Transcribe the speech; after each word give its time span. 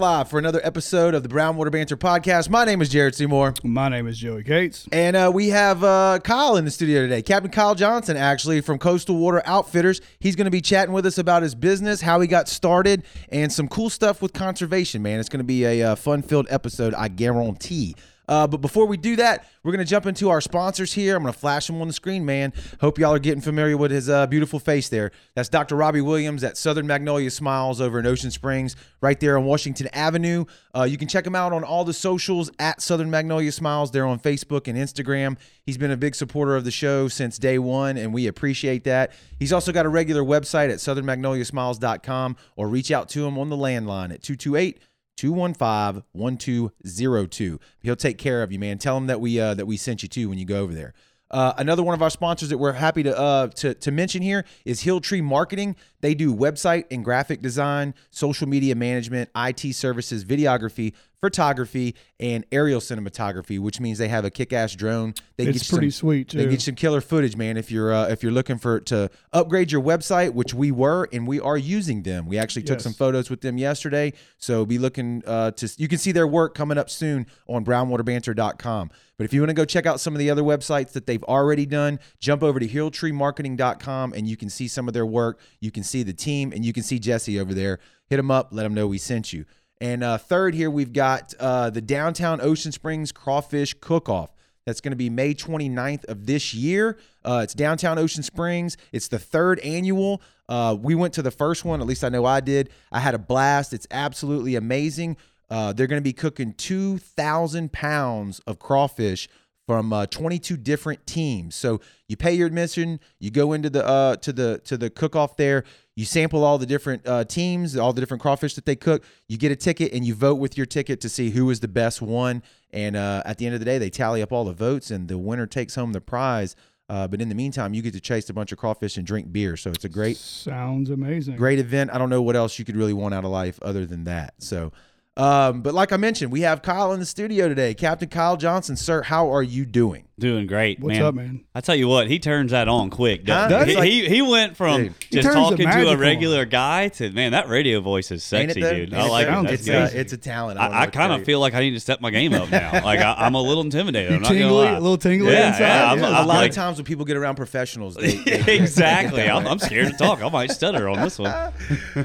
And 0.00 0.04
we 0.04 0.08
are 0.08 0.18
live 0.18 0.30
for 0.30 0.38
another 0.38 0.62
episode 0.64 1.14
of 1.14 1.22
the 1.22 1.28
Brownwater 1.28 1.70
Banter 1.70 1.96
podcast. 1.96 2.48
My 2.48 2.64
name 2.64 2.80
is 2.80 2.88
Jared 2.88 3.14
Seymour. 3.14 3.52
My 3.62 3.90
name 3.90 4.06
is 4.06 4.16
Joey 4.16 4.42
Gates. 4.42 4.88
And 4.92 5.14
uh, 5.14 5.30
we 5.34 5.50
have 5.50 5.84
uh, 5.84 6.20
Kyle 6.24 6.56
in 6.56 6.64
the 6.64 6.70
studio 6.70 7.02
today, 7.02 7.20
Captain 7.20 7.50
Kyle 7.50 7.74
Johnson, 7.74 8.16
actually 8.16 8.62
from 8.62 8.78
Coastal 8.78 9.16
Water 9.16 9.42
Outfitters. 9.44 10.00
He's 10.18 10.36
going 10.36 10.46
to 10.46 10.50
be 10.50 10.62
chatting 10.62 10.94
with 10.94 11.04
us 11.04 11.18
about 11.18 11.42
his 11.42 11.54
business, 11.54 12.00
how 12.00 12.18
he 12.20 12.28
got 12.28 12.48
started, 12.48 13.02
and 13.28 13.52
some 13.52 13.68
cool 13.68 13.90
stuff 13.90 14.22
with 14.22 14.32
conservation, 14.32 15.02
man. 15.02 15.20
It's 15.20 15.28
going 15.28 15.38
to 15.38 15.44
be 15.44 15.66
a 15.66 15.82
uh, 15.82 15.96
fun 15.96 16.22
filled 16.22 16.46
episode, 16.48 16.94
I 16.94 17.08
guarantee. 17.08 17.94
Uh, 18.30 18.46
but 18.46 18.60
before 18.60 18.86
we 18.86 18.96
do 18.96 19.16
that, 19.16 19.44
we're 19.64 19.72
going 19.72 19.84
to 19.84 19.90
jump 19.90 20.06
into 20.06 20.30
our 20.30 20.40
sponsors 20.40 20.92
here. 20.92 21.16
I'm 21.16 21.22
going 21.24 21.34
to 21.34 21.38
flash 21.38 21.66
them 21.66 21.80
on 21.82 21.88
the 21.88 21.92
screen, 21.92 22.24
man. 22.24 22.52
Hope 22.80 22.96
y'all 22.96 23.12
are 23.12 23.18
getting 23.18 23.40
familiar 23.40 23.76
with 23.76 23.90
his 23.90 24.08
uh, 24.08 24.28
beautiful 24.28 24.60
face 24.60 24.88
there. 24.88 25.10
That's 25.34 25.48
Dr. 25.48 25.74
Robbie 25.74 26.00
Williams 26.00 26.44
at 26.44 26.56
Southern 26.56 26.86
Magnolia 26.86 27.32
Smiles 27.32 27.80
over 27.80 27.98
in 27.98 28.06
Ocean 28.06 28.30
Springs, 28.30 28.76
right 29.00 29.18
there 29.18 29.36
on 29.36 29.44
Washington 29.44 29.88
Avenue. 29.92 30.44
Uh, 30.74 30.84
you 30.84 30.96
can 30.96 31.08
check 31.08 31.26
him 31.26 31.34
out 31.34 31.52
on 31.52 31.64
all 31.64 31.84
the 31.84 31.92
socials 31.92 32.52
at 32.60 32.80
Southern 32.80 33.10
Magnolia 33.10 33.50
Smiles. 33.50 33.90
They're 33.90 34.06
on 34.06 34.20
Facebook 34.20 34.68
and 34.68 34.78
Instagram. 34.78 35.36
He's 35.62 35.76
been 35.76 35.90
a 35.90 35.96
big 35.96 36.14
supporter 36.14 36.54
of 36.54 36.64
the 36.64 36.70
show 36.70 37.08
since 37.08 37.36
day 37.36 37.58
one, 37.58 37.96
and 37.96 38.14
we 38.14 38.28
appreciate 38.28 38.84
that. 38.84 39.12
He's 39.40 39.52
also 39.52 39.72
got 39.72 39.86
a 39.86 39.88
regular 39.88 40.22
website 40.22 40.70
at 40.70 40.78
southernmagnoliasmiles.com 40.78 42.36
or 42.54 42.68
reach 42.68 42.92
out 42.92 43.08
to 43.08 43.26
him 43.26 43.38
on 43.38 43.48
the 43.48 43.56
landline 43.56 44.14
at 44.14 44.22
228- 44.22 44.76
215 45.20 46.02
1202. 46.12 47.60
He'll 47.82 47.96
take 47.96 48.16
care 48.16 48.42
of 48.42 48.50
you, 48.50 48.58
man. 48.58 48.78
Tell 48.78 48.96
him 48.96 49.06
that 49.08 49.20
we 49.20 49.38
uh, 49.38 49.52
that 49.52 49.66
we 49.66 49.76
sent 49.76 50.02
you 50.02 50.08
to 50.08 50.26
when 50.30 50.38
you 50.38 50.46
go 50.46 50.62
over 50.62 50.72
there. 50.72 50.94
Uh, 51.30 51.52
another 51.58 51.82
one 51.82 51.94
of 51.94 52.00
our 52.00 52.08
sponsors 52.08 52.48
that 52.48 52.56
we're 52.56 52.72
happy 52.72 53.02
to, 53.02 53.16
uh, 53.16 53.48
to 53.48 53.74
to 53.74 53.90
mention 53.90 54.22
here 54.22 54.46
is 54.64 54.82
Hilltree 54.82 55.22
Marketing. 55.22 55.76
They 56.00 56.14
do 56.14 56.34
website 56.34 56.86
and 56.90 57.04
graphic 57.04 57.42
design, 57.42 57.94
social 58.10 58.48
media 58.48 58.74
management, 58.74 59.28
IT 59.36 59.74
services, 59.74 60.24
videography, 60.24 60.94
photography, 61.20 61.94
and 62.18 62.44
aerial 62.50 62.80
cinematography, 62.80 63.58
which 63.58 63.80
means 63.80 63.98
they 63.98 64.08
have 64.08 64.24
a 64.24 64.30
kick-ass 64.30 64.74
drone. 64.74 65.14
They 65.36 65.46
it's 65.46 65.62
get 65.62 65.68
pretty 65.70 65.90
some, 65.90 65.98
sweet 66.08 66.28
too. 66.28 66.38
They 66.38 66.46
get 66.46 66.62
some 66.62 66.74
killer 66.74 67.00
footage, 67.00 67.36
man. 67.36 67.56
If 67.56 67.70
you're 67.70 67.92
uh, 67.92 68.08
if 68.08 68.22
you're 68.22 68.32
looking 68.32 68.58
for 68.58 68.80
to 68.80 69.10
upgrade 69.32 69.72
your 69.72 69.82
website, 69.82 70.34
which 70.34 70.54
we 70.54 70.70
were 70.70 71.08
and 71.12 71.26
we 71.26 71.40
are 71.40 71.56
using 71.56 72.02
them. 72.02 72.26
We 72.26 72.38
actually 72.38 72.62
took 72.62 72.76
Yes. 72.76 72.84
some 72.84 72.92
photos 72.94 73.30
with 73.30 73.40
them 73.40 73.58
yesterday, 73.58 74.12
so 74.38 74.64
be 74.64 74.78
looking 74.78 75.22
uh, 75.26 75.50
to 75.52 75.68
you 75.76 75.88
can 75.88 75.98
see 75.98 76.12
their 76.12 76.26
work 76.26 76.54
coming 76.54 76.78
up 76.78 76.88
soon 76.90 77.26
on 77.48 77.64
brownwaterbanter.com. 77.64 78.90
But 79.18 79.24
if 79.24 79.34
you 79.34 79.42
want 79.42 79.50
to 79.50 79.54
go 79.54 79.66
check 79.66 79.84
out 79.84 80.00
some 80.00 80.14
of 80.14 80.18
the 80.18 80.30
other 80.30 80.42
websites 80.42 80.92
that 80.92 81.06
they've 81.06 81.22
already 81.24 81.66
done, 81.66 81.98
jump 82.20 82.42
over 82.42 82.58
to 82.58 82.66
hilltreemarketing.com 82.66 84.12
and 84.14 84.26
you 84.26 84.36
can 84.36 84.48
see 84.48 84.68
some 84.68 84.88
of 84.88 84.94
their 84.94 85.06
work. 85.06 85.40
You 85.60 85.70
can 85.70 85.82
see 85.82 86.02
the 86.02 86.12
team 86.14 86.52
and 86.52 86.64
you 86.64 86.72
can 86.72 86.82
see 86.82 86.98
Jesse 86.98 87.38
over 87.38 87.52
there. 87.52 87.78
Hit 88.08 88.16
them 88.16 88.30
up, 88.30 88.48
let 88.50 88.62
them 88.64 88.74
know 88.74 88.86
we 88.86 88.98
sent 88.98 89.32
you. 89.32 89.44
And 89.80 90.04
uh, 90.04 90.18
third, 90.18 90.54
here 90.54 90.70
we've 90.70 90.92
got 90.92 91.32
uh, 91.40 91.70
the 91.70 91.80
Downtown 91.80 92.40
Ocean 92.40 92.70
Springs 92.70 93.12
Crawfish 93.12 93.74
Cook 93.80 94.08
Off. 94.08 94.30
That's 94.66 94.80
going 94.82 94.92
to 94.92 94.96
be 94.96 95.08
May 95.08 95.34
29th 95.34 96.04
of 96.04 96.26
this 96.26 96.52
year. 96.52 96.98
Uh, 97.24 97.40
it's 97.42 97.54
downtown 97.54 97.98
Ocean 97.98 98.22
Springs. 98.22 98.76
It's 98.92 99.08
the 99.08 99.18
third 99.18 99.58
annual. 99.60 100.20
Uh, 100.48 100.76
we 100.78 100.94
went 100.94 101.14
to 101.14 101.22
the 101.22 101.30
first 101.30 101.64
one, 101.64 101.80
at 101.80 101.86
least 101.86 102.04
I 102.04 102.10
know 102.10 102.26
I 102.26 102.40
did. 102.40 102.70
I 102.92 103.00
had 103.00 103.14
a 103.14 103.18
blast. 103.18 103.72
It's 103.72 103.86
absolutely 103.90 104.56
amazing. 104.56 105.16
Uh, 105.48 105.72
they're 105.72 105.86
going 105.86 106.00
to 106.00 106.04
be 106.04 106.12
cooking 106.12 106.52
2,000 106.52 107.72
pounds 107.72 108.40
of 108.40 108.58
crawfish 108.58 109.28
from 109.70 109.92
uh, 109.92 110.04
22 110.06 110.56
different 110.56 111.06
teams. 111.06 111.54
So 111.54 111.80
you 112.08 112.16
pay 112.16 112.32
your 112.34 112.48
admission, 112.48 112.98
you 113.20 113.30
go 113.30 113.52
into 113.52 113.70
the 113.70 113.86
uh, 113.86 114.16
to 114.16 114.32
the 114.32 114.58
to 114.64 114.76
the 114.76 114.90
cook 114.90 115.14
off 115.14 115.36
there, 115.36 115.62
you 115.94 116.04
sample 116.04 116.42
all 116.42 116.58
the 116.58 116.66
different 116.66 117.06
uh, 117.06 117.22
teams, 117.22 117.76
all 117.76 117.92
the 117.92 118.00
different 118.00 118.20
crawfish 118.20 118.54
that 118.54 118.66
they 118.66 118.74
cook. 118.74 119.04
You 119.28 119.38
get 119.38 119.52
a 119.52 119.56
ticket 119.56 119.92
and 119.92 120.04
you 120.04 120.16
vote 120.16 120.40
with 120.40 120.56
your 120.56 120.66
ticket 120.66 121.00
to 121.02 121.08
see 121.08 121.30
who 121.30 121.48
is 121.50 121.60
the 121.60 121.68
best 121.68 122.02
one. 122.02 122.42
And 122.72 122.96
uh, 122.96 123.22
at 123.24 123.38
the 123.38 123.46
end 123.46 123.54
of 123.54 123.60
the 123.60 123.64
day, 123.64 123.78
they 123.78 123.90
tally 123.90 124.22
up 124.22 124.32
all 124.32 124.44
the 124.44 124.52
votes, 124.52 124.90
and 124.90 125.06
the 125.06 125.16
winner 125.18 125.46
takes 125.46 125.76
home 125.76 125.92
the 125.92 126.00
prize. 126.00 126.56
Uh, 126.88 127.06
but 127.06 127.20
in 127.20 127.28
the 127.28 127.36
meantime, 127.36 127.72
you 127.72 127.80
get 127.80 127.92
to 127.92 128.00
chase 128.00 128.28
a 128.28 128.34
bunch 128.34 128.50
of 128.50 128.58
crawfish 128.58 128.96
and 128.96 129.06
drink 129.06 129.30
beer. 129.30 129.56
So 129.56 129.70
it's 129.70 129.84
a 129.84 129.88
great 129.88 130.16
Sounds 130.16 130.90
amazing. 130.90 131.36
great 131.36 131.60
event. 131.60 131.92
I 131.92 131.98
don't 131.98 132.10
know 132.10 132.22
what 132.22 132.34
else 132.34 132.58
you 132.58 132.64
could 132.64 132.76
really 132.76 132.92
want 132.92 133.14
out 133.14 133.24
of 133.24 133.30
life 133.30 133.60
other 133.62 133.86
than 133.86 134.02
that. 134.02 134.34
So, 134.38 134.72
um, 135.16 135.62
but 135.62 135.74
like 135.74 135.92
I 135.92 135.96
mentioned, 135.96 136.32
we 136.32 136.42
have 136.42 136.62
Kyle 136.62 136.92
in 136.92 137.00
the 137.00 137.06
studio 137.06 137.48
today. 137.48 137.74
Captain 137.74 138.08
Kyle 138.08 138.36
Johnson, 138.36 138.76
sir, 138.76 139.02
how 139.02 139.32
are 139.32 139.42
you 139.42 139.66
doing? 139.66 140.04
Doing 140.20 140.46
great, 140.46 140.78
What's 140.80 140.98
man. 140.98 141.02
up, 141.06 141.14
man? 141.14 141.44
I 141.54 141.60
tell 141.60 141.74
you 141.74 141.88
what, 141.88 142.06
he 142.08 142.18
turns 142.18 142.52
that 142.52 142.68
on 142.68 142.90
quick. 142.90 143.24
doesn't 143.24 143.68
he? 143.68 143.74
Does 143.74 143.84
He, 143.84 143.90
he 144.02 144.08
he 144.16 144.22
went 144.22 144.56
from 144.56 144.82
Dude. 144.84 144.94
He 145.10 145.16
just 145.16 145.24
turns 145.26 145.34
the 145.34 145.40
talking 145.40 145.56
to 145.58 145.64
magic 145.64 145.88
a 145.88 145.90
on. 145.92 145.98
regular 145.98 146.44
guy 146.44 146.88
to 146.88 147.10
man, 147.10 147.32
that 147.32 147.48
radio 147.48 147.80
voice 147.80 148.10
is 148.10 148.30
Ain't 148.32 148.50
sexy, 148.52 148.60
it 148.60 148.62
though? 148.62 148.70
dude. 148.74 148.92
Ain't 148.92 149.02
I 149.02 149.06
it 149.06 149.10
like 149.10 149.26
though? 149.26 149.40
it. 149.40 149.42
That's 149.44 149.52
It's 149.54 149.64
good. 149.66 149.74
a, 149.94 150.00
it's 150.00 150.12
a 150.12 150.16
talent. 150.16 150.60
I, 150.60 150.64
don't 150.68 150.74
I, 150.74 150.76
I 150.76 150.80
what 150.84 150.92
kind 150.92 151.08
tell 151.08 151.12
of 151.14 151.18
you. 151.20 151.24
feel 151.24 151.40
like 151.40 151.54
I 151.54 151.60
need 151.60 151.70
to 151.72 151.80
step 151.80 152.00
my 152.00 152.10
game 152.10 152.34
up 152.34 152.50
now. 152.50 152.70
Like 152.84 153.00
I, 153.00 153.14
I'm 153.18 153.34
a 153.34 153.40
little 153.42 153.62
intimidated. 153.64 154.12
I'm 154.12 154.20
not 154.22 154.28
gonna 154.28 154.40
tingly, 154.40 154.54
lie. 154.64 154.70
a 154.72 154.80
little 154.80 154.98
tingly 154.98 155.32
Yeah, 155.32 155.48
inside. 155.48 155.60
yeah, 155.60 155.84
I'm- 155.90 155.98
Yeah. 155.98 156.04
a 156.04 156.20
I'm 156.20 156.26
lot 156.26 156.36
like- 156.36 156.50
of 156.50 156.54
times 156.56 156.76
when 156.76 156.84
people 156.84 157.04
get 157.04 157.16
around 157.16 157.36
professionals, 157.36 157.94
they, 157.96 158.16
they- 158.16 158.56
exactly. 158.58 159.28
I'm, 159.28 159.46
I'm 159.46 159.58
scared 159.58 159.88
to 159.92 159.96
talk. 159.96 160.22
I 160.22 160.28
might 160.28 160.50
stutter 160.50 160.88
on 160.88 161.00
this 161.00 161.18
one. 161.18 161.30
uh, 161.30 161.52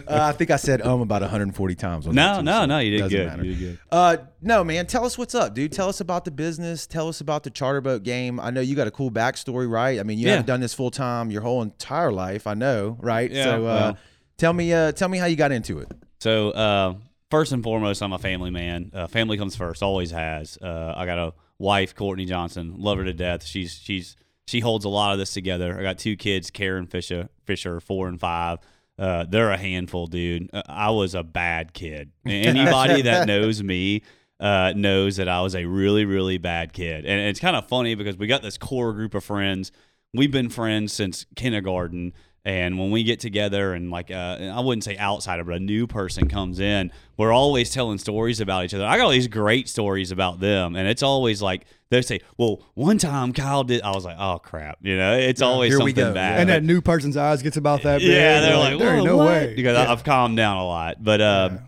I 0.08 0.32
think 0.32 0.52
I 0.52 0.56
said 0.56 0.82
um 0.82 1.02
about 1.02 1.22
140 1.22 1.76
times. 1.76 2.08
On 2.08 2.16
No, 2.16 2.22
that 2.22 2.38
too, 2.38 2.44
no, 2.46 2.60
so 2.62 2.66
no. 2.66 2.80
You 2.80 2.92
did 2.92 3.00
doesn't 3.00 3.18
good. 3.18 3.28
matter. 3.28 3.44
You 3.46 3.54
did 3.56 3.60
good. 3.60 3.80
Uh, 3.92 4.18
no, 4.46 4.64
man. 4.64 4.86
Tell 4.86 5.04
us 5.04 5.18
what's 5.18 5.34
up, 5.36 5.54
dude. 5.56 5.72
Tell 5.72 5.90
us 5.90 6.00
about 6.00 6.24
the 6.24 6.32
business. 6.32 6.86
Tell 6.88 7.08
us 7.10 7.20
about 7.20 7.44
the 7.44 7.50
charter 7.50 7.82
boat 7.82 8.04
game. 8.04 8.40
I 8.40 8.52
know 8.52 8.62
you 8.62 8.76
got 8.76 8.88
a 8.88 8.92
cool 8.92 9.10
backstory, 9.12 9.70
right? 9.70 10.00
I 10.00 10.04
mean, 10.04 10.20
you 10.20 10.26
Yeah. 10.28 10.32
haven't 10.34 10.46
done 10.46 10.62
this 10.62 10.74
full 10.74 10.92
time 10.92 11.32
your 11.32 11.42
whole 11.42 11.62
entire 11.64 12.12
life. 12.12 12.46
I 12.48 12.54
know, 12.54 12.96
right? 13.02 13.30
Yeah, 13.32 13.44
so, 13.44 13.56
uh, 13.56 13.64
well. 13.64 13.98
tell 14.38 14.54
me, 14.54 14.72
uh, 14.72 14.92
tell 14.92 15.10
me 15.10 15.18
how 15.18 15.26
you 15.26 15.36
got 15.36 15.52
into 15.52 15.80
it. 15.80 15.92
So 16.20 16.52
uh, 16.52 16.94
first 17.32 17.52
and 17.52 17.64
foremost, 17.64 18.02
I'm 18.02 18.14
a 18.14 18.20
family 18.20 18.52
man. 18.52 18.92
Uh, 18.94 19.08
family 19.08 19.38
comes 19.38 19.56
first, 19.56 19.82
always 19.84 20.12
has. 20.12 20.58
Uh, 20.62 20.94
I 20.96 21.06
got 21.06 21.18
a 21.18 21.34
wife, 21.58 21.96
Courtney 21.96 22.26
Johnson. 22.26 22.76
Love 22.78 23.00
her 23.00 23.04
to 23.04 23.14
death. 23.14 23.44
She's 23.44 23.74
she's 23.74 24.16
she 24.48 24.60
holds 24.60 24.86
a 24.86 24.90
lot 24.90 25.14
of 25.14 25.18
this 25.18 25.34
together. 25.34 25.76
I 25.78 25.82
got 25.82 25.98
two 25.98 26.16
kids, 26.16 26.52
Karen 26.52 26.86
Fisher, 26.86 27.30
Fisher, 27.46 27.80
four 27.80 28.08
and 28.08 28.20
five. 28.20 28.60
Uh, 28.98 29.26
they're 29.28 29.52
a 29.52 29.58
handful, 29.58 30.08
dude. 30.08 30.50
I 30.70 30.92
was 30.92 31.16
a 31.16 31.24
bad 31.24 31.74
kid. 31.74 32.12
Anybody 32.26 33.02
that 33.02 33.28
knows 33.28 33.62
me 33.64 34.04
uh, 34.40 34.74
knows 34.76 35.18
that 35.18 35.28
I 35.28 35.42
was 35.42 35.56
a 35.56 35.66
really, 35.66 36.06
really 36.06 36.38
bad 36.38 36.74
kid. 36.74 37.06
And 37.06 37.22
it's 37.30 37.40
kind 37.40 37.56
of 37.56 37.68
funny 37.68 37.96
because 37.96 38.18
we 38.18 38.28
got 38.28 38.42
this 38.42 38.58
core 38.58 38.94
group 38.94 39.14
of 39.16 39.24
friends. 39.24 39.72
We've 40.14 40.32
been 40.32 40.50
friends 40.50 40.94
since 40.94 41.26
kindergarten. 41.36 42.14
And 42.48 42.78
when 42.78 42.92
we 42.92 43.04
get 43.04 43.20
together 43.20 43.74
and 43.74 43.90
like, 43.90 44.12
uh, 44.12 44.38
I 44.54 44.60
wouldn't 44.60 44.84
say 44.84 44.96
outsider, 44.98 45.44
but 45.44 45.56
a 45.56 45.60
new 45.60 45.88
person 45.88 46.28
comes 46.28 46.60
in, 46.60 46.92
we're 47.18 47.32
always 47.32 47.72
telling 47.72 47.98
stories 47.98 48.40
about 48.40 48.66
each 48.66 48.74
other. 48.76 48.86
I 48.86 48.98
got 48.98 49.06
all 49.06 49.10
these 49.10 49.28
great 49.28 49.68
stories 49.68 50.12
about 50.12 50.40
them. 50.40 50.76
And 50.76 50.88
it's 50.88 51.02
always 51.02 51.42
like, 51.42 51.66
they 51.90 52.04
say, 52.04 52.20
well, 52.38 52.62
one 52.76 53.00
time 53.00 53.34
Kyle 53.34 53.64
did, 53.64 53.82
I 53.82 53.92
was 53.96 54.06
like, 54.06 54.18
oh 54.20 54.38
crap. 54.38 54.78
You 54.82 54.96
know, 54.96 55.18
it's 55.18 55.42
always 55.42 55.72
here 55.72 55.84
we 55.84 55.92
something 55.92 56.14
bad. 56.14 56.42
and 56.42 56.50
that 56.50 56.64
new 56.64 56.82
person's 56.82 57.18
eyes 57.18 57.42
gets 57.42 57.58
about 57.58 57.82
that 57.84 58.00
big. 58.00 58.10
yeah, 58.10 58.42
they're 58.42 58.58
like, 58.58 58.78
there 58.78 58.96
ain't 58.96 59.06
no 59.06 59.18
what?" 59.18 59.28
way. 59.28 59.54
Because 59.56 59.76
yeah. 59.76 59.92
I've 59.92 60.04
calmed 60.04 60.38
down 60.38 60.58
a 60.58 60.66
lot, 60.66 61.04
but 61.04 61.22
um, 61.22 61.54
yeah, 61.54 61.60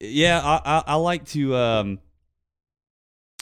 I, 0.00 0.60
I, 0.64 0.82
I 0.88 0.94
like 0.96 1.24
to 1.28 1.54
um, 1.56 1.98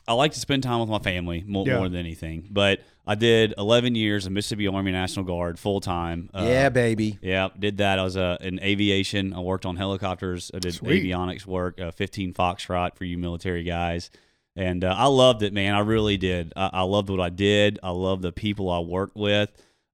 I 0.07 0.13
like 0.13 0.33
to 0.33 0.41
spend 0.41 0.63
time 0.63 0.81
with 0.81 0.89
my 0.89 0.99
family 0.99 1.43
more, 1.47 1.67
Yeah. 1.67 1.79
more 1.79 1.89
than 1.89 1.99
anything. 2.01 2.49
But 2.51 2.81
I 3.07 3.15
did 3.15 3.55
11 3.59 3.95
years 3.95 4.27
of 4.27 4.33
Mississippi 4.33 4.67
Army 4.69 4.93
National 4.93 5.25
Guard 5.25 5.59
full 5.59 5.81
time. 5.81 6.31
Uh, 6.35 6.45
yeah, 6.47 6.69
baby. 6.69 7.19
yeah, 7.23 7.49
did 7.59 7.79
that. 7.79 7.99
I 7.99 8.05
was 8.05 8.17
uh, 8.17 8.37
in 8.41 8.61
aviation. 8.61 9.33
I 9.33 9.41
worked 9.41 9.67
on 9.67 9.77
helicopters. 9.77 10.51
I 10.55 10.59
did 10.59 10.75
Sweet. 10.75 11.05
avionics 11.05 11.47
work, 11.47 11.81
uh, 11.81 11.91
15 11.91 12.35
Foxtrot 12.35 12.97
for 12.97 13.05
you 13.05 13.19
military 13.19 13.63
guys. 13.63 14.11
And 14.57 14.85
uh, 14.85 14.95
I 14.97 15.07
loved 15.07 15.43
it, 15.43 15.53
man. 15.53 15.75
I 15.75 15.81
really 15.81 16.17
did. 16.17 16.53
I, 16.55 16.71
I 16.73 16.83
loved 16.83 17.11
what 17.11 17.21
I 17.21 17.29
did. 17.31 17.79
I 17.83 17.91
loved 17.91 18.23
the 18.23 18.33
people 18.33 18.71
I 18.71 18.79
worked 18.79 19.17
with. 19.17 19.51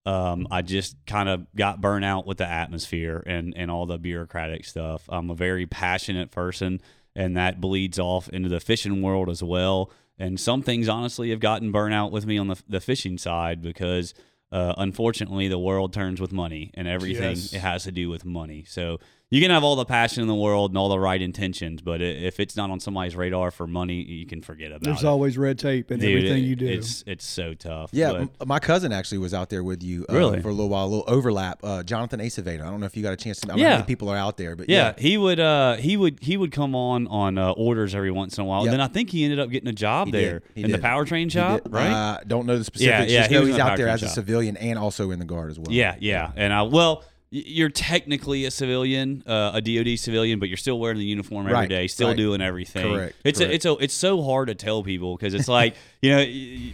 Um, 0.06 0.46
I 0.50 0.62
just 0.62 0.96
kind 1.06 1.28
of 1.28 1.46
got 1.54 1.80
burnt 1.80 2.04
out 2.04 2.26
with 2.26 2.38
the 2.38 2.46
atmosphere 2.46 3.22
and, 3.26 3.52
and 3.56 3.70
all 3.70 3.84
the 3.86 3.98
bureaucratic 3.98 4.64
stuff. 4.64 5.04
I'm 5.08 5.28
a 5.30 5.34
very 5.34 5.66
passionate 5.66 6.30
person, 6.30 6.80
and 7.14 7.36
that 7.36 7.60
bleeds 7.60 7.98
off 7.98 8.28
into 8.30 8.48
the 8.48 8.60
fishing 8.60 9.02
world 9.02 9.28
as 9.28 9.42
well. 9.42 9.90
And 10.18 10.40
some 10.40 10.62
things, 10.62 10.88
honestly, 10.88 11.30
have 11.30 11.40
gotten 11.40 11.70
burnt 11.70 11.94
out 11.94 12.12
with 12.12 12.24
me 12.26 12.38
on 12.38 12.48
the, 12.48 12.62
the 12.68 12.80
fishing 12.80 13.18
side 13.18 13.60
because 13.62 14.14
uh, 14.52 14.74
unfortunately, 14.78 15.48
the 15.48 15.58
world 15.58 15.92
turns 15.92 16.20
with 16.20 16.32
money, 16.32 16.70
and 16.74 16.88
everything 16.88 17.36
Yes. 17.36 17.52
it 17.52 17.60
has 17.60 17.84
to 17.84 17.92
do 17.92 18.08
with 18.08 18.24
money. 18.24 18.64
So 18.66 18.98
you 19.30 19.40
can 19.40 19.50
have 19.52 19.62
all 19.62 19.76
the 19.76 19.84
passion 19.84 20.22
in 20.22 20.28
the 20.28 20.34
world 20.34 20.72
and 20.72 20.78
all 20.78 20.88
the 20.88 20.98
right 20.98 21.22
intentions, 21.22 21.80
but 21.82 22.02
if 22.02 22.40
it's 22.40 22.56
not 22.56 22.68
on 22.70 22.80
somebody's 22.80 23.14
radar 23.14 23.52
for 23.52 23.64
money, 23.66 24.02
you 24.02 24.26
can 24.26 24.42
forget 24.42 24.72
about 24.72 24.82
There's 24.82 24.96
it. 24.98 25.02
There's 25.02 25.04
always 25.04 25.38
red 25.38 25.56
tape 25.56 25.92
in 25.92 26.00
Dude, 26.00 26.16
everything 26.16 26.42
it- 26.42 26.46
you 26.48 26.56
do. 26.56 26.66
It's 26.66 27.04
it's 27.06 27.24
so 27.24 27.54
tough. 27.54 27.90
Yeah, 27.92 28.24
but- 28.38 28.48
my 28.48 28.58
cousin 28.58 28.92
actually 28.92 29.18
was 29.18 29.32
out 29.32 29.48
there 29.48 29.62
with 29.62 29.84
you 29.84 30.04
uh, 30.10 30.14
Really? 30.14 30.40
for 30.42 30.48
a 30.48 30.52
little 30.52 30.68
while, 30.68 30.86
a 30.86 30.88
little 30.88 31.04
overlap. 31.06 31.60
Uh, 31.62 31.84
Jonathan 31.84 32.18
Acevedo. 32.18 32.62
I 32.62 32.70
don't 32.70 32.80
know 32.80 32.86
if 32.86 32.96
you 32.96 33.02
got 33.04 33.12
a 33.12 33.16
chance 33.16 33.38
to. 33.40 33.46
I 33.46 33.48
don't 33.50 33.58
know 33.58 33.62
Yeah. 33.62 33.70
how 33.70 33.76
many 33.76 33.86
people 33.86 34.08
are 34.08 34.16
out 34.16 34.36
there, 34.36 34.56
but 34.56 34.68
yeah, 34.68 34.94
he 34.98 35.16
would 35.16 35.38
uh 35.38 35.76
he 35.76 35.96
would 35.96 36.18
he 36.20 36.36
would 36.36 36.50
come 36.50 36.74
on 36.74 37.06
on 37.06 37.38
uh, 37.38 37.52
orders 37.52 37.94
every 37.94 38.10
once 38.10 38.36
in 38.36 38.42
a 38.42 38.44
while. 38.44 38.64
Yep. 38.64 38.72
And 38.72 38.80
then 38.80 38.80
I 38.80 38.92
think 38.92 39.10
he 39.10 39.22
ended 39.22 39.38
up 39.38 39.48
getting 39.50 39.68
a 39.68 39.72
job 39.72 40.06
He 40.06 40.12
there 40.12 40.42
in 40.56 40.64
did. 40.70 40.72
the 40.72 40.78
powertrain 40.84 41.30
shop, 41.30 41.60
right? 41.70 41.86
Uh, 41.90 42.18
don't 42.26 42.46
know 42.46 42.58
the 42.58 42.64
specifics. 42.64 43.12
yeah, 43.12 43.18
just 43.20 43.28
he 43.30 43.34
know 43.36 43.40
was 43.42 43.50
he's 43.50 43.58
out 43.60 43.76
there 43.76 43.86
powertrain 43.86 43.92
as 43.94 44.02
a 44.02 44.06
shop. 44.06 44.14
civilian 44.16 44.56
and 44.56 44.76
also 44.76 45.12
in 45.12 45.20
the 45.20 45.24
guard 45.24 45.52
as 45.52 45.58
well. 45.60 45.70
Yeah, 45.70 45.94
yeah. 46.00 46.32
And 46.34 46.52
I 46.52 46.62
well, 46.62 46.96
y- 46.96 47.06
you're 47.32 47.68
technically 47.68 48.44
a 48.44 48.50
civilian, 48.50 49.22
uh, 49.26 49.52
a 49.54 49.60
DoD 49.60 49.96
civilian, 49.98 50.40
but 50.40 50.48
you're 50.48 50.56
still 50.56 50.80
wearing 50.80 50.98
the 50.98 51.04
uniform 51.04 51.46
every 51.48 51.68
day, 51.68 51.82
Right, 51.82 51.90
still 51.90 52.08
right. 52.08 52.16
doing 52.16 52.40
everything. 52.40 52.92
Correct, 52.92 53.16
It's 53.24 53.38
correct. 53.38 53.52
A, 53.52 53.54
it's 53.54 53.64
a, 53.66 53.72
it's 53.76 53.94
so 53.94 54.22
hard 54.22 54.48
to 54.48 54.54
tell 54.56 54.82
people 54.82 55.16
because 55.16 55.34
it's 55.34 55.46
like 55.48 55.76
you 56.02 56.10
know 56.10 56.24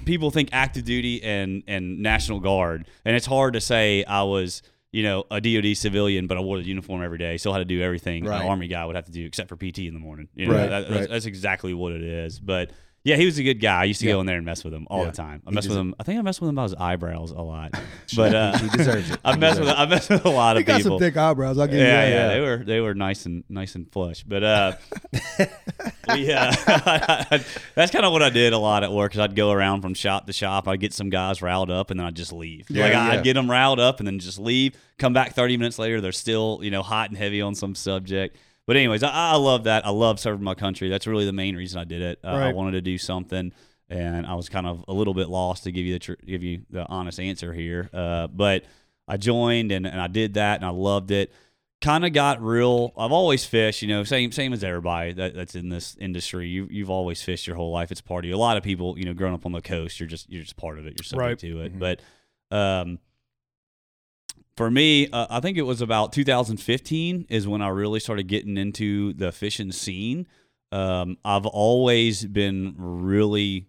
people 0.06 0.30
think 0.30 0.48
active 0.52 0.84
duty 0.84 1.22
and 1.22 1.62
and 1.66 2.00
National 2.00 2.40
Guard, 2.40 2.86
and 3.04 3.14
it's 3.14 3.26
hard 3.26 3.52
to 3.54 3.60
say 3.60 4.02
I 4.04 4.22
was 4.22 4.62
you 4.92 5.02
know 5.02 5.24
a 5.30 5.42
DoD 5.42 5.76
civilian, 5.76 6.26
but 6.26 6.38
I 6.38 6.40
wore 6.40 6.56
the 6.58 6.64
uniform 6.64 7.02
every 7.02 7.18
day, 7.18 7.36
still 7.36 7.52
had 7.52 7.58
to 7.58 7.64
do 7.66 7.82
everything 7.82 8.24
Right. 8.24 8.40
an 8.40 8.48
Army 8.48 8.68
guy 8.68 8.86
would 8.86 8.96
have 8.96 9.04
to 9.06 9.12
do 9.12 9.26
except 9.26 9.50
for 9.50 9.56
PT 9.56 9.80
in 9.80 9.92
the 9.92 10.00
morning. 10.00 10.28
You 10.34 10.46
know, 10.46 10.54
Right, 10.54 10.70
that- 10.70 10.82
right. 10.84 10.90
That's, 11.00 11.06
that's 11.08 11.26
exactly 11.26 11.74
what 11.74 11.92
it 11.92 12.02
is, 12.02 12.40
but. 12.40 12.70
Yeah, 13.06 13.14
he 13.14 13.24
was 13.24 13.38
a 13.38 13.44
good 13.44 13.60
guy. 13.60 13.82
I 13.82 13.84
used 13.84 14.00
to 14.00 14.06
Yeah. 14.06 14.14
go 14.14 14.20
in 14.20 14.26
there 14.26 14.36
and 14.36 14.44
mess 14.44 14.64
with 14.64 14.74
him 14.74 14.88
all 14.90 15.04
Yeah. 15.04 15.10
the 15.12 15.16
time. 15.16 15.40
I 15.46 15.50
He 15.50 15.54
messed 15.54 15.68
with 15.68 15.78
him. 15.78 15.94
I 16.00 16.02
think 16.02 16.18
I 16.18 16.22
messed 16.22 16.40
with 16.40 16.48
him 16.48 16.56
about 16.56 16.70
his 16.70 16.74
eyebrows 16.74 17.30
a 17.30 17.40
lot. 17.40 17.70
But 18.16 18.34
uh, 18.34 18.58
He 18.58 18.68
deserves 18.76 19.10
it. 19.12 19.20
I 19.24 19.36
messed 19.36 19.60
with 19.60 19.68
I 19.68 19.86
messed 19.86 20.10
with 20.10 20.24
a 20.24 20.28
lot 20.28 20.56
He 20.56 20.62
of 20.62 20.66
got 20.66 20.76
people. 20.78 20.98
some 20.98 20.98
thick 20.98 21.16
eyebrows. 21.16 21.56
I'll 21.56 21.68
give 21.68 21.76
yeah, 21.78 22.04
you 22.06 22.12
yeah, 22.14 22.26
that. 22.28 22.34
they 22.34 22.40
were 22.40 22.56
they 22.64 22.80
were 22.80 22.94
nice 22.94 23.24
and 23.26 23.44
nice 23.48 23.76
and 23.76 23.90
flush. 23.92 24.24
But 24.24 24.42
uh, 24.42 24.72
we 26.12 26.32
uh, 26.32 26.52
that's 27.74 27.92
kind 27.92 28.04
of 28.04 28.12
what 28.12 28.22
I 28.22 28.30
did 28.30 28.52
a 28.52 28.58
lot 28.58 28.82
at 28.82 28.92
work. 28.92 29.12
Cause 29.12 29.20
I'd 29.20 29.36
go 29.36 29.50
around 29.52 29.82
from 29.82 29.94
shop 29.94 30.26
to 30.26 30.32
shop. 30.32 30.66
I'd 30.68 30.80
get 30.80 30.92
some 30.92 31.08
guys 31.10 31.40
riled 31.42 31.70
up, 31.70 31.90
and 31.90 32.00
then 32.00 32.06
I'd 32.06 32.16
just 32.16 32.32
leave. 32.32 32.66
Yeah, 32.70 32.82
like 32.84 32.92
yeah. 32.92 33.08
I'd 33.10 33.24
get 33.24 33.34
them 33.34 33.50
riled 33.50 33.78
up, 33.80 34.00
and 34.00 34.06
then 34.06 34.18
just 34.18 34.38
leave. 34.38 34.76
Come 34.98 35.12
back 35.12 35.34
thirty 35.34 35.56
minutes 35.56 35.78
later, 35.78 36.00
they're 36.00 36.12
still 36.12 36.58
you 36.62 36.70
know 36.70 36.82
hot 36.82 37.10
and 37.10 37.16
heavy 37.18 37.40
on 37.40 37.54
some 37.54 37.74
subject. 37.74 38.36
But 38.66 38.76
anyways, 38.76 39.02
I, 39.02 39.10
I 39.10 39.36
love 39.36 39.64
that. 39.64 39.86
I 39.86 39.90
love 39.90 40.18
serving 40.18 40.42
my 40.44 40.54
country. 40.54 40.88
That's 40.88 41.06
really 41.06 41.24
the 41.24 41.32
main 41.32 41.54
reason 41.56 41.80
I 41.80 41.84
did 41.84 42.02
it. 42.02 42.18
Uh, 42.24 42.28
I 42.28 42.52
wanted 42.52 42.72
to 42.72 42.80
do 42.80 42.98
something, 42.98 43.52
and 43.88 44.26
I 44.26 44.34
was 44.34 44.48
kind 44.48 44.66
of 44.66 44.84
a 44.88 44.92
little 44.92 45.14
bit 45.14 45.28
lost 45.28 45.64
to 45.64 45.72
give 45.72 45.86
you 45.86 45.92
the 45.92 45.98
tr- 46.00 46.12
give 46.26 46.42
you 46.42 46.62
the 46.70 46.84
honest 46.86 47.20
answer 47.20 47.52
here. 47.52 47.88
Uh, 47.92 48.26
but 48.26 48.64
I 49.06 49.16
joined 49.18 49.70
and, 49.70 49.86
and 49.86 50.00
I 50.00 50.08
did 50.08 50.34
that, 50.34 50.56
and 50.56 50.64
I 50.64 50.70
loved 50.70 51.10
it. 51.12 51.32
Kind 51.82 52.04
of 52.06 52.12
got 52.14 52.42
real. 52.42 52.92
I've 52.98 53.12
always 53.12 53.44
fished, 53.44 53.82
you 53.82 53.88
know, 53.88 54.02
same 54.02 54.32
same 54.32 54.52
as 54.52 54.64
everybody 54.64 55.12
that, 55.12 55.34
that's 55.36 55.54
in 55.54 55.68
this 55.68 55.94
industry. 56.00 56.48
You 56.48 56.66
you've 56.70 56.90
always 56.90 57.22
fished 57.22 57.46
your 57.46 57.54
whole 57.54 57.70
life. 57.70 57.92
It's 57.92 58.00
part 58.00 58.24
of 58.24 58.28
you. 58.30 58.34
A 58.34 58.38
lot 58.38 58.56
of 58.56 58.62
people, 58.64 58.98
you 58.98 59.04
know, 59.04 59.12
growing 59.14 59.34
up 59.34 59.44
on 59.46 59.52
the 59.52 59.60
coast, 59.60 60.00
you're 60.00 60.08
just 60.08 60.28
you're 60.30 60.42
just 60.42 60.56
part 60.56 60.78
of 60.78 60.86
it. 60.86 60.94
You're 60.98 61.04
subject 61.04 61.20
Right. 61.20 61.38
to 61.38 61.60
it. 61.60 61.78
Mhm. 61.78 61.78
But 61.78 62.00
um, 62.56 62.98
for 64.56 64.70
me, 64.70 65.08
uh, 65.10 65.26
I 65.28 65.40
think 65.40 65.58
it 65.58 65.62
was 65.62 65.80
about 65.80 66.12
2015 66.12 67.26
is 67.28 67.46
when 67.46 67.60
I 67.62 67.68
really 67.68 68.00
started 68.00 68.26
getting 68.26 68.56
into 68.56 69.12
the 69.12 69.30
fishing 69.32 69.70
scene. 69.70 70.26
Um, 70.72 71.18
I've 71.24 71.46
always 71.46 72.24
been 72.24 72.74
really, 72.78 73.66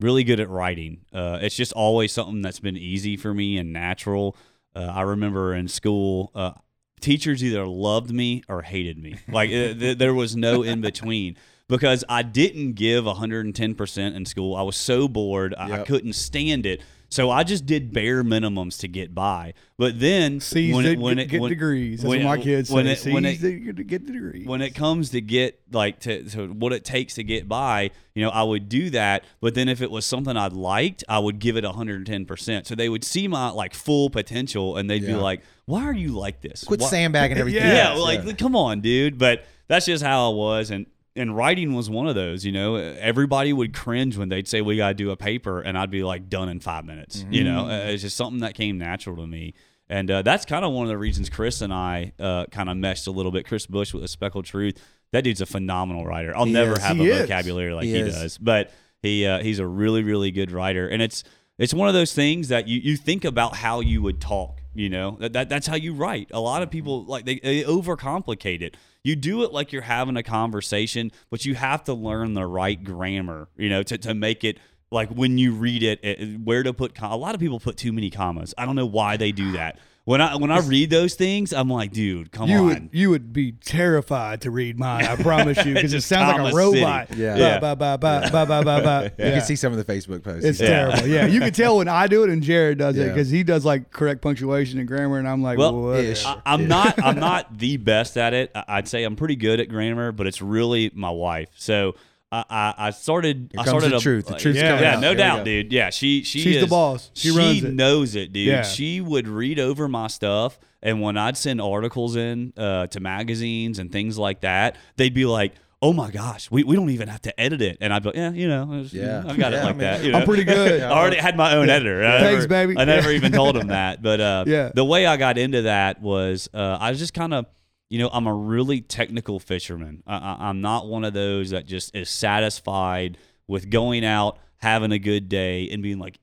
really 0.00 0.24
good 0.24 0.40
at 0.40 0.48
writing. 0.48 1.02
Uh, 1.12 1.38
it's 1.42 1.54
just 1.54 1.72
always 1.72 2.12
something 2.12 2.42
that's 2.42 2.60
been 2.60 2.76
easy 2.76 3.16
for 3.16 3.34
me 3.34 3.58
and 3.58 3.72
natural. 3.72 4.36
Uh, 4.74 4.86
I 4.86 5.02
remember 5.02 5.54
in 5.54 5.68
school, 5.68 6.30
uh, 6.34 6.52
teachers 7.00 7.44
either 7.44 7.66
loved 7.66 8.10
me 8.10 8.42
or 8.48 8.62
hated 8.62 8.98
me. 8.98 9.16
Like 9.28 9.50
uh, 9.50 9.74
th- 9.78 9.98
there 9.98 10.14
was 10.14 10.34
no 10.34 10.62
in 10.62 10.80
between 10.80 11.36
because 11.68 12.04
I 12.08 12.22
didn't 12.22 12.72
give 12.72 13.04
110% 13.04 14.14
in 14.14 14.24
school. 14.24 14.56
I 14.56 14.62
was 14.62 14.76
so 14.76 15.08
bored. 15.08 15.54
I, 15.56 15.80
I 15.80 15.84
couldn't 15.84 16.14
stand 16.14 16.64
it. 16.64 16.80
So 17.12 17.30
I 17.30 17.44
just 17.44 17.66
did 17.66 17.92
bare 17.92 18.24
minimums 18.24 18.78
to 18.80 18.88
get 18.88 19.14
by. 19.14 19.52
But 19.76 20.00
then 20.00 20.40
C's 20.40 20.74
when 20.74 20.84
that 20.84 20.92
it, 20.92 20.98
when 20.98 21.16
get, 21.16 21.22
it, 21.24 21.28
get 21.28 21.40
when, 21.42 21.50
degrees. 21.50 22.00
That's 22.00 22.08
when 22.08 22.24
what 22.24 22.38
my 22.38 22.42
kids 22.42 22.70
when 22.70 22.86
say. 22.86 22.92
it- 22.92 22.98
C's 23.00 23.12
when 23.14 23.24
it- 23.26 23.40
that 23.42 23.50
get, 23.76 23.86
get 23.86 24.06
the 24.06 24.12
degrees. 24.14 24.46
when 24.46 24.62
it 24.62 24.74
comes 24.74 25.10
to 25.10 25.20
get 25.20 25.60
like 25.70 26.00
to, 26.00 26.22
to 26.30 26.46
what 26.54 26.72
it 26.72 26.86
takes 26.86 27.14
to 27.16 27.22
get 27.22 27.46
by, 27.46 27.90
you 28.14 28.22
know, 28.24 28.30
I 28.30 28.42
would 28.42 28.70
do 28.70 28.88
that. 28.90 29.24
But 29.42 29.54
then 29.54 29.68
if 29.68 29.82
it 29.82 29.90
was 29.90 30.06
something 30.06 30.36
I 30.38 30.46
liked, 30.46 31.04
I 31.06 31.18
would 31.18 31.38
give 31.38 31.58
it 31.58 31.64
110%. 31.64 32.66
So 32.66 32.74
they 32.74 32.88
would 32.88 33.04
see 33.04 33.28
my 33.28 33.50
like 33.50 33.74
full 33.74 34.08
potential 34.08 34.78
and 34.78 34.88
they'd 34.88 35.04
be 35.06 35.14
like, 35.14 35.42
why 35.66 35.84
are 35.84 35.92
you 35.92 36.16
like 36.18 36.40
this? 36.40 36.64
Quit 36.64 36.80
Why- 36.80 36.88
sandbagging 36.88 37.36
everything. 37.36 37.62
yeah, 37.62 37.94
Yes, 37.94 37.98
like 37.98 38.38
come 38.38 38.56
on, 38.56 38.80
dude. 38.80 39.18
But 39.18 39.44
that's 39.68 39.86
just 39.86 40.02
how 40.02 40.30
I 40.32 40.34
was, 40.34 40.70
and 40.70 40.86
and 41.16 41.36
writing 41.36 41.74
was 41.74 41.90
one 41.90 42.06
of 42.08 42.14
those. 42.14 42.44
You 42.44 42.52
know, 42.52 42.76
everybody 42.76 43.52
would 43.52 43.74
cringe 43.74 44.16
when 44.16 44.28
they'd 44.28 44.48
say 44.48 44.60
we 44.62 44.76
got 44.76 44.88
to 44.88 44.94
do 44.94 45.10
a 45.10 45.16
paper, 45.16 45.60
and 45.60 45.76
I'd 45.78 45.90
be 45.90 46.02
like 46.04 46.28
done 46.28 46.48
in 46.48 46.60
five 46.60 46.84
minutes. 46.84 47.24
You 47.30 47.44
know, 47.44 47.66
Uh, 47.66 47.86
it's 47.90 48.02
just 48.02 48.16
something 48.16 48.40
that 48.40 48.54
came 48.54 48.78
natural 48.78 49.16
to 49.16 49.26
me. 49.26 49.54
And 49.88 50.10
uh, 50.10 50.22
that's 50.22 50.46
kind 50.46 50.64
of 50.64 50.72
one 50.72 50.84
of 50.84 50.88
the 50.88 50.96
reasons 50.96 51.28
Chris 51.28 51.60
and 51.60 51.72
I 51.72 52.12
uh, 52.18 52.46
kind 52.46 52.70
of 52.70 52.76
meshed 52.78 53.06
a 53.06 53.10
little 53.10 53.30
bit. 53.32 53.46
Chris 53.46 53.66
Bush 53.66 53.92
with 53.92 54.02
the 54.02 54.08
Speckled 54.08 54.46
Truth. 54.46 54.78
That 55.12 55.22
dude's 55.24 55.42
a 55.42 55.46
phenomenal 55.46 56.06
writer. 56.06 56.34
I'll 56.34 56.46
He 56.46 56.52
never 56.52 56.72
is. 56.72 56.78
have 56.78 56.96
He 56.96 57.10
a 57.10 57.14
is. 57.14 57.20
vocabulary 57.22 57.74
like 57.74 57.84
He 57.84 57.92
he, 57.96 58.02
does, 58.04 58.38
but 58.38 58.72
he 59.02 59.26
uh, 59.26 59.42
he's 59.42 59.58
a 59.58 59.66
really 59.66 60.02
really 60.02 60.30
good 60.30 60.50
writer, 60.50 60.88
and 60.88 61.02
it's 61.02 61.24
it's 61.58 61.74
one 61.74 61.88
of 61.88 61.94
those 61.94 62.14
things 62.14 62.48
that 62.48 62.66
you, 62.68 62.80
you 62.80 62.96
think 62.96 63.26
about 63.26 63.56
how 63.56 63.80
you 63.80 64.00
would 64.00 64.18
talk. 64.20 64.62
You 64.74 64.88
know 64.88 65.18
that, 65.20 65.34
that 65.34 65.48
that's 65.50 65.66
how 65.66 65.76
you 65.76 65.92
write. 65.92 66.30
A 66.32 66.40
lot 66.40 66.62
of 66.62 66.70
people 66.70 67.04
like 67.04 67.26
they, 67.26 67.38
they 67.40 67.62
overcomplicate 67.64 68.62
it. 68.62 68.76
You 69.04 69.16
do 69.16 69.42
it 69.42 69.52
like 69.52 69.72
you're 69.72 69.82
having 69.82 70.16
a 70.16 70.22
conversation, 70.22 71.10
but 71.30 71.44
you 71.44 71.54
have 71.54 71.82
to 71.84 71.94
learn 71.94 72.34
the 72.34 72.46
right 72.46 72.82
grammar. 72.82 73.48
You 73.56 73.68
know 73.68 73.82
to 73.82 73.98
to 73.98 74.14
make 74.14 74.44
it 74.44 74.58
like 74.90 75.10
when 75.10 75.38
you 75.38 75.52
read 75.52 75.82
it, 75.82 76.00
it 76.04 76.40
where 76.40 76.62
to 76.62 76.72
put. 76.72 76.94
Com- 76.94 77.12
a 77.12 77.16
lot 77.16 77.34
of 77.34 77.40
people 77.40 77.58
put 77.58 77.76
too 77.76 77.92
many 77.92 78.10
commas. 78.10 78.54
I 78.56 78.64
don't 78.64 78.76
know 78.76 78.86
why 78.86 79.16
they 79.16 79.32
do 79.32 79.52
that. 79.52 79.78
When 80.04 80.20
I 80.20 80.34
when 80.34 80.50
I 80.50 80.58
read 80.58 80.90
those 80.90 81.14
things, 81.14 81.52
I'm 81.52 81.68
like, 81.70 81.92
dude, 81.92 82.32
come 82.32 82.48
you 82.50 82.56
on. 82.58 82.66
would 82.66 82.88
you 82.90 83.10
would 83.10 83.32
be 83.32 83.52
terrified 83.52 84.40
to 84.40 84.50
read 84.50 84.76
mine. 84.76 85.04
I 85.04 85.14
promise 85.14 85.64
you, 85.64 85.74
because 85.74 85.92
it 85.92 85.98
Just 85.98 86.08
sounds 86.08 86.36
like 86.42 86.52
a 86.52 86.56
robot. 86.56 87.08
city. 87.10 87.20
Yeah. 87.22 87.36
Yeah. 87.36 87.58
Ba, 87.60 87.76
ba, 87.76 87.96
ba, 88.00 88.28
ba, 88.32 88.44
ba, 88.44 88.62
ba, 88.64 88.64
ba. 88.82 89.12
You 89.16 89.24
Yeah. 89.26 89.30
can 89.36 89.42
see 89.42 89.54
some 89.54 89.72
of 89.72 89.78
the 89.78 89.92
Facebook 89.92 90.24
posts. 90.24 90.44
It's 90.44 90.60
Yeah. 90.60 90.66
terrible. 90.90 91.06
Yeah, 91.06 91.26
you 91.26 91.38
can 91.38 91.52
tell 91.52 91.76
when 91.78 91.86
I 91.86 92.08
do 92.08 92.24
it 92.24 92.30
and 92.30 92.42
Jared 92.42 92.78
does 92.78 92.96
it 92.98 93.08
because 93.10 93.30
he 93.30 93.44
does 93.44 93.64
like 93.64 93.92
correct 93.92 94.22
punctuation 94.22 94.80
and 94.80 94.88
grammar, 94.88 95.18
and 95.20 95.28
I'm 95.28 95.40
like, 95.40 95.56
Well, 95.56 95.80
well, 95.80 95.94
ish. 95.94 96.24
I, 96.26 96.40
I'm 96.46 96.66
not. 96.66 97.00
I'm 97.00 97.20
not 97.20 97.56
the 97.58 97.76
best 97.76 98.16
at 98.16 98.34
it. 98.34 98.50
I'd 98.56 98.88
say 98.88 99.04
I'm 99.04 99.14
pretty 99.14 99.36
good 99.36 99.60
at 99.60 99.68
grammar, 99.68 100.10
but 100.10 100.26
it's 100.26 100.42
really 100.42 100.90
my 100.94 101.10
wife. 101.10 101.50
So 101.54 101.94
I, 102.32 102.44
I, 102.48 102.74
I 102.86 102.90
started. 102.90 103.50
Here 103.52 103.60
I 103.60 103.64
comes 103.64 103.68
started 103.68 103.92
the 103.92 103.96
a- 103.96 104.00
truth. 104.00 104.26
The 104.26 104.34
truth's 104.36 104.58
Yeah. 104.58 104.68
coming 104.70 104.82
yeah, 104.84 104.94
out. 104.96 105.00
no 105.00 105.08
Here 105.08 105.16
doubt, 105.18 105.44
dude. 105.44 105.72
Yeah, 105.72 105.90
she 105.90 106.22
she 106.24 106.40
She's 106.40 106.60
the 106.62 106.66
boss. 106.66 107.10
She 107.14 107.30
runs 107.30 107.62
it. 107.62 107.74
knows 107.74 108.14
it, 108.16 108.32
dude. 108.32 108.46
Yeah. 108.48 108.62
She 108.62 109.00
would 109.02 109.28
read 109.28 109.58
over 109.60 109.86
my 109.88 110.06
stuff, 110.06 110.58
and 110.82 111.02
when 111.02 111.16
I'd 111.18 111.36
send 111.36 111.60
articles 111.60 112.16
in 112.16 112.52
uh, 112.56 112.86
to 112.88 113.00
magazines 113.00 113.78
and 113.78 113.92
things 113.92 114.18
like 114.18 114.40
that, 114.40 114.76
they'd 114.96 115.14
be 115.14 115.26
like. 115.26 115.52
Oh 115.84 115.92
my 115.92 116.12
gosh, 116.12 116.48
we, 116.48 116.62
we 116.62 116.76
don't 116.76 116.90
even 116.90 117.08
have 117.08 117.22
to 117.22 117.40
edit 117.40 117.60
it, 117.60 117.76
and 117.80 117.92
I'd 117.92 118.04
be 118.04 118.10
like, 118.10 118.14
yeah, 118.16 118.30
you 118.30 118.46
know, 118.46 118.72
it's- 118.72 118.92
Yeah. 118.92 119.24
I've 119.26 119.36
got 119.36 119.50
Yeah, 119.50 119.58
it 119.58 119.62
I 119.62 119.64
like 119.64 119.70
mean, 119.74 119.78
that. 119.80 120.04
you 120.04 120.14
I'm 120.14 120.24
pretty 120.24 120.44
good. 120.44 120.80
I 120.80 120.88
already 120.96 121.16
had 121.16 121.36
my 121.36 121.56
own 121.56 121.68
editor. 121.68 122.04
I 122.06 122.20
Thanks, 122.20 122.42
never- 122.44 122.46
baby. 122.68 122.78
I 122.78 122.84
never 122.84 123.10
even 123.18 123.32
told 123.32 123.56
him 123.56 123.66
that, 123.66 124.00
but 124.00 124.20
uh, 124.20 124.44
Yeah. 124.46 124.70
the 124.72 124.84
way 124.84 125.06
I 125.06 125.16
got 125.16 125.38
into 125.38 125.62
that 125.62 126.00
was 126.00 126.48
uh, 126.54 126.78
I 126.80 126.90
was 126.90 127.00
just 127.00 127.14
kind 127.14 127.34
of, 127.34 127.46
you 127.92 127.98
know, 127.98 128.08
I'm 128.10 128.26
a 128.26 128.32
really 128.34 128.80
technical 128.80 129.38
fisherman. 129.38 130.02
I, 130.06 130.36
I'm 130.48 130.62
not 130.62 130.86
one 130.88 131.04
of 131.04 131.12
those 131.12 131.50
that 131.50 131.66
just 131.66 131.94
is 131.94 132.08
satisfied 132.08 133.18
with 133.46 133.68
going 133.68 134.02
out, 134.02 134.38
having 134.56 134.92
a 134.92 134.98
good 134.98 135.28
day, 135.28 135.68
and 135.70 135.82
being 135.82 135.98
like, 135.98 136.18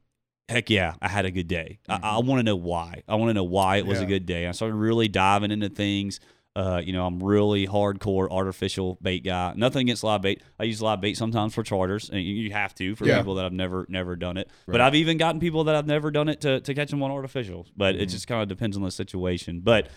heck 0.48 0.72
yeah, 0.72 0.96
I 1.00 1.08
had 1.08 1.26
a 1.26 1.32
good 1.32 1.48
day. 1.48 1.78
I, 1.88 2.00
I 2.02 2.18
want 2.20 2.40
to 2.40 2.44
know 2.44 2.56
why. 2.56 3.04
I 3.08 3.16
want 3.16 3.30
to 3.30 3.34
know 3.36 3.44
why 3.44 3.78
it 3.78 3.86
was 3.86 4.02
a 4.02 4.06
good 4.08 4.26
day. 4.26 4.48
I 4.48 4.52
started 4.52 4.74
really 4.76 5.08
diving 5.08 5.52
into 5.52 5.70
things. 5.70 6.20
Uh, 6.56 6.82
you 6.84 6.92
know, 6.92 7.06
I'm 7.06 7.24
really 7.24 7.68
hardcore 7.68 8.28
artificial 8.32 8.98
bait 9.02 9.24
guy. 9.24 9.54
Nothing 9.56 9.82
against 9.84 10.04
live 10.04 10.24
bait. 10.24 10.42
I 10.60 10.64
use 10.64 10.82
live 10.82 11.00
bait 11.00 11.16
sometimes 11.18 11.54
for 11.54 11.62
charters, 11.62 12.10
and 12.10 12.20
you- 12.24 12.52
have 12.52 12.74
to 12.76 12.96
for 12.96 13.06
Yeah. 13.06 13.18
people 13.20 13.36
that 13.36 13.44
have 13.44 13.54
never 13.54 13.86
never 13.90 14.16
done 14.16 14.38
it. 14.38 14.50
But 14.66 14.82
I've 14.82 14.96
even 14.96 15.18
gotten 15.18 15.40
people 15.40 15.66
that 15.66 15.76
I've 15.76 15.86
never 15.86 16.10
done 16.10 16.28
it 16.30 16.42
to, 16.42 16.60
to 16.62 16.74
catch 16.74 16.90
them 16.90 17.04
on 17.04 17.12
artificial. 17.12 17.68
But 17.78 17.96
it 17.96 18.08
just 18.08 18.28
kind 18.28 18.42
of 18.42 18.48
depends 18.50 18.76
on 18.76 18.82
the 18.82 18.90
situation. 18.90 19.60
But 19.60 19.88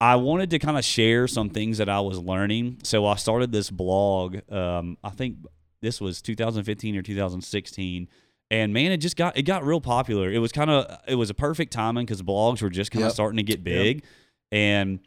I 0.00 0.16
wanted 0.16 0.50
to 0.50 0.58
kind 0.58 0.78
of 0.78 0.84
share 0.84 1.28
some 1.28 1.50
things 1.50 1.78
that 1.78 1.88
I 1.88 2.00
was 2.00 2.18
learning. 2.18 2.78
So 2.84 3.06
I 3.06 3.16
started 3.16 3.52
this 3.52 3.70
blog. 3.70 4.38
Um, 4.50 4.96
I 5.04 5.10
think 5.10 5.36
this 5.82 6.00
was 6.00 6.22
2015 6.22 6.96
or 6.96 7.02
2016. 7.02 8.08
And 8.50 8.72
man, 8.72 8.90
it 8.92 8.96
just 8.96 9.16
got 9.16 9.36
it 9.36 9.42
got 9.42 9.64
real 9.64 9.80
popular. 9.80 10.30
It 10.30 10.38
was 10.38 10.52
kind 10.52 10.70
of 10.70 10.98
it 11.06 11.14
was 11.14 11.30
a 11.30 11.34
perfect 11.34 11.72
timing 11.72 12.04
because 12.06 12.22
blogs 12.22 12.62
were 12.62 12.70
just 12.70 12.90
kind 12.90 13.02
of 13.04 13.08
Yep. 13.08 13.14
starting 13.14 13.36
to 13.36 13.42
get 13.44 13.62
big, 13.62 14.02
and 14.50 14.98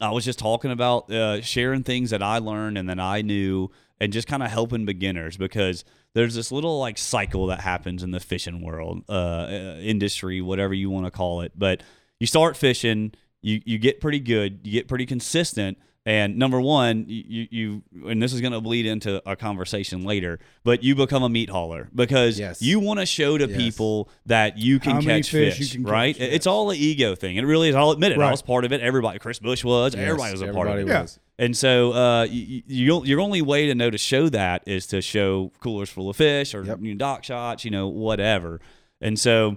I 0.00 0.10
was 0.10 0.24
just 0.24 0.38
talking 0.38 0.70
about 0.70 1.10
uh, 1.10 1.40
sharing 1.40 1.82
things 1.82 2.10
that 2.10 2.22
I 2.22 2.38
learned 2.38 2.76
and 2.76 2.90
that 2.90 3.00
I 3.00 3.22
knew, 3.22 3.70
and 4.00 4.12
just 4.12 4.28
kind 4.28 4.42
of 4.42 4.50
helping 4.50 4.84
beginners 4.84 5.38
because 5.38 5.84
there's 6.14 6.34
this 6.34 6.52
little 6.52 6.78
like 6.78 6.98
cycle 6.98 7.46
that 7.46 7.60
happens 7.60 8.02
in 8.02 8.10
the 8.10 8.20
fishing 8.20 8.60
world, 8.62 9.02
uh, 9.08 9.12
uh, 9.12 9.76
industry, 9.80 10.42
whatever 10.42 10.74
you 10.74 10.90
want 10.90 11.06
to 11.06 11.10
call 11.10 11.40
it. 11.40 11.52
But 11.56 11.82
you 12.20 12.26
start 12.26 12.56
fishing, 12.58 13.12
you 13.42 13.60
you 13.64 13.78
get 13.78 14.00
pretty 14.00 14.20
good, 14.20 14.60
you 14.64 14.72
get 14.72 14.88
pretty 14.88 15.04
consistent, 15.06 15.76
and 16.06 16.36
number 16.36 16.60
one, 16.60 17.04
you 17.08 17.46
you, 17.50 17.82
and 18.08 18.22
this 18.22 18.32
is 18.32 18.40
going 18.40 18.52
to 18.52 18.60
bleed 18.60 18.86
into 18.86 19.22
a 19.28 19.36
conversation 19.36 20.04
later, 20.04 20.38
but 20.64 20.82
you 20.82 20.94
become 20.94 21.22
a 21.22 21.28
meat 21.28 21.50
hauler 21.50 21.88
because 21.94 22.38
Yes. 22.38 22.62
you 22.62 22.80
want 22.80 23.00
to 23.00 23.06
show 23.06 23.38
to 23.38 23.46
Yes. 23.48 23.56
people 23.56 24.08
that 24.26 24.58
you 24.58 24.80
can 24.80 24.92
How 24.96 25.00
catch 25.00 25.30
fish 25.30 25.58
fish, 25.58 25.72
can 25.72 25.82
right? 25.84 26.16
catch, 26.16 26.22
It's 26.28 26.46
yes. 26.46 26.46
all 26.46 26.70
an 26.70 26.76
ego 26.78 27.14
thing. 27.14 27.36
It 27.36 27.42
really 27.44 27.68
is. 27.68 27.74
I'll 27.74 27.90
admit 27.90 28.12
it. 28.12 28.18
I 28.18 28.30
was 28.30 28.42
part 28.42 28.64
of 28.64 28.72
it. 28.72 28.80
Everybody, 28.80 29.18
Chris 29.18 29.38
Bush 29.38 29.62
was. 29.64 29.94
Everybody 29.94 30.32
was 30.32 30.42
a 30.42 30.52
part 30.52 30.68
of 30.68 30.78
it. 30.78 30.84
Was. 30.86 31.18
And 31.38 31.56
so, 31.56 31.92
uh, 31.92 32.24
you, 32.24 32.62
you, 32.66 33.04
your 33.04 33.20
only 33.20 33.42
way 33.42 33.66
to 33.66 33.74
know 33.74 33.90
to 33.90 33.98
show 33.98 34.28
that 34.28 34.62
is 34.66 34.86
to 34.88 35.00
show 35.02 35.50
coolers 35.60 35.88
full 35.90 36.08
of 36.10 36.16
fish 36.16 36.54
or 36.54 36.62
Yep. 36.64 36.78
you 36.82 36.94
know, 36.94 36.98
dock 36.98 37.24
shots, 37.24 37.64
you 37.64 37.70
know, 37.70 37.88
whatever. 37.88 38.60
And 39.00 39.18
so, 39.18 39.56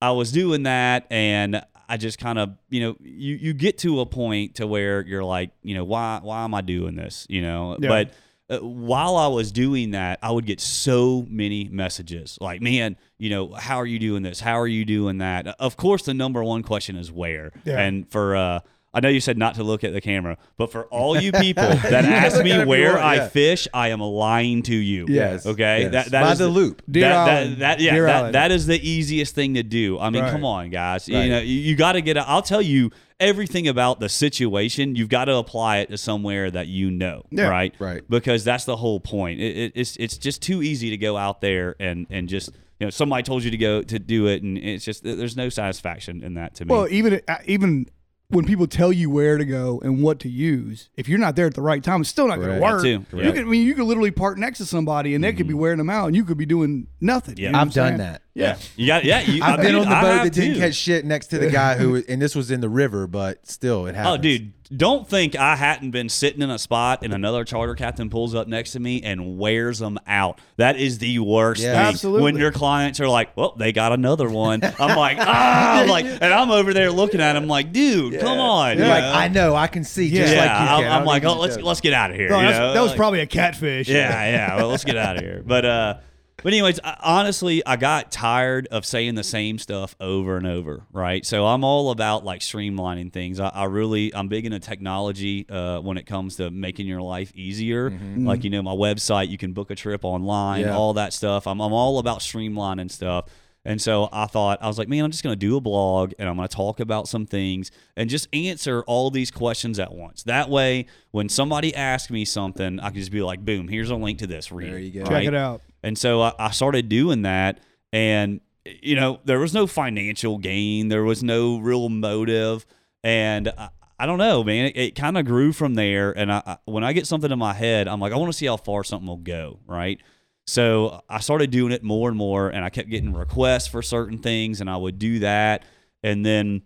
I 0.00 0.12
was 0.12 0.30
doing 0.32 0.62
that, 0.62 1.06
and 1.10 1.60
I 1.88 1.96
just 1.96 2.18
kind 2.18 2.38
of 2.38 2.50
you 2.70 2.80
know 2.80 2.96
you 3.00 3.34
you 3.36 3.52
get 3.54 3.78
to 3.78 4.00
a 4.00 4.06
point 4.06 4.56
to 4.56 4.66
where 4.66 5.04
you're 5.06 5.24
like 5.24 5.50
you 5.62 5.74
know 5.74 5.84
why 5.84 6.20
why 6.22 6.44
am 6.44 6.54
I 6.54 6.60
doing 6.60 6.94
this 6.96 7.26
you 7.28 7.42
know 7.42 7.76
Yeah. 7.80 7.88
but 7.88 8.10
uh, 8.50 8.58
while 8.66 9.16
I 9.16 9.26
was 9.26 9.52
doing 9.52 9.90
that, 9.90 10.20
I 10.22 10.30
would 10.30 10.46
get 10.46 10.58
so 10.58 11.26
many 11.28 11.68
messages 11.68 12.38
like, 12.40 12.62
man, 12.62 12.96
you 13.18 13.28
know, 13.28 13.52
how 13.52 13.76
are 13.76 13.84
you 13.84 13.98
doing 13.98 14.22
this? 14.22 14.40
How 14.40 14.58
are 14.58 14.66
you 14.66 14.86
doing 14.86 15.18
that? 15.18 15.46
Of 15.58 15.76
course, 15.76 16.04
the 16.04 16.14
number 16.14 16.42
one 16.42 16.62
question 16.62 16.96
is 16.96 17.12
where. 17.12 17.52
Yeah. 17.66 17.78
And 17.78 18.10
for, 18.10 18.36
uh, 18.36 18.60
I 18.98 19.00
know 19.00 19.10
you 19.10 19.20
said 19.20 19.38
not 19.38 19.54
to 19.54 19.62
look 19.62 19.84
at 19.84 19.92
the 19.92 20.00
camera, 20.00 20.36
but 20.56 20.72
for 20.72 20.86
all 20.86 21.16
you 21.16 21.30
people 21.30 21.62
that 21.68 22.04
ask 22.04 22.42
me 22.42 22.50
at 22.50 22.58
it 22.58 22.62
if 22.62 22.64
you 22.64 22.68
where 22.68 22.94
want, 22.94 23.04
I 23.04 23.14
yeah. 23.14 23.28
fish, 23.28 23.68
I 23.72 23.88
am 23.88 24.00
lying 24.00 24.62
to 24.64 24.74
you. 24.74 25.06
Yes. 25.08 25.46
Okay. 25.46 25.82
Yes. 25.82 25.92
That, 25.92 26.10
that 26.10 26.22
By 26.22 26.32
is 26.32 26.38
the 26.38 26.48
loop. 26.48 26.82
Deer 26.90 27.08
that, 27.08 27.28
Island. 27.28 27.52
That, 27.52 27.58
that, 27.58 27.80
yeah, 27.80 27.94
Deer 27.94 28.06
that, 28.06 28.32
that 28.32 28.50
is 28.50 28.66
the 28.66 28.88
easiest 28.88 29.36
thing 29.36 29.54
to 29.54 29.62
do. 29.62 30.00
I 30.00 30.10
mean, 30.10 30.24
Right. 30.24 30.32
come 30.32 30.44
on, 30.44 30.70
guys. 30.70 31.08
Right. 31.08 31.22
You 31.22 31.30
know, 31.30 31.38
you, 31.38 31.54
you 31.60 31.76
got 31.76 31.92
to 31.92 32.00
get. 32.00 32.18
I'll 32.18 32.42
tell 32.42 32.60
you 32.60 32.90
everything 33.20 33.68
about 33.68 34.00
the 34.00 34.08
situation. 34.08 34.96
You've 34.96 35.08
got 35.08 35.26
to 35.26 35.36
apply 35.36 35.78
it 35.78 35.90
to 35.90 35.96
somewhere 35.98 36.50
that 36.50 36.66
you 36.66 36.90
know. 36.90 37.22
Yeah. 37.30 37.46
Right. 37.46 37.72
Right. 37.78 38.02
Because 38.10 38.42
that's 38.42 38.64
the 38.64 38.76
whole 38.76 38.98
point. 38.98 39.38
It, 39.40 39.56
it, 39.56 39.72
it's 39.76 39.96
it's 39.96 40.18
just 40.18 40.42
too 40.42 40.60
easy 40.60 40.90
to 40.90 40.96
go 40.96 41.16
out 41.16 41.40
there 41.40 41.76
and 41.78 42.08
and 42.10 42.28
just 42.28 42.50
you 42.80 42.86
know 42.86 42.90
somebody 42.90 43.22
told 43.22 43.44
you 43.44 43.50
to 43.52 43.56
go 43.56 43.82
to 43.82 43.98
do 43.98 44.26
it, 44.26 44.42
and 44.42 44.58
it's 44.58 44.84
just 44.84 45.04
there's 45.04 45.36
no 45.36 45.48
satisfaction 45.48 46.22
in 46.22 46.34
that 46.34 46.56
to 46.56 46.64
me. 46.64 46.74
Well, 46.74 46.88
even 46.90 47.20
even 47.46 47.86
when 48.30 48.44
people 48.44 48.66
tell 48.66 48.92
you 48.92 49.08
where 49.08 49.38
to 49.38 49.44
go 49.44 49.80
and 49.82 50.02
what 50.02 50.20
to 50.20 50.28
use, 50.28 50.90
if 50.96 51.08
you're 51.08 51.18
not 51.18 51.34
there 51.34 51.46
at 51.46 51.54
the 51.54 51.62
right 51.62 51.82
time, 51.82 52.02
it's 52.02 52.10
still 52.10 52.28
not 52.28 52.36
going 52.36 52.54
to 52.54 52.60
work. 52.60 52.82
too. 52.82 53.06
You 53.12 53.22
Yeah. 53.22 53.30
could, 53.30 53.40
I 53.40 53.44
mean, 53.44 53.66
you 53.66 53.74
could 53.74 53.84
literally 53.84 54.10
park 54.10 54.36
next 54.36 54.58
to 54.58 54.66
somebody 54.66 55.14
and 55.14 55.24
they 55.24 55.32
could 55.32 55.46
be 55.46 55.54
mm-hmm. 55.54 55.62
wearing 55.62 55.78
them 55.78 55.88
out, 55.88 56.08
and 56.08 56.16
you 56.16 56.24
could 56.24 56.36
be 56.36 56.44
doing 56.44 56.88
nothing. 57.00 57.36
Yeah. 57.38 57.46
You 57.46 57.52
know 57.52 57.58
I've 57.60 57.72
done 57.72 57.88
saying? 57.88 57.98
that. 57.98 58.22
Yeah. 58.34 58.58
you 58.76 58.86
got 58.86 59.04
yeah. 59.04 59.20
You, 59.20 59.42
I've 59.42 59.58
I 59.58 59.62
been 59.62 59.74
mean, 59.74 59.82
on 59.84 59.88
the 59.88 59.96
I 59.96 60.02
boat 60.02 60.08
have 60.08 60.24
that 60.24 60.32
didn't 60.34 60.58
catch 60.58 60.74
shit 60.74 61.06
next 61.06 61.28
to 61.28 61.38
the 61.38 61.50
guy 61.50 61.76
who, 61.76 61.96
and 62.08 62.20
this 62.20 62.34
was 62.34 62.50
in 62.50 62.60
the 62.60 62.68
river, 62.68 63.06
but 63.06 63.46
still, 63.46 63.86
it 63.86 63.94
happened. 63.94 64.18
Oh, 64.18 64.22
dude, 64.22 64.57
don't 64.76 65.08
think 65.08 65.34
I 65.36 65.56
hadn't 65.56 65.92
been 65.92 66.08
sitting 66.08 66.42
in 66.42 66.50
a 66.50 66.58
spot 66.58 67.00
and 67.02 67.14
another 67.14 67.44
charter 67.44 67.74
captain 67.74 68.10
pulls 68.10 68.34
up 68.34 68.48
next 68.48 68.72
to 68.72 68.80
me 68.80 69.02
and 69.02 69.38
wears 69.38 69.78
them 69.78 69.98
out. 70.06 70.38
That 70.56 70.76
is 70.78 70.98
the 70.98 71.18
worst 71.20 71.62
Yeah. 71.62 71.72
thing. 71.72 71.94
Absolutely. 71.94 72.22
When 72.22 72.36
your 72.36 72.52
clients 72.52 73.00
are 73.00 73.08
like, 73.08 73.36
"Well, 73.36 73.54
they 73.56 73.72
got 73.72 73.92
another 73.92 74.28
one," 74.28 74.60
I'm 74.78 74.96
like, 74.96 75.16
"Ah!" 75.20 75.80
I'm 75.80 75.88
like, 75.88 76.04
and 76.20 76.24
I'm 76.34 76.50
over 76.50 76.74
there 76.74 76.90
looking 76.90 77.20
at 77.20 77.34
him 77.36 77.46
like, 77.46 77.72
"Dude, 77.72 78.20
come 78.20 78.38
on." 78.38 78.76
You're 78.78 78.86
like. 78.88 79.04
I 79.04 79.28
know, 79.28 79.54
I 79.54 79.66
can 79.68 79.84
see 79.84 80.10
just 80.10 80.32
yeah, 80.34 80.40
like 80.40 80.80
you 80.80 80.86
I'm, 80.86 81.00
I'm 81.00 81.04
like, 81.06 81.24
"Oh, 81.24 81.38
let's 81.38 81.56
let's 81.56 81.80
get 81.80 81.92
out 81.94 82.10
of 82.10 82.16
here." 82.16 82.28
No, 82.28 82.40
you 82.40 82.46
know? 82.50 82.74
that 82.74 82.80
was 82.80 82.90
Like- 82.90 82.96
probably 82.98 83.20
a 83.20 83.26
catfish. 83.26 83.88
yeah, 83.88 84.24
yeah. 84.30 84.56
Well, 84.56 84.68
let's 84.68 84.84
get 84.84 84.96
out 84.96 85.16
of 85.16 85.22
here. 85.22 85.42
But 85.44 85.64
uh, 85.64 85.94
but 86.42 86.52
anyways, 86.52 86.78
I, 86.84 86.96
honestly, 87.02 87.64
I 87.66 87.76
got 87.76 88.12
tired 88.12 88.68
of 88.70 88.86
saying 88.86 89.14
the 89.16 89.24
same 89.24 89.58
stuff 89.58 89.96
over 90.00 90.36
and 90.36 90.46
over. 90.46 90.84
Right. 90.92 91.24
So 91.26 91.46
I'm 91.46 91.64
all 91.64 91.90
about 91.90 92.24
like 92.24 92.40
streamlining 92.40 93.12
things. 93.12 93.40
I, 93.40 93.48
I 93.48 93.64
really 93.64 94.14
I'm 94.14 94.28
big 94.28 94.46
into 94.46 94.58
technology 94.60 95.46
uh, 95.48 95.80
when 95.80 95.96
it 95.98 96.06
comes 96.06 96.36
to 96.36 96.50
making 96.50 96.86
your 96.86 97.02
life 97.02 97.32
easier. 97.34 97.90
Like 98.16 98.44
you 98.44 98.50
know, 98.50 98.62
my 98.62 98.72
website, 98.74 99.28
you 99.28 99.38
can 99.38 99.52
book 99.52 99.70
a 99.70 99.74
trip 99.74 100.04
online, 100.04 100.62
Yeah. 100.62 100.76
all 100.76 100.94
that 100.94 101.12
stuff. 101.12 101.46
I'm 101.46 101.60
I'm 101.60 101.72
all 101.72 101.98
about 101.98 102.20
streamlining 102.20 102.90
stuff. 102.90 103.26
And 103.64 103.82
so 103.82 104.08
I 104.12 104.26
thought, 104.26 104.62
I 104.62 104.66
was 104.68 104.78
like, 104.78 104.88
man, 104.88 105.04
I'm 105.04 105.10
just 105.10 105.22
going 105.22 105.32
to 105.34 105.36
do 105.38 105.56
a 105.56 105.60
blog 105.60 106.14
and 106.18 106.26
I'm 106.26 106.36
going 106.36 106.48
to 106.48 106.56
talk 106.56 106.80
about 106.80 107.06
some 107.06 107.26
things 107.26 107.70
and 107.96 108.08
just 108.08 108.26
answer 108.32 108.82
all 108.86 109.10
these 109.10 109.30
questions 109.30 109.78
at 109.78 109.92
once. 109.92 110.22
That 110.22 110.48
way, 110.48 110.86
when 111.10 111.28
somebody 111.28 111.74
asks 111.74 112.10
me 112.10 112.24
something, 112.24 112.80
I 112.80 112.88
can 112.90 113.00
just 113.00 113.10
be 113.10 113.20
like, 113.20 113.44
boom, 113.44 113.68
here's 113.68 113.90
a 113.90 113.96
link 113.96 114.20
to 114.20 114.26
this. 114.26 114.50
Read 114.50 114.70
There 114.70 114.78
you 114.78 114.90
go. 114.92 115.02
Check 115.02 115.10
right? 115.12 115.26
it 115.26 115.34
out. 115.34 115.60
And 115.82 115.96
so 115.96 116.22
I, 116.22 116.32
I 116.38 116.50
started 116.50 116.88
doing 116.88 117.22
that. 117.22 117.60
And, 117.92 118.40
you 118.64 118.96
know, 118.96 119.20
there 119.24 119.38
was 119.38 119.54
no 119.54 119.66
financial 119.66 120.38
gain, 120.38 120.88
there 120.88 121.04
was 121.04 121.22
no 121.22 121.58
real 121.58 121.88
motive. 121.88 122.66
And 123.02 123.48
I, 123.48 123.70
I 123.98 124.06
don't 124.06 124.18
know, 124.18 124.44
man. 124.44 124.66
It, 124.66 124.76
it 124.76 124.94
kind 124.94 125.16
of 125.16 125.24
grew 125.24 125.52
from 125.52 125.74
there. 125.74 126.12
And 126.12 126.32
I, 126.32 126.42
I, 126.46 126.56
when 126.64 126.84
I 126.84 126.92
get 126.92 127.06
something 127.06 127.30
in 127.30 127.38
my 127.38 127.54
head, 127.54 127.88
I'm 127.88 128.00
like, 128.00 128.12
I 128.12 128.16
want 128.16 128.32
to 128.32 128.38
see 128.38 128.46
how 128.46 128.56
far 128.56 128.84
something 128.84 129.08
will 129.08 129.16
go. 129.16 129.60
Right. 129.66 130.00
So 130.46 131.02
I 131.08 131.20
started 131.20 131.50
doing 131.50 131.72
it 131.72 131.82
more 131.82 132.08
and 132.08 132.16
more. 132.16 132.48
And 132.48 132.64
I 132.64 132.70
kept 132.70 132.88
getting 132.88 133.12
requests 133.12 133.66
for 133.66 133.82
certain 133.82 134.18
things. 134.18 134.60
And 134.60 134.68
I 134.68 134.76
would 134.76 134.98
do 134.98 135.20
that. 135.20 135.64
And 136.02 136.24
then. 136.24 136.62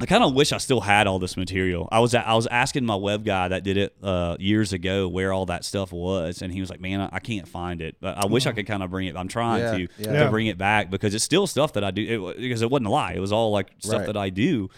I 0.00 0.06
kind 0.06 0.22
of 0.22 0.32
wish 0.34 0.52
I 0.52 0.58
still 0.58 0.80
had 0.80 1.06
all 1.06 1.18
this 1.18 1.36
material. 1.36 1.88
I 1.90 1.98
was 2.00 2.14
I 2.14 2.34
was 2.34 2.46
asking 2.46 2.84
my 2.84 2.94
web 2.94 3.24
guy 3.24 3.48
that 3.48 3.64
did 3.64 3.76
it 3.76 3.96
uh, 4.02 4.36
years 4.38 4.72
ago 4.72 5.08
where 5.08 5.32
all 5.32 5.46
that 5.46 5.64
stuff 5.64 5.92
was, 5.92 6.40
and 6.40 6.52
he 6.52 6.60
was 6.60 6.70
like, 6.70 6.80
"Man, 6.80 7.00
I, 7.00 7.08
I 7.12 7.18
can't 7.18 7.48
find 7.48 7.82
it, 7.82 7.96
but 8.00 8.16
I 8.16 8.26
wish 8.26 8.46
I 8.46 8.52
could 8.52 8.66
kind 8.66 8.82
of 8.82 8.90
bring 8.90 9.08
it. 9.08 9.16
I'm 9.16 9.28
trying 9.28 9.60
Yeah, 9.60 9.72
to 9.72 9.80
yeah. 9.80 10.12
Yeah. 10.12 10.24
to 10.24 10.30
bring 10.30 10.46
it 10.46 10.56
back 10.58 10.88
because 10.90 11.14
it's 11.14 11.24
still 11.24 11.46
stuff 11.48 11.72
that 11.72 11.82
I 11.82 11.90
do 11.90 12.28
it, 12.30 12.38
because 12.38 12.62
it 12.62 12.70
wasn't 12.70 12.86
a 12.86 12.90
lie. 12.90 13.12
It 13.14 13.20
was 13.20 13.32
all 13.32 13.50
like 13.50 13.70
stuff 13.78 13.98
Right. 13.98 14.06
that 14.06 14.16
I 14.16 14.30
do, 14.30 14.68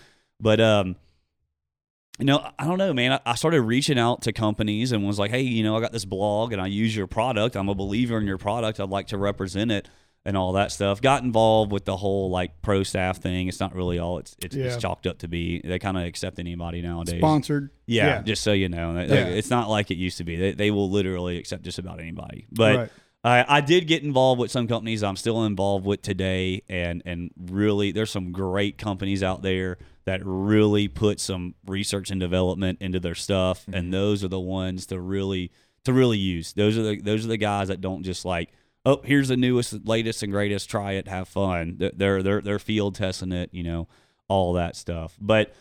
but 0.40 0.58
um, 0.60 0.96
you 2.18 2.24
know, 2.26 2.46
I 2.58 2.64
don't 2.66 2.78
know, 2.78 2.92
man. 2.92 3.12
I, 3.12 3.20
I 3.26 3.34
started 3.34 3.62
reaching 3.62 3.98
out 3.98 4.22
to 4.22 4.32
companies 4.32 4.92
and 4.92 5.06
was 5.06 5.18
like, 5.18 5.30
"Hey, 5.30 5.42
you 5.42 5.62
know, 5.62 5.76
I 5.76 5.80
got 5.80 5.92
this 5.92 6.04
blog 6.04 6.52
and 6.52 6.60
I 6.62 6.66
use 6.66 6.94
your 6.96 7.06
product. 7.06 7.56
I'm 7.56 7.68
a 7.68 7.74
believer 7.74 8.18
in 8.18 8.26
your 8.26 8.38
product. 8.38 8.80
I'd 8.80 8.88
like 8.90 9.08
to 9.08 9.18
represent 9.18 9.70
it." 9.70 9.88
And 10.26 10.36
all 10.36 10.52
that 10.52 10.70
stuff. 10.70 11.00
Got 11.00 11.22
involved 11.22 11.72
with 11.72 11.86
the 11.86 11.96
whole 11.96 12.28
like 12.30 12.60
pro 12.60 12.82
staff 12.82 13.18
thing. 13.18 13.48
It's 13.48 13.58
not 13.58 13.74
really 13.74 13.98
all 13.98 14.18
it's 14.18 14.36
it's, 14.42 14.54
Yeah. 14.54 14.66
it's 14.66 14.76
chalked 14.76 15.06
up 15.06 15.18
to 15.20 15.28
be. 15.28 15.62
They 15.64 15.78
kind 15.78 15.96
of 15.96 16.04
accept 16.04 16.38
anybody 16.38 16.82
nowadays. 16.82 17.20
Sponsored. 17.20 17.70
Yeah, 17.86 18.20
just 18.20 18.42
so 18.42 18.52
you 18.52 18.68
know, 18.68 18.92
They- 18.92 19.06
Yeah. 19.06 19.26
it's 19.28 19.48
not 19.48 19.70
like 19.70 19.90
it 19.90 19.96
used 19.96 20.18
to 20.18 20.24
be. 20.24 20.36
They, 20.36 20.52
they 20.52 20.70
will 20.70 20.90
literally 20.90 21.38
accept 21.38 21.62
just 21.62 21.78
about 21.78 22.00
anybody. 22.00 22.46
But 22.52 22.76
Right. 22.76 22.90
I, 23.24 23.44
I 23.56 23.60
did 23.60 23.86
get 23.86 24.02
involved 24.02 24.40
with 24.40 24.50
some 24.50 24.66
companies 24.66 25.02
I'm 25.02 25.16
still 25.16 25.44
involved 25.44 25.84
with 25.84 26.02
today, 26.02 26.62
and 26.68 27.02
and 27.04 27.30
really, 27.38 27.92
there's 27.92 28.10
some 28.10 28.32
great 28.32 28.78
companies 28.78 29.22
out 29.22 29.42
there 29.42 29.78
that 30.04 30.20
really 30.24 30.88
put 30.88 31.20
some 31.20 31.54
research 31.66 32.10
and 32.10 32.20
development 32.20 32.78
into 32.80 32.98
their 33.00 33.14
stuff, 33.14 33.66
and 33.66 33.74
mm-hmm. 33.74 33.90
those 33.90 34.24
are 34.24 34.28
the 34.28 34.40
ones 34.40 34.86
to 34.86 35.00
really 35.00 35.50
to 35.84 35.92
really 35.92 36.18
use. 36.18 36.52
Those 36.54 36.78
are 36.78 36.82
the 36.82 37.00
those 37.00 37.24
are 37.24 37.28
the 37.28 37.36
guys 37.36 37.68
that 37.68 37.80
don't 37.80 38.02
just 38.02 38.24
like. 38.24 38.50
Oh, 38.86 39.00
here's 39.04 39.28
the 39.28 39.36
newest, 39.36 39.86
latest, 39.86 40.22
and 40.22 40.32
greatest. 40.32 40.70
Try 40.70 40.92
it, 40.92 41.06
have 41.08 41.28
fun. 41.28 41.76
They're- 41.78 42.22
They're 42.22 42.40
they're 42.40 42.58
field 42.58 42.94
testing 42.94 43.32
it, 43.32 43.50
you 43.52 43.62
know, 43.62 43.88
all 44.28 44.54
that 44.54 44.74
stuff. 44.76 45.16
But 45.20 45.52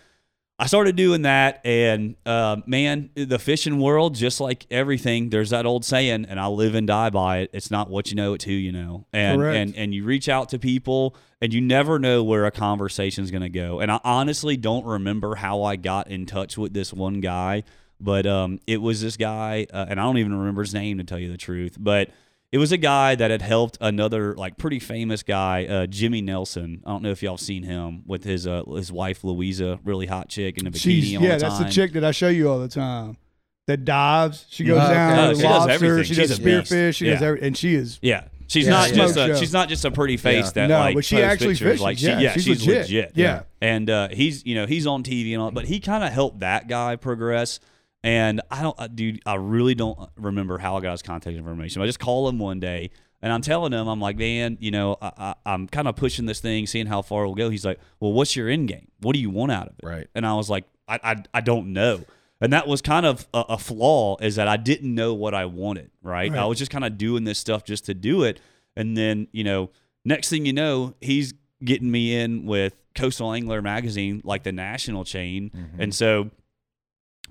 I 0.62 0.66
started 0.68 0.96
doing 0.98 1.22
that, 1.22 1.62
and 1.66 2.16
uh, 2.26 2.58
man, 2.66 3.10
the 3.16 3.40
fishing 3.40 3.80
world, 3.80 4.16
just 4.16 4.42
like 4.42 4.66
everything, 4.70 5.30
there's 5.30 5.52
that 5.52 5.66
old 5.66 5.86
saying, 5.86 6.26
and 6.28 6.38
I 6.40 6.48
live 6.48 6.76
and 6.76 6.86
die 6.86 7.10
by 7.10 7.38
it. 7.40 7.50
It's 7.54 7.72
not 7.72 7.90
what 7.90 8.10
you 8.10 8.16
know, 8.16 8.34
it's 8.34 8.44
who 8.44 8.52
you 8.52 8.72
know. 8.74 9.06
And 9.14 9.40
Correct. 9.40 9.56
and 9.58 9.76
and 9.76 9.94
you 9.94 10.04
reach 10.04 10.28
out 10.30 10.50
to 10.50 10.60
people, 10.60 11.16
and 11.42 11.54
you 11.54 11.62
never 11.62 11.98
know 12.00 12.24
where 12.26 12.46
a 12.46 12.52
conversation's 12.52 13.32
going 13.32 13.42
to 13.44 13.50
go. 13.50 13.80
And 13.80 13.90
I 13.92 14.00
honestly 14.04 14.58
don't 14.58 14.86
remember 14.86 15.36
how 15.36 15.64
I 15.64 15.76
got 15.78 16.10
in 16.10 16.26
touch 16.26 16.58
with 16.58 16.74
this 16.74 16.92
one 16.94 17.22
guy, 17.22 17.64
but 18.02 18.26
um, 18.26 18.60
it 18.68 18.82
was 18.82 19.02
this 19.02 19.16
guy, 19.18 19.66
uh, 19.74 19.86
and 19.90 20.00
I 20.00 20.04
don't 20.04 20.18
even 20.18 20.38
remember 20.38 20.62
his 20.64 20.74
name 20.74 20.98
to 21.00 21.04
tell 21.04 21.20
you 21.20 21.30
the 21.32 21.38
truth, 21.38 21.76
but. 21.80 22.10
It 22.52 22.58
was 22.58 22.72
a 22.72 22.78
guy 22.78 23.14
that 23.14 23.30
had 23.30 23.44
helped 23.44 23.78
another 23.80 24.34
like 24.36 24.58
pretty 24.58 24.80
famous 24.80 25.22
guy, 25.22 25.66
uh, 25.66 25.86
Jimmy 25.86 26.22
Nelson. 26.22 26.82
I 26.86 26.90
don't 26.90 27.04
know 27.04 27.12
if 27.12 27.22
y'all 27.22 27.38
seen 27.38 27.62
him 27.64 28.02
with 28.08 28.24
his 28.24 28.48
uh, 28.48 28.64
his 28.76 28.92
wife 28.92 29.24
Louisa, 29.24 29.80
really 29.84 30.08
hot 30.08 30.30
chick 30.30 30.58
in 30.58 30.66
a 30.66 30.72
bikini 30.72 30.80
She's 30.80 31.18
all 31.18 31.24
yeah, 31.24 31.36
the 31.38 31.46
that's 31.46 31.60
the 31.60 31.70
chick 31.70 31.94
that 31.94 32.04
I 32.04 32.10
show 32.12 32.30
you 32.30 32.50
all 32.50 32.60
the 32.60 32.68
time. 32.68 33.18
That 33.68 33.86
dives. 33.86 34.48
She 34.50 34.64
goes 34.64 34.80
Oh, 34.80 34.84
okay. 34.86 34.94
down. 34.96 35.16
No, 35.16 35.30
to 35.34 35.36
she 35.38 35.44
does 35.44 35.68
everything. 35.68 36.04
She 36.06 36.14
She's 36.16 36.30
does 36.30 36.40
spearfish. 36.40 36.96
She 36.96 37.06
does 37.06 37.22
every, 37.22 37.42
and 37.44 37.56
she 37.56 37.76
is. 37.76 38.00
Yeah, 38.02 38.24
she's 38.48 38.66
Yeah, 38.66 38.72
not 38.72 38.90
yeah. 38.90 38.96
just 38.96 39.18
a, 39.18 39.38
she's 39.38 39.54
not 39.54 39.70
just 39.70 39.86
a 39.86 39.92
pretty 39.92 40.18
face 40.18 40.46
Yeah. 40.46 40.52
that 40.56 40.68
No, 40.70 40.80
like 40.80 40.96
but 40.96 41.06
she 41.06 41.18
posts 41.18 41.32
actually 41.32 41.48
pictures. 41.50 41.68
fishes. 41.68 41.82
Like 41.82 41.98
she, 42.00 42.06
Yeah, 42.08 42.20
yeah, 42.20 42.34
she's 42.34 42.44
she's, 42.46 42.66
legit. 42.66 42.82
legit. 42.86 43.12
Yeah. 43.14 43.44
and 43.62 43.88
uh, 43.92 44.08
he's 44.10 44.44
you 44.44 44.56
know 44.56 44.66
he's 44.66 44.88
on 44.88 45.04
TV 45.04 45.34
and 45.34 45.42
all, 45.44 45.52
but 45.52 45.66
he 45.66 45.80
kind 45.80 46.04
of 46.04 46.12
helped 46.12 46.40
that 46.40 46.68
guy 46.68 46.96
progress. 46.96 47.60
And 48.04 48.42
I 48.50 48.62
don't, 48.62 48.80
uh, 48.80 48.88
dude, 48.88 49.22
I 49.26 49.36
really 49.36 49.76
don't 49.76 50.10
remember 50.16 50.58
how 50.58 50.78
I 50.78 50.82
got 50.82 50.92
his 50.92 51.02
contact 51.02 51.36
information. 51.36 51.82
I 51.82 51.86
just 51.86 52.00
call 52.00 52.30
him 52.30 52.40
one 52.40 52.60
day 52.60 52.92
and 53.22 53.34
I'm 53.34 53.42
telling 53.42 53.74
him, 53.74 53.88
I'm 53.88 54.00
like, 54.00 54.18
man, 54.18 54.58
you 54.62 54.72
know, 54.72 54.96
I, 55.02 55.12
I, 55.18 55.36
I'm 55.46 55.68
kind 55.68 55.88
of 55.88 55.96
pushing 55.96 56.26
this 56.26 56.40
thing, 56.40 56.66
seeing 56.66 56.88
how 56.88 57.02
far 57.02 57.24
it'll 57.24 57.36
go. 57.36 57.50
He's 57.50 57.66
like, 57.66 57.80
well, 58.00 58.14
what's 58.14 58.36
your 58.36 58.48
end 58.48 58.70
game? 58.70 58.88
What 59.02 59.14
do 59.14 59.20
you 59.20 59.30
want 59.30 59.52
out 59.52 59.68
of 59.68 59.74
it? 59.80 59.86
Right. 59.86 60.08
And 60.16 60.26
I 60.26 60.36
was 60.36 60.50
like, 60.50 60.64
I, 60.88 61.00
I, 61.04 61.16
I 61.34 61.42
don't 61.42 61.74
know. 61.74 62.06
And 62.42 62.54
that 62.54 62.68
was 62.68 62.82
kind 62.82 63.06
of 63.06 63.28
a, 63.34 63.44
a 63.50 63.58
flaw 63.58 64.16
is 64.22 64.38
that 64.38 64.48
I 64.48 64.56
didn't 64.56 64.96
know 64.96 65.14
what 65.14 65.34
I 65.34 65.46
wanted. 65.46 65.92
Right. 66.02 66.32
Right. 66.32 66.40
I 66.40 66.46
was 66.46 66.58
just 66.58 66.72
kind 66.72 66.86
of 66.86 66.98
doing 66.98 67.26
this 67.26 67.38
stuff 67.38 67.66
just 67.66 67.86
to 67.88 67.94
do 67.94 68.24
it. 68.24 68.40
And 68.78 68.96
then, 68.96 69.28
you 69.34 69.44
know, 69.44 69.72
next 70.06 70.30
thing 70.30 70.46
you 70.46 70.54
know, 70.54 70.96
he's 71.02 71.34
getting 71.62 71.92
me 71.92 72.16
in 72.16 72.46
with 72.46 72.76
Coastal 72.96 73.34
Angler 73.34 73.62
magazine, 73.62 74.22
like 74.24 74.44
the 74.44 74.54
national 74.54 75.04
chain. 75.04 75.52
And 75.78 75.94
so 75.94 76.32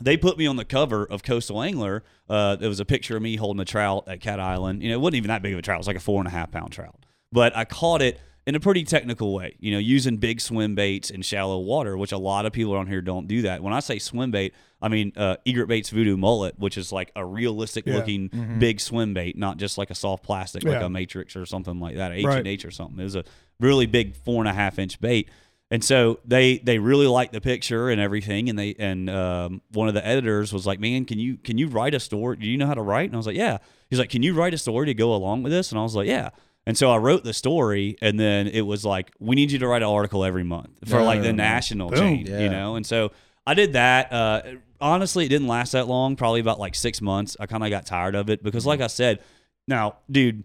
they 0.01 0.17
put 0.17 0.39
me 0.39 0.47
on 0.47 0.57
the 0.57 0.65
cover 0.65 1.05
of 1.05 1.23
Coastal 1.23 1.63
Angler. 1.63 2.03
Uh, 2.29 2.57
there 2.57 2.69
was 2.69 2.81
a 2.81 2.85
picture 2.85 3.17
of 3.17 3.23
me 3.23 3.37
holding 3.37 3.61
a 3.61 3.65
trout 3.65 4.05
at 4.09 4.21
Cat 4.21 4.41
Island. 4.41 4.83
You 4.83 4.91
know, 4.91 4.95
it 4.97 5.01
wasn't 5.01 5.17
even 5.17 5.29
that 5.29 5.43
big 5.43 5.53
of 5.53 5.59
a 5.59 5.63
trout. 5.63 5.77
It 5.77 5.81
was 5.81 5.87
like 5.87 5.97
a 5.97 6.01
four 6.01 6.21
and 6.21 6.29
a 6.29 6.31
half 6.31 6.51
pound 6.51 6.73
trout. 6.73 6.97
But 7.33 7.57
I 7.57 7.65
caught 7.65 8.01
it 8.03 8.21
in 8.47 8.55
a 8.55 8.61
pretty 8.61 8.83
technical 8.83 9.35
way, 9.35 9.55
you 9.61 9.71
know, 9.73 9.79
using 9.79 10.17
big 10.17 10.41
swim 10.41 10.75
baits 10.75 11.11
in 11.11 11.21
shallow 11.21 11.59
water, 11.59 11.99
which 11.99 12.13
a 12.13 12.17
lot 12.19 12.47
of 12.47 12.53
people 12.55 12.75
around 12.75 12.87
here 12.87 13.03
don't 13.03 13.29
do 13.29 13.43
that. 13.43 13.63
When 13.63 13.75
I 13.75 13.81
say 13.81 13.99
swim 13.99 14.31
bait, 14.31 14.55
I 14.81 14.89
mean 14.89 15.13
uh, 15.17 15.37
Egret 15.45 15.69
Baits 15.69 15.91
Voodoo 15.91 16.17
Mullet, 16.17 16.59
which 16.59 16.79
is 16.79 16.91
like 16.91 17.13
a 17.15 17.27
realistic 17.27 17.85
Yeah. 17.87 17.97
looking 17.97 18.57
big 18.59 18.81
swim 18.81 19.13
bait, 19.13 19.37
not 19.37 19.59
just 19.59 19.77
like 19.77 19.91
a 19.91 19.95
soft 19.95 20.23
plastic 20.25 20.65
like 20.65 20.81
a 20.83 20.89
Matrix 20.89 21.37
or 21.37 21.45
something 21.45 21.79
like 21.79 21.97
that, 21.97 22.13
H 22.13 22.25
Right. 22.25 22.65
or 22.65 22.71
something. 22.71 22.99
It 22.99 23.05
was 23.05 23.17
a 23.17 23.25
really 23.61 23.85
big 23.87 24.15
four 24.17 24.41
and 24.41 24.49
a 24.49 24.55
half 24.55 24.79
inch 24.79 24.99
bait. 24.99 25.29
And 25.71 25.83
so 25.85 26.21
they 26.25 26.59
they 26.59 26.79
really 26.79 27.07
liked 27.07 27.33
the 27.33 27.41
picture 27.41 27.91
and 27.91 28.01
everything, 28.01 28.49
and 28.49 28.59
they 28.59 28.75
and 28.79 29.09
um, 29.11 29.61
one 29.73 29.89
of 29.89 29.95
the 29.95 30.07
editors 30.07 30.53
was 30.53 30.67
like, 30.67 30.81
"Man, 30.81 31.05
can 31.05 31.19
you 31.19 31.37
can 31.37 31.59
you 31.59 31.69
write 31.69 31.95
a 31.95 32.01
story? 32.01 32.37
Do 32.37 32.47
you 32.47 32.57
know 32.57 32.67
how 32.67 32.75
to 32.75 32.83
write?" 32.83 33.07
And 33.11 33.15
I 33.15 33.19
was 33.19 33.27
like, 33.27 33.37
"Yeah." 33.37 33.59
He's 33.91 33.99
like, 33.99 34.11
"Can 34.11 34.23
you 34.23 34.35
write 34.35 34.55
a 34.55 34.59
story 34.59 34.87
to 34.87 34.95
go 34.95 35.15
along 35.15 35.43
with 35.43 35.53
this?" 35.53 35.71
And 35.71 35.79
I 35.79 35.83
was 35.83 35.95
like, 35.95 36.07
"Yeah." 36.09 36.31
And 36.67 36.77
so 36.77 36.91
I 36.91 36.99
wrote 36.99 37.25
the 37.25 37.33
story, 37.33 37.97
and 38.03 38.19
then 38.21 38.47
it 38.49 38.61
was 38.63 38.85
like, 38.85 39.11
"We 39.19 39.35
need 39.37 39.51
you 39.51 39.59
to 39.61 39.67
write 39.67 39.83
an 39.83 39.89
article 39.89 40.25
every 40.25 40.45
month 40.45 40.89
for 40.89 41.03
like 41.03 41.23
the 41.23 41.33
national 41.33 41.91
Boom. 41.91 41.99
chain, 41.99 42.27
Yeah. 42.27 42.41
you 42.41 42.49
know." 42.51 42.77
And 42.77 42.85
so 42.87 43.13
I 43.47 43.55
did 43.55 43.73
that. 43.75 44.13
Uh, 44.13 44.43
honestly, 44.81 45.25
it 45.27 45.29
didn't 45.29 45.49
last 45.49 45.73
that 45.73 45.87
long. 45.89 46.17
Probably 46.17 46.41
about 46.41 46.59
like 46.59 46.75
six 46.75 47.01
months. 47.01 47.37
I 47.41 47.47
kind 47.47 47.63
of 47.65 47.71
got 47.71 47.87
tired 47.87 48.15
of 48.15 48.29
it 48.31 48.43
because, 48.43 48.67
like 48.67 48.81
I 48.83 48.87
said, 48.89 49.21
now, 49.67 49.97
dude, 50.11 50.45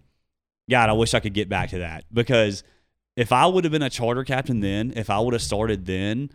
God, 0.70 0.90
I 0.90 0.94
wish 0.94 1.14
I 1.14 1.20
could 1.20 1.34
get 1.34 1.50
back 1.50 1.70
to 1.72 1.80
that 1.80 2.06
because 2.14 2.64
if 3.16 3.32
I 3.32 3.46
would 3.46 3.64
have 3.64 3.72
been 3.72 3.82
a 3.84 3.90
charter 3.90 4.24
captain 4.24 4.60
then, 4.60 4.94
if 4.96 5.10
I 5.10 5.20
would 5.20 5.34
have 5.34 5.42
started 5.42 5.86
then, 5.86 6.30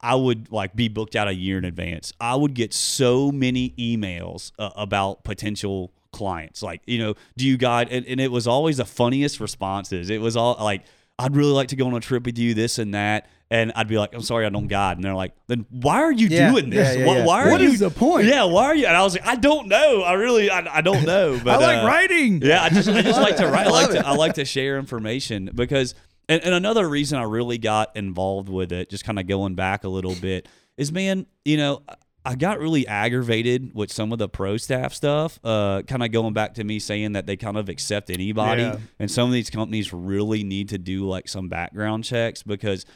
I 0.00 0.14
would 0.14 0.50
like 0.50 0.74
be 0.74 0.88
booked 0.88 1.14
out 1.16 1.28
a 1.28 1.34
year 1.34 1.58
in 1.58 1.64
advance. 1.64 2.12
I 2.20 2.34
would 2.34 2.54
get 2.54 2.72
so 2.72 3.30
many 3.30 3.70
emails 3.78 4.52
uh, 4.58 4.70
about 4.76 5.24
potential 5.24 5.92
clients. 6.12 6.62
Like, 6.62 6.82
you 6.86 6.98
know, 6.98 7.14
do 7.36 7.46
you 7.46 7.56
guide? 7.56 7.88
And, 7.90 8.06
and 8.06 8.20
it 8.20 8.30
was 8.32 8.46
always 8.46 8.78
the 8.78 8.84
funniest 8.84 9.40
responses. 9.40 10.10
It 10.10 10.20
was 10.20 10.36
all 10.36 10.56
like, 10.60 10.82
I'd 11.18 11.36
really 11.36 11.52
like 11.52 11.68
to 11.68 11.76
go 11.76 11.86
on 11.86 11.94
a 11.94 12.00
trip 12.00 12.24
with 12.24 12.38
you, 12.38 12.54
this 12.54 12.78
and 12.78 12.94
that. 12.94 13.28
And 13.50 13.70
I'd 13.76 13.86
be 13.86 13.98
like, 13.98 14.14
I'm 14.14 14.22
sorry, 14.22 14.46
I 14.46 14.48
don't 14.48 14.66
guide. 14.66 14.96
And 14.96 15.04
they're 15.04 15.14
like, 15.14 15.34
then 15.46 15.66
why 15.68 15.96
are 16.02 16.10
you 16.10 16.26
Yeah, 16.28 16.50
doing 16.50 16.70
this? 16.70 16.96
yeah, 16.96 17.04
yeah, 17.04 17.06
why, 17.06 17.24
why 17.24 17.42
are 17.46 17.50
What 17.50 17.60
you? 17.60 17.68
is 17.68 17.80
the 17.80 17.90
point? 17.90 18.26
Yeah, 18.26 18.44
why 18.44 18.64
are 18.64 18.74
you? 18.74 18.86
And 18.86 18.96
I 18.96 19.02
was 19.02 19.12
like, 19.12 19.26
I 19.26 19.36
don't 19.36 19.68
know. 19.68 20.00
I 20.02 20.14
really, 20.14 20.50
I, 20.50 20.78
I 20.78 20.80
don't 20.80 21.04
know. 21.04 21.38
But 21.44 21.62
I 21.62 21.66
like 21.66 21.84
uh, 21.84 21.86
writing. 21.86 22.40
yeah, 22.40 22.62
I 22.62 22.70
just 22.70 22.88
I 22.88 23.02
just 23.02 23.20
like 23.20 23.36
to 23.36 23.46
write. 23.48 23.66
I 23.66 23.70
like 23.70 23.88
Love 23.92 23.96
to. 23.96 24.06
I 24.06 24.14
like 24.14 24.34
to 24.34 24.46
share 24.46 24.78
information 24.78 25.50
because 25.54 25.94
and, 26.32 26.44
and 26.44 26.54
another 26.54 26.88
reason 26.88 27.18
I 27.18 27.24
really 27.24 27.58
got 27.58 27.96
involved 27.96 28.48
with 28.48 28.72
it, 28.72 28.90
just 28.90 29.04
kind 29.04 29.18
of 29.18 29.26
going 29.26 29.54
back 29.54 29.84
a 29.84 29.88
little 29.88 30.14
bit, 30.14 30.48
is 30.76 30.90
man, 30.92 31.26
you 31.44 31.56
know, 31.56 31.82
I 32.24 32.36
got 32.36 32.60
really 32.60 32.86
aggravated 32.86 33.74
with 33.74 33.90
some 33.92 34.12
of 34.12 34.18
the 34.18 34.28
pro 34.28 34.56
staff 34.56 34.94
stuff. 34.94 35.40
Uh, 35.42 35.82
kind 35.82 36.02
of 36.04 36.12
going 36.12 36.34
back 36.34 36.54
to 36.54 36.64
me 36.64 36.78
saying 36.78 37.12
that 37.14 37.26
they 37.26 37.36
kind 37.36 37.56
of 37.56 37.68
accept 37.68 38.10
anybody, 38.10 38.62
Yeah. 38.62 38.76
and 38.98 39.10
some 39.10 39.26
of 39.28 39.32
these 39.32 39.50
companies 39.50 39.92
really 39.92 40.44
need 40.44 40.68
to 40.70 40.78
do 40.78 41.06
like 41.08 41.28
some 41.28 41.48
background 41.48 42.04
checks 42.04 42.42
because 42.44 42.86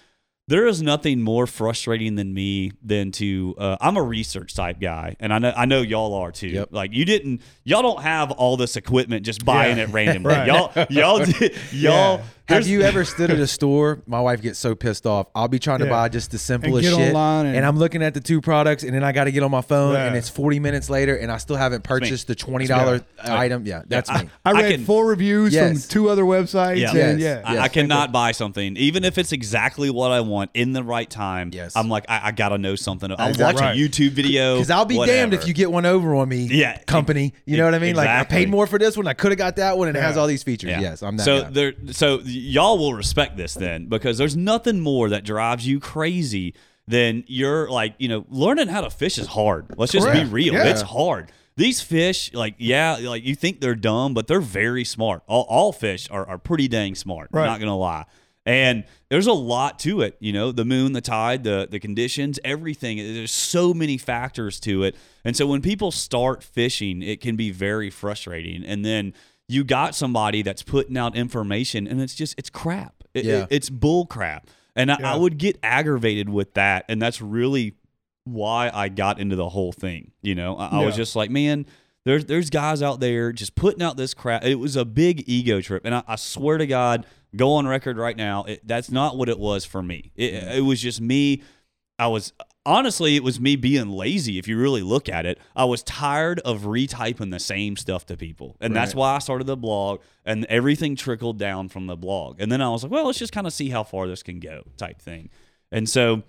there 0.48 0.64
is 0.68 0.80
nothing 0.80 1.22
more 1.22 1.44
frustrating 1.48 2.14
than 2.14 2.32
me 2.32 2.70
than 2.80 3.10
to 3.10 3.56
uh, 3.58 3.76
I'm 3.80 3.96
a 3.96 4.02
research 4.02 4.54
type 4.54 4.78
guy, 4.80 5.16
and 5.18 5.32
I 5.34 5.40
know 5.40 5.52
I 5.56 5.64
know 5.66 5.82
y'all 5.82 6.14
are 6.14 6.30
too. 6.30 6.46
Yep. 6.46 6.68
Like 6.70 6.92
you 6.92 7.04
didn't, 7.04 7.40
y'all 7.64 7.82
don't 7.82 8.02
have 8.02 8.30
all 8.30 8.56
this 8.56 8.76
equipment 8.76 9.26
just 9.26 9.44
buying 9.44 9.76
Yeah. 9.78 9.84
it 9.84 9.88
randomly. 9.90 10.32
Right. 10.34 10.46
Y'all, 10.46 10.72
y'all, 10.88 11.18
did- 11.24 11.52
y'all. 11.72 12.18
Yeah. 12.18 12.22
Have 12.48 12.66
you 12.66 12.82
ever 12.82 13.04
stood 13.04 13.30
at 13.30 13.38
a 13.38 13.46
store? 13.46 14.02
My 14.06 14.20
wife 14.20 14.40
gets 14.40 14.58
so 14.58 14.74
pissed 14.74 15.06
off. 15.06 15.26
I'll 15.34 15.48
be 15.48 15.58
trying 15.58 15.80
to 15.80 15.86
Yeah. 15.86 15.90
buy 15.90 16.08
just 16.08 16.30
the 16.30 16.38
simplest 16.38 16.82
get 16.82 16.94
shit, 16.96 17.08
online 17.08 17.46
and- 17.46 17.66
I'm 17.66 17.76
looking 17.78 18.02
at 18.02 18.14
the 18.14 18.20
two 18.20 18.40
products, 18.40 18.84
and 18.84 18.94
then 18.94 19.02
I 19.02 19.10
got 19.12 19.24
to 19.24 19.32
get 19.32 19.42
on 19.42 19.50
my 19.50 19.62
phone, 19.62 19.94
Yeah. 19.94 20.06
and 20.06 20.16
it's 20.16 20.28
40 20.28 20.60
minutes 20.60 20.88
later, 20.88 21.16
and 21.16 21.32
I 21.32 21.38
still 21.38 21.56
haven't 21.56 21.82
purchased 21.82 22.28
the 22.28 22.34
twenty 22.36 22.66
dollar 22.66 23.00
item. 23.22 23.66
Yeah, 23.66 23.82
that's 23.88 24.08
I- 24.08 24.22
me. 24.24 24.28
I 24.44 24.52
read 24.52 24.70
can- 24.76 24.84
four 24.84 25.06
reviews 25.06 25.52
Yes. 25.52 25.84
from 25.86 25.90
two 25.90 26.08
other 26.08 26.22
websites. 26.22 26.78
Yeah. 26.78 26.90
And 26.94 27.18
Yes. 27.20 27.42
yeah. 27.44 27.48
I, 27.50 27.54
Yes. 27.54 27.62
I 27.64 27.68
cannot 27.68 28.12
buy 28.12 28.30
something, 28.32 28.76
even 28.76 29.04
if 29.04 29.18
it's 29.18 29.32
exactly 29.32 29.90
what 29.90 30.12
I 30.12 30.20
want 30.20 30.50
in 30.54 30.72
the 30.72 30.84
right 30.84 31.08
time. 31.10 31.50
Yes. 31.52 31.72
I'm 31.74 31.88
like, 31.88 32.04
I, 32.08 32.20
I 32.28 32.30
gotta 32.32 32.58
know 32.58 32.76
something. 32.76 33.10
I'll 33.10 33.28
Exactly. 33.28 33.44
watch 33.44 33.60
Right. 33.60 33.76
a 33.76 33.78
YouTube 33.78 34.12
video. 34.12 34.54
Because 34.54 34.70
I'll 34.70 34.84
be 34.84 35.04
damned 35.04 35.34
if 35.34 35.48
you 35.48 35.54
get 35.54 35.72
one 35.72 35.86
over 35.86 36.14
on 36.14 36.28
me. 36.28 36.48
Yeah. 36.50 36.78
company. 36.86 37.32
You 37.44 37.56
know 37.56 37.64
what 37.64 37.74
I 37.74 37.78
mean? 37.80 37.96
Like 37.96 38.08
I 38.08 38.22
paid 38.24 38.48
more 38.48 38.66
for 38.68 38.78
this 38.78 38.96
one. 38.96 39.08
I 39.08 39.14
could 39.14 39.32
have 39.32 39.38
got 39.38 39.56
that 39.56 39.76
one, 39.76 39.88
and 39.88 39.96
it 39.96 40.00
has 40.02 40.16
all 40.16 40.26
these 40.28 40.42
features. 40.44 40.70
Yeah. 40.70 40.80
Yes, 40.80 41.02
I'm 41.02 41.16
that 41.16 41.24
so 41.24 41.42
guy. 41.42 41.50
there, 41.50 41.72
so 41.90 42.20
y'all 42.36 42.78
will 42.78 42.94
respect 42.94 43.36
this 43.36 43.54
then, 43.54 43.86
because 43.86 44.18
there's 44.18 44.36
nothing 44.36 44.80
more 44.80 45.08
that 45.08 45.24
drives 45.24 45.66
you 45.66 45.80
crazy 45.80 46.54
than 46.88 47.24
you're 47.26 47.68
like, 47.68 47.94
you 47.98 48.08
know, 48.08 48.24
learning 48.28 48.68
how 48.68 48.80
to 48.80 48.90
fish 48.90 49.18
is 49.18 49.26
hard. 49.26 49.74
Let's 49.76 49.92
just 49.92 50.06
Correct. 50.06 50.26
be 50.26 50.32
real. 50.32 50.54
Yeah. 50.54 50.66
It's 50.66 50.82
hard. 50.82 51.32
These 51.56 51.80
fish, 51.80 52.32
like, 52.34 52.54
yeah, 52.58 52.98
like 53.00 53.24
you 53.24 53.34
think 53.34 53.60
they're 53.60 53.74
dumb, 53.74 54.14
but 54.14 54.26
they're 54.26 54.40
very 54.40 54.84
smart. 54.84 55.22
All, 55.26 55.46
all 55.48 55.72
fish 55.72 56.08
are, 56.10 56.26
are 56.28 56.38
pretty 56.38 56.68
dang 56.68 56.94
smart. 56.94 57.30
Right. 57.32 57.46
Not 57.46 57.60
gonna 57.60 57.76
lie. 57.76 58.04
And 58.44 58.84
there's 59.08 59.26
a 59.26 59.32
lot 59.32 59.80
to 59.80 60.02
it, 60.02 60.16
you 60.20 60.32
know, 60.32 60.52
the 60.52 60.64
moon, 60.64 60.92
the 60.92 61.00
tide, 61.00 61.42
the 61.42 61.66
the 61.68 61.80
conditions, 61.80 62.38
everything. 62.44 62.98
There's 62.98 63.32
so 63.32 63.74
many 63.74 63.98
factors 63.98 64.60
to 64.60 64.84
it. 64.84 64.94
And 65.24 65.36
so 65.36 65.46
when 65.48 65.62
people 65.62 65.90
start 65.90 66.44
fishing, 66.44 67.02
it 67.02 67.20
can 67.20 67.34
be 67.34 67.50
very 67.50 67.90
frustrating. 67.90 68.62
And 68.64 68.84
then 68.84 69.14
you 69.48 69.64
got 69.64 69.94
somebody 69.94 70.42
that's 70.42 70.62
putting 70.62 70.96
out 70.96 71.16
information 71.16 71.86
and 71.86 72.00
it's 72.00 72.14
just 72.14 72.34
it's 72.38 72.50
crap. 72.50 73.04
It- 73.14 73.24
Yeah. 73.24 73.42
it- 73.42 73.48
it's 73.50 73.70
bull 73.70 74.06
crap. 74.06 74.48
And 74.74 74.90
I, 74.92 74.96
Yeah. 75.00 75.14
I 75.14 75.16
would 75.16 75.38
get 75.38 75.58
aggravated 75.62 76.28
with 76.28 76.54
that. 76.54 76.84
And 76.88 77.00
that's 77.00 77.22
really 77.22 77.74
why 78.24 78.70
I 78.74 78.88
got 78.88 79.18
into 79.20 79.36
the 79.36 79.48
whole 79.48 79.72
thing. 79.72 80.10
You 80.22 80.34
know, 80.34 80.56
I, 80.56 80.80
I 80.80 80.84
was 80.84 80.96
just 80.96 81.14
like, 81.16 81.30
man, 81.30 81.64
there's 82.04 82.24
there's 82.26 82.50
guys 82.50 82.82
out 82.82 83.00
there 83.00 83.32
just 83.32 83.54
putting 83.54 83.82
out 83.82 83.96
this 83.96 84.14
crap. 84.14 84.44
It 84.44 84.56
was 84.56 84.76
a 84.76 84.84
big 84.84 85.24
ego 85.28 85.60
trip, 85.60 85.84
and 85.84 85.94
I, 85.94 86.02
I 86.06 86.16
swear 86.16 86.58
to 86.58 86.66
God, 86.66 87.06
go 87.34 87.54
on 87.54 87.66
record 87.66 87.96
right 87.98 88.16
now, 88.16 88.44
it, 88.44 88.66
that's 88.66 88.90
not 88.90 89.16
what 89.16 89.28
it 89.28 89.38
was 89.38 89.64
for 89.64 89.82
me. 89.82 90.12
It, 90.16 90.34
it 90.58 90.64
was 90.64 90.80
just 90.80 91.00
me. 91.00 91.42
I 91.98 92.08
was 92.08 92.32
honestly, 92.66 93.16
it 93.16 93.22
was 93.22 93.40
me 93.40 93.56
being 93.56 93.88
lazy. 93.88 94.38
If 94.38 94.46
you 94.48 94.58
really 94.58 94.82
look 94.82 95.08
at 95.08 95.24
it, 95.24 95.38
I 95.54 95.64
was 95.64 95.82
tired 95.82 96.40
of 96.40 96.62
retyping 96.62 97.30
the 97.30 97.40
same 97.40 97.76
stuff 97.76 98.04
to 98.06 98.16
people, 98.16 98.56
and 98.60 98.76
that's 98.76 98.94
why 98.94 99.14
I 99.14 99.18
started 99.20 99.46
the 99.46 99.56
blog. 99.56 100.00
And 100.24 100.44
everything 100.46 100.96
trickled 100.96 101.38
down 101.38 101.68
from 101.68 101.86
the 101.86 101.96
blog, 101.96 102.40
and 102.40 102.50
then 102.52 102.60
I 102.60 102.68
was 102.68 102.82
like, 102.82 102.92
well, 102.92 103.06
let's 103.06 103.18
just 103.18 103.32
kind 103.32 103.46
of 103.46 103.52
see 103.52 103.70
how 103.70 103.84
far 103.84 104.08
this 104.08 104.22
can 104.22 104.40
go, 104.40 104.64
type 104.76 105.00
thing. 105.00 105.30
And 105.70 105.88
so 105.88 106.24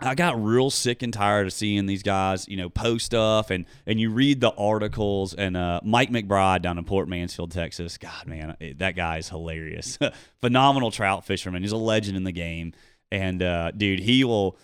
I 0.00 0.14
got 0.14 0.42
real 0.42 0.70
sick 0.70 1.02
and 1.02 1.12
tired 1.12 1.46
of 1.46 1.52
seeing 1.52 1.86
these 1.86 2.02
guys, 2.02 2.48
you 2.48 2.56
know, 2.56 2.68
post 2.68 3.06
stuff 3.06 3.50
and 3.50 3.66
and 3.86 4.00
you 4.00 4.10
read 4.10 4.40
the 4.40 4.50
articles 4.50 5.34
and 5.34 5.56
uh, 5.56 5.80
Mike 5.84 6.10
McBride 6.10 6.62
down 6.62 6.78
in 6.78 6.84
Port 6.84 7.08
Mansfield, 7.08 7.52
Texas. 7.52 7.98
God, 7.98 8.26
man, 8.26 8.56
that 8.78 8.96
guy 8.96 9.18
is 9.18 9.28
hilarious. 9.28 9.98
Phenomenal 10.40 10.90
trout 10.90 11.24
fisherman. 11.24 11.62
He's 11.62 11.72
a 11.72 11.76
legend 11.76 12.16
in 12.16 12.24
the 12.24 12.32
game. 12.32 12.72
And 13.10 13.42
uh, 13.42 13.72
dude, 13.72 14.00
he 14.00 14.24
will 14.24 14.56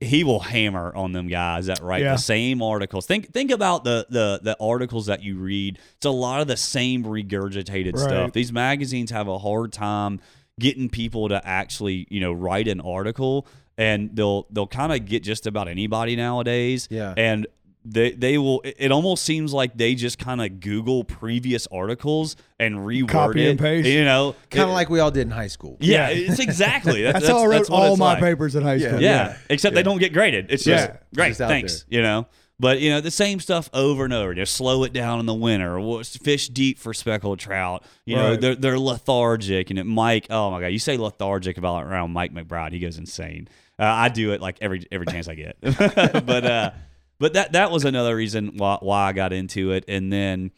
he 0.00 0.22
will 0.22 0.40
hammer 0.40 0.94
on 0.94 1.12
them 1.12 1.26
guys 1.28 1.66
that 1.66 1.80
write 1.82 2.02
Yeah. 2.02 2.12
the 2.12 2.18
same 2.18 2.62
articles. 2.62 3.06
Think 3.06 3.32
think 3.32 3.50
about 3.50 3.84
the 3.84 4.06
the 4.08 4.40
the 4.42 4.56
articles 4.60 5.06
that 5.06 5.22
you 5.22 5.36
read. 5.38 5.78
It's 5.96 6.06
a 6.06 6.10
lot 6.10 6.40
of 6.40 6.46
the 6.46 6.56
same 6.56 7.04
regurgitated 7.04 7.94
Right. 7.94 8.02
stuff. 8.02 8.32
These 8.32 8.52
magazines 8.52 9.10
have 9.10 9.26
a 9.28 9.38
hard 9.38 9.72
time 9.72 10.20
getting 10.60 10.88
people 10.88 11.28
to 11.28 11.40
actually, 11.46 12.06
you 12.10 12.20
know, 12.20 12.32
write 12.32 12.68
an 12.68 12.80
article 12.80 13.46
and 13.76 14.10
they'll 14.14 14.46
they'll 14.50 14.66
kind 14.66 14.92
of 14.92 15.04
get 15.06 15.22
just 15.22 15.46
about 15.46 15.68
anybody 15.68 16.16
nowadays. 16.16 16.88
Yeah. 16.90 17.14
And 17.16 17.46
they 17.84 18.10
they 18.12 18.38
will 18.38 18.60
it 18.62 18.76
it 18.78 18.92
almost 18.92 19.24
seems 19.24 19.52
like 19.52 19.76
they 19.76 19.94
just 19.94 20.18
kind 20.18 20.40
of 20.42 20.60
Google 20.60 21.04
previous 21.04 21.66
articles 21.68 22.36
and 22.58 22.76
reword 22.76 23.08
Copy 23.08 23.46
it. 23.46 23.50
and 23.50 23.58
paste. 23.58 23.88
You 23.88 24.04
know, 24.04 24.34
kind 24.50 24.64
of 24.68 24.74
like 24.74 24.90
we 24.90 25.00
all 25.00 25.10
did 25.10 25.22
in 25.22 25.30
high 25.30 25.46
school. 25.46 25.76
yeah, 25.80 26.10
Yeah. 26.10 26.30
it's 26.30 26.40
exactly. 26.40 27.02
That's, 27.04 27.20
That's, 27.20 27.28
how 27.28 27.38
I 27.38 27.46
wrote 27.46 27.52
that's 27.58 27.70
all 27.70 27.96
my 27.96 28.12
like. 28.14 28.20
papers 28.20 28.54
in 28.56 28.62
high 28.62 28.74
Yeah. 28.74 28.88
school. 28.88 29.02
Yeah, 29.02 29.36
except 29.48 29.74
they 29.74 29.82
don't 29.82 29.98
get 29.98 30.12
graded. 30.12 30.46
It's 30.50 30.64
just 30.64 30.88
Yeah. 30.88 30.96
great. 31.14 31.28
Just 31.28 31.40
out 31.40 31.48
Thanks. 31.48 31.84
You 31.88 32.02
know, 32.02 32.26
but 32.60 32.80
you 32.80 32.90
know 32.90 33.00
the 33.00 33.10
same 33.12 33.38
stuff 33.40 33.70
over 33.72 34.04
and 34.04 34.12
over. 34.12 34.34
Just 34.34 34.54
slow 34.54 34.82
it 34.84 34.92
down 34.92 35.20
in 35.20 35.26
the 35.26 35.34
winter. 35.34 35.78
Or 35.78 36.02
fish 36.04 36.48
deep 36.48 36.78
for 36.78 36.92
speckled 36.92 37.38
trout. 37.38 37.84
You 38.04 38.16
know, 38.16 38.30
Right. 38.30 38.40
they're 38.40 38.54
they're 38.56 38.78
lethargic. 38.78 39.70
And 39.70 39.78
it, 39.78 39.84
Mike, 39.84 40.26
oh 40.30 40.50
my 40.50 40.60
god, 40.60 40.66
you 40.68 40.78
say 40.80 40.96
lethargic 40.96 41.56
about 41.58 41.84
around 41.84 42.12
Mike 42.12 42.34
McBride, 42.34 42.72
he 42.72 42.80
goes 42.80 42.98
insane. 42.98 43.48
Uh, 43.80 43.84
I 43.84 44.08
do 44.08 44.32
it 44.32 44.40
like 44.40 44.58
every 44.60 44.84
every 44.90 45.06
chance 45.06 45.28
I 45.28 45.34
get. 45.36 45.56
but 45.62 46.44
uh, 46.44 46.70
but 47.18 47.32
that 47.34 47.52
that 47.52 47.70
was 47.70 47.84
another 47.84 48.16
reason 48.16 48.56
why 48.56 48.78
why 48.80 49.08
I 49.08 49.12
got 49.12 49.32
into 49.32 49.70
it. 49.72 49.84
And 49.88 50.12
then 50.12 50.50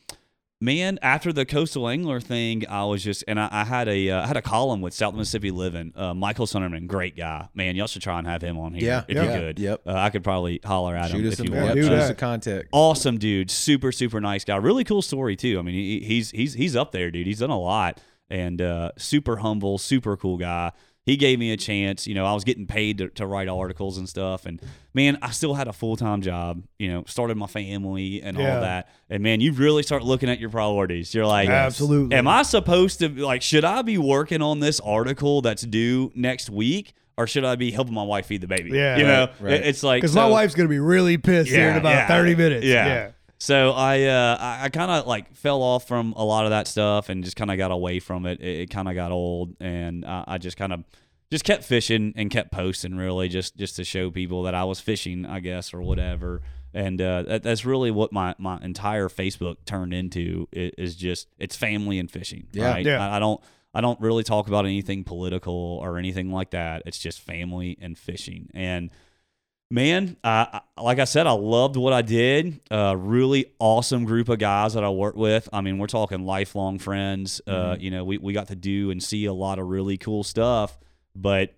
man, 0.63 0.99
after 1.01 1.33
the 1.33 1.47
coastal 1.47 1.89
angler 1.89 2.21
thing, 2.21 2.65
I 2.69 2.85
was 2.85 3.03
just 3.03 3.25
and 3.27 3.41
I, 3.41 3.49
I 3.51 3.65
had 3.65 3.89
a 3.89 4.11
uh, 4.11 4.23
I 4.23 4.27
had 4.27 4.37
a 4.37 4.43
column 4.43 4.81
with 4.83 4.93
South 4.95 5.15
Mississippi 5.15 5.51
Living. 5.51 5.93
Uh, 5.97 6.13
Michael 6.15 6.47
Sunderman, 6.47 6.87
great 6.87 7.17
guy, 7.17 7.49
man. 7.55 7.77
Y'all 7.77 7.87
should 7.87 8.03
try 8.03 8.19
and 8.19 8.27
have 8.27 8.43
him 8.43 8.59
on 8.59 8.75
here 8.75 8.85
Yeah, 8.85 9.05
if 9.09 9.17
yeah. 9.17 9.25
you 9.35 9.41
could. 9.41 9.59
Yep. 9.59 9.81
Uh, 9.87 9.93
I 9.95 10.11
could 10.11 10.23
probably 10.25 10.61
holler 10.65 10.95
at 10.95 11.11
Shoot 11.11 11.21
him 11.25 11.29
us 11.33 11.41
if 11.41 11.49
you 11.49 11.55
want. 11.55 11.75
do 11.75 11.83
shoot 11.83 11.93
Uh, 11.93 11.95
us 11.95 12.01
that. 12.03 12.07
some 12.09 12.17
contact. 12.17 12.69
awesome 12.73 13.19
dude, 13.19 13.51
super 13.51 13.91
super 13.93 14.21
nice 14.21 14.45
guy, 14.45 14.57
really 14.57 14.85
cool 14.85 15.03
story 15.03 15.37
too. 15.37 15.59
I 15.59 15.63
mean, 15.63 15.75
he, 15.75 16.01
he's 16.01 16.31
he's 16.31 16.55
he's 16.55 16.77
up 16.77 16.93
there, 16.93 17.11
dude. 17.11 17.27
He's 17.27 17.39
done 17.39 17.51
a 17.51 17.59
lot 17.59 18.01
and 18.29 18.61
uh, 18.63 18.93
super 18.99 19.39
humble, 19.39 19.79
super 19.79 20.17
cool 20.17 20.37
guy. 20.37 20.73
He 21.07 21.17
gave 21.17 21.39
me 21.39 21.51
a 21.51 21.57
chance. 21.57 22.07
You 22.07 22.15
know, 22.15 22.27
I 22.27 22.35
was 22.35 22.45
getting 22.45 22.67
paid 22.67 22.99
to, 22.99 23.09
to 23.11 23.27
write 23.27 23.49
articles 23.49 23.97
and 23.99 24.09
stuff, 24.09 24.45
and 24.47 24.61
man, 24.93 25.19
I 25.23 25.31
still 25.31 25.55
had 25.55 25.67
a 25.67 25.73
full 25.73 25.97
time 25.97 26.21
job. 26.21 26.63
You 26.79 26.89
know, 26.93 27.05
started 27.07 27.37
my 27.37 27.47
family 27.47 28.21
and 28.23 28.37
Yeah. 28.39 28.55
all 28.55 28.61
that. 28.61 28.89
And 29.09 29.23
man, 29.23 29.41
you 29.41 29.53
really 29.53 29.83
start 29.83 30.03
looking 30.03 30.29
at 30.29 30.39
your 30.41 30.51
priorities. 30.51 31.15
You're 31.15 31.27
like, 31.27 31.49
Absolutely. 31.49 32.17
Am 32.17 32.29
I 32.29 32.43
supposed 32.43 32.99
to 33.01 33.09
like? 33.09 33.41
Should 33.43 33.65
I 33.65 33.83
be 33.83 33.97
working 33.99 34.43
on 34.43 34.61
this 34.61 34.79
article 34.81 35.41
that's 35.41 35.63
due 35.63 36.13
next 36.15 36.51
week? 36.51 36.93
Or 37.17 37.27
should 37.27 37.45
I 37.45 37.55
be 37.57 37.71
helping 37.71 37.93
my 37.93 38.03
wife 38.05 38.27
feed 38.27 38.41
the 38.41 38.47
baby? 38.47 38.71
Yeah. 38.71 38.97
you 38.97 39.03
know, 39.05 39.29
Right, 39.41 39.51
right. 39.53 39.67
It's 39.67 39.83
like 39.83 40.01
Because 40.01 40.15
my 40.15 40.27
wife's 40.27 40.55
gonna 40.55 40.71
be 40.71 40.79
really 40.79 41.19
pissed 41.19 41.51
here 41.51 41.71
in 41.71 41.77
about 41.77 41.91
yeah, 41.91 42.09
thirty 42.09 42.35
minutes. 42.35 42.65
Yeah. 42.65 42.87
yeah. 42.87 43.11
So 43.41 43.71
I 43.71 44.03
uh, 44.05 44.37
I, 44.39 44.65
I 44.65 44.69
kind 44.69 44.91
of 44.91 45.07
like 45.07 45.35
fell 45.35 45.63
off 45.63 45.89
from 45.89 46.13
a 46.13 46.25
lot 46.25 46.45
of 46.45 46.51
that 46.51 46.69
stuff 46.69 47.09
and 47.09 47.25
just 47.25 47.37
kind 47.37 47.51
of 47.51 47.57
got 47.57 47.71
away 47.71 47.99
from 47.99 48.27
it. 48.27 48.41
It, 48.41 48.61
it 48.61 48.71
kind 48.71 48.87
of 48.87 48.95
got 48.95 49.13
old, 49.13 49.57
and 49.61 50.05
uh, 50.05 50.25
I 50.29 50.37
just 50.37 50.59
kind 50.59 50.75
of 50.75 50.85
just 51.31 51.45
kept 51.45 51.65
fishing 51.65 52.13
and 52.17 52.31
kept 52.31 52.53
posting 52.53 52.97
really 52.97 53.29
just 53.29 53.57
just 53.57 53.77
to 53.77 53.85
show 53.85 54.11
people 54.11 54.43
that 54.43 54.55
I 54.55 54.65
was 54.65 54.79
fishing, 54.79 55.25
I 55.25 55.41
guess, 55.41 55.73
or 55.73 55.81
whatever. 55.81 56.43
And 56.75 57.01
uh, 57.01 57.23
that, 57.23 57.43
that's 57.43 57.65
really 57.65 57.91
what 57.91 58.13
my, 58.13 58.35
my 58.39 58.59
entire 58.63 59.09
Facebook 59.09 59.57
turned 59.65 59.93
into 59.93 60.47
is, 60.53 60.73
is 60.79 60.97
just 60.97 61.27
it's 61.39 61.57
family 61.57 61.99
and 61.99 62.11
fishing. 62.11 62.47
Yeah. 62.53 62.71
right? 62.71 62.85
Yeah. 62.85 63.05
I, 63.05 63.17
I 63.17 63.19
don't 63.19 63.41
I 63.73 63.81
don't 63.81 64.01
really 64.01 64.23
talk 64.23 64.49
about 64.49 64.67
anything 64.67 65.03
political 65.03 65.79
or 65.83 65.97
anything 65.97 66.31
like 66.31 66.51
that. 66.51 66.83
It's 66.87 66.99
just 66.99 67.21
family 67.21 67.79
and 67.81 67.97
fishing. 67.97 68.51
And 68.53 68.91
man, 69.71 70.17
I, 70.25 70.61
like 70.81 70.99
I 70.99 71.05
said, 71.05 71.27
I 71.27 71.33
loved 71.33 71.77
what 71.77 71.93
I 71.93 72.03
did. 72.03 72.61
Uh, 72.71 72.97
really 72.97 73.53
awesome 73.59 74.05
group 74.05 74.29
of 74.29 74.39
guys 74.39 74.75
that 74.75 74.83
I 74.85 74.91
worked 74.91 75.17
with. 75.17 75.49
I 75.53 75.61
mean, 75.61 75.79
we're 75.79 75.87
talking 75.87 76.25
lifelong 76.25 76.79
friends. 76.79 77.41
Uh, 77.47 77.77
you 77.79 77.91
know, 77.91 78.05
we, 78.05 78.19
we 78.19 78.33
got 78.33 78.49
to 78.49 78.57
do 78.57 78.91
and 78.91 79.03
see 79.03 79.27
a 79.27 79.33
lot 79.33 79.59
of 79.59 79.69
really 79.69 79.97
cool 79.97 80.25
stuff, 80.25 80.79
but 81.15 81.55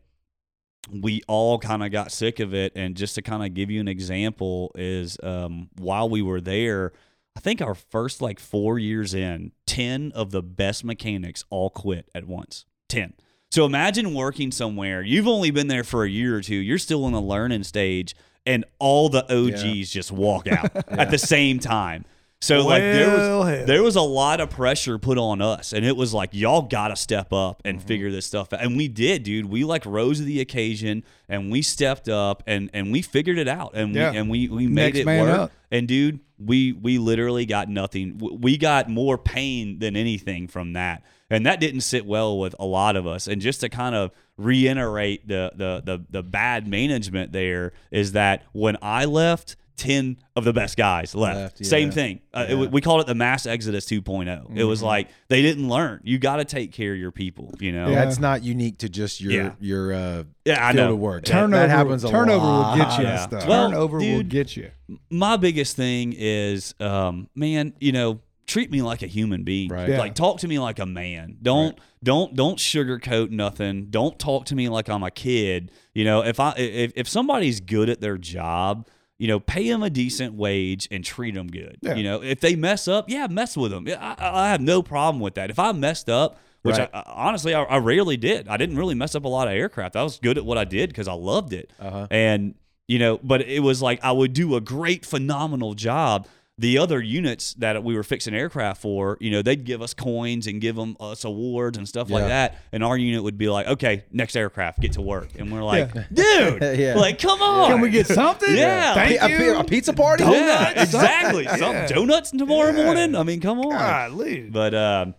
we 0.92 1.22
all 1.26 1.58
kind 1.58 1.82
of 1.82 1.90
got 1.90 2.12
sick 2.12 2.40
of 2.40 2.52
it. 2.54 2.72
And 2.76 2.96
just 2.96 3.14
to 3.14 3.22
kind 3.22 3.44
of 3.44 3.54
give 3.54 3.70
you 3.70 3.80
an 3.80 3.88
example, 3.88 4.72
is 4.74 5.16
um, 5.22 5.70
while 5.78 6.08
we 6.08 6.20
were 6.20 6.40
there, 6.40 6.92
I 7.34 7.40
think 7.40 7.62
our 7.62 7.74
first 7.74 8.20
like 8.20 8.38
four 8.38 8.78
years 8.78 9.14
in, 9.14 9.52
10 9.66 10.12
of 10.14 10.32
the 10.32 10.42
best 10.42 10.84
mechanics 10.84 11.44
all 11.48 11.70
quit 11.70 12.10
at 12.14 12.26
once. 12.26 12.66
10. 12.88 13.14
So 13.52 13.66
imagine 13.66 14.14
working 14.14 14.50
somewhere, 14.50 15.02
you've 15.02 15.28
only 15.28 15.50
been 15.50 15.66
there 15.68 15.84
for 15.84 16.04
a 16.04 16.08
year 16.08 16.34
or 16.36 16.40
two, 16.40 16.54
you're 16.54 16.78
still 16.78 17.06
in 17.06 17.12
the 17.12 17.20
learning 17.20 17.64
stage, 17.64 18.16
and 18.46 18.64
all 18.78 19.10
the 19.10 19.24
OGs 19.30 19.90
just 19.90 20.10
walk 20.10 20.46
out 20.48 20.74
at 20.88 21.10
the 21.10 21.18
same 21.18 21.58
time. 21.58 22.06
So 22.40 22.66
like 22.66 22.80
there 22.80 23.10
was 23.10 23.20
hell. 23.58 23.66
there 23.66 23.82
was 23.82 23.94
a 23.96 24.00
lot 24.00 24.40
of 24.40 24.48
pressure 24.48 24.98
put 24.98 25.18
on 25.18 25.42
us, 25.42 25.74
and 25.74 25.84
it 25.84 25.94
was 25.94 26.14
like 26.14 26.30
y'all 26.32 26.62
got 26.62 26.88
to 26.88 26.96
step 26.96 27.30
up 27.30 27.60
and 27.66 27.76
Mm-hmm. 27.76 27.86
figure 27.86 28.10
this 28.10 28.24
stuff 28.24 28.54
out, 28.54 28.62
and 28.62 28.74
we 28.74 28.88
did, 28.88 29.22
dude. 29.22 29.44
We 29.46 29.64
like 29.64 29.84
rose 29.84 30.16
to 30.18 30.24
the 30.24 30.40
occasion, 30.40 31.04
and 31.28 31.52
we 31.52 31.60
stepped 31.60 32.08
up, 32.08 32.42
and 32.46 32.70
and 32.72 32.90
we 32.90 33.02
figured 33.02 33.36
it 33.36 33.48
out, 33.48 33.72
and 33.74 33.94
Yeah. 33.94 34.12
we 34.12 34.16
and 34.16 34.30
we 34.30 34.48
we 34.48 34.66
made 34.66 34.94
Next 34.94 34.98
it 35.00 35.06
work. 35.06 35.28
up. 35.38 35.52
And 35.70 35.86
dude, 35.86 36.20
we 36.38 36.72
we 36.72 36.96
literally 36.96 37.44
got 37.44 37.68
nothing. 37.68 38.18
We 38.18 38.56
got 38.56 38.88
more 38.88 39.18
pain 39.18 39.78
than 39.78 39.94
anything 39.94 40.48
from 40.48 40.72
that, 40.72 41.04
and 41.32 41.46
that 41.46 41.58
didn't 41.60 41.80
sit 41.80 42.06
well 42.06 42.38
with 42.38 42.54
a 42.60 42.64
lot 42.66 42.94
of 42.96 43.06
us. 43.06 43.26
And 43.26 43.40
just 43.42 43.60
to 43.60 43.68
kind 43.68 43.94
of 43.94 44.10
reiterate 44.36 45.26
the 45.26 45.52
the 45.54 45.82
the, 45.84 46.04
the 46.10 46.22
bad 46.22 46.66
management 46.68 47.32
there 47.32 47.72
is 47.90 48.12
that 48.12 48.44
when 48.52 48.76
I 48.82 49.04
left. 49.06 49.56
10 49.78 50.18
of 50.36 50.44
the 50.44 50.52
best 50.52 50.76
guys 50.76 51.12
left. 51.14 51.36
Left, 51.58 51.66
Same 51.66 51.90
thing. 51.90 52.20
Uh, 52.32 52.46
it- 52.48 52.70
we 52.70 52.80
called 52.80 53.00
it 53.00 53.06
the 53.08 53.14
mass 53.16 53.46
exodus 53.46 53.86
2.0. 53.86 54.54
It 54.56 54.62
was 54.64 54.80
like 54.82 55.08
they 55.28 55.42
didn't 55.42 55.68
learn. 55.68 56.00
You 56.04 56.18
got 56.18 56.36
to 56.36 56.44
take 56.44 56.72
care 56.72 56.92
of 56.92 56.98
your 56.98 57.10
people, 57.10 57.52
you 57.58 57.72
know? 57.72 57.88
Yeah. 57.88 58.04
That's 58.04 58.20
not 58.20 58.44
unique 58.44 58.78
to 58.80 58.88
just 58.90 59.20
your 59.20 59.32
Yeah. 59.32 59.52
your 59.60 59.92
uh, 59.94 60.24
Yeah, 60.44 60.64
I 60.64 60.72
know. 60.72 60.94
work. 60.94 61.24
Turnover, 61.24 61.66
that, 61.66 61.70
happens 61.70 62.04
a 62.04 62.10
turnover 62.10 62.44
lot. 62.46 62.78
will 62.78 62.84
get 62.84 62.98
you. 62.98 63.04
Yeah. 63.04 63.26
Stuff. 63.26 63.46
Well, 63.48 63.70
turnover 63.70 63.96
will 63.98 64.22
get 64.22 64.56
you. 64.56 64.70
my 65.10 65.36
biggest 65.38 65.74
thing 65.74 66.14
is 66.16 66.74
um 66.78 67.28
man 67.34 67.72
you 67.80 67.92
know 67.92 68.20
treat 68.52 68.70
me 68.70 68.82
like 68.82 69.02
a 69.02 69.06
human 69.06 69.42
being. 69.44 69.68
Right. 69.70 69.88
Yeah. 69.88 69.98
like 69.98 70.14
talk 70.14 70.38
to 70.40 70.48
me 70.48 70.58
like 70.58 70.78
a 70.78 70.86
man. 70.86 71.36
Don't 71.42 71.78
don't 72.02 72.34
don't 72.34 72.58
sugarcoat 72.58 73.30
nothing. 73.30 73.86
Don't 73.90 74.18
talk 74.18 74.46
to 74.46 74.54
me 74.54 74.68
like 74.68 74.88
i'm 74.88 75.02
a 75.02 75.10
kid. 75.10 75.70
You 75.94 76.04
know 76.04 76.22
if 76.24 76.38
i 76.40 76.52
if, 76.56 76.92
if 76.96 77.08
somebody's 77.08 77.60
good 77.60 77.88
at 77.88 78.00
their 78.00 78.18
job 78.18 78.88
you 79.18 79.28
know 79.28 79.38
pay 79.38 79.68
them 79.68 79.82
a 79.82 79.90
decent 79.90 80.34
wage 80.34 80.88
and 80.90 81.04
treat 81.04 81.34
them 81.34 81.46
good. 81.46 81.76
Yeah. 81.80 81.94
you 81.94 82.02
know 82.02 82.22
if 82.22 82.40
they 82.40 82.56
mess 82.56 82.88
up 82.88 83.08
yeah 83.08 83.26
mess 83.28 83.56
with 83.56 83.70
them 83.70 83.86
i, 83.88 84.14
I 84.18 84.44
I 84.46 84.48
have 84.50 84.60
no 84.60 84.82
problem 84.82 85.20
with 85.20 85.34
that. 85.34 85.50
If 85.50 85.58
i 85.58 85.70
messed 85.72 86.08
up 86.10 86.38
which 86.62 86.78
Right. 86.78 86.88
I, 86.94 86.98
I- 87.00 87.26
honestly 87.28 87.54
I, 87.54 87.62
I 87.62 87.78
rarely 87.78 88.16
did. 88.16 88.48
I 88.48 88.56
didn't 88.56 88.76
really 88.76 88.94
mess 88.94 89.14
up 89.14 89.24
a 89.24 89.28
lot 89.28 89.48
of 89.48 89.54
aircraft. 89.54 89.96
I 89.96 90.02
was 90.02 90.18
good 90.18 90.38
at 90.38 90.44
what 90.44 90.58
i 90.58 90.64
did 90.64 90.90
because 90.90 91.08
i 91.08 91.12
loved 91.12 91.52
it. 91.52 91.72
Uh-huh. 91.78 92.06
and 92.10 92.54
you 92.88 92.98
know 92.98 93.18
but 93.22 93.42
it 93.42 93.60
was 93.60 93.80
like 93.80 94.02
i 94.02 94.10
would 94.10 94.32
do 94.32 94.56
a 94.56 94.60
great 94.60 95.06
phenomenal 95.06 95.74
job 95.74 96.26
the 96.62 96.78
other 96.78 97.00
units 97.02 97.54
that 97.54 97.82
we 97.82 97.94
were 97.96 98.02
fixing 98.04 98.34
aircraft 98.34 98.80
for 98.80 99.18
you 99.20 99.30
know 99.30 99.42
they'd 99.42 99.64
give 99.64 99.82
us 99.82 99.92
coins 99.94 100.46
and 100.46 100.60
give 100.60 100.76
them 100.76 100.96
us 101.00 101.24
awards 101.24 101.76
and 101.76 101.88
stuff 101.88 102.08
like 102.08 102.24
that 102.24 102.56
and 102.70 102.84
our 102.84 102.96
unit 102.96 103.22
would 103.22 103.36
be 103.36 103.48
like 103.48 103.66
okay 103.66 104.04
next 104.12 104.36
aircraft 104.36 104.80
get 104.80 104.92
to 104.92 105.02
work 105.02 105.28
and 105.38 105.50
we're 105.52 105.62
like 105.64 105.92
Yeah. 105.94 106.04
dude 106.12 106.62
Yeah. 106.78 106.94
like 106.94 107.18
come 107.18 107.42
on 107.42 107.70
Can 107.72 107.80
we 107.80 107.90
get 107.90 108.06
something? 108.06 108.54
Yeah. 108.54 108.94
Thank 108.94 109.20
a, 109.20 109.28
you. 109.30 109.54
a, 109.54 109.60
a 109.60 109.64
pizza 109.64 109.92
party? 109.92 110.22
yeah 110.24 110.72
Donuts? 110.72 110.82
exactly 110.94 111.46
Some 111.48 111.86
donuts 111.86 112.30
tomorrow 112.30 112.70
Yeah. 112.70 112.84
morning 112.84 113.16
i 113.16 113.22
mean 113.24 113.40
come 113.40 113.58
on 113.60 113.70
Golly. 113.70 114.48
but 114.48 114.74
um, 114.74 115.14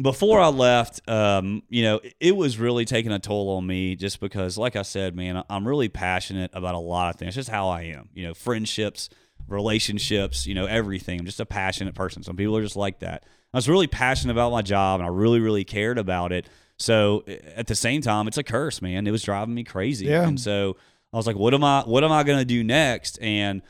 before 0.00 0.40
I 0.40 0.48
left, 0.48 1.08
um, 1.08 1.62
you 1.68 1.84
know, 1.84 1.96
it, 2.02 2.14
it 2.20 2.36
was 2.36 2.58
really 2.58 2.84
taking 2.84 3.12
a 3.12 3.20
toll 3.20 3.50
on 3.56 3.64
me 3.64 3.94
just 3.94 4.18
because, 4.18 4.58
like 4.58 4.74
I 4.74 4.82
said, 4.82 5.14
man, 5.14 5.36
I- 5.36 5.44
I'm 5.48 5.68
really 5.68 5.88
passionate 5.88 6.50
about 6.52 6.74
a 6.74 6.78
lot 6.80 7.14
of 7.14 7.18
things. 7.20 7.28
It's 7.28 7.36
just 7.36 7.48
how 7.48 7.68
I 7.68 7.82
am. 7.82 8.08
You 8.12 8.26
know, 8.26 8.34
friendships, 8.34 9.08
relationships, 9.48 10.46
you 10.46 10.54
know, 10.54 10.66
everything. 10.66 11.20
I'm 11.20 11.26
just 11.26 11.40
a 11.40 11.46
passionate 11.46 11.94
person. 11.94 12.22
Some 12.22 12.36
people 12.36 12.56
are 12.56 12.62
just 12.62 12.76
like 12.76 13.00
that. 13.00 13.24
I 13.52 13.56
was 13.56 13.68
really 13.68 13.86
passionate 13.86 14.32
about 14.32 14.52
my 14.52 14.62
job 14.62 15.00
and 15.00 15.06
I 15.06 15.10
really, 15.10 15.40
really 15.40 15.64
cared 15.64 15.98
about 15.98 16.32
it. 16.32 16.48
So 16.76 17.24
at 17.56 17.66
the 17.66 17.74
same 17.74 18.00
time, 18.00 18.26
it's 18.26 18.38
a 18.38 18.42
curse, 18.42 18.82
man. 18.82 19.06
It 19.06 19.12
was 19.12 19.22
driving 19.22 19.54
me 19.54 19.64
crazy. 19.64 20.06
Yeah. 20.06 20.26
And 20.26 20.40
so 20.40 20.76
I 21.12 21.16
was 21.16 21.26
like, 21.26 21.36
what 21.36 21.54
am 21.54 21.62
I 21.62 21.82
what 21.82 22.02
am 22.02 22.10
I 22.10 22.24
gonna 22.24 22.44
do 22.44 22.64
next? 22.64 23.18
And 23.22 23.62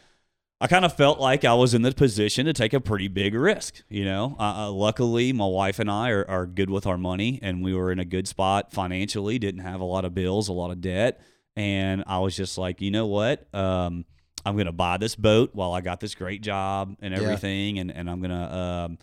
I 0.60 0.66
kind 0.66 0.86
of 0.86 0.96
felt 0.96 1.20
like 1.20 1.44
I 1.44 1.52
was 1.52 1.74
in 1.74 1.82
the 1.82 1.92
position 1.92 2.46
to 2.46 2.54
take 2.54 2.72
a 2.72 2.80
pretty 2.80 3.08
big 3.08 3.34
risk. 3.34 3.82
You 3.90 4.06
know, 4.06 4.36
uh, 4.40 4.70
luckily 4.70 5.32
my 5.34 5.46
wife 5.46 5.78
and 5.78 5.90
I 5.90 6.10
are, 6.10 6.24
are 6.26 6.46
good 6.46 6.70
with 6.70 6.86
our 6.86 6.96
money, 6.96 7.38
and 7.42 7.62
we 7.62 7.74
were 7.74 7.92
in 7.92 7.98
a 7.98 8.04
good 8.06 8.26
spot 8.26 8.72
financially. 8.72 9.38
Didn't 9.38 9.60
have 9.60 9.80
a 9.80 9.84
lot 9.84 10.06
of 10.06 10.14
bills, 10.14 10.48
a 10.48 10.54
lot 10.54 10.70
of 10.70 10.80
debt, 10.80 11.20
and 11.54 12.04
I 12.06 12.20
was 12.20 12.34
just 12.34 12.56
like, 12.56 12.80
you 12.80 12.90
know 12.90 13.06
what? 13.06 13.46
Um, 13.54 14.06
I'm 14.44 14.56
gonna 14.56 14.72
buy 14.72 14.96
this 14.98 15.14
boat 15.16 15.50
while 15.54 15.72
I 15.72 15.80
got 15.80 16.00
this 16.00 16.14
great 16.14 16.42
job 16.42 16.96
and 17.00 17.14
Yeah. 17.14 17.20
everything, 17.22 17.78
and 17.78 17.90
and 17.90 18.08
I'm 18.10 18.20
gonna. 18.20 18.84
Um, 18.86 18.98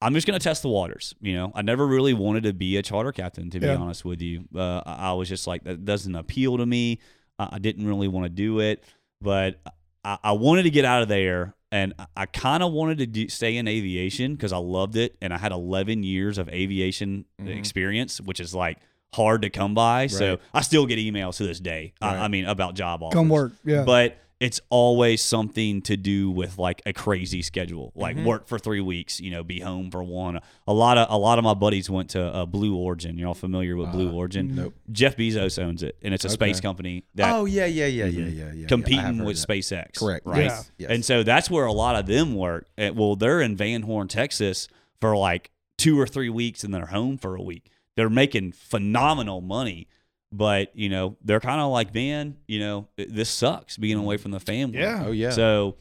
I'm 0.00 0.14
just 0.14 0.26
gonna 0.26 0.40
test 0.40 0.62
the 0.62 0.68
waters. 0.68 1.14
You 1.20 1.34
know, 1.34 1.52
I 1.54 1.62
never 1.62 1.86
really 1.86 2.12
wanted 2.12 2.42
to 2.44 2.52
be 2.52 2.76
a 2.76 2.82
charter 2.82 3.12
captain, 3.12 3.50
to 3.50 3.60
be 3.60 3.66
Yeah. 3.66 3.76
honest 3.76 4.04
with 4.04 4.20
you. 4.20 4.44
Uh, 4.54 4.82
I 4.84 5.12
was 5.12 5.28
just 5.28 5.46
like, 5.46 5.62
that 5.64 5.84
doesn't 5.84 6.14
appeal 6.16 6.58
to 6.58 6.66
me. 6.66 6.98
I 7.38 7.58
didn't 7.60 7.86
really 7.86 8.08
want 8.08 8.24
to 8.24 8.28
do 8.28 8.58
it, 8.60 8.82
but 9.20 9.60
I, 10.04 10.18
I 10.24 10.32
wanted 10.32 10.64
to 10.64 10.70
get 10.70 10.84
out 10.84 11.02
of 11.02 11.08
there, 11.08 11.54
and 11.70 11.94
I, 12.16 12.26
kind 12.26 12.62
of 12.64 12.72
wanted 12.72 12.98
to 12.98 13.06
do, 13.06 13.28
stay 13.28 13.56
in 13.56 13.66
aviation 13.68 14.34
because 14.34 14.52
I 14.52 14.58
loved 14.58 14.96
it, 14.96 15.16
and 15.22 15.32
I 15.32 15.38
had 15.38 15.50
11 15.52 16.02
years 16.02 16.36
of 16.38 16.48
aviation 16.48 17.24
Mhm. 17.40 17.56
experience, 17.56 18.20
which 18.20 18.40
is 18.40 18.54
like 18.54 18.78
hard 19.14 19.42
to 19.42 19.50
come 19.50 19.72
by. 19.74 20.06
So 20.08 20.38
I 20.54 20.60
still 20.62 20.86
get 20.86 20.98
emails 20.98 21.36
to 21.38 21.46
this 21.46 21.60
day. 21.60 21.92
Right. 22.02 22.16
I, 22.16 22.24
I 22.24 22.28
mean, 22.28 22.44
about 22.44 22.74
job 22.74 23.02
offers 23.02 23.14
Come 23.14 23.28
work. 23.28 23.52
Yeah. 23.64 23.84
but 23.84 24.16
it's 24.42 24.60
always 24.70 25.22
something 25.22 25.80
to 25.82 25.96
do 25.96 26.28
with 26.30 26.58
like 26.58 26.82
a 26.84 26.92
crazy 26.92 27.42
schedule 27.42 27.92
like 27.94 28.16
Mhm. 28.16 28.24
work 28.24 28.48
for 28.48 28.58
three 28.58 28.80
weeks 28.80 29.20
you 29.20 29.30
know 29.30 29.44
be 29.44 29.60
home 29.60 29.90
for 29.90 30.02
one 30.02 30.40
a 30.66 30.72
lot 30.72 30.98
of 30.98 31.06
a 31.10 31.16
lot 31.16 31.38
of 31.38 31.44
my 31.44 31.54
buddies 31.54 31.88
went 31.88 32.10
to 32.10 32.20
uh, 32.20 32.44
blue 32.44 32.74
origin 32.76 33.16
you're 33.16 33.28
all 33.28 33.34
familiar 33.34 33.76
with 33.76 33.92
blue 33.92 34.08
Uh, 34.08 34.12
origin 34.20 34.54
nope. 34.56 34.74
jeff 34.90 35.16
bezos 35.16 35.62
owns 35.62 35.82
it 35.82 35.96
and 36.02 36.12
it's 36.12 36.24
a 36.24 36.28
space 36.28 36.60
company 36.60 37.04
that 37.14 37.32
oh 37.32 37.44
yeah, 37.44 37.66
yeah, 37.66 37.86
yeah, 37.86 38.06
yeah, 38.06 38.10
Mhm. 38.10 38.36
yeah, 38.36 38.44
yeah, 38.46 38.52
yeah. 38.54 38.64
I 38.64 38.68
competing 38.68 39.16
heard 39.18 39.26
with 39.26 39.36
that. 39.40 39.48
SpaceX. 39.48 39.98
Correct. 39.98 40.26
Right. 40.26 40.44
Yeah. 40.46 40.62
Yes. 40.78 40.90
And 40.90 41.04
so 41.04 41.22
that's 41.22 41.48
where 41.48 41.64
a 41.66 41.72
lot 41.72 41.94
of 41.96 42.06
them 42.06 42.34
work. 42.34 42.66
Uh, 42.76 42.90
Well, 42.94 43.14
they're 43.16 43.40
in 43.40 43.56
Van 43.56 43.82
Horn, 43.82 44.08
Texas 44.08 44.66
for 45.00 45.16
like 45.16 45.50
two 45.78 45.98
or 46.00 46.06
three 46.06 46.28
weeks 46.30 46.64
and 46.64 46.74
they're 46.74 46.86
home 46.86 47.16
for 47.16 47.36
a 47.36 47.42
week. 47.42 47.70
They're 47.96 48.10
making 48.10 48.52
phenomenal 48.52 49.40
money, 49.40 49.86
but 50.32 50.74
you 50.74 50.88
know, 50.88 51.16
they're 51.22 51.40
kind 51.40 51.60
of 51.60 51.70
like, 51.70 51.94
man, 51.94 52.36
you 52.48 52.58
know, 52.58 52.88
this 52.96 53.28
sucks 53.28 53.76
being 53.76 53.98
away 53.98 54.16
from 54.16 54.30
the 54.30 54.40
family. 54.40 54.78
Yeah. 54.78 55.04
Oh 55.06 55.12
yeah. 55.12 55.30
So 55.30 55.76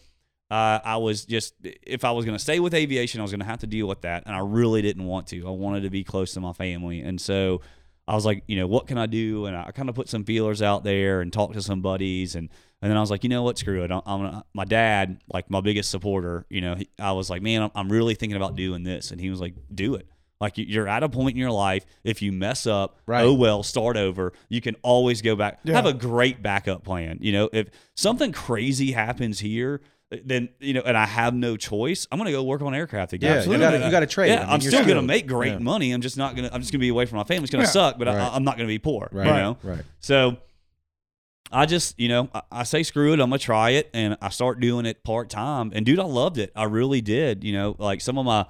uh, 0.52 0.80
I 0.84 0.98
was 0.98 1.24
just, 1.24 1.54
if 1.64 2.04
I 2.04 2.12
was 2.12 2.26
going 2.26 2.36
to 2.38 2.44
stay 2.44 2.60
with 2.60 2.74
aviation, 2.74 3.22
I 3.22 3.24
was 3.24 3.32
going 3.32 3.40
to 3.40 3.46
have 3.46 3.60
to 3.60 3.68
deal 3.68 3.88
with 3.88 4.02
that. 4.02 4.24
And 4.26 4.36
I 4.36 4.40
really 4.40 4.82
didn't 4.82 5.06
want 5.06 5.28
to. 5.28 5.48
I 5.48 5.52
wanted 5.52 5.84
to 5.84 5.90
be 5.90 6.04
close 6.04 6.34
to 6.34 6.42
my 6.42 6.52
family. 6.52 7.00
And 7.00 7.22
so 7.22 7.62
I 8.06 8.16
was 8.16 8.26
like, 8.26 8.44
you 8.48 8.58
know, 8.58 8.68
what 8.68 8.86
can 8.86 8.98
I 8.98 9.06
do? 9.06 9.46
And 9.46 9.56
I 9.56 9.72
kind 9.72 9.88
of 9.88 9.96
put 9.96 10.10
some 10.10 10.26
feelers 10.26 10.62
out 10.62 10.84
there 10.84 11.22
and 11.22 11.32
talked 11.32 11.54
to 11.54 11.62
some 11.62 11.82
buddies. 11.82 12.36
And, 12.36 12.50
and 12.82 12.92
then 12.92 12.98
I 12.98 13.00
was 13.00 13.10
like, 13.10 13.24
you 13.24 13.30
know 13.30 13.44
what? 13.44 13.60
Screw 13.60 13.82
it. 13.84 13.92
I'm, 13.92 14.02
I'm 14.06 14.44
my 14.54 14.66
dad, 14.66 15.22
like 15.32 15.50
my 15.50 15.62
biggest 15.62 15.90
supporter, 15.90 16.46
you 16.50 16.60
know, 16.60 16.76
he, 16.76 16.90
I 17.00 17.14
was 17.14 17.30
like, 17.30 17.42
man, 17.42 17.62
I'm, 17.62 17.72
I'm 17.74 17.90
really 17.90 18.16
thinking 18.16 18.36
about 18.36 18.58
doing 18.58 18.84
this. 18.84 19.12
And 19.12 19.22
he 19.22 19.30
was 19.30 19.40
like, 19.40 19.54
do 19.74 19.96
it. 19.96 20.10
Like 20.42 20.58
you- 20.58 20.66
you're 20.68 20.88
at 20.88 21.04
a 21.04 21.08
point 21.10 21.36
in 21.36 21.38
your 21.40 21.52
life. 21.52 21.86
If 22.04 22.22
you 22.22 22.32
mess 22.34 22.66
up, 22.68 23.00
Right. 23.06 23.24
oh 23.24 23.34
well, 23.34 23.64
start 23.64 23.96
over. 23.96 24.34
You 24.50 24.60
can 24.60 24.76
always 24.82 25.22
go 25.22 25.36
back. 25.38 25.60
Yeah. 25.64 25.76
Have 25.76 25.86
a 25.86 25.94
great 25.94 26.42
backup 26.44 26.84
plan. 26.84 27.20
You 27.22 27.32
know, 27.32 27.50
if 27.54 27.70
something 27.96 28.32
crazy 28.32 28.92
happens 28.92 29.40
here, 29.40 29.82
uh, 30.12 30.18
then 30.26 30.50
you 30.60 30.74
know, 30.74 30.82
and 30.82 30.98
I 30.98 31.06
have 31.06 31.34
no 31.34 31.56
choice, 31.56 32.08
I'm 32.12 32.18
gonna 32.18 32.32
go 32.32 32.44
work 32.44 32.62
on 32.62 32.74
aircraft 32.76 33.14
again. 33.14 33.28
Yeah, 33.28 33.34
you 33.34 33.38
Absolutely. 33.40 33.66
gotta- 33.66 33.86
you 33.86 33.92
gotta 33.92 34.06
trade. 34.08 34.30
Yeah, 34.30 34.52
I'm 34.52 34.60
still 34.62 34.86
gonna 34.86 35.02
make 35.04 35.28
great 35.28 35.54
Yeah. 35.54 35.60
money. 35.60 35.92
I'm 35.94 36.02
just 36.02 36.18
not 36.18 36.36
gonna. 36.36 36.50
I'm 36.52 36.60
just 36.62 36.72
gonna 36.74 36.80
be 36.82 36.90
away 36.90 37.06
from 37.06 37.20
my 37.20 37.24
family. 37.24 37.44
It's 37.44 37.52
gonna 37.52 37.64
Yeah. 37.64 37.70
suck, 37.70 37.98
but 38.00 38.08
Right. 38.08 38.18
I, 38.18 38.36
I'm 38.36 38.44
not 38.44 38.58
gonna 38.58 38.68
be 38.68 38.80
poor. 38.80 39.08
right. 39.12 39.28
You 39.28 39.34
know. 39.34 39.58
Right. 39.64 39.84
So 40.00 40.38
I 41.54 41.66
just, 41.66 42.00
you 42.00 42.08
know, 42.08 42.30
I, 42.34 42.42
I 42.52 42.64
say 42.64 42.82
screw 42.84 43.10
it. 43.12 43.20
I'm 43.20 43.30
gonna 43.30 43.38
try 43.38 43.72
it, 43.72 43.90
and 43.94 44.18
I 44.22 44.30
start 44.30 44.60
doing 44.60 44.86
it 44.86 45.04
part 45.04 45.30
time. 45.30 45.72
And 45.76 45.86
dude, 45.86 46.00
I 46.00 46.04
loved 46.06 46.38
it. 46.38 46.52
I 46.56 46.64
really 46.64 47.02
did. 47.02 47.44
You 47.44 47.54
know, 47.54 47.76
like 47.78 48.00
some 48.02 48.18
of 48.18 48.26
my, 48.26 48.46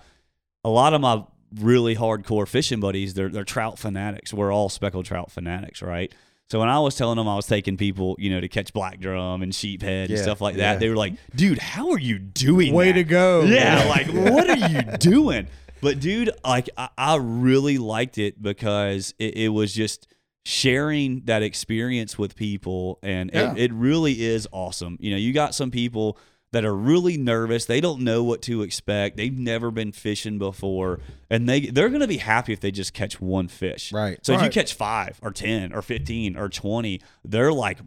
a 0.64 0.70
lot 0.70 0.94
of 0.94 1.02
my 1.02 1.24
really 1.60 1.96
hardcore 1.96 2.48
fishing 2.48 2.80
buddies. 2.80 3.14
They're 3.14 3.30
they're 3.30 3.44
trout 3.44 3.78
fanatics. 3.80 4.34
We're 4.34 4.52
all 4.54 4.70
speckled 4.70 5.06
trout 5.06 5.32
fanatics, 5.32 5.82
right? 5.82 6.12
So 6.50 6.60
when 6.60 6.68
I 6.68 6.80
was 6.80 6.96
telling 6.96 7.16
them 7.16 7.30
I 7.30 7.36
was 7.36 7.48
taking 7.48 7.78
people, 7.78 8.18
you 8.20 8.30
know, 8.30 8.42
to 8.42 8.50
catch 8.50 8.74
black 8.74 9.00
drum 9.00 9.42
and 9.42 9.54
sheephead 9.54 10.10
and 10.10 10.20
stuff 10.20 10.42
like 10.42 10.56
yeah. 10.58 10.74
that, 10.74 10.80
they 10.82 10.90
were 10.90 10.98
like, 10.98 11.14
"Dude, 11.34 11.60
how 11.60 11.92
are 11.92 12.00
you 12.00 12.20
doing? 12.20 12.74
Way 12.74 12.88
that?" 12.88 12.94
to 12.96 13.04
go. 13.06 13.44
Yeah, 13.44 13.86
like 13.90 14.08
what 14.08 14.50
are 14.50 14.68
you 14.70 14.82
doing? 15.00 15.48
But 15.82 16.00
dude, 16.00 16.32
like 16.44 16.70
I, 16.78 16.90
I 16.98 17.16
really 17.18 17.78
liked 17.78 18.18
it 18.18 18.42
because 18.42 19.14
it, 19.18 19.38
it 19.38 19.50
was 19.50 19.74
just 19.74 20.08
sharing 20.44 21.22
that 21.26 21.42
experience 21.44 22.18
with 22.18 22.36
people, 22.36 23.00
and 23.02 23.32
Yeah. 23.34 23.54
it, 23.54 23.58
it 23.60 23.74
really 23.74 24.22
is 24.22 24.48
awesome. 24.52 24.98
You 25.00 25.12
know, 25.12 25.18
you 25.18 25.34
got 25.34 25.56
some 25.56 25.72
people 25.72 26.18
that 26.52 26.66
are 26.66 26.76
really 26.76 27.16
nervous. 27.18 27.66
They 27.66 27.80
don't 27.80 28.02
know 28.02 28.24
what 28.24 28.42
to 28.44 28.62
expect. 28.62 29.16
They've 29.18 29.38
never 29.38 29.72
been 29.72 29.92
fishing 29.92 30.38
before, 30.38 31.00
and 31.30 31.48
they 31.48 31.62
they're 31.68 31.90
gonna 31.90 32.08
be 32.08 32.18
happy 32.18 32.54
if 32.54 32.60
they 32.60 32.72
just 32.72 32.94
catch 32.94 33.22
one 33.22 33.48
fish. 33.48 33.92
Right. 33.94 34.20
So 34.26 34.34
if 34.34 34.42
you 34.42 34.50
catch 34.50 34.74
five 34.74 35.20
or 35.22 35.32
ten 35.32 35.74
or 35.74 35.82
fifteen 35.82 36.36
or 36.36 36.50
twenty, 36.50 37.02
they're 37.24 37.54
like 37.54 37.80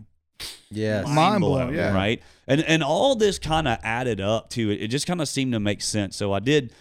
Yeah. 0.71 1.03
mind, 1.03 1.15
Mind 1.15 1.41
blown, 1.41 1.67
blown, 1.67 1.75
yeah. 1.75 1.95
right? 1.95 2.23
And 2.47 2.63
and 2.63 2.83
all 2.83 3.15
this 3.17 3.39
kind 3.39 3.69
of 3.69 3.79
added 3.83 4.21
up 4.21 4.51
to 4.51 4.71
it. 4.71 4.83
It 4.83 4.89
just 4.89 5.07
kind 5.07 5.21
of 5.21 5.29
seemed 5.29 5.53
to 5.53 5.61
make 5.61 5.83
sense. 5.83 6.17
So 6.17 6.33
I 6.33 6.41
did. 6.41 6.73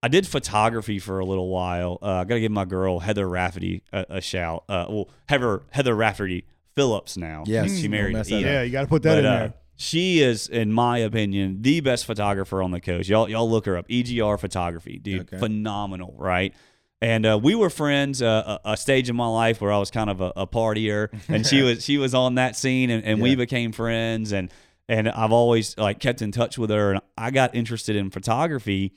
I 0.00 0.06
did 0.06 0.28
photography 0.28 1.00
for 1.00 1.18
a 1.18 1.24
little 1.24 1.48
while. 1.48 1.98
Uh, 2.00 2.18
I 2.20 2.24
got 2.24 2.34
to 2.36 2.40
give 2.40 2.52
my 2.52 2.64
girl 2.64 3.00
Heather 3.00 3.28
Rafferty 3.28 3.82
a, 3.92 4.06
a 4.10 4.20
shout. 4.20 4.62
Uh, 4.68 4.86
well, 4.88 5.08
Heather 5.28 5.62
Heather 5.70 5.92
Rafferty 5.92 6.44
Phillips 6.76 7.16
now. 7.16 7.42
Yes. 7.48 7.76
she 7.76 7.88
married 7.88 8.12
mess 8.12 8.28
that 8.28 8.36
Ian. 8.36 8.44
Yeah, 8.46 8.62
you 8.62 8.70
got 8.70 8.82
to 8.82 8.86
put 8.86 9.02
that 9.02 9.16
But 9.16 9.18
in 9.18 9.26
uh, 9.26 9.38
there. 9.38 9.54
She 9.80 10.20
is, 10.20 10.48
in 10.48 10.72
my 10.72 10.98
opinion, 10.98 11.62
the 11.62 11.78
best 11.80 12.04
photographer 12.04 12.60
on 12.62 12.72
the 12.72 12.80
coast. 12.80 13.08
Y'all, 13.08 13.28
y'all 13.30 13.48
look 13.48 13.64
her 13.66 13.76
up. 13.76 13.86
EGR 13.88 14.36
Photography, 14.38 14.98
dude, 14.98 15.20
Okay. 15.22 15.38
phenomenal, 15.38 16.14
right? 16.18 16.52
And 17.00 17.24
uh, 17.24 17.38
we 17.40 17.54
were 17.54 17.70
friends. 17.70 18.20
Uh, 18.20 18.58
a, 18.64 18.72
a 18.72 18.76
stage 18.76 19.08
in 19.08 19.14
my 19.14 19.28
life 19.28 19.60
where 19.60 19.70
I 19.72 19.78
was 19.78 19.92
kind 19.92 20.10
of 20.10 20.20
a, 20.20 20.32
a 20.34 20.46
partier, 20.48 21.10
and 21.28 21.46
she 21.46 21.62
was 21.66 21.84
she 21.84 21.96
was 21.96 22.12
on 22.12 22.34
that 22.34 22.56
scene, 22.56 22.90
and, 22.90 23.04
and 23.04 23.20
we 23.22 23.36
became 23.36 23.70
friends. 23.70 24.32
And 24.32 24.50
and 24.88 25.08
I've 25.08 25.30
always 25.30 25.78
like 25.78 26.00
kept 26.00 26.22
in 26.22 26.32
touch 26.32 26.58
with 26.58 26.70
her, 26.70 26.90
and 26.94 27.00
I 27.16 27.30
got 27.30 27.54
interested 27.54 27.94
in 27.94 28.10
photography. 28.10 28.94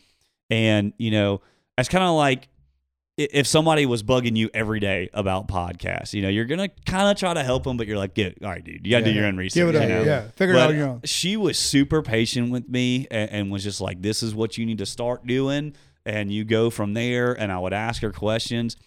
And 0.50 0.94
you 0.98 1.12
know, 1.12 1.42
it's 1.78 1.90
kind 1.90 2.04
of 2.04 2.16
like 2.16 2.48
if 3.18 3.46
somebody 3.46 3.86
was 3.86 4.04
bugging 4.04 4.36
you 4.38 4.50
every 4.54 4.80
day 4.80 5.10
about 5.14 5.48
podcasts, 5.48 6.14
you 6.14 6.22
know, 6.22 6.30
you're 6.30 6.46
gonna 6.46 6.70
kind 6.86 7.10
of 7.12 7.18
try 7.18 7.34
to 7.34 7.44
help 7.44 7.64
them, 7.64 7.78
but 7.78 7.86
you're 7.88 7.98
like, 7.98 8.14
get 8.14 8.38
all 8.44 8.50
right, 8.50 8.64
dude, 8.64 8.86
you 8.86 8.92
gotta 8.92 9.06
do 9.06 9.12
Yeah. 9.12 9.18
your 9.18 9.26
own 9.26 9.38
research. 9.38 9.56
Give 9.56 9.76
it 9.76 9.82
you 9.82 9.88
know? 9.88 10.04
Yeah, 10.04 10.22
figure 10.36 10.56
it 10.56 10.60
out 10.60 10.70
on 10.72 10.76
your 10.78 10.88
own. 10.88 11.02
She 11.04 11.38
was 11.38 11.60
super 11.60 12.02
patient 12.02 12.52
with 12.52 12.68
me 12.70 13.08
and, 13.12 13.30
and 13.30 13.52
was 13.52 13.64
just 13.64 13.82
like, 13.82 14.02
"This 14.02 14.24
is 14.24 14.34
what 14.34 14.58
you 14.58 14.66
need 14.66 14.78
to 14.80 14.86
start 14.86 15.28
doing," 15.28 15.74
and 16.06 16.32
you 16.32 16.44
go 16.46 16.70
from 16.70 16.94
there. 16.94 17.34
And 17.34 17.52
I 17.52 17.60
would 17.60 17.74
ask 17.74 18.02
her 18.02 18.12
questions, 18.14 18.78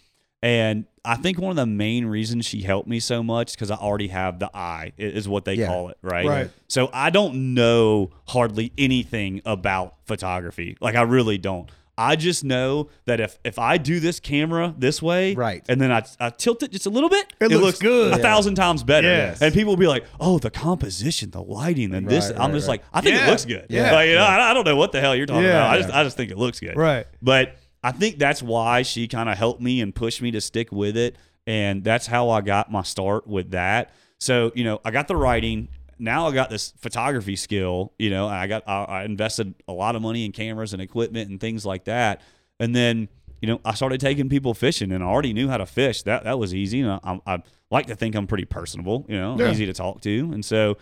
and 0.41 0.85
I 1.05 1.15
think 1.17 1.39
one 1.39 1.51
of 1.51 1.55
the 1.57 1.67
main 1.67 2.07
reasons 2.07 2.45
she 2.47 2.61
helped 2.63 2.89
me 2.89 2.99
so 2.99 3.21
much 3.21 3.53
because 3.53 3.69
I 3.69 3.75
already 3.75 4.07
have 4.07 4.39
the 4.39 4.49
eye 4.57 4.91
is 4.97 5.27
what 5.29 5.45
they 5.45 5.53
Yeah. 5.53 5.67
call 5.67 5.89
it, 5.89 5.97
right? 6.01 6.25
Right. 6.25 6.49
So 6.67 6.89
I 6.91 7.11
don't 7.11 7.53
know 7.53 8.09
hardly 8.27 8.71
anything 8.77 9.41
about 9.45 9.95
photography. 10.05 10.77
Like 10.81 10.95
I 10.95 11.03
really 11.03 11.37
don't. 11.37 11.69
I 11.97 12.15
just 12.17 12.43
know 12.43 12.89
that 13.05 13.19
if 13.21 13.39
if 13.45 13.57
I 13.57 13.77
do 13.77 13.99
this 14.01 14.19
camera 14.19 14.73
this 14.77 15.01
way, 15.01 15.33
Right. 15.33 15.63
and 15.69 15.79
then 15.79 15.91
I, 15.91 16.03
I 16.19 16.29
tilt 16.29 16.61
it 16.63 16.71
just 16.71 16.85
a 16.85 16.89
little 16.89 17.09
bit, 17.09 17.31
It 17.39 17.49
looks 17.51 17.79
good. 17.79 18.13
a 18.13 18.17
Yeah. 18.17 18.21
thousand 18.21 18.55
times 18.55 18.83
better. 18.83 19.07
Yes. 19.07 19.41
And 19.41 19.53
people 19.53 19.71
will 19.71 19.77
be 19.79 19.87
like, 19.87 20.03
"Oh, 20.19 20.37
the 20.37 20.49
composition, 20.51 21.31
the 21.31 21.41
lighting, 21.41 21.93
and 21.93 22.07
this." 22.07 22.31
Right, 22.31 22.39
I'm 22.39 22.51
just 22.51 22.67
right. 22.67 22.81
like, 22.81 22.83
I 22.93 23.01
think 23.01 23.15
Yeah. 23.15 23.27
it 23.27 23.29
looks 23.29 23.45
good. 23.45 23.65
Yeah. 23.69 23.93
Like, 23.93 24.09
you 24.09 24.15
know, 24.15 24.23
I, 24.25 24.51
I 24.51 24.53
don't 24.53 24.65
know 24.65 24.75
what 24.75 24.91
the 24.91 24.99
hell 24.99 25.15
you're 25.15 25.25
talking 25.25 25.45
about. 25.45 25.69
I 25.73 25.77
just 25.81 25.93
I 25.93 26.03
just 26.03 26.17
think 26.17 26.31
it 26.31 26.37
looks 26.37 26.59
good. 26.59 26.75
Right. 26.75 27.07
But 27.21 27.55
I 27.83 27.91
think 27.91 28.17
that's 28.19 28.43
why 28.43 28.81
she 28.81 29.07
kind 29.07 29.29
of 29.29 29.37
helped 29.37 29.61
me 29.61 29.79
and 29.79 29.93
pushed 29.95 30.21
me 30.21 30.31
to 30.31 30.41
stick 30.41 30.71
with 30.71 30.97
it, 30.97 31.15
and 31.47 31.83
that's 31.83 32.07
how 32.07 32.29
I 32.29 32.41
got 32.41 32.71
my 32.71 32.81
start 32.83 33.25
with 33.27 33.51
that. 33.51 33.91
So 34.19 34.51
you 34.55 34.63
know, 34.65 34.81
I 34.83 34.91
got 34.91 35.07
the 35.07 35.15
writing. 35.15 35.69
Now 35.97 36.27
I 36.27 36.33
got 36.33 36.49
this 36.49 36.73
photography 36.77 37.35
skill. 37.35 37.93
You 37.97 38.09
know, 38.09 38.27
I 38.27 38.47
got 38.47 38.63
I, 38.67 38.83
I 38.83 39.03
invested 39.03 39.53
a 39.67 39.73
lot 39.73 39.95
of 39.95 40.01
money 40.01 40.25
in 40.25 40.31
cameras 40.31 40.73
and 40.73 40.81
equipment 40.81 41.29
and 41.29 41.39
things 41.39 41.65
like 41.65 41.85
that, 41.85 42.21
and 42.59 42.75
then. 42.75 43.09
You 43.41 43.51
know, 43.51 43.61
I 43.63 43.75
started 43.75 43.99
taking 43.99 44.27
people 44.27 44.55
fishing, 44.55 44.91
and 44.91 45.03
I 45.03 45.07
already 45.07 45.31
knew 45.33 45.49
how 45.49 45.57
to 45.57 45.67
fish. 45.67 46.01
That 46.03 46.23
that 46.23 46.39
was 46.39 46.55
easy. 46.55 46.79
And 46.81 46.91
I, 46.91 46.99
I, 47.03 47.19
I 47.35 47.43
like 47.69 47.85
to 47.87 47.95
think 47.95 48.15
I'm 48.15 48.25
pretty 48.25 48.45
personable. 48.45 49.05
You 49.07 49.17
know, 49.19 49.35
Yeah. 49.37 49.51
easy 49.51 49.67
to 49.67 49.73
talk 49.73 50.01
to, 50.01 50.31
and 50.33 50.43
so 50.43 50.77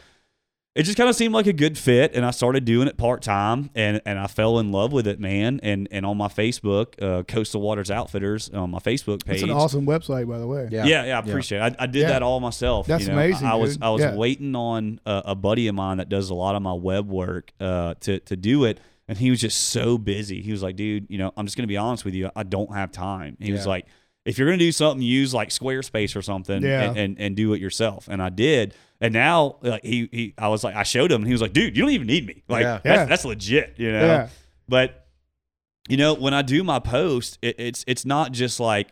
it 0.75 0.83
just 0.83 0.97
kind 0.97 1.07
of 1.07 1.15
seemed 1.15 1.35
like 1.35 1.45
a 1.45 1.53
good 1.53 1.77
fit 1.77 2.15
and 2.15 2.25
I 2.25 2.31
started 2.31 2.65
doing 2.65 2.87
it 2.87 2.97
part 2.97 3.21
time 3.21 3.69
and, 3.75 4.01
and 4.07 4.17
I 4.17 4.25
fell 4.25 4.57
in 4.57 4.71
love 4.71 4.91
with 4.91 5.05
it, 5.05 5.19
man. 5.19 5.59
And 5.61 5.87
and 5.91 6.03
on 6.05 6.17
my 6.17 6.29
Facebook, 6.29 6.99
uh, 7.01 7.21
Coastal 7.23 7.61
Waters 7.61 7.91
Outfitters 7.91 8.49
on 8.49 8.71
my 8.71 8.79
Facebook 8.79 9.23
page. 9.23 9.35
It's 9.35 9.43
an 9.43 9.51
awesome 9.51 9.85
website, 9.85 10.27
by 10.27 10.39
the 10.39 10.47
way. 10.47 10.67
Yeah. 10.71 10.85
Yeah, 10.85 11.05
yeah, 11.05 11.17
I 11.17 11.19
appreciate 11.19 11.59
it. 11.59 11.75
I, 11.79 11.83
I 11.83 11.85
did 11.85 12.01
Yeah. 12.01 12.07
that 12.09 12.23
all 12.23 12.39
myself. 12.39 12.87
That's 12.87 13.03
you 13.03 13.09
know. 13.09 13.13
amazing, 13.19 13.47
I, 13.47 13.51
I 13.51 13.55
was 13.55 13.75
dude. 13.75 13.83
I 13.83 13.89
was 13.91 14.01
Yeah. 14.01 14.15
waiting 14.15 14.55
on 14.55 14.99
a, 15.05 15.21
a 15.27 15.35
buddy 15.35 15.67
of 15.67 15.75
mine 15.75 15.97
that 15.97 16.09
does 16.09 16.31
a 16.31 16.33
lot 16.35 16.55
of 16.55 16.61
my 16.63 16.73
web 16.73 17.07
work 17.07 17.51
uh, 17.59 17.93
to 18.01 18.19
to 18.21 18.35
do 18.35 18.65
it, 18.65 18.79
and 19.07 19.17
he 19.17 19.29
was 19.29 19.39
just 19.41 19.59
so 19.69 19.99
busy. 19.99 20.41
He 20.41 20.51
was 20.51 20.63
like, 20.63 20.75
"Dude, 20.75 21.05
you 21.07 21.19
know, 21.19 21.31
I'm 21.37 21.45
just 21.45 21.55
gonna 21.55 21.67
be 21.67 21.77
honest 21.77 22.03
with 22.03 22.15
you. 22.15 22.31
I 22.35 22.41
don't 22.41 22.73
have 22.73 22.91
time." 22.91 23.37
He 23.39 23.51
was 23.51 23.67
like, 23.67 23.85
"If 24.25 24.37
you're 24.37 24.47
gonna 24.47 24.57
do 24.57 24.71
something, 24.71 25.01
use 25.01 25.33
like 25.33 25.49
Squarespace 25.49 26.15
or 26.15 26.21
something, 26.21 26.61
Yeah. 26.61 26.81
and, 26.83 26.97
and 26.97 27.19
and 27.19 27.35
do 27.35 27.53
it 27.53 27.61
yourself." 27.61 28.07
And 28.09 28.21
I 28.21 28.29
did. 28.29 28.73
And 29.01 29.13
now, 29.13 29.57
like 29.61 29.83
he, 29.83 30.07
he, 30.11 30.33
I 30.37 30.47
was 30.47 30.63
like, 30.63 30.75
I 30.75 30.83
showed 30.83 31.11
him, 31.11 31.21
and 31.21 31.27
he 31.27 31.33
was 31.33 31.41
like, 31.41 31.53
"Dude, 31.53 31.75
you 31.75 31.83
don't 31.83 31.91
even 31.91 32.07
need 32.07 32.25
me. 32.25 32.43
Like, 32.47 32.63
Yeah. 32.63 32.79
that's, 32.83 32.97
Yeah. 32.99 33.05
that's 33.05 33.25
legit, 33.25 33.73
you 33.77 33.91
know." 33.91 34.05
Yeah. 34.05 34.29
But 34.69 35.07
you 35.89 35.97
know, 35.97 36.13
when 36.13 36.33
I 36.33 36.41
do 36.41 36.63
my 36.63 36.79
post, 36.79 37.37
it, 37.41 37.55
it's 37.59 37.83
it's 37.87 38.05
not 38.05 38.31
just 38.31 38.59
like, 38.61 38.89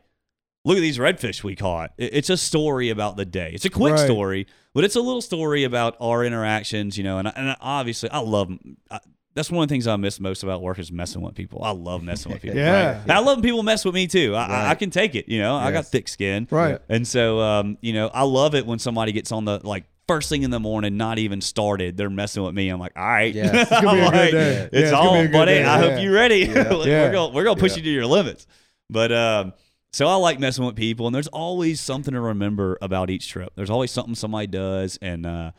look 0.65 0.77
at 0.77 0.81
these 0.81 0.97
redfish 0.97 1.43
we 1.43 1.55
caught. 1.55 1.91
It- 1.97 2.13
it's 2.13 2.29
a 2.29 2.35
story 2.37 2.89
about 2.89 3.15
the 3.15 3.23
day. 3.25 3.51
It's 3.53 3.63
a 3.65 3.69
quick 3.69 3.93
Right. 3.93 4.05
story, 4.05 4.47
but 4.73 4.83
it's 4.83 4.95
a 4.97 5.01
little 5.01 5.21
story 5.21 5.63
about 5.63 5.95
our 6.01 6.25
interactions. 6.25 6.97
You 6.97 7.05
know, 7.05 7.17
and 7.19 7.29
I, 7.29 7.33
and 7.37 7.49
I- 7.51 7.57
obviously, 7.61 8.09
I 8.11 8.19
love. 8.19 8.51
I, 8.89 8.99
that's 9.33 9.49
one 9.49 9.63
of 9.63 9.69
the 9.69 9.73
things 9.73 9.87
I 9.87 9.95
miss 9.95 10.19
most 10.19 10.43
about 10.43 10.61
work 10.61 10.77
is 10.79 10.91
messing 10.91 11.21
with 11.21 11.35
people. 11.35 11.61
I 11.63 11.71
love 11.71 12.03
messing 12.03 12.31
with 12.31 12.41
people. 12.43 12.57
Yeah. 12.57 13.01
And 13.01 13.11
I 13.11 13.19
love 13.19 13.37
when 13.37 13.43
people 13.43 13.63
mess 13.63 13.85
with 13.85 13.95
me 13.95 14.07
too. 14.07 14.35
I, 14.35 14.45
I, 14.45 14.69
I 14.71 14.75
can 14.75 14.89
take 14.89 15.15
it. 15.15 15.29
You 15.29 15.39
know, 15.39 15.55
I 15.55 15.71
got 15.71 15.85
thick 15.87 16.07
skin. 16.07 16.47
Right. 16.51 16.79
And 16.89 17.07
so, 17.07 17.39
um, 17.39 17.77
you 17.81 17.93
know, 17.93 18.09
I 18.13 18.23
love 18.23 18.55
it 18.55 18.65
when 18.65 18.79
somebody 18.79 19.11
gets 19.11 19.31
on 19.31 19.45
the 19.45 19.59
like 19.65 19.85
first 20.07 20.27
thing 20.29 20.43
in 20.43 20.51
the 20.51 20.59
morning, 20.59 20.97
not 20.97 21.17
even 21.19 21.39
started, 21.39 21.95
they're 21.95 22.09
messing 22.09 22.43
with 22.43 22.53
me. 22.53 22.67
I'm 22.67 22.79
like, 22.79 22.91
all 22.97 23.03
right, 23.05 23.33
Yeah. 23.33 23.51
It's 23.61 23.69
gonna 23.81 23.91
be 23.93 23.99
a 23.99 24.05
I'm 24.05 24.11
good 24.11 24.17
like, 24.17 24.31
day. 24.31 24.53
Yeah, 24.53 24.63
it's 24.63 24.69
it's 24.73 24.91
gonna 24.91 25.11
be 25.21 25.25
all, 25.27 25.31
buddy. 25.31 25.51
day. 25.53 25.63
I 25.63 25.81
Yeah. 25.81 25.89
hope 25.91 26.03
you're 26.03 26.13
ready. 26.13 26.39
Yeah. 26.39 26.69
we're 26.73 27.11
gonna 27.11 27.33
we're 27.33 27.43
gonna 27.45 27.59
push 27.59 27.71
Yeah. 27.71 27.77
you 27.77 27.83
to 27.83 27.89
your 27.91 28.05
limits. 28.07 28.47
But 28.89 29.11
um, 29.13 29.53
so 29.93 30.07
I 30.07 30.15
like 30.15 30.39
messing 30.39 30.65
with 30.65 30.75
people, 30.75 31.05
and 31.07 31.15
there's 31.15 31.27
always 31.27 31.79
something 31.79 32.13
to 32.13 32.19
remember 32.19 32.77
about 32.81 33.09
each 33.09 33.29
trip. 33.29 33.53
There's 33.55 33.69
always 33.69 33.91
something 33.91 34.15
somebody 34.15 34.47
does, 34.47 34.99
and 35.01 35.25
uh, 35.25 35.51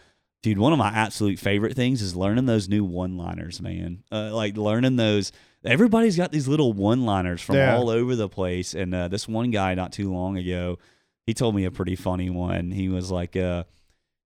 dude, 0.42 0.58
one 0.58 0.72
of 0.72 0.78
my 0.78 0.88
absolute 0.90 1.38
favorite 1.38 1.74
things 1.74 2.02
is 2.02 2.14
learning 2.16 2.46
those 2.46 2.68
new 2.68 2.84
one-liners, 2.84 3.60
man. 3.60 4.02
Uh, 4.10 4.34
like 4.34 4.56
learning 4.56 4.96
those. 4.96 5.32
Everybody's 5.64 6.16
got 6.16 6.32
these 6.32 6.48
little 6.48 6.72
one-liners 6.72 7.40
from 7.40 7.56
Yeah. 7.56 7.76
all 7.76 7.88
over 7.88 8.16
the 8.16 8.28
place, 8.28 8.74
and 8.74 8.94
uh, 8.94 9.08
this 9.08 9.28
one 9.28 9.50
guy 9.50 9.74
not 9.74 9.92
too 9.92 10.12
long 10.12 10.36
ago, 10.36 10.78
he 11.26 11.34
told 11.34 11.54
me 11.54 11.64
a 11.64 11.70
pretty 11.70 11.94
funny 11.96 12.30
one. 12.30 12.70
He 12.72 12.88
was 12.88 13.10
like, 13.10 13.36
uh, 13.36 13.62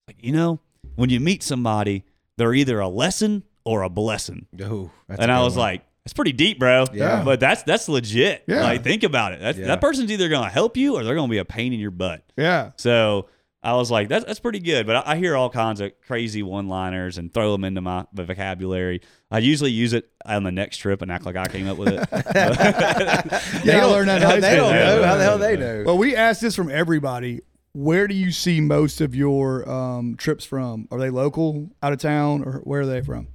like 0.08 0.16
you 0.20 0.32
know, 0.32 0.60
when 0.94 1.10
you 1.10 1.20
meet 1.20 1.42
somebody, 1.42 2.04
they're 2.38 2.54
either 2.54 2.80
a 2.80 2.88
lesson 2.88 3.42
or 3.64 3.82
a 3.82 3.90
blessing. 3.90 4.46
Oh, 4.62 4.90
that's 5.08 5.20
and 5.20 5.30
I 5.30 5.42
was 5.42 5.54
one. 5.56 5.60
like, 5.60 5.82
that's 6.04 6.14
pretty 6.14 6.32
deep, 6.32 6.58
bro. 6.58 6.86
Yeah. 6.94 7.22
But 7.24 7.40
that's 7.40 7.64
that's 7.64 7.88
legit. 7.88 8.44
Yeah. 8.46 8.62
Like 8.62 8.82
think 8.84 9.02
about 9.02 9.32
it. 9.32 9.40
That's, 9.40 9.58
Yeah. 9.58 9.66
That 9.66 9.80
person's 9.80 10.10
either 10.10 10.28
gonna 10.28 10.48
help 10.48 10.76
you 10.76 10.94
or 10.94 11.02
they're 11.04 11.16
gonna 11.16 11.28
be 11.30 11.38
a 11.38 11.44
pain 11.44 11.72
in 11.74 11.80
your 11.80 11.90
butt. 11.90 12.22
Yeah. 12.36 12.70
So 12.76 13.26
I 13.66 13.74
was 13.74 13.90
like, 13.90 14.08
that's 14.08 14.24
that's 14.24 14.38
pretty 14.38 14.60
good. 14.60 14.86
But 14.86 14.96
I, 15.06 15.12
I 15.12 15.16
hear 15.16 15.36
all 15.36 15.50
kinds 15.50 15.80
of 15.80 15.90
crazy 16.06 16.42
one-liners 16.42 17.18
and 17.18 17.34
throw 17.34 17.50
them 17.50 17.64
into 17.64 17.80
my 17.80 18.06
vocabulary. 18.12 19.00
I 19.30 19.38
usually 19.38 19.72
use 19.72 19.92
it 19.92 20.08
on 20.24 20.44
the 20.44 20.52
next 20.52 20.76
trip 20.76 21.02
and 21.02 21.10
act 21.10 21.26
like 21.26 21.34
I 21.36 21.46
came 21.46 21.68
up 21.68 21.76
with 21.76 21.88
it. 21.88 22.08
They 23.64 23.72
don't- 23.72 23.90
learned 23.92 24.08
that 24.08 24.34
in 24.36 24.40
They 24.40 24.54
don't 24.56 24.72
Yeah. 24.74 24.84
know. 24.96 25.02
How 25.02 25.16
the 25.16 25.24
hell 25.24 25.38
they 25.38 25.56
know? 25.56 25.82
Well, 25.84 25.98
we 25.98 26.14
asked 26.14 26.40
this 26.42 26.54
from 26.54 26.70
everybody. 26.70 27.40
Where 27.72 28.06
do 28.06 28.14
you 28.14 28.30
see 28.30 28.60
most 28.60 29.00
of 29.00 29.14
your 29.14 29.68
um, 29.68 30.16
trips 30.16 30.44
from? 30.46 30.86
Are 30.90 30.98
they 30.98 31.10
local, 31.10 31.70
out 31.82 31.92
of 31.92 31.98
town, 31.98 32.42
or 32.44 32.60
where 32.60 32.82
are 32.82 32.86
they 32.86 33.02
from? 33.02 33.28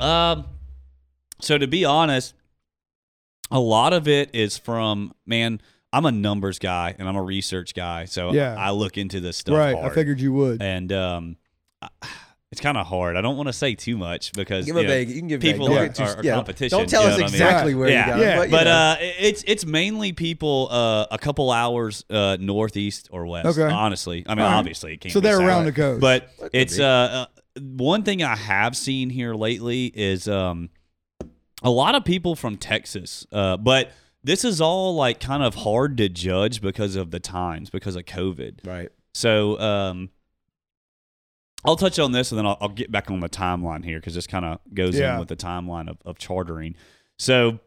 Um, 0.00 0.46
so 1.40 1.58
to 1.58 1.66
be 1.66 1.84
honest, 1.84 2.34
a 3.50 3.58
lot 3.60 3.92
of 3.92 4.06
it 4.08 4.30
is 4.32 4.56
from 4.56 5.12
man. 5.26 5.60
I'm 5.92 6.06
a 6.06 6.12
numbers 6.12 6.58
guy 6.58 6.94
and 6.98 7.08
I'm 7.08 7.16
a 7.16 7.22
research 7.22 7.74
guy, 7.74 8.06
so 8.06 8.32
Yeah. 8.32 8.54
I 8.58 8.70
look 8.70 8.96
into 8.96 9.20
this 9.20 9.36
stuff. 9.36 9.56
right. 9.56 9.74
hard. 9.74 9.92
I 9.92 9.94
figured 9.94 10.20
you 10.20 10.32
would. 10.32 10.62
and 10.62 10.90
um, 10.92 11.36
it's 12.50 12.60
kind 12.60 12.76
of 12.76 12.86
hard. 12.86 13.16
I 13.16 13.20
don't 13.22 13.36
want 13.36 13.48
to 13.48 13.52
say 13.52 13.74
too 13.74 13.96
much 13.96 14.32
because 14.32 14.66
Give 14.66 14.74
you 14.76 14.80
a 14.80 14.84
know, 14.84 14.88
vague. 14.88 15.08
You 15.08 15.16
can 15.18 15.28
give 15.28 15.40
people 15.40 15.68
vague. 15.68 15.76
are, 15.76 15.86
Don't 15.88 15.96
get 15.96 16.08
are, 16.08 16.16
are 16.20 16.24
yeah, 16.24 16.34
competition. 16.34 16.78
Don't 16.78 16.88
tell 16.88 17.02
you 17.02 17.08
us 17.08 17.18
know 17.18 17.24
what 17.24 17.30
I 17.30 17.32
mean? 17.32 17.42
exactly 17.42 17.74
where 17.74 17.88
yeah, 17.90 18.04
you 18.06 18.12
got 18.12 18.20
it. 18.20 18.22
Yeah. 18.22 18.36
But, 18.36 18.44
you 18.48 18.50
But 18.52 18.66
uh, 18.66 18.96
it's 19.00 19.44
it's 19.46 19.64
mainly 19.66 20.12
people 20.12 20.68
uh, 20.70 21.06
a 21.10 21.18
couple 21.18 21.50
hours 21.50 22.04
uh, 22.10 22.36
northeast 22.40 23.08
or 23.10 23.26
west. 23.26 23.46
Okay. 23.58 23.72
Honestly, 23.72 24.24
I 24.26 24.34
mean, 24.34 24.44
All 24.44 24.50
right. 24.50 24.56
obviously, 24.58 24.94
it 24.94 25.00
can't 25.00 25.12
So 25.12 25.20
be 25.20 25.24
they're 25.28 25.36
south. 25.38 25.46
around 25.46 25.64
the 25.64 25.72
coast. 25.72 26.00
But 26.00 26.28
That 26.40 26.50
it's 26.52 26.78
uh, 26.78 27.26
uh, 27.56 27.60
one 27.60 28.02
thing 28.02 28.22
I 28.22 28.36
have 28.36 28.76
seen 28.76 29.08
here 29.10 29.34
lately 29.34 29.86
is 29.86 30.28
um, 30.28 30.68
a 31.62 31.70
lot 31.70 31.94
of 31.94 32.04
people 32.04 32.36
from 32.36 32.56
Texas, 32.58 33.26
uh, 33.32 33.56
but 33.56 33.92
this 34.24 34.44
is 34.44 34.60
all 34.60 34.94
like 34.94 35.20
kind 35.20 35.42
of 35.42 35.54
hard 35.56 35.96
to 35.98 36.08
judge 36.08 36.60
because 36.60 36.96
of 36.96 37.10
the 37.10 37.20
times, 37.20 37.70
because 37.70 37.96
of 37.96 38.04
COVID. 38.04 38.66
Right. 38.66 38.88
So 39.14 39.58
um, 39.60 40.10
I'll 41.64 41.76
touch 41.76 41.98
on 41.98 42.12
this 42.12 42.32
and 42.32 42.38
then 42.38 42.46
I'll, 42.46 42.58
I'll 42.60 42.68
get 42.68 42.90
back 42.90 43.10
on 43.10 43.20
the 43.20 43.28
timeline 43.28 43.84
here 43.84 43.98
because 44.00 44.14
this 44.14 44.26
kind 44.26 44.44
of 44.44 44.58
goes 44.74 44.98
Yeah. 44.98 45.14
in 45.14 45.20
with 45.20 45.28
the 45.28 45.36
timeline 45.36 45.88
of, 45.88 45.98
of 46.04 46.18
chartering. 46.18 46.74
So 47.18 47.60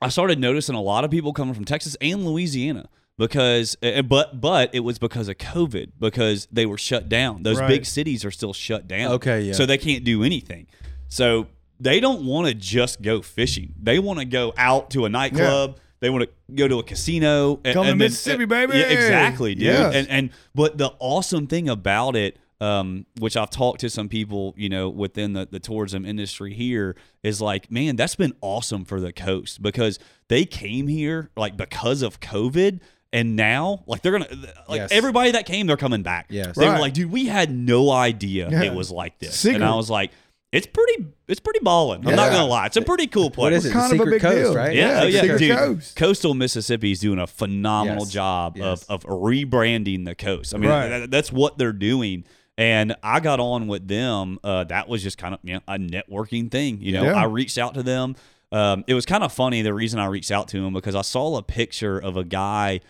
I 0.00 0.08
started 0.08 0.38
noticing 0.38 0.74
a 0.74 0.82
lot 0.82 1.04
of 1.04 1.10
people 1.10 1.32
coming 1.32 1.54
from 1.54 1.64
Texas 1.64 1.96
and 2.00 2.26
Louisiana 2.26 2.88
because, 3.18 3.76
but 4.06 4.40
but 4.40 4.74
it 4.74 4.80
was 4.80 4.98
because 4.98 5.28
of 5.28 5.38
COVID 5.38 5.92
because 6.00 6.48
they 6.50 6.66
were 6.66 6.78
shut 6.78 7.08
down. 7.08 7.44
Those 7.44 7.60
Right. 7.60 7.68
big 7.68 7.86
cities 7.86 8.24
are 8.24 8.30
still 8.30 8.52
shut 8.52 8.88
down. 8.88 9.12
Okay, 9.12 9.42
yeah. 9.42 9.52
So 9.52 9.64
they 9.64 9.78
can't 9.78 10.02
do 10.04 10.24
anything. 10.24 10.66
So 11.08 11.46
they 11.82 12.00
don't 12.00 12.24
want 12.24 12.46
to 12.48 12.54
just 12.54 13.02
go 13.02 13.22
fishing. 13.22 13.74
They 13.82 13.98
want 13.98 14.18
to 14.20 14.24
go 14.24 14.54
out 14.56 14.90
to 14.90 15.04
a 15.04 15.08
nightclub. 15.08 15.78
They 16.00 16.10
want 16.10 16.24
to 16.24 16.30
go 16.54 16.66
to 16.68 16.78
a 16.78 16.82
casino. 16.82 17.60
and- 17.64 17.74
Come 17.74 17.84
to 17.84 17.90
and 17.92 18.00
then- 18.00 18.06
Mississippi, 18.10 18.44
baby. 18.44 18.78
Yeah, 18.78 18.84
exactly, 18.86 19.54
dude. 19.54 19.64
Yes. 19.64 19.94
And 19.94 20.08
and 20.08 20.30
but 20.54 20.78
the 20.78 20.92
awesome 20.98 21.46
thing 21.46 21.68
about 21.68 22.16
it, 22.16 22.38
um, 22.60 23.06
which 23.18 23.36
I've 23.36 23.50
talked 23.50 23.80
to 23.80 23.90
some 23.90 24.08
people, 24.08 24.54
you 24.56 24.68
know, 24.68 24.88
within 24.88 25.32
the, 25.32 25.48
the 25.50 25.58
tourism 25.60 26.04
industry 26.06 26.54
here, 26.54 26.96
is 27.22 27.40
like, 27.40 27.70
man, 27.70 27.96
that's 27.96 28.14
been 28.16 28.34
awesome 28.40 28.84
for 28.84 29.00
the 29.00 29.12
coast 29.12 29.60
because 29.62 29.98
they 30.28 30.44
came 30.44 30.86
here 30.88 31.30
like 31.36 31.56
because 31.56 32.02
of 32.02 32.20
COVID. 32.20 32.80
And 33.14 33.36
now, 33.36 33.84
like 33.86 34.00
they're 34.00 34.12
gonna, 34.12 34.26
like 34.70 34.78
Yes. 34.78 34.90
everybody 34.90 35.32
that 35.32 35.44
came, 35.44 35.66
they're 35.66 35.76
coming 35.76 36.02
back. 36.02 36.28
Yes. 36.30 36.56
they 36.56 36.66
were 36.66 36.78
like, 36.78 36.94
dude, 36.94 37.10
we 37.12 37.26
had 37.26 37.50
no 37.54 37.90
idea 37.90 38.48
Yeah. 38.50 38.62
it 38.62 38.72
was 38.74 38.90
like 38.90 39.18
this, 39.18 39.36
Secret. 39.38 39.56
and 39.56 39.64
I 39.64 39.74
was 39.74 39.90
like, 39.90 40.12
it's 40.52 40.66
pretty, 40.66 41.06
it's 41.28 41.40
pretty 41.40 41.60
balling. 41.62 42.06
I'm 42.06 42.14
not 42.14 42.30
gonna 42.30 42.46
lie, 42.46 42.66
it's 42.66 42.76
a 42.76 42.82
pretty 42.82 43.06
cool 43.08 43.30
place. 43.30 43.44
What 43.44 43.52
is 43.54 43.64
it? 43.66 43.72
kind 43.72 43.90
the 43.98 44.02
of 44.02 44.08
a 44.08 44.10
big 44.12 44.20
Coast, 44.20 44.36
deal. 44.36 44.54
right? 44.54 44.74
Yeah, 44.76 44.88
Yeah, 44.88 45.22
oh, 45.22 45.26
yeah, 45.26 45.36
dude. 45.38 45.56
Coast. 45.56 45.96
Coastal 45.96 46.34
Mississippi 46.34 46.92
is 46.92 47.00
doing 47.00 47.18
a 47.18 47.26
phenomenal 47.26 48.04
Yes, 48.04 48.12
job 48.12 48.56
yes. 48.58 48.84
of 48.84 49.04
of 49.04 49.10
rebranding 49.10 50.04
the 50.04 50.14
coast. 50.14 50.54
I 50.54 50.58
mean, 50.58 50.70
Right. 50.70 50.88
that- 50.88 51.10
that's 51.10 51.32
what 51.32 51.58
they're 51.58 51.72
doing. 51.72 52.24
And 52.58 52.94
I 53.02 53.20
got 53.20 53.40
on 53.40 53.66
with 53.66 53.88
them. 53.88 54.38
Uh, 54.44 54.64
that 54.64 54.86
was 54.86 55.02
just 55.02 55.16
kind 55.16 55.32
of 55.32 55.40
you 55.42 55.54
know, 55.54 55.60
a 55.66 55.78
networking 55.78 56.50
thing. 56.50 56.78
You 56.82 56.92
know, 56.92 57.04
Yeah. 57.04 57.14
I 57.14 57.24
reached 57.24 57.56
out 57.56 57.72
to 57.74 57.82
them. 57.82 58.14
Um, 58.52 58.84
it 58.86 58.92
was 58.92 59.06
kind 59.06 59.24
of 59.24 59.32
funny. 59.32 59.62
The 59.62 59.72
reason 59.72 59.98
I 59.98 60.04
reached 60.06 60.30
out 60.30 60.48
to 60.48 60.60
them 60.60 60.74
because 60.74 60.94
I 60.94 61.00
saw 61.00 61.38
a 61.38 61.42
picture 61.42 61.98
of 61.98 62.18
a 62.18 62.24
guy 62.24 62.80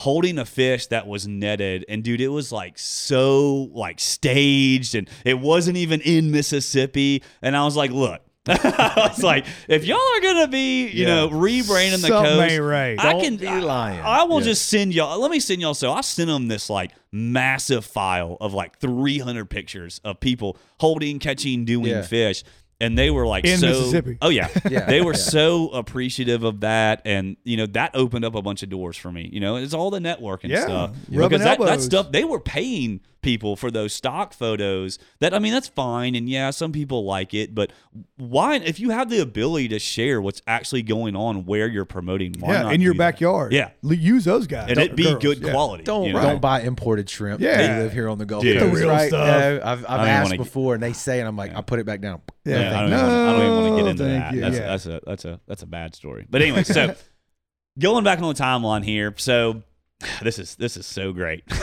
holding 0.00 0.38
a 0.38 0.44
fish 0.44 0.86
that 0.88 1.06
was 1.06 1.26
netted 1.26 1.84
and 1.88 2.04
dude 2.04 2.20
it 2.20 2.28
was 2.28 2.52
like 2.52 2.78
so 2.78 3.70
like 3.72 3.98
staged 3.98 4.94
and 4.94 5.08
it 5.24 5.38
wasn't 5.38 5.74
even 5.76 6.00
in 6.02 6.30
mississippi 6.30 7.22
and 7.40 7.56
i 7.56 7.64
was 7.64 7.76
like 7.76 7.90
look 7.90 8.20
i 8.46 9.08
was 9.10 9.22
like 9.22 9.46
if 9.68 9.86
y'all 9.86 9.96
are 9.98 10.20
gonna 10.20 10.48
be 10.48 10.86
you 10.88 11.06
Yeah. 11.06 11.14
know 11.14 11.28
rebranding 11.30 12.02
the 12.02 12.08
Something 12.08 12.36
coast 12.48 12.58
right. 12.60 13.00
i 13.00 13.12
Don't 13.12 13.22
can 13.22 13.36
be 13.38 13.48
I- 13.48 13.58
lying. 13.60 14.00
I, 14.00 14.24
will 14.24 14.40
Yeah. 14.40 14.46
just 14.48 14.68
send 14.68 14.94
y'all 14.94 15.18
let 15.18 15.30
me 15.30 15.40
send 15.40 15.62
y'all 15.62 15.72
so 15.74 15.90
i 15.92 16.02
sent 16.02 16.28
them 16.28 16.46
this 16.48 16.68
like 16.68 16.92
massive 17.10 17.84
file 17.84 18.36
of 18.40 18.52
like 18.52 18.78
300 18.78 19.48
pictures 19.48 20.00
of 20.04 20.20
people 20.20 20.58
holding 20.78 21.18
catching 21.18 21.64
doing 21.64 21.86
Yeah. 21.86 22.02
fish 22.02 22.44
and 22.80 22.96
they 22.98 23.10
were 23.10 23.26
like 23.26 23.44
In 23.44 23.58
so 23.58 23.68
Mississippi. 23.68 24.18
oh 24.20 24.28
yeah. 24.28 24.48
Yeah, 24.70 24.84
they 24.86 25.00
were 25.00 25.12
yeah. 25.12 25.18
so 25.18 25.68
appreciative 25.70 26.44
of 26.44 26.60
that. 26.60 27.02
And 27.04 27.36
you 27.44 27.56
know 27.56 27.66
that 27.66 27.92
opened 27.94 28.24
up 28.24 28.34
a 28.34 28.42
bunch 28.42 28.62
of 28.62 28.68
doors 28.68 28.96
for 28.96 29.10
me 29.10 29.28
you 29.32 29.40
know 29.40 29.56
it's 29.56 29.74
all 29.74 29.90
the 29.90 29.98
networking 30.00 30.48
Yeah, 30.50 30.64
stuff. 30.64 30.90
Rubbing 31.10 31.38
because 31.38 31.44
that, 31.44 31.58
that 31.60 31.80
stuff 31.80 32.12
they 32.12 32.24
were 32.24 32.40
paying 32.40 33.00
people 33.26 33.56
for 33.56 33.70
those 33.70 33.92
stock 33.92 34.32
photos 34.32 34.98
that 35.20 35.34
i 35.34 35.38
mean 35.38 35.52
that's 35.52 35.68
fine 35.68 36.14
and 36.14 36.28
yeah 36.30 36.50
some 36.50 36.72
people 36.72 37.04
like 37.04 37.34
it 37.34 37.54
but 37.54 37.72
why 38.16 38.54
if 38.56 38.78
you 38.80 38.90
have 38.90 39.10
the 39.10 39.18
ability 39.20 39.68
to 39.68 39.78
share 39.78 40.20
what's 40.22 40.40
actually 40.46 40.82
going 40.82 41.14
on 41.16 41.44
where 41.44 41.66
you're 41.66 41.84
promoting 41.84 42.34
why 42.38 42.52
yeah, 42.54 42.62
not 42.62 42.72
in 42.74 42.80
your 42.80 42.92
do 42.94 42.98
that? 42.98 43.12
backyard. 43.12 43.52
Yeah. 43.52 43.70
Use 43.82 44.24
those 44.24 44.46
guys. 44.46 44.70
and 44.70 44.78
it 44.78 44.94
be 44.96 45.04
girls. 45.04 45.22
good 45.22 45.38
Yeah. 45.38 45.50
quality 45.52 45.84
Don't 45.84 46.04
you 46.06 46.12
know? 46.12 46.22
don't 46.22 46.40
buy 46.40 46.60
imported 46.62 47.10
shrimp. 47.10 47.40
Yeah. 47.40 47.56
They 47.76 47.82
live 47.82 47.92
here 47.92 48.08
on 48.08 48.18
the 48.18 48.26
Gulf 48.26 48.42
Dude. 48.42 48.58
Coast, 48.58 48.72
The 48.74 48.80
real 48.80 48.88
right? 48.88 49.08
stuff. 49.08 49.26
Yeah, 49.26 49.60
I've, 49.72 49.84
I've 49.84 50.08
asked 50.08 50.30
wanna- 50.30 50.36
before, 50.42 50.74
and 50.74 50.82
they 50.82 50.92
say, 50.92 51.18
and 51.20 51.28
I'm 51.28 51.36
like, 51.36 51.54
I 51.54 51.60
put 51.62 51.78
it 51.80 51.86
back 51.86 52.00
down. 52.00 52.20
Yeah. 52.44 52.60
Yeah, 52.60 52.78
I 52.78 52.80
don't, 52.82 52.90
No, 52.90 52.96
even 52.96 53.08
wanna, 53.08 53.22
I 53.22 53.32
don't 53.32 53.42
even 53.42 53.56
want 53.56 53.76
to 53.78 53.82
get 53.82 53.90
into 53.90 54.02
that. 54.04 54.34
you. 54.34 54.40
That's, 54.40 54.56
Yeah. 54.56 54.66
that's 54.66 54.86
a 54.86 55.00
that's 55.06 55.24
a 55.24 55.40
that's 55.48 55.62
a 55.62 55.66
bad 55.66 55.94
story. 55.94 56.26
But 56.30 56.42
anyway, 56.42 56.62
so 56.62 56.94
going 57.78 58.04
back 58.04 58.20
on 58.20 58.28
the 58.34 58.40
timeline 58.40 58.84
here, 58.84 59.12
so 59.16 59.62
this 60.22 60.38
is 60.38 60.54
this 60.56 60.76
is 60.76 60.86
so 60.86 61.12
great. 61.12 61.44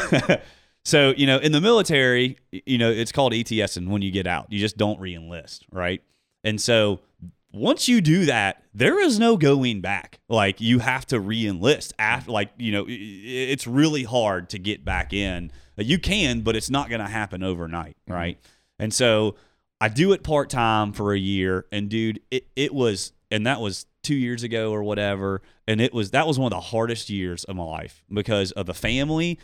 so 0.86 1.13
you 1.15 1.26
know, 1.26 1.38
in 1.38 1.52
the 1.52 1.62
military, 1.62 2.38
you 2.52 2.78
know, 2.78 2.91
it's 2.91 3.12
called 3.12 3.34
ETS, 3.34 3.78
and 3.78 3.89
when 3.89 4.02
you 4.02 4.12
get 4.12 4.28
out, 4.28 4.48
you 4.50 4.60
just 4.60 4.78
don't 4.78 5.00
re-enlist, 5.00 5.65
right? 5.72 6.02
And 6.43 6.60
so 6.60 7.00
once 7.54 7.88
you 7.88 8.02
do 8.02 8.26
that, 8.26 8.63
there 8.74 9.00
is 9.00 9.19
no 9.19 9.38
going 9.38 9.80
back. 9.80 10.19
Like 10.28 10.60
you 10.60 10.80
have 10.80 11.06
to 11.08 11.19
re-enlist 11.19 11.93
after, 12.00 12.32
like 12.32 12.52
you 12.58 12.72
know, 12.72 12.86
it's 12.88 13.67
really 13.67 14.04
hard 14.04 14.50
to 14.50 14.60
get 14.60 14.84
back 14.84 15.13
in. 15.13 15.52
Uh, 15.78 15.84
you 15.84 16.00
can, 16.00 16.41
but 16.41 16.56
it's 16.56 16.69
not 16.69 16.89
going 16.89 17.02
to 17.02 17.08
happen 17.08 17.43
overnight, 17.43 17.96
mm-hmm. 18.06 18.13
right? 18.13 18.39
And 18.80 18.93
so 18.93 19.36
I 19.80 19.89
do 19.89 20.12
it 20.13 20.24
part 20.24 20.50
time 20.50 20.93
for 20.93 21.13
a 21.13 21.19
year, 21.19 21.65
and 21.72 21.89
dude, 21.89 22.22
it 22.32 22.48
it 22.56 22.74
was, 22.74 23.13
and 23.32 23.46
that 23.46 23.62
was 23.62 23.86
two 24.02 24.15
years 24.15 24.43
ago 24.43 24.72
or 24.72 24.84
whatever, 24.84 25.41
and 25.67 25.80
it 25.80 25.93
was 25.93 26.12
that 26.12 26.28
was 26.28 26.39
one 26.39 26.52
of 26.52 26.58
the 26.58 26.62
hardest 26.69 27.10
years 27.10 27.43
of 27.46 27.56
my 27.56 27.63
life 27.63 28.04
because 28.12 28.52
of 28.54 28.65
the 28.65 28.74
family, 28.74 29.39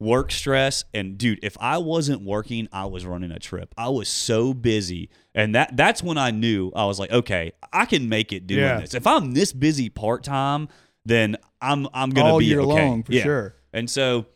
work 0.00 0.30
stress, 0.32 0.84
and 0.92 1.16
dude, 1.16 1.38
if 1.42 1.56
I 1.60 1.78
wasn't 1.78 2.22
working, 2.22 2.68
I 2.72 2.86
was 2.86 3.06
running 3.06 3.30
a 3.30 3.38
trip. 3.38 3.74
I 3.76 3.88
was 3.88 4.08
so 4.08 4.52
busy, 4.54 5.10
and 5.34 5.54
that 5.54 5.76
that's 5.76 6.02
when 6.02 6.18
I 6.18 6.30
knew 6.30 6.72
I 6.74 6.84
was 6.86 6.98
like, 6.98 7.10
okay, 7.12 7.52
I 7.72 7.86
can 7.86 8.08
make 8.08 8.32
it 8.32 8.46
doing 8.46 8.60
Yeah. 8.60 8.80
this. 8.80 8.94
If 8.94 9.06
I'm 9.06 9.34
this 9.34 9.52
busy 9.52 9.88
part 9.88 10.22
time, 10.22 10.68
then 11.04 11.36
I'm 11.60 11.88
I'm 11.94 12.10
gonna 12.10 12.32
All 12.32 12.38
be 12.38 12.46
year 12.46 12.60
okay. 12.60 12.86
long 12.88 13.02
for 13.02 13.12
Yeah. 13.12 13.22
sure. 13.22 13.54
And 13.72 13.88
so 13.88 14.26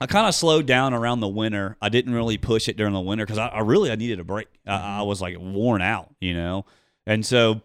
I 0.00 0.06
kind 0.06 0.26
of 0.26 0.34
slowed 0.34 0.66
down 0.66 0.92
around 0.92 1.20
the 1.20 1.28
winter. 1.28 1.76
I 1.80 1.88
didn't 1.88 2.12
really 2.12 2.36
push 2.36 2.68
it 2.68 2.76
during 2.76 2.92
the 2.92 3.00
winter 3.00 3.24
because 3.24 3.38
I, 3.38 3.46
I 3.48 3.60
really 3.60 3.90
I 3.90 3.94
needed 3.94 4.20
a 4.20 4.24
break. 4.24 4.48
I, 4.66 4.74
I 4.74 4.76
mm-hmm. 4.78 5.08
was 5.08 5.22
like 5.22 5.36
worn 5.38 5.80
out, 5.80 6.14
you 6.20 6.34
know, 6.34 6.66
and 7.06 7.24
so 7.24 7.62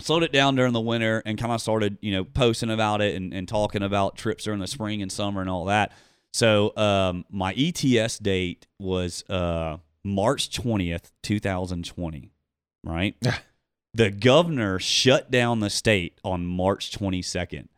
slowed 0.00 0.22
it 0.22 0.32
down 0.32 0.54
during 0.56 0.72
the 0.72 0.80
winter 0.80 1.22
and 1.26 1.38
kind 1.38 1.52
of 1.52 1.60
started, 1.60 1.98
you 2.00 2.12
know, 2.12 2.24
posting 2.24 2.70
about 2.70 3.00
it 3.00 3.14
and, 3.16 3.32
and 3.34 3.48
talking 3.48 3.82
about 3.82 4.16
trips 4.16 4.44
during 4.44 4.60
the 4.60 4.66
spring 4.66 5.02
and 5.02 5.10
summer 5.10 5.40
and 5.40 5.50
all 5.50 5.64
that. 5.66 5.92
So 6.32 6.76
um, 6.76 7.24
my 7.30 7.52
ETS 7.54 8.18
date 8.18 8.66
was 8.78 9.24
uh, 9.30 9.78
March 10.04 10.50
twentieth, 10.54 11.10
two 11.22 11.40
thousand 11.40 11.84
twenty. 11.86 12.32
Right. 12.84 13.16
the 13.94 14.10
governor 14.10 14.78
shut 14.78 15.30
down 15.30 15.60
the 15.60 15.70
state 15.70 16.18
on 16.22 16.46
March 16.46 16.92
twenty 16.92 17.22
second. 17.22 17.68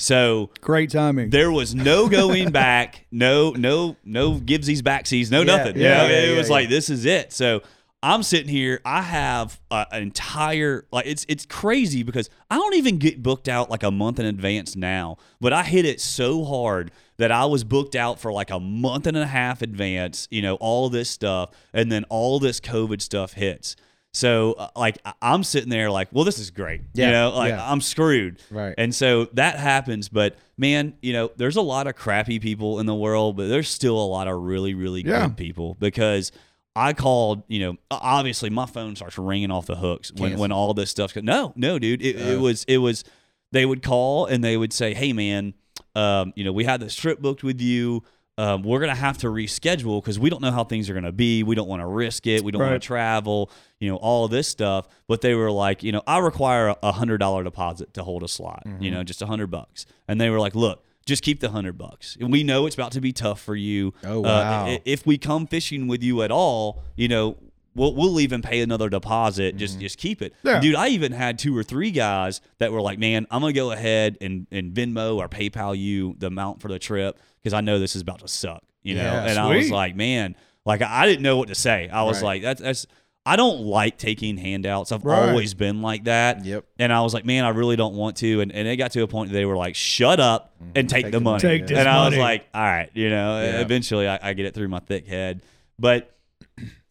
So 0.00 0.50
Great 0.60 0.90
timing. 0.90 1.30
there 1.30 1.50
was 1.50 1.74
no 1.74 2.08
going 2.08 2.52
back, 2.52 3.06
no, 3.10 3.50
no, 3.50 3.96
no 4.04 4.34
givesies 4.36 4.78
backsies, 4.80 5.28
no 5.30 5.40
Yeah, 5.40 5.56
nothing. 5.56 5.76
yeah, 5.76 6.02
You 6.02 6.08
know, 6.08 6.14
yeah, 6.14 6.20
it 6.22 6.30
yeah, 6.32 6.38
was 6.38 6.48
yeah. 6.48 6.54
like 6.54 6.68
this 6.68 6.88
is 6.88 7.04
it. 7.04 7.32
So 7.32 7.62
I'm 8.02 8.22
sitting 8.22 8.48
here. 8.48 8.80
I 8.84 9.02
have 9.02 9.58
uh, 9.72 9.84
an 9.90 10.02
entire 10.02 10.84
like 10.92 11.06
it's 11.06 11.26
it's 11.28 11.44
crazy 11.46 12.02
because 12.04 12.30
I 12.50 12.54
don't 12.56 12.74
even 12.74 12.98
get 12.98 13.22
booked 13.22 13.48
out 13.48 13.70
like 13.70 13.82
a 13.82 13.90
month 13.90 14.20
in 14.20 14.26
advance 14.26 14.76
now, 14.76 15.16
but 15.40 15.52
I 15.52 15.64
hit 15.64 15.84
it 15.84 16.00
so 16.00 16.44
hard 16.44 16.92
that 17.16 17.32
I 17.32 17.46
was 17.46 17.64
booked 17.64 17.96
out 17.96 18.20
for 18.20 18.32
like 18.32 18.50
a 18.50 18.60
month 18.60 19.06
and 19.08 19.16
a 19.16 19.26
half 19.26 19.62
advance. 19.62 20.28
You 20.30 20.42
know, 20.42 20.54
all 20.56 20.88
this 20.88 21.10
stuff, 21.10 21.50
and 21.72 21.90
then 21.90 22.04
all 22.08 22.38
this 22.38 22.60
COVID 22.60 23.00
stuff 23.02 23.32
hits. 23.32 23.74
So 24.12 24.52
uh, 24.52 24.68
like 24.76 24.98
I'm 25.20 25.42
sitting 25.44 25.68
there 25.68 25.90
like, 25.90 26.08
well, 26.12 26.24
this 26.24 26.38
is 26.38 26.50
great. 26.50 26.80
Yeah, 26.94 27.06
You 27.06 27.12
know, 27.12 27.30
like 27.36 27.50
yeah. 27.50 27.70
I'm 27.70 27.80
screwed. 27.80 28.40
Right. 28.50 28.74
And 28.78 28.94
so 28.94 29.26
that 29.34 29.58
happens, 29.58 30.08
but 30.08 30.36
man, 30.56 30.94
you 31.02 31.12
know, 31.12 31.30
there's 31.36 31.56
a 31.56 31.60
lot 31.62 31.86
of 31.86 31.94
crappy 31.94 32.38
people 32.38 32.80
in 32.80 32.86
the 32.86 32.94
world, 32.94 33.36
but 33.36 33.48
there's 33.48 33.68
still 33.68 33.98
a 34.02 34.06
lot 34.06 34.26
of 34.26 34.40
really, 34.40 34.72
really 34.74 35.02
Yeah. 35.06 35.26
good 35.26 35.36
people 35.36 35.76
because 35.78 36.32
I 36.78 36.92
called, 36.92 37.42
you 37.48 37.60
know, 37.60 37.76
obviously 37.90 38.50
my 38.50 38.66
phone 38.66 38.94
starts 38.96 39.18
ringing 39.18 39.50
off 39.50 39.66
the 39.66 39.76
hooks 39.76 40.12
when, 40.12 40.30
Cancel. 40.30 40.40
when 40.40 40.52
all 40.52 40.74
this 40.74 40.90
stuff. 40.90 41.16
No, 41.16 41.52
no, 41.56 41.78
dude, 41.78 42.00
it, 42.02 42.16
it 42.16 42.36
Oh. 42.36 42.40
was, 42.40 42.64
it 42.68 42.78
was, 42.78 43.04
they 43.52 43.64
would 43.66 43.82
call 43.82 44.26
and 44.26 44.42
they 44.44 44.56
would 44.56 44.72
say, 44.72 44.94
Hey 44.94 45.12
man, 45.12 45.54
um, 45.94 46.32
you 46.36 46.44
know, 46.44 46.52
we 46.52 46.64
had 46.64 46.80
this 46.80 46.94
trip 46.94 47.20
booked 47.20 47.42
with 47.42 47.60
you. 47.60 48.02
Um, 48.36 48.62
we're 48.62 48.78
gonna 48.78 48.94
have 48.94 49.18
to 49.18 49.26
reschedule 49.26 50.00
because 50.00 50.16
we 50.18 50.30
don't 50.30 50.40
know 50.40 50.52
how 50.52 50.62
things 50.62 50.88
are 50.88 50.94
gonna 50.94 51.10
be. 51.10 51.42
We 51.42 51.56
don't 51.56 51.66
want 51.66 51.82
to 51.82 51.86
risk 51.86 52.24
it. 52.28 52.44
We 52.44 52.52
don't 52.52 52.60
want 52.62 52.80
to 52.80 52.86
travel. 52.86 53.50
You 53.80 53.88
know, 53.90 53.96
all 53.96 54.28
this 54.28 54.46
stuff. 54.46 54.86
But 55.08 55.22
they 55.22 55.34
were 55.34 55.50
like, 55.50 55.82
you 55.82 55.90
know, 55.90 56.02
I 56.06 56.18
require 56.18 56.68
a- 56.68 56.76
a 56.84 56.92
hundred 56.92 57.18
dollar 57.18 57.42
deposit 57.42 57.94
to 57.94 58.04
hold 58.04 58.22
a 58.22 58.28
slot. 58.28 58.62
Mm-hmm. 58.64 58.82
You 58.84 58.90
know, 58.92 59.02
just 59.02 59.22
a 59.22 59.26
hundred 59.26 59.48
bucks. 59.50 59.86
And 60.06 60.20
they 60.20 60.30
were 60.30 60.38
like, 60.38 60.54
look, 60.54 60.84
just 61.08 61.22
keep 61.22 61.40
the 61.40 61.50
hundred 61.50 61.76
bucks. 61.78 62.16
And 62.20 62.30
we 62.30 62.44
know 62.44 62.66
it's 62.66 62.74
about 62.76 62.92
to 62.92 63.00
be 63.00 63.12
tough 63.12 63.40
for 63.40 63.56
you. 63.56 63.92
Oh, 64.04 64.18
Uh, 64.20 64.22
wow. 64.22 64.66
i- 64.66 64.80
if 64.84 65.04
we 65.06 65.18
come 65.18 65.46
fishing 65.46 65.88
with 65.88 66.02
you 66.02 66.22
at 66.22 66.30
all, 66.30 66.82
you 66.96 67.08
know. 67.08 67.36
We'll, 67.74 67.94
we'll 67.94 68.18
even 68.18 68.42
pay 68.42 68.60
another 68.60 68.88
deposit. 68.88 69.56
Just 69.56 69.78
just 69.78 69.98
keep 69.98 70.20
it, 70.20 70.34
Yeah. 70.42 70.58
dude. 70.58 70.74
I 70.74 70.88
even 70.88 71.12
had 71.12 71.38
two 71.38 71.56
or 71.56 71.62
three 71.62 71.92
guys 71.92 72.40
that 72.58 72.72
were 72.72 72.80
like, 72.80 72.98
"Man, 72.98 73.24
I'm 73.30 73.40
gonna 73.40 73.52
go 73.52 73.70
ahead 73.70 74.16
and, 74.20 74.48
and 74.50 74.74
Venmo 74.74 75.16
or 75.16 75.28
PayPal 75.28 75.78
you 75.78 76.16
the 76.18 76.26
amount 76.26 76.60
for 76.60 76.66
the 76.66 76.80
trip 76.80 77.20
because 77.40 77.52
I 77.52 77.60
know 77.60 77.78
this 77.78 77.94
is 77.94 78.02
about 78.02 78.18
to 78.20 78.26
suck." 78.26 78.64
You 78.82 78.96
know, 78.96 79.02
Yeah, 79.04 79.26
and 79.26 79.38
I 79.38 79.54
was 79.54 79.70
like, 79.70 79.94
"Man, 79.94 80.34
like 80.64 80.82
I 80.82 81.06
didn't 81.06 81.22
know 81.22 81.36
what 81.36 81.48
to 81.48 81.54
say." 81.54 81.88
I 81.88 82.02
was 82.02 82.16
Right. 82.20 82.26
like, 82.26 82.42
"That's 82.42 82.60
that's." 82.60 82.86
I 83.28 83.36
don't 83.36 83.60
like 83.60 83.98
taking 83.98 84.36
handouts. 84.38 84.90
I've 84.90 85.04
Right. 85.04 85.28
always 85.28 85.52
been 85.52 85.82
like 85.82 86.04
that. 86.04 86.44
Yep. 86.44 86.64
And 86.78 86.92
I 86.92 87.02
was 87.02 87.12
like, 87.12 87.24
man, 87.26 87.44
I 87.44 87.50
really 87.50 87.76
don't 87.76 87.94
want 87.94 88.16
to. 88.18 88.40
And, 88.40 88.50
and 88.52 88.66
it 88.66 88.76
got 88.76 88.92
to 88.92 89.02
a 89.02 89.06
point 89.06 89.30
they 89.32 89.44
were 89.44 89.56
like, 89.56 89.74
shut 89.74 90.18
up 90.18 90.54
and 90.74 90.88
take, 90.88 91.04
Take 91.04 91.12
the 91.12 91.20
money. 91.20 91.40
Take 91.40 91.70
and 91.70 91.86
I 91.88 92.04
was 92.06 92.12
money. 92.12 92.22
like, 92.22 92.46
all 92.54 92.62
right, 92.62 92.88
you 92.94 93.10
know, 93.10 93.40
Yeah. 93.42 93.60
eventually 93.60 94.08
I, 94.08 94.18
I 94.30 94.32
get 94.32 94.46
it 94.46 94.54
through 94.54 94.68
my 94.68 94.78
thick 94.80 95.06
head. 95.06 95.42
But 95.78 96.16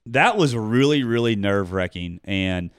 that 0.05 0.38
was 0.38 0.55
really, 0.55 1.03
really 1.03 1.35
nerve 1.35 1.73
wracking. 1.73 2.19
And, 2.23 2.69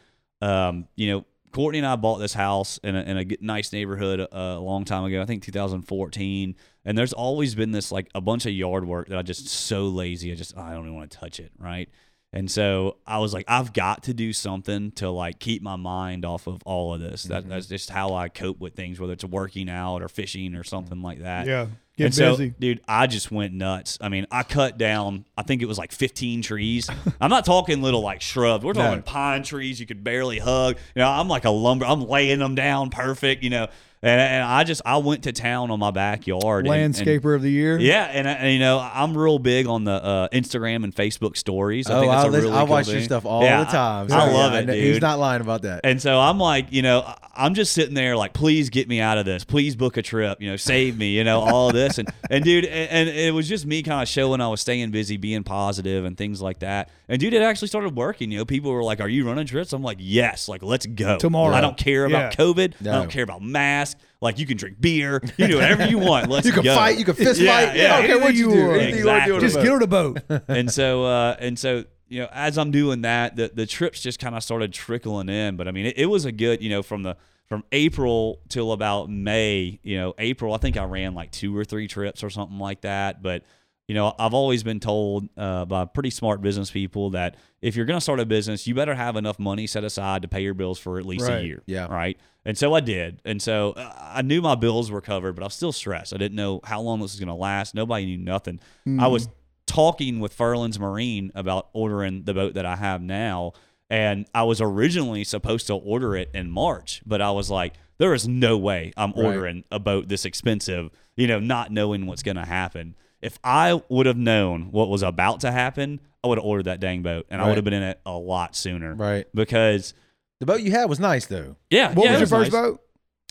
um, 0.40 0.86
you 0.96 1.11
know, 1.11 1.24
Courtney 1.52 1.78
and 1.78 1.86
I 1.86 1.96
bought 1.96 2.18
this 2.18 2.34
house 2.34 2.78
in 2.84 2.94
a, 2.94 3.00
in 3.02 3.18
a 3.18 3.24
nice 3.40 3.72
neighborhood 3.72 4.20
uh, 4.20 4.26
a 4.32 4.61
long 4.61 4.84
time 4.84 5.04
ago. 5.04 5.20
I 5.20 5.24
think 5.24 5.42
2014. 5.42 6.54
And 6.84 6.96
there's 6.96 7.12
always 7.12 7.54
been 7.54 7.72
this 7.72 7.90
like 7.90 8.09
a 8.14 8.20
bunch 8.20 8.46
of 8.46 8.52
yard 8.52 8.86
work 8.86 9.09
that 9.09 9.18
I 9.18 9.22
just 9.22 9.48
so 9.48 9.88
lazy. 9.88 10.30
I 10.32 10.34
just 10.34 10.56
I 10.56 10.72
don't 10.74 10.84
even 10.84 10.94
want 10.94 11.11
to 11.11 11.18
touch 11.18 11.40
it, 11.40 11.50
right? 11.59 11.88
And 12.33 12.51
so 12.51 12.97
I 13.07 13.18
was 13.18 13.33
like, 13.33 13.47
I've 13.49 13.72
got 13.72 14.03
to 14.05 14.14
do 14.14 14.33
something 14.35 14.91
to 14.93 15.09
like 15.09 15.39
keep 15.39 15.62
my 15.62 15.76
mind 15.76 16.26
off 16.26 16.47
of 16.47 16.62
all 16.64 16.93
of 16.93 17.01
this. 17.01 17.24
That, 17.24 17.43
mm-hmm. 17.43 17.51
That's 17.51 17.66
just 17.66 17.89
how 17.89 18.14
I 18.14 18.29
cope 18.29 18.61
with 18.61 18.74
things, 18.74 19.01
whether 19.01 19.14
it's 19.14 19.24
working 19.24 19.70
out 19.70 20.03
or 20.03 20.09
fishing 20.09 20.55
or 20.55 20.62
something 20.62 21.01
like 21.01 21.20
that. 21.20 21.47
Yeah. 21.47 21.68
Get 21.97 22.05
and 22.05 22.14
so, 22.14 22.37
dude, 22.37 22.81
I 22.87 23.09
just 23.09 23.33
went 23.33 23.55
nuts. 23.55 23.99
I 24.01 24.09
mean, 24.09 24.26
I 24.31 24.45
cut 24.45 24.79
down, 24.79 25.24
I 25.37 25.43
think 25.43 25.62
it 25.62 25.64
was 25.66 25.79
like 25.79 25.91
15 25.91 26.43
trees. 26.43 26.89
I'm 27.20 27.31
not 27.31 27.45
talking 27.45 27.83
little 27.83 28.03
like 28.03 28.20
shrubs. 28.20 28.64
We're 28.64 28.74
talking 28.74 28.99
No. 28.99 29.03
pine 29.03 29.43
trees 29.43 29.81
you 29.81 29.87
could 29.87 30.05
barely 30.05 30.39
hug. 30.39 30.76
You 30.95 31.01
know, 31.01 31.09
I'm 31.09 31.26
like 31.29 31.45
a 31.45 31.51
lumber, 31.51 31.87
I'm 31.87 32.07
laying 32.07 32.39
them 32.39 32.55
down 32.55 32.91
perfect, 32.91 33.43
you 33.43 33.51
know. 33.51 33.68
And, 34.03 34.20
and 34.20 34.44
I 34.44 34.62
just, 34.64 34.80
I 34.86 34.99
went 34.99 35.24
to 35.24 35.32
town 35.32 35.70
on 35.70 35.78
my 35.80 35.90
backyard. 35.90 36.66
and- 36.66 36.74
and- 36.74 36.94
Landscaper 36.94 37.34
of 37.34 37.42
the 37.42 37.51
year. 37.51 37.78
yeah, 37.78 38.05
and, 38.05 38.28
and 38.28 38.53
you 38.53 38.59
know 38.61 38.78
I'm 38.78 39.16
real 39.16 39.38
big 39.38 39.66
on 39.66 39.84
the 39.84 39.92
uh, 39.92 40.28
Instagram 40.28 40.84
and 40.84 40.94
Facebook 40.94 41.36
stories. 41.36 41.90
I 41.90 41.96
oh, 41.96 42.01
think 42.01 42.12
that's 42.12 42.24
I, 42.24 42.28
a 42.28 42.30
really 42.30 42.51
I 42.53 42.59
cool 42.61 42.66
watch 42.68 42.88
your 42.88 43.01
stuff 43.03 43.26
all 43.26 43.42
Yeah, 43.42 43.64
the 43.64 43.70
time. 43.70 44.12
I, 44.12 44.16
I 44.26 44.32
love 44.32 44.53
yeah, 44.53 44.59
it, 44.61 44.66
dude. 44.66 44.74
He's 44.76 45.01
not 45.01 45.18
lying 45.18 45.40
about 45.40 45.62
that. 45.62 45.80
And 45.84 46.01
so 46.01 46.18
I'm 46.18 46.38
like, 46.38 46.72
you 46.72 46.82
know, 46.82 47.12
I'm 47.34 47.55
just 47.55 47.72
sitting 47.72 47.94
there 47.94 48.16
like, 48.16 48.32
please 48.32 48.70
get 48.70 48.88
me 48.88 49.01
out 49.01 49.18
of 49.18 49.24
this. 49.24 49.44
Please 49.44 49.74
book 49.76 49.96
a 49.96 50.03
trip. 50.03 50.40
You 50.40 50.51
know, 50.51 50.57
save 50.57 50.96
me. 50.96 51.09
You 51.11 51.24
know, 51.24 51.40
all 51.40 51.72
this 51.72 51.99
and 51.99 52.09
and 52.30 52.44
dude, 52.44 52.64
and, 52.66 53.09
and 53.09 53.18
it 53.18 53.32
was 53.34 53.49
just 53.49 53.66
me 53.66 53.82
kind 53.82 54.03
of 54.03 54.09
showing 54.09 54.40
I 54.40 54.49
was 54.49 54.61
staying 54.61 54.90
busy, 54.92 55.16
being 55.16 55.42
positive, 55.44 56.05
and 56.05 56.16
things 56.16 56.40
like 56.40 56.61
that. 56.61 56.90
And 57.09 57.18
dude, 57.20 57.34
it 57.34 57.42
actually 57.42 57.68
started 57.68 57.96
working. 57.96 58.30
You 58.30 58.38
know, 58.38 58.44
people 58.44 58.70
were 58.72 58.82
like, 58.84 59.01
"Are 59.01 59.09
you 59.09 59.26
running 59.26 59.46
trips?" 59.46 59.72
I'm 59.72 59.82
like, 59.82 59.99
"Yes." 60.01 60.49
Like, 60.49 60.62
let's 60.62 60.86
go 60.86 61.16
Tomorrow. 61.18 61.55
I 61.55 61.61
don't 61.61 61.76
care 61.76 62.05
about 62.05 62.38
Yeah. 62.38 62.44
COVID. 62.44 62.74
I 62.82 62.84
don't 62.99 63.11
care 63.11 63.24
about 63.24 63.42
masks. 63.42 63.88
Like, 64.20 64.39
you 64.39 64.47
can 64.47 64.57
drink 64.57 64.80
beer. 64.80 65.20
You 65.22 65.30
can 65.30 65.51
do 65.51 65.57
whatever 65.57 65.86
you 65.86 65.99
want. 65.99 66.28
Let's 66.30 66.47
you 66.47 66.53
can 66.53 66.64
go. 66.64 66.74
fight. 66.74 66.99
You 66.99 67.05
can 67.05 67.14
fist 67.14 67.41
Yeah, 67.41 67.66
fight. 67.66 67.76
yeah. 67.76 67.95
I 67.97 68.07
don't 68.07 68.20
what 68.20 68.34
you 68.34 68.51
you 68.51 68.55
do. 68.57 68.66
want. 68.68 68.80
Anything 68.82 69.05
you 69.07 69.24
do 69.34 69.41
Just 69.41 69.57
get 69.57 69.70
on 69.70 69.82
a 69.82 69.86
boat. 69.86 70.20
and 70.49 70.70
so 70.70 71.05
uh, 71.05 71.36
and 71.39 71.59
so 71.59 71.84
you 72.11 72.20
know 72.22 72.28
as 72.32 72.57
i'm 72.57 72.70
doing 72.70 73.03
that 73.03 73.36
the, 73.36 73.51
the 73.53 73.66
trips 73.66 74.01
just 74.01 74.18
kind 74.18 74.34
of 74.34 74.43
started 74.43 74.72
trickling 74.72 75.28
in 75.28 75.59
but 75.59 75.68
i 75.68 75.70
mean 75.70 75.84
it, 75.84 75.99
it 75.99 76.07
was 76.07 76.24
a 76.24 76.32
good 76.32 76.62
you 76.62 76.70
know 76.70 76.82
from 76.82 77.03
the 77.03 77.14
from 77.45 77.62
april 77.70 78.41
till 78.49 78.72
about 78.72 79.11
may 79.11 79.78
you 79.82 79.99
know 79.99 80.14
april 80.18 80.55
i 80.55 80.57
think 80.57 80.78
i 80.78 80.84
ran 80.84 81.14
like 81.14 81.30
two 81.30 81.55
or 81.55 81.66
three 81.66 81.86
trips 81.86 82.24
or 82.24 82.30
something 82.30 82.59
like 82.59 82.80
that 82.80 83.22
but 83.22 83.43
you 83.89 83.95
know 83.95 84.14
i've 84.18 84.34
always 84.34 84.62
been 84.62 84.78
told 84.80 85.28
uh, 85.36 85.64
by 85.64 85.84
pretty 85.84 86.11
smart 86.11 86.41
business 86.43 86.70
people 86.70 87.11
that 87.11 87.36
if 87.62 87.74
you're 87.74 87.86
going 87.86 87.97
to 87.97 88.01
start 88.01 88.20
a 88.20 88.26
business 88.26 88.66
you 88.66 88.74
better 88.74 88.95
have 88.95 89.16
enough 89.16 89.39
money 89.39 89.66
set 89.66 89.82
aside 89.82 90.22
to 90.22 90.28
pay 90.28 90.43
your 90.43 90.55
bills 90.55 90.78
for 90.78 90.99
at 90.99 91.07
least 91.07 91.26
Right. 91.26 91.43
a 91.43 91.45
year 91.47 91.62
Yeah. 91.66 91.86
right 91.86 92.16
and 92.45 92.57
so 92.57 92.74
i 92.74 92.80
did 92.80 93.20
and 93.24 93.41
so 93.43 93.72
uh, 93.72 93.93
i 93.99 94.22
knew 94.22 94.41
my 94.43 94.55
bills 94.55 94.91
were 94.91 95.01
covered 95.01 95.34
but 95.34 95.43
i 95.43 95.47
was 95.47 95.55
still 95.55 95.72
stressed 95.72 96.12
i 96.14 96.16
didn't 96.18 96.36
know 96.36 96.61
how 96.64 96.80
long 96.80 97.01
this 97.01 97.12
was 97.12 97.18
going 97.20 97.28
to 97.28 97.34
last 97.34 97.74
nobody 97.74 98.05
knew 98.07 98.18
nothing 98.18 98.61
i 99.01 99.07
was 99.09 99.28
talking 99.66 100.18
with 100.18 100.32
Furlan's 100.32 100.78
Marine 100.78 101.30
about 101.34 101.68
ordering 101.74 102.24
the 102.24 102.32
boat 102.32 102.55
that 102.55 102.64
I 102.64 102.74
have 102.76 103.03
now. 103.03 103.53
And 103.91 104.26
I 104.34 104.45
was 104.45 104.62
originally 104.62 105.24
supposed 105.24 105.66
to 105.66 105.74
order 105.74 106.16
it 106.16 106.30
in 106.32 106.51
March, 106.51 107.03
but 107.05 107.20
I 107.20 107.32
was 107.32 107.51
like, 107.51 107.74
there 107.99 108.14
is 108.14 108.26
no 108.26 108.57
way 108.57 108.93
I'm 108.97 109.11
Right. 109.12 109.26
ordering 109.26 109.64
a 109.70 109.78
boat 109.78 110.09
this 110.09 110.24
expensive, 110.24 110.89
you 111.16 111.26
know, 111.26 111.39
not 111.39 111.70
knowing 111.70 112.07
what's 112.07 112.22
going 112.22 112.39
to 112.39 112.47
happen. 112.47 112.97
If 113.20 113.38
I 113.42 113.80
would 113.88 114.06
have 114.06 114.16
known 114.16 114.70
what 114.70 114.88
was 114.88 115.02
about 115.02 115.40
to 115.40 115.50
happen, 115.50 116.00
I 116.22 116.28
would 116.28 116.38
have 116.38 116.44
ordered 116.44 116.64
that 116.64 116.80
dang 116.80 117.02
boat 117.02 117.26
and 117.30 117.40
I 117.42 117.46
would 117.48 117.56
have 117.56 117.64
been 117.64 117.72
in 117.74 117.82
it 117.82 118.00
a 118.06 118.12
lot 118.12 118.54
sooner. 118.56 118.94
Right. 118.94 119.26
Because, 119.34 119.94
The 120.40 120.46
boat 120.46 120.60
you 120.60 120.70
had 120.70 120.88
was 120.88 121.00
nice 121.00 121.26
though. 121.26 121.56
yeah. 121.70 121.92
What 121.94 122.04
yeah, 122.04 122.12
was 122.12 122.20
it 122.20 122.30
your 122.30 122.40
first 122.40 122.52
nice. 122.52 122.62
boat? 122.62 122.80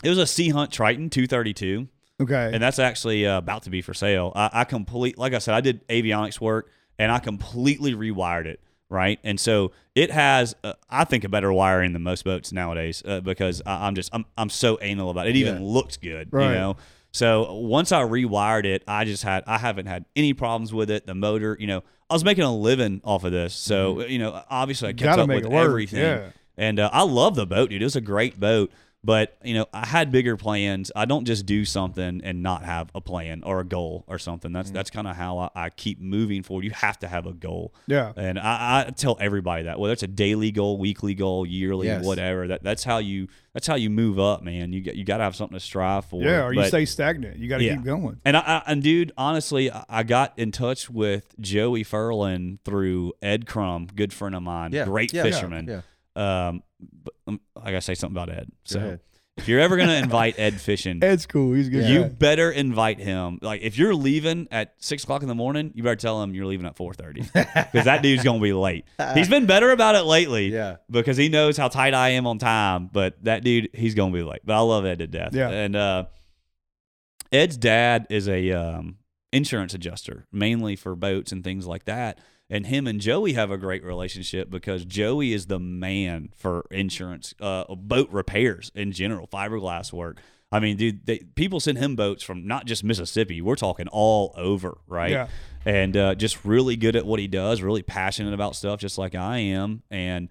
It 0.04 0.08
was 0.10 0.18
a 0.18 0.26
Sea 0.26 0.50
Hunt 0.50 0.70
Triton 0.72 1.10
232 1.10 1.88
Okay. 2.20 2.50
and 2.52 2.62
that's 2.62 2.78
actually 2.78 3.26
uh, 3.26 3.38
about 3.38 3.62
to 3.64 3.70
be 3.70 3.80
for 3.80 3.94
sale. 3.94 4.32
I, 4.34 4.50
I 4.52 4.64
complete, 4.64 5.16
like 5.18 5.34
I 5.34 5.38
said, 5.38 5.54
I 5.54 5.60
did 5.60 5.86
avionics 5.88 6.40
work 6.40 6.70
and 6.98 7.10
I 7.12 7.18
completely 7.20 7.94
rewired 7.94 8.46
it. 8.46 8.60
Right, 8.90 9.18
and 9.22 9.38
so 9.38 9.72
it 9.94 10.10
has, 10.10 10.56
uh, 10.64 10.72
I 10.88 11.04
think, 11.04 11.22
a 11.24 11.28
better 11.28 11.52
wiring 11.52 11.92
than 11.92 12.02
most 12.02 12.24
boats 12.24 12.52
nowadays 12.54 13.02
uh, 13.04 13.20
because 13.20 13.60
I, 13.66 13.86
I'm 13.86 13.94
just, 13.94 14.08
I'm, 14.14 14.24
I'm 14.38 14.48
so 14.48 14.78
anal 14.80 15.10
about 15.10 15.26
it. 15.26 15.36
It 15.36 15.40
even 15.40 15.56
Yeah. 15.56 15.68
looks 15.68 15.98
good, 15.98 16.28
Right. 16.32 16.48
you 16.48 16.54
know. 16.54 16.76
So 17.18 17.52
once 17.54 17.90
I 17.90 18.02
rewired 18.02 18.64
it, 18.64 18.84
I 18.86 19.04
just 19.04 19.24
had, 19.24 19.42
I 19.48 19.58
haven't 19.58 19.86
had 19.86 20.04
any 20.14 20.34
problems 20.34 20.72
with 20.72 20.88
it. 20.88 21.04
The 21.04 21.16
motor, 21.16 21.56
you 21.58 21.66
know, 21.66 21.82
I 22.08 22.14
was 22.14 22.22
making 22.22 22.44
a 22.44 22.54
living 22.54 23.00
off 23.02 23.24
of 23.24 23.32
this, 23.32 23.54
so 23.54 24.06
you 24.06 24.20
know, 24.20 24.40
obviously 24.48 24.90
I 24.90 24.92
kept 24.92 25.16
Gotta 25.16 25.22
up 25.22 25.28
with 25.28 25.52
everything. 25.52 25.98
yeah. 26.00 26.30
And 26.56 26.78
uh, 26.78 26.90
I 26.92 27.02
love 27.02 27.34
the 27.34 27.44
boat, 27.44 27.70
dude. 27.70 27.82
It 27.82 27.84
was 27.84 27.96
a 27.96 28.00
great 28.00 28.38
boat. 28.38 28.70
But, 29.04 29.38
you 29.44 29.54
know, 29.54 29.66
I 29.72 29.86
had 29.86 30.10
bigger 30.10 30.36
plans. 30.36 30.90
I 30.96 31.04
don't 31.04 31.24
just 31.24 31.46
do 31.46 31.64
something 31.64 32.20
and 32.24 32.42
not 32.42 32.64
have 32.64 32.90
a 32.96 33.00
plan 33.00 33.42
or 33.44 33.60
a 33.60 33.64
goal 33.64 34.04
or 34.08 34.18
something. 34.18 34.50
Mm. 34.50 34.54
That's 34.54 34.70
that's 34.72 34.90
kind 34.90 35.06
of 35.06 35.14
how 35.14 35.38
I, 35.38 35.50
I 35.54 35.70
keep 35.70 36.00
moving 36.00 36.42
forward. 36.42 36.64
You 36.64 36.72
have 36.72 36.98
to 36.98 37.08
have 37.08 37.24
a 37.24 37.32
goal. 37.32 37.72
Yeah. 37.86 38.12
And 38.16 38.40
I, 38.40 38.86
I 38.88 38.90
tell 38.90 39.16
everybody 39.20 39.62
that, 39.62 39.78
whether 39.78 39.92
it's 39.92 40.02
a 40.02 40.08
daily 40.08 40.50
goal, 40.50 40.78
weekly 40.78 41.14
goal, 41.14 41.46
yearly, 41.46 41.86
Yes. 41.86 42.04
whatever, 42.04 42.48
that, 42.48 42.64
that's 42.64 42.82
how 42.82 42.98
you 42.98 43.28
that's 43.54 43.66
how 43.68 43.76
you 43.76 43.88
move 43.88 44.18
up, 44.18 44.42
man. 44.42 44.72
You 44.72 44.82
got 44.82 44.96
you 44.96 45.04
gotta 45.04 45.22
have 45.22 45.36
something 45.36 45.56
to 45.56 45.64
strive 45.64 46.04
for. 46.06 46.20
Yeah, 46.22 46.44
or 46.44 46.52
you 46.52 46.64
stay 46.64 46.84
stagnant. 46.84 47.38
You 47.38 47.48
got 47.48 47.58
to 47.58 47.64
Yeah. 47.64 47.76
keep 47.76 47.84
going. 47.84 48.20
and 48.24 48.36
I, 48.36 48.40
I 48.40 48.62
and 48.66 48.82
dude, 48.82 49.12
honestly, 49.16 49.70
I 49.70 49.84
I 49.88 50.02
got 50.02 50.36
in 50.36 50.50
touch 50.50 50.90
with 50.90 51.34
Joey 51.40 51.84
Furlan 51.84 52.58
through 52.64 53.12
Ed 53.22 53.46
Crum, 53.46 53.86
good 53.94 54.12
friend 54.12 54.34
of 54.34 54.42
mine, 54.42 54.72
Yeah. 54.72 54.84
great 54.84 55.12
Yeah. 55.12 55.22
fisherman. 55.22 55.66
Yeah. 55.68 55.80
Um, 56.18 56.62
but 57.04 57.14
um, 57.26 57.40
I 57.56 57.66
gotta 57.70 57.80
say 57.80 57.94
something 57.94 58.16
about 58.20 58.34
Ed. 58.36 58.50
So 58.64 58.78
ahead. 58.78 59.00
if 59.36 59.46
you're 59.48 59.60
ever 59.60 59.76
gonna 59.76 59.94
invite 59.94 60.38
Ed 60.38 60.60
fishing, 60.60 61.02
Ed's 61.02 61.26
cool. 61.26 61.54
He's 61.54 61.68
good. 61.68 61.88
you 61.88 62.02
guy. 62.02 62.08
better 62.08 62.50
invite 62.50 62.98
him. 62.98 63.38
Like 63.42 63.62
if 63.62 63.78
you're 63.78 63.94
leaving 63.94 64.48
at 64.50 64.74
six 64.78 65.04
o'clock 65.04 65.22
in 65.22 65.28
the 65.28 65.34
morning, 65.34 65.72
you 65.74 65.82
better 65.82 65.96
tell 65.96 66.22
him 66.22 66.34
you're 66.34 66.46
leaving 66.46 66.66
at 66.66 66.76
four 66.76 66.94
thirty 66.94 67.22
because 67.22 67.84
that 67.84 68.02
dude's 68.02 68.24
gonna 68.24 68.40
be 68.40 68.52
late. 68.52 68.84
He's 69.14 69.28
been 69.28 69.46
better 69.46 69.70
about 69.70 69.94
it 69.94 70.02
lately, 70.02 70.48
Yeah. 70.52 70.76
because 70.90 71.16
he 71.16 71.28
knows 71.28 71.56
how 71.56 71.68
tight 71.68 71.94
I 71.94 72.10
am 72.10 72.26
on 72.26 72.38
time. 72.38 72.90
But 72.92 73.22
that 73.24 73.44
dude, 73.44 73.70
he's 73.74 73.94
gonna 73.94 74.12
be 74.12 74.22
late. 74.22 74.40
But 74.44 74.54
I 74.56 74.60
love 74.60 74.84
Ed 74.86 74.98
to 75.00 75.06
death. 75.06 75.34
Yeah. 75.34 75.48
and 75.50 75.76
uh, 75.76 76.04
Ed's 77.32 77.56
dad 77.56 78.06
is 78.10 78.28
a 78.28 78.50
um, 78.52 78.96
insurance 79.32 79.74
adjuster, 79.74 80.26
mainly 80.32 80.76
for 80.76 80.94
boats 80.96 81.30
and 81.32 81.44
things 81.44 81.66
like 81.66 81.84
that. 81.84 82.18
And 82.50 82.66
him 82.66 82.86
and 82.86 83.00
Joey 83.00 83.34
have 83.34 83.50
a 83.50 83.58
great 83.58 83.84
relationship 83.84 84.48
because 84.48 84.84
Joey 84.84 85.34
is 85.34 85.46
the 85.46 85.58
man 85.58 86.30
for 86.34 86.66
insurance, 86.70 87.34
uh, 87.40 87.64
boat 87.74 88.08
repairs 88.10 88.72
in 88.74 88.92
general, 88.92 89.26
fiberglass 89.26 89.92
work. 89.92 90.20
I 90.50 90.60
mean, 90.60 90.78
dude, 90.78 91.04
they, 91.04 91.18
people 91.18 91.60
send 91.60 91.76
him 91.76 91.94
boats 91.94 92.22
from 92.22 92.46
not 92.46 92.64
just 92.64 92.82
Mississippi. 92.82 93.42
We're 93.42 93.54
talking 93.54 93.86
all 93.88 94.32
over, 94.34 94.78
right? 94.86 95.10
Yeah. 95.10 95.28
And 95.66 95.94
uh, 95.94 96.14
just 96.14 96.42
really 96.46 96.76
good 96.76 96.96
at 96.96 97.04
what 97.04 97.20
he 97.20 97.26
does, 97.26 97.60
really 97.60 97.82
passionate 97.82 98.32
about 98.32 98.56
stuff, 98.56 98.80
just 98.80 98.96
like 98.96 99.14
I 99.14 99.38
am. 99.38 99.82
And 99.90 100.30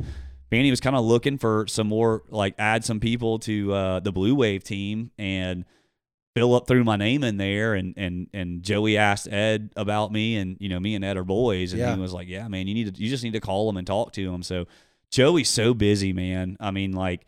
Manny 0.52 0.72
was 0.72 0.80
kind 0.80 0.96
of 0.96 1.06
looking 1.06 1.38
for 1.38 1.68
some 1.68 1.86
more, 1.86 2.24
like, 2.30 2.56
add 2.58 2.84
some 2.84 3.00
people 3.00 3.38
to 3.40 3.72
uh, 3.72 4.00
the 4.00 4.12
Blue 4.12 4.34
Wave 4.34 4.64
team 4.64 5.12
and 5.20 5.66
fill 6.38 6.54
up 6.56 6.68
through 6.68 6.84
my 6.84 6.96
name 6.96 7.24
in 7.24 7.38
there. 7.38 7.74
And 7.74 7.94
and 7.98 8.28
and 8.34 8.64
Joey 8.64 8.98
asked 8.98 9.28
Ed 9.32 9.72
about 9.76 10.12
me, 10.12 10.38
and 10.38 10.58
you 10.60 10.70
know, 10.70 10.80
me 10.80 10.96
and 10.96 11.04
Ed 11.04 11.18
are 11.18 11.24
boys, 11.24 11.74
and 11.74 11.80
Yeah. 11.80 11.96
he 11.96 12.02
was 12.02 12.14
like, 12.14 12.28
"Yeah, 12.28 12.48
man, 12.48 12.68
you 12.68 12.74
need 12.74 12.96
to, 12.96 13.02
you 13.02 13.10
just 13.10 13.24
need 13.24 13.34
to 13.34 13.40
call 13.40 13.70
him 13.70 13.78
and 13.78 13.86
talk 13.88 14.12
to 14.14 14.34
him." 14.34 14.44
So 14.44 14.66
Joey's 15.12 15.50
so 15.50 15.74
busy, 15.74 16.14
man. 16.14 16.58
I 16.60 16.72
mean, 16.72 16.92
like, 16.92 17.26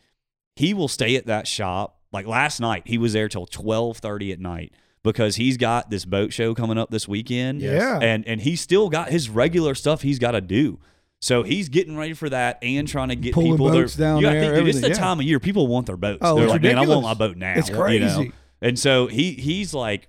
he 0.55 0.73
will 0.73 0.87
stay 0.87 1.15
at 1.15 1.25
that 1.27 1.47
shop. 1.47 1.97
Like 2.11 2.25
last 2.27 2.59
night, 2.59 2.83
he 2.85 2.97
was 2.97 3.13
there 3.13 3.29
till 3.29 3.45
twelve 3.45 3.97
thirty 3.97 4.31
at 4.31 4.39
night 4.39 4.73
because 5.03 5.37
he's 5.37 5.57
got 5.57 5.89
this 5.89 6.05
boat 6.05 6.33
show 6.33 6.53
coming 6.53 6.77
up 6.77 6.89
this 6.91 7.07
weekend. 7.07 7.61
Yeah. 7.61 7.99
and 8.01 8.27
and 8.27 8.41
he's 8.41 8.61
still 8.61 8.89
got 8.89 9.09
his 9.09 9.29
regular 9.29 9.75
stuff 9.75 10.01
he's 10.01 10.19
got 10.19 10.31
to 10.31 10.41
do. 10.41 10.79
So 11.21 11.43
he's 11.43 11.67
getting 11.67 11.97
ready 11.97 12.13
for 12.13 12.29
that 12.29 12.59
and 12.61 12.87
trying 12.87 13.09
to 13.09 13.15
get 13.15 13.33
Pulling 13.33 13.51
people 13.53 13.69
boats 13.69 13.95
their, 13.95 14.07
down 14.07 14.17
you 14.21 14.23
gotta 14.23 14.39
there, 14.39 14.53
think, 14.55 14.65
dude, 14.65 14.75
it's 14.75 14.81
the 14.81 14.89
yeah. 14.89 14.93
time 14.95 15.19
of 15.19 15.25
year 15.25 15.39
people 15.39 15.67
want 15.67 15.85
their 15.85 15.97
boats. 15.97 16.19
Oh, 16.21 16.35
They're 16.35 16.45
it's 16.45 16.51
like, 16.51 16.61
man, 16.61 16.77
I 16.77 16.87
want 16.87 17.03
my 17.03 17.13
boat 17.13 17.35
now. 17.35 17.55
It's 17.57 17.69
you 17.69 17.99
know? 17.99 18.31
And 18.61 18.77
so 18.77 19.07
he 19.07 19.33
he's 19.33 19.73
like 19.73 20.07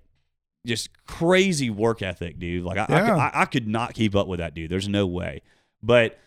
just 0.67 0.91
crazy 1.07 1.71
work 1.71 2.03
ethic, 2.03 2.39
dude. 2.39 2.65
Like 2.65 2.77
I, 2.79 2.83
I, 2.85 2.87
could, 2.87 3.11
I, 3.19 3.31
I 3.35 3.45
could 3.47 3.67
not 3.69 3.95
keep 3.95 4.15
up 4.15 4.27
with 4.27 4.41
that 4.41 4.55
dude. 4.55 4.71
There's 4.71 4.89
no 4.89 5.07
way. 5.07 5.43
But 5.83 6.19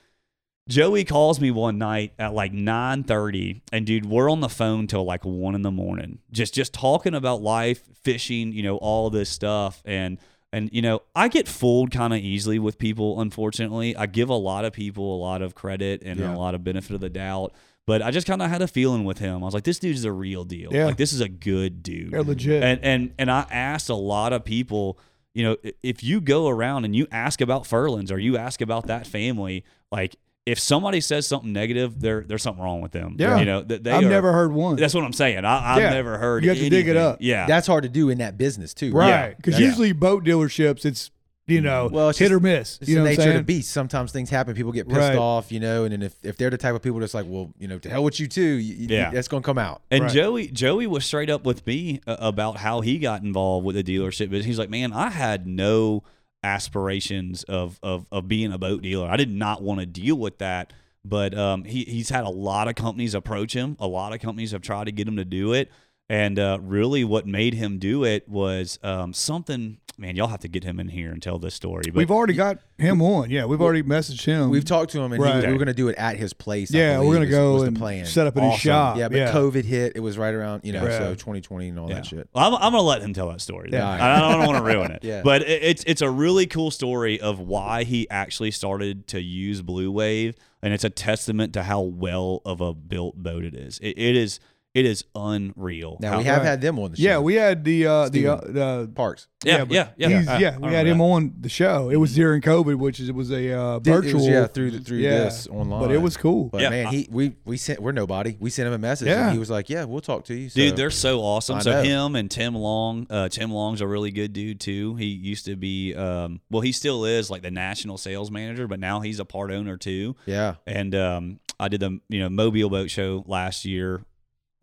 Joey 0.69 1.03
calls 1.03 1.39
me 1.41 1.51
one 1.51 1.77
night 1.77 2.13
at 2.17 2.33
like 2.33 2.53
9:30 2.53 3.61
and 3.71 3.85
dude, 3.85 4.05
we're 4.05 4.31
on 4.31 4.39
the 4.39 4.49
phone 4.49 4.87
till 4.87 5.03
like 5.03 5.23
1 5.25 5.55
in 5.55 5.61
the 5.61 5.71
morning. 5.71 6.19
Just 6.31 6.53
just 6.53 6.73
talking 6.73 7.13
about 7.13 7.41
life, 7.41 7.81
fishing, 8.01 8.51
you 8.53 8.63
know, 8.63 8.77
all 8.77 9.09
this 9.09 9.29
stuff 9.29 9.81
and 9.85 10.17
And 10.53 10.69
you 10.71 10.81
know, 10.81 11.01
I 11.15 11.27
get 11.29 11.47
fooled 11.47 11.91
kind 11.91 12.13
of 12.13 12.19
easily 12.19 12.59
with 12.59 12.77
people. 12.77 13.19
Unfortunately, 13.19 13.95
I 13.97 14.05
give 14.05 14.29
a 14.29 14.35
lot 14.35 14.65
of 14.65 14.71
people 14.73 15.15
a 15.15 15.19
lot 15.19 15.41
of 15.41 15.53
credit 15.55 16.01
and 16.05 16.19
Yeah. 16.19 16.33
a 16.33 16.37
lot 16.37 16.55
of 16.55 16.63
benefit 16.63 16.93
of 16.95 17.01
the 17.01 17.09
doubt. 17.09 17.53
But 17.85 18.01
I 18.01 18.11
just 18.11 18.25
kind 18.27 18.41
of 18.41 18.49
had 18.49 18.61
a 18.61 18.67
feeling 18.67 19.03
with 19.03 19.17
him. 19.19 19.43
I 19.43 19.45
was 19.45 19.53
like, 19.53 19.65
this 19.65 19.77
dude's 19.79 20.05
a 20.05 20.11
real 20.11 20.45
deal. 20.45 20.73
Yeah. 20.73 20.85
Like 20.85 20.97
this 20.97 21.11
is 21.11 21.19
a 21.21 21.27
good 21.29 21.83
dude. 21.83 22.11
They're 22.11 22.23
legit. 22.23 22.63
And 22.63 22.79
and 22.83 23.13
and 23.19 23.29
I 23.31 23.45
asked 23.51 23.89
a 23.89 23.95
lot 23.95 24.31
of 24.31 24.45
people, 24.45 24.97
you 25.33 25.43
know, 25.43 25.57
if 25.81 26.01
you 26.03 26.21
go 26.21 26.47
around 26.47 26.85
and 26.85 26.95
you 26.95 27.07
ask 27.11 27.41
about 27.41 27.63
Furlands 27.63 28.09
or 28.11 28.17
you 28.19 28.37
ask 28.37 28.61
about 28.61 28.87
that 28.87 29.05
family, 29.05 29.65
like 29.91 30.15
if 30.45 30.59
somebody 30.59 31.01
says 31.01 31.27
something 31.27 31.51
negative, 31.51 31.99
there 31.99 32.23
there's 32.25 32.41
something 32.43 32.63
wrong 32.63 32.79
with 32.79 32.93
them. 32.93 33.15
Yeah. 33.19 33.37
you 33.39 33.45
know, 33.45 33.63
th- 33.63 33.83
they 33.83 33.91
I've 33.91 34.05
are- 34.05 34.09
never 34.09 34.31
heard 34.31 34.53
one. 34.53 34.77
That's 34.77 34.93
what 34.93 35.03
I'm 35.03 35.11
saying. 35.13 35.43
I, 35.43 35.73
I've 35.75 35.81
Yeah. 35.81 35.89
never 35.89 36.17
heard. 36.17 36.43
You 36.45 36.51
have 36.51 36.59
to 36.59 36.69
dig 36.69 36.87
it 36.87 36.95
up. 36.97 37.17
Yeah, 37.19 37.47
That's 37.47 37.67
hard 37.67 37.83
to 37.83 37.89
do 37.89 38.09
in 38.09 38.19
that 38.19 38.37
business 38.37 38.73
too. 38.73 38.93
right. 38.93 39.35
Because 39.35 39.59
Yeah. 39.59 39.67
usually 39.67 39.91
boat 39.91 40.23
dealerships, 40.23 40.85
it's 40.85 41.11
you 41.47 41.59
know 41.61 41.89
Well, 41.91 42.09
it's 42.09 42.19
hit 42.19 42.25
just- 42.25 42.33
or 42.33 42.39
miss. 42.39 42.77
It's 42.81 42.89
you 42.89 42.95
know 42.95 43.03
the 43.03 43.09
what 43.11 43.17
nature 43.19 43.29
of 43.31 43.35
the 43.37 43.43
beast. 43.43 43.71
Sometimes 43.71 44.11
things 44.11 44.29
happen. 44.29 44.55
People 44.55 44.71
get 44.71 44.87
pissed 44.87 44.99
Right. 44.99 45.17
off, 45.17 45.51
you 45.51 45.59
know, 45.59 45.83
and 45.83 45.91
then 45.91 46.01
if, 46.01 46.15
if 46.23 46.37
they're 46.37 46.49
the 46.49 46.57
type 46.57 46.73
of 46.75 46.81
people 46.81 46.99
that's 46.99 47.13
like, 47.13 47.25
well, 47.27 47.53
you 47.59 47.67
know, 47.67 47.77
to 47.79 47.89
hell 47.89 48.03
with 48.03 48.19
you 48.19 48.27
too, 48.27 48.41
you, 48.41 48.75
you- 48.75 48.87
Yeah. 48.89 49.09
that's 49.11 49.27
going 49.27 49.43
to 49.43 49.45
come 49.45 49.57
out. 49.57 49.81
And 49.91 50.03
Right. 50.05 50.13
Joey, 50.13 50.47
Joey 50.47 50.87
was 50.87 51.03
straight 51.05 51.29
up 51.29 51.45
with 51.45 51.65
me 51.67 51.99
uh, 52.07 52.15
about 52.19 52.57
how 52.57 52.81
he 52.81 52.97
got 52.97 53.23
involved 53.23 53.65
with 53.65 53.75
the 53.75 53.83
dealership. 53.83 54.31
But 54.31 54.45
he's 54.45 54.57
like, 54.59 54.69
man, 54.69 54.93
I 54.93 55.09
had 55.09 55.45
no 55.47 56.03
aspirations 56.45 57.43
of 57.43 57.79
of 57.81 58.05
of 58.11 58.27
being 58.27 58.51
a 58.51 58.57
boat 58.57 58.81
dealer. 58.81 59.07
I 59.09 59.17
did 59.17 59.29
not 59.31 59.61
want 59.61 59.79
to 59.79 59.85
deal 59.85 60.15
with 60.15 60.37
that. 60.39 60.71
But 61.05 61.37
um, 61.37 61.65
he 61.65 61.83
he's 61.83 62.09
had 62.09 62.23
a 62.23 62.29
lot 62.29 62.67
of 62.69 62.75
companies 62.75 63.13
approach 63.13 63.53
him. 63.53 63.75
A 63.79 63.87
lot 63.87 64.13
of 64.13 64.21
companies 64.21 64.51
have 64.51 64.61
tried 64.61 64.85
to 64.85 64.91
get 64.93 65.07
him 65.07 65.17
to 65.17 65.25
do 65.25 65.51
it. 65.53 65.69
And 66.13 66.37
uh, 66.37 66.59
really, 66.61 67.03
what 67.03 67.25
made 67.25 67.55
him 67.55 67.79
do 67.79 68.03
it 68.03 68.29
was 68.29 68.77
um, 68.83 69.13
something. 69.13 69.79
Man, 69.95 70.15
y'all 70.15 70.27
have 70.27 70.39
to 70.39 70.47
get 70.47 70.63
him 70.63 70.79
in 70.79 70.87
here 70.89 71.11
and 71.11 71.21
tell 71.21 71.37
this 71.37 71.53
story. 71.53 71.83
But 71.85 71.95
We've 71.95 72.09
already 72.11 72.33
got 72.33 72.57
him 72.79 72.99
on. 73.01 73.29
Yeah, 73.29 73.45
we've 73.45 73.61
already 73.61 73.83
messaged 73.83 74.25
him. 74.25 74.49
We've 74.49 74.65
talked 74.65 74.91
to 74.93 74.99
him, 75.01 75.13
and 75.13 75.21
Right. 75.21 75.35
was- 75.35 75.45
we 75.45 75.51
were 75.51 75.57
going 75.59 75.67
to 75.67 75.73
do 75.75 75.87
it 75.87 75.95
at 75.97 76.17
his 76.17 76.33
place. 76.33 76.73
I 76.73 76.77
yeah, 76.79 76.99
we're 76.99 77.13
gonna 77.13 77.27
go 77.27 77.53
was 77.53 77.63
and 77.63 77.75
the 77.75 77.79
plan. 77.79 78.05
set 78.07 78.25
up 78.25 78.35
in 78.35 78.43
his 78.43 78.59
shop. 78.59 78.97
Yeah, 78.97 79.07
but 79.09 79.33
COVID 79.33 79.63
hit. 79.63 79.93
It 79.95 79.99
was 80.01 80.17
right 80.17 80.33
around, 80.33 80.61
you 80.65 80.73
know, 80.73 80.83
Yeah. 80.83 80.97
so 80.97 81.15
2020 81.15 81.69
and 81.69 81.79
all 81.79 81.89
Yeah. 81.89 81.95
that 81.95 82.05
shit. 82.07 82.27
Well, 82.33 82.43
I'm, 82.43 82.55
I'm 82.55 82.71
gonna 82.73 82.81
let 82.81 83.01
him 83.03 83.13
tell 83.13 83.29
that 83.29 83.39
story. 83.41 83.69
Yeah. 83.71 83.87
I, 83.87 84.17
I 84.17 84.31
don't 84.37 84.47
want 84.47 84.57
to 84.57 84.63
ruin 84.63 84.91
it. 84.91 84.99
Yeah. 85.03 85.21
But 85.23 85.43
it, 85.43 85.61
it's 85.63 85.83
it's 85.85 86.01
a 86.01 86.09
really 86.09 86.47
cool 86.47 86.71
story 86.71 87.19
of 87.21 87.39
why 87.39 87.83
he 87.83 88.09
actually 88.09 88.51
started 88.51 89.07
to 89.09 89.21
use 89.21 89.61
Blue 89.61 89.91
Wave, 89.91 90.35
and 90.63 90.73
it's 90.73 90.83
a 90.83 90.89
testament 90.89 91.53
to 91.53 91.63
how 91.63 91.81
well 91.81 92.41
of 92.45 92.61
a 92.61 92.73
built 92.73 93.15
boat 93.17 93.43
it 93.45 93.53
is. 93.53 93.77
It, 93.79 93.97
it 93.97 94.15
is 94.15 94.39
it 94.73 94.85
is 94.85 95.03
unreal. 95.15 95.97
Now 95.99 96.11
how- 96.13 96.17
we 96.17 96.23
have 96.23 96.37
Right. 96.39 96.45
had 96.47 96.61
them 96.61 96.79
on 96.79 96.91
the 96.91 96.97
show. 96.97 97.03
Yeah, 97.03 97.19
we 97.19 97.35
had 97.35 97.63
the 97.63 97.85
uh, 97.85 98.09
the 98.09 98.27
uh, 98.27 98.35
the 98.43 98.91
Parks. 98.95 99.27
yeah 99.45 99.65
but 99.65 99.71
yeah 99.73 99.89
yeah 99.97 100.07
he's- 100.07 100.27
I- 100.27 100.39
yeah. 100.39 100.55
I 100.61 100.67
We 100.67 100.73
had 100.73 100.87
him 100.87 100.97
that. 100.97 101.03
on 101.03 101.33
the 101.41 101.49
show. 101.49 101.89
It 101.89 101.97
was 101.97 102.15
during 102.15 102.41
COVID, 102.41 102.75
which 102.75 102.99
is 102.99 103.09
it 103.09 103.15
was 103.15 103.31
a 103.31 103.51
uh, 103.51 103.79
Did- 103.79 103.91
it 103.91 103.95
was, 103.97 104.05
virtual. 104.05 104.29
yeah, 104.29 104.47
through 104.47 104.71
the, 104.71 104.79
through 104.79 104.97
Yeah. 104.99 105.25
this 105.25 105.47
online. 105.47 105.81
but 105.81 105.91
it 105.91 105.99
was 106.01 106.17
cool. 106.17 106.45
But 106.45 106.61
Yeah, 106.61 106.69
man, 106.69 106.87
he 106.87 107.07
we 107.11 107.33
we 107.45 107.57
sent 107.57 107.81
we're 107.81 107.91
nobody. 107.91 108.35
We 108.39 108.49
sent 108.49 108.67
him 108.67 108.73
a 108.73 108.77
message, 108.79 109.07
Yeah. 109.09 109.25
and 109.25 109.33
he 109.33 109.39
was 109.39 109.49
like, 109.49 109.69
"Yeah, 109.69 109.83
we'll 109.83 110.01
talk 110.01 110.25
to 110.25 110.33
you." 110.33 110.49
So, 110.49 110.55
Dude, 110.59 110.75
they're 110.75 110.89
so 110.89 111.19
awesome. 111.21 111.57
I 111.57 111.61
So 111.61 111.71
know. 111.71 111.83
him 111.83 112.15
and 112.15 112.31
Tim 112.31 112.55
Long, 112.55 113.05
uh, 113.09 113.29
Tim 113.29 113.51
Long's 113.51 113.81
a 113.81 113.87
really 113.87 114.11
good 114.11 114.33
dude 114.33 114.59
too. 114.59 114.95
He 114.95 115.05
used 115.05 115.45
to 115.45 115.55
be, 115.55 115.93
um, 115.93 116.41
well, 116.49 116.61
he 116.61 116.71
still 116.71 117.05
is 117.05 117.29
like 117.29 117.41
the 117.43 117.51
national 117.51 117.97
sales 117.97 118.31
manager, 118.31 118.67
but 118.67 118.79
now 118.79 119.01
he's 119.01 119.19
a 119.19 119.25
part 119.25 119.51
owner 119.51 119.77
too. 119.77 120.15
yeah, 120.25 120.55
And 120.65 120.95
um, 120.95 121.39
I 121.59 121.67
did 121.67 121.79
the 121.81 121.99
you 122.09 122.19
know 122.19 122.29
Mobile 122.29 122.69
Boat 122.69 122.89
Show 122.89 123.23
last 123.27 123.65
year, 123.65 124.01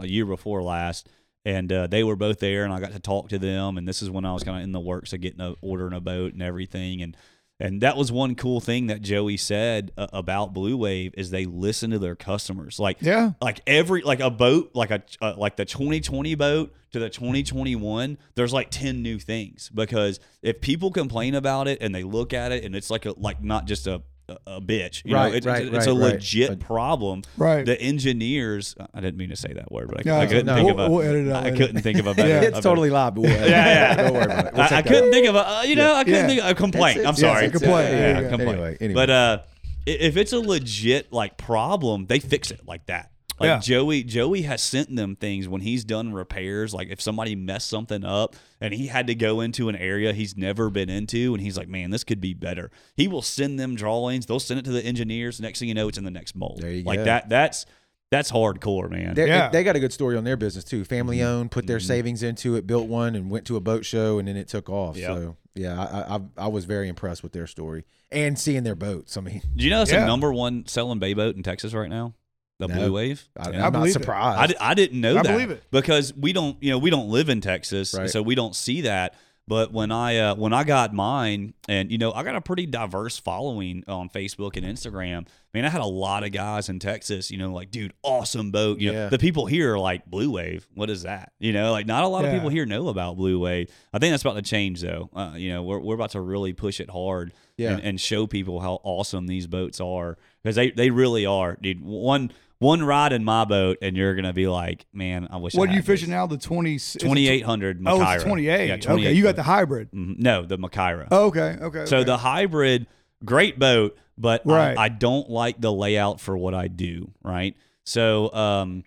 a 0.01 0.07
year 0.07 0.27
before 0.27 0.63
last, 0.63 1.09
and 1.45 1.73
uh, 1.73 1.87
they 1.87 2.05
were 2.05 2.17
both 2.17 2.39
there, 2.41 2.65
and 2.65 2.73
I 2.73 2.81
got 2.81 2.93
to 2.93 3.01
talk 3.01 3.29
to 3.31 3.39
them. 3.39 3.79
And 3.79 3.89
this 3.89 4.03
is 4.03 4.11
when 4.11 4.25
I 4.25 4.33
was 4.33 4.43
kind 4.43 4.59
of 4.59 4.65
in 4.65 4.73
the 4.73 4.81
works 4.81 5.13
of 5.13 5.21
getting 5.21 5.41
a 5.41 5.55
ordering 5.61 5.93
a 5.95 6.01
boat 6.01 6.33
and 6.33 6.43
everything, 6.43 7.03
and 7.03 7.17
and 7.63 7.83
that 7.83 7.95
was 7.97 8.11
one 8.11 8.37
cool 8.37 8.61
thing 8.61 8.87
that 8.87 9.03
Joey 9.03 9.37
said 9.37 9.93
uh, 9.99 10.07
about 10.15 10.55
Blue 10.55 10.79
Wave 10.79 11.13
is 11.19 11.31
they 11.31 11.45
listen 11.45 11.91
to 11.91 11.99
their 11.99 12.17
customers. 12.17 12.79
Like 12.81 12.97
Yeah. 13.01 13.33
like 13.43 13.61
every 13.67 14.01
like 14.01 14.21
a 14.21 14.31
boat 14.31 14.71
like 14.75 14.91
a 14.91 15.03
uh, 15.21 15.35
like 15.37 15.57
the 15.57 15.67
2020 15.67 16.35
boat 16.37 16.75
to 16.93 16.99
the 16.99 17.11
2021 17.11 18.19
there's 18.35 18.53
like 18.53 18.71
10 18.71 19.03
new 19.03 19.19
things 19.19 19.71
because 19.73 20.19
if 20.43 20.61
people 20.61 20.91
complain 20.91 21.35
about 21.37 21.69
it 21.69 21.79
and 21.81 21.95
they 21.95 22.03
look 22.03 22.33
at 22.33 22.51
it 22.51 22.65
and 22.65 22.75
it's 22.75 22.91
like 22.91 23.07
a 23.07 23.13
like 23.17 23.45
not 23.45 23.67
just 23.67 23.87
a 23.87 24.03
a, 24.31 24.39
a 24.47 24.61
bitch 24.61 25.03
you 25.05 25.15
Right, 25.15 25.31
know 25.31 25.37
it's, 25.37 25.47
right, 25.47 25.63
it's 25.67 25.87
a 25.87 25.93
right, 25.93 26.01
right. 26.01 26.13
legit 26.15 26.49
But- 26.51 26.61
problem 26.61 27.23
Right. 27.37 27.65
the 27.67 27.81
engineers 27.81 28.75
i 28.95 29.01
didn't 29.01 29.17
mean 29.19 29.31
to 29.31 29.37
say 29.37 29.53
that 29.53 29.71
word 29.71 29.89
but 29.89 29.99
i, 30.01 30.03
No, 30.11 30.17
I 30.19 30.27
couldn't 30.27 30.47
no, 30.47 30.55
think 30.55 30.67
we'll- 30.77 30.81
of 30.87 30.91
a 30.91 30.95
we'll 30.95 31.03
edit 31.09 31.27
it 31.27 31.33
out 31.33 31.43
I 31.43 31.45
later. 31.51 31.57
couldn't 31.57 31.83
think 31.83 31.99
of 31.99 32.07
a 32.07 32.15
better 32.15 32.29
Yeah. 32.31 32.35
a 32.37 32.43
it's 32.43 32.51
better- 32.53 32.63
totally 32.63 32.91
live. 32.91 33.15
But 33.15 33.21
we'll, 33.23 33.31
yeah, 33.33 33.47
yeah. 33.47 33.95
Don't 33.97 34.15
worry 34.15 34.25
about 34.25 34.47
it. 34.47 34.53
We'll 34.55 34.63
I, 34.63 34.77
I 34.77 34.83
couldn't 34.83 35.11
think 35.11 35.27
of 35.29 35.35
a, 35.35 35.49
uh, 35.49 35.63
you 35.63 35.77
know, 35.77 35.95
I 35.95 36.05
couldn't 36.05 36.21
Yeah. 36.21 36.27
think 36.29 36.43
of 36.43 36.51
a 36.51 36.55
complaint. 36.55 36.99
It's- 36.99 37.09
I'm 37.09 37.17
sorry. 37.17 37.43
yeah, 37.43 37.47
it's 37.49 37.57
a 37.57 37.59
complaint. 37.61 37.89
Yeah, 37.91 37.97
There 37.99 38.17
you 38.17 38.23
yeah, 38.23 38.29
complaint. 38.31 38.51
Anyway, 38.53 38.77
anyway. 38.81 38.95
But 38.95 39.11
uh, 39.11 39.39
if 39.87 40.17
it's 40.17 40.33
a 40.33 40.39
legit 40.39 41.13
like 41.13 41.37
problem, 41.37 42.07
they 42.07 42.19
fix 42.21 42.51
it 42.51 42.61
like 42.67 42.87
that. 42.87 43.10
Like 43.41 43.47
Yeah. 43.49 43.59
Joey, 43.61 44.03
Joey 44.05 44.43
has 44.43 44.63
sent 44.63 44.95
them 44.95 45.17
things 45.17 45.49
when 45.49 45.63
he's 45.63 45.83
done 45.85 46.13
repairs. 46.13 46.75
Like 46.75 46.89
if 46.91 47.01
somebody 47.01 47.35
messed 47.35 47.69
something 47.71 48.05
up 48.05 48.37
and 48.61 48.75
he 48.75 48.87
had 48.89 49.07
to 49.07 49.15
go 49.15 49.41
into 49.41 49.69
an 49.71 49.77
area 49.77 50.13
he's 50.13 50.37
never 50.37 50.69
been 50.71 50.91
into, 50.91 51.33
and 51.35 51.43
he's 51.43 51.57
like, 51.57 51.69
"Man, 51.69 51.91
this 51.91 52.05
could 52.05 52.21
be 52.21 52.35
better." 52.35 52.71
He 52.97 53.09
will 53.09 53.23
send 53.23 53.59
them 53.59 53.75
drawings. 53.77 54.27
They'll 54.27 54.39
send 54.41 54.61
it 54.61 54.65
to 54.67 54.73
the 54.73 54.85
engineers. 54.85 55.41
Next 55.41 55.59
thing 55.59 55.69
you 55.69 55.75
know, 55.75 55.89
it's 55.89 55.97
in 55.99 56.05
the 56.05 56.11
next 56.11 56.37
mold. 56.37 56.61
There 56.61 56.71
you 56.71 56.83
like 56.85 56.99
go. 56.99 57.05
that. 57.05 57.29
That's 57.31 57.65
that's 58.11 58.31
hardcore, 58.31 58.91
man. 58.91 59.15
They're- 59.15 59.29
Yeah. 59.29 59.51
They 59.51 59.63
got 59.63 59.77
a 59.77 59.81
good 59.81 59.93
story 59.93 60.17
on 60.17 60.25
their 60.25 60.37
business 60.37 60.65
too. 60.65 60.79
Mm-hmm. 60.83 60.85
Family 60.85 61.23
owned, 61.23 61.51
put 61.53 61.67
their 61.69 61.79
savings 61.81 62.23
into 62.25 62.57
it, 62.57 62.67
built 62.67 62.89
one, 62.89 63.15
and 63.15 63.31
went 63.31 63.47
to 63.47 63.57
a 63.57 63.61
boat 63.61 63.85
show, 63.87 64.19
and 64.19 64.27
then 64.29 64.37
it 64.37 64.49
took 64.49 64.69
off. 64.69 64.97
Yep. 64.97 65.07
So 65.09 65.37
yeah, 65.55 65.81
I, 65.81 66.17
I 66.17 66.21
I 66.45 66.47
was 66.49 66.65
very 66.67 66.89
impressed 66.89 67.23
with 67.23 67.33
their 67.33 67.47
story 67.47 67.85
and 68.13 68.39
seeing 68.39 68.65
their 68.65 68.75
boats. 68.75 69.17
I 69.17 69.21
mean, 69.21 69.41
Do 69.57 69.65
you 69.65 69.71
know 69.71 69.81
it's 69.83 69.93
Yeah. 69.93 70.01
the 70.01 70.07
number 70.07 70.33
one 70.33 70.67
selling 70.67 70.99
bay 70.99 71.15
boat 71.15 71.37
in 71.37 71.43
Texas 71.43 71.73
right 71.73 71.89
now? 71.89 72.15
The 72.61 72.69
No. 72.69 72.75
Blue 72.77 72.93
Wave. 72.93 73.29
I, 73.37 73.51
Yeah. 73.51 73.57
I'm 73.57 73.61
not 73.63 73.73
believe 73.73 73.91
it. 73.91 74.01
surprised. 74.01 74.55
I, 74.61 74.71
I 74.71 74.75
didn't 74.75 75.01
know 75.01 75.19
I 75.19 75.23
that 75.23 75.33
believe 75.33 75.51
it. 75.51 75.63
because 75.73 76.15
we 76.15 76.33
don't 76.33 76.63
you 76.63 76.71
know 76.71 76.79
we 76.79 76.91
don't 76.91 77.09
live 77.09 77.29
in 77.29 77.41
Texas 77.41 77.95
Right. 77.95 78.09
so 78.09 78.23
we 78.23 78.35
don't 78.37 78.55
see 78.55 78.83
that 78.83 79.15
but 79.49 79.73
when 79.73 79.91
I 79.91 80.17
uh, 80.19 80.35
when 80.37 80.53
I 80.53 80.63
got 80.63 80.95
mine 80.95 81.55
and 81.69 81.91
you 81.91 81.99
know 81.99 82.13
I 82.13 82.23
got 82.23 82.37
a 82.37 82.41
pretty 82.41 82.67
diverse 82.67 83.19
following 83.19 83.83
on 83.89 84.09
Facebook 84.09 84.57
and 84.57 84.65
Instagram 84.65 85.27
man 85.53 85.65
I 85.65 85.69
had 85.71 85.81
a 85.81 85.87
lot 85.87 86.23
of 86.23 86.31
guys 86.31 86.69
in 86.69 86.79
Texas 86.79 87.31
you 87.33 87.39
know 87.39 87.53
like 87.53 87.71
dude 87.73 87.93
awesome 88.03 88.51
boat 88.53 88.79
you 88.79 88.93
know 88.93 88.99
Yeah. 88.99 89.09
the 89.09 89.19
people 89.19 89.47
here 89.47 89.75
are 89.75 89.79
like 89.79 90.07
Blue 90.07 90.31
Wave 90.31 90.69
what 90.75 90.89
is 90.91 91.03
that 91.03 91.33
you 91.41 91.53
know 91.53 91.73
like 91.73 91.87
not 91.87 92.05
a 92.05 92.09
lot 92.09 92.25
of 92.25 92.33
people 92.33 92.49
here 92.51 92.67
know 92.67 92.89
about 92.89 93.17
Blue 93.17 93.41
Wave 93.41 93.71
I 93.93 93.99
think 93.99 94.13
that's 94.13 94.23
about 94.23 94.37
to 94.37 94.43
change 94.43 94.83
though 94.83 95.09
uh, 95.17 95.33
you 95.37 95.53
know 95.53 95.63
we're, 95.63 95.81
we're 95.81 95.95
about 95.97 96.11
to 96.11 96.21
really 96.21 96.53
push 96.53 96.79
it 96.79 96.91
hard 96.91 97.33
Yeah. 97.57 97.73
and, 97.73 97.83
and 97.83 98.01
show 98.01 98.27
people 98.29 98.61
how 98.61 98.81
awesome 98.85 99.27
these 99.27 99.47
boats 99.49 99.81
are 99.81 100.17
because 100.43 100.55
they, 100.57 100.71
they 100.71 100.91
really 100.91 101.27
are 101.27 101.57
dude 101.61 101.83
one 101.83 102.31
one 102.61 102.83
rod 102.83 103.13
in 103.13 103.25
my 103.25 103.45
boat 103.45 103.79
and 103.83 103.97
you're 103.97 104.15
gonna 104.15 104.33
be 104.33 104.47
like 104.47 104.87
man 104.93 105.27
I 105.31 105.39
wish 105.39 105.55
I 105.57 105.59
What 105.59 105.71
are 105.71 105.73
you 105.73 105.83
fishing 105.83 106.09
this. 106.11 106.15
now? 106.15 106.27
The 106.29 106.39
twenty. 106.39 106.77
is 106.77 106.95
it 106.95 107.01
tw- 107.01 107.03
2800 107.03 107.83
Oh, 107.87 108.01
it's 108.13 108.23
twenty 108.23 108.47
eight. 108.49 108.69
Yeah, 108.69 108.75
okay, 108.93 109.13
you 109.13 109.23
got 109.25 109.35
the 109.37 109.43
2800. 109.43 109.43
hybrid. 109.43 109.91
Mhm. 109.93 110.19
No, 110.19 110.45
the 110.47 110.57
Makaira. 110.59 111.09
Oh, 111.11 111.27
okay, 111.27 111.57
okay. 111.61 111.87
so 111.87 111.97
okay. 111.99 112.05
the 112.05 112.19
hybrid, 112.19 112.87
great 113.25 113.59
boat, 113.59 113.99
but 114.17 114.43
Right. 114.45 114.77
I, 114.79 114.85
I 114.85 114.89
don't 114.89 115.29
like 115.29 115.61
the 115.61 115.73
layout 115.73 116.21
for 116.21 116.37
what 116.37 116.55
I 116.55 116.69
do. 116.69 117.11
Right. 117.25 117.57
So 117.85 118.33
um, 118.35 118.85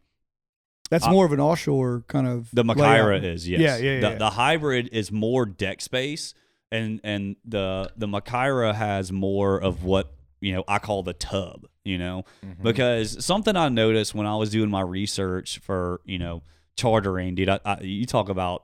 that's 0.91 1.05
I- 1.07 1.11
more 1.11 1.25
of 1.25 1.33
an 1.33 1.39
offshore 1.39 2.03
kind 2.07 2.27
of. 2.27 2.49
the 2.53 2.63
Makaira 2.63 3.07
layout. 3.19 3.23
is 3.25 3.49
yes. 3.49 3.59
Yeah, 3.59 3.77
yeah, 3.77 3.99
The, 4.01 4.09
yeah. 4.11 4.15
the 4.17 4.29
hybrid 4.29 4.89
is 4.91 5.11
more 5.11 5.45
deck 5.47 5.81
space, 5.81 6.35
and 6.71 7.01
and 7.03 7.35
the 7.43 7.91
the 7.97 8.05
Makaira 8.07 8.75
has 8.75 9.11
more 9.11 9.57
of 9.59 9.83
what 9.83 10.13
you 10.43 10.53
know 10.53 10.63
I 10.67 10.79
call 10.79 11.03
the 11.03 11.13
tub. 11.13 11.65
You 11.83 11.97
know, 11.97 12.23
Mm-hmm. 12.45 12.63
because 12.63 13.25
something 13.25 13.55
I 13.57 13.67
noticed 13.69 14.13
when 14.15 14.25
I 14.25 14.35
was 14.37 14.49
doing 14.51 14.69
my 14.69 14.81
research 14.81 15.59
for 15.59 15.99
you 16.05 16.17
know 16.19 16.43
chartering, 16.77 17.35
dude. 17.35 17.49
I, 17.49 17.59
I, 17.65 17.81
you 17.81 18.05
talk 18.05 18.29
about 18.29 18.63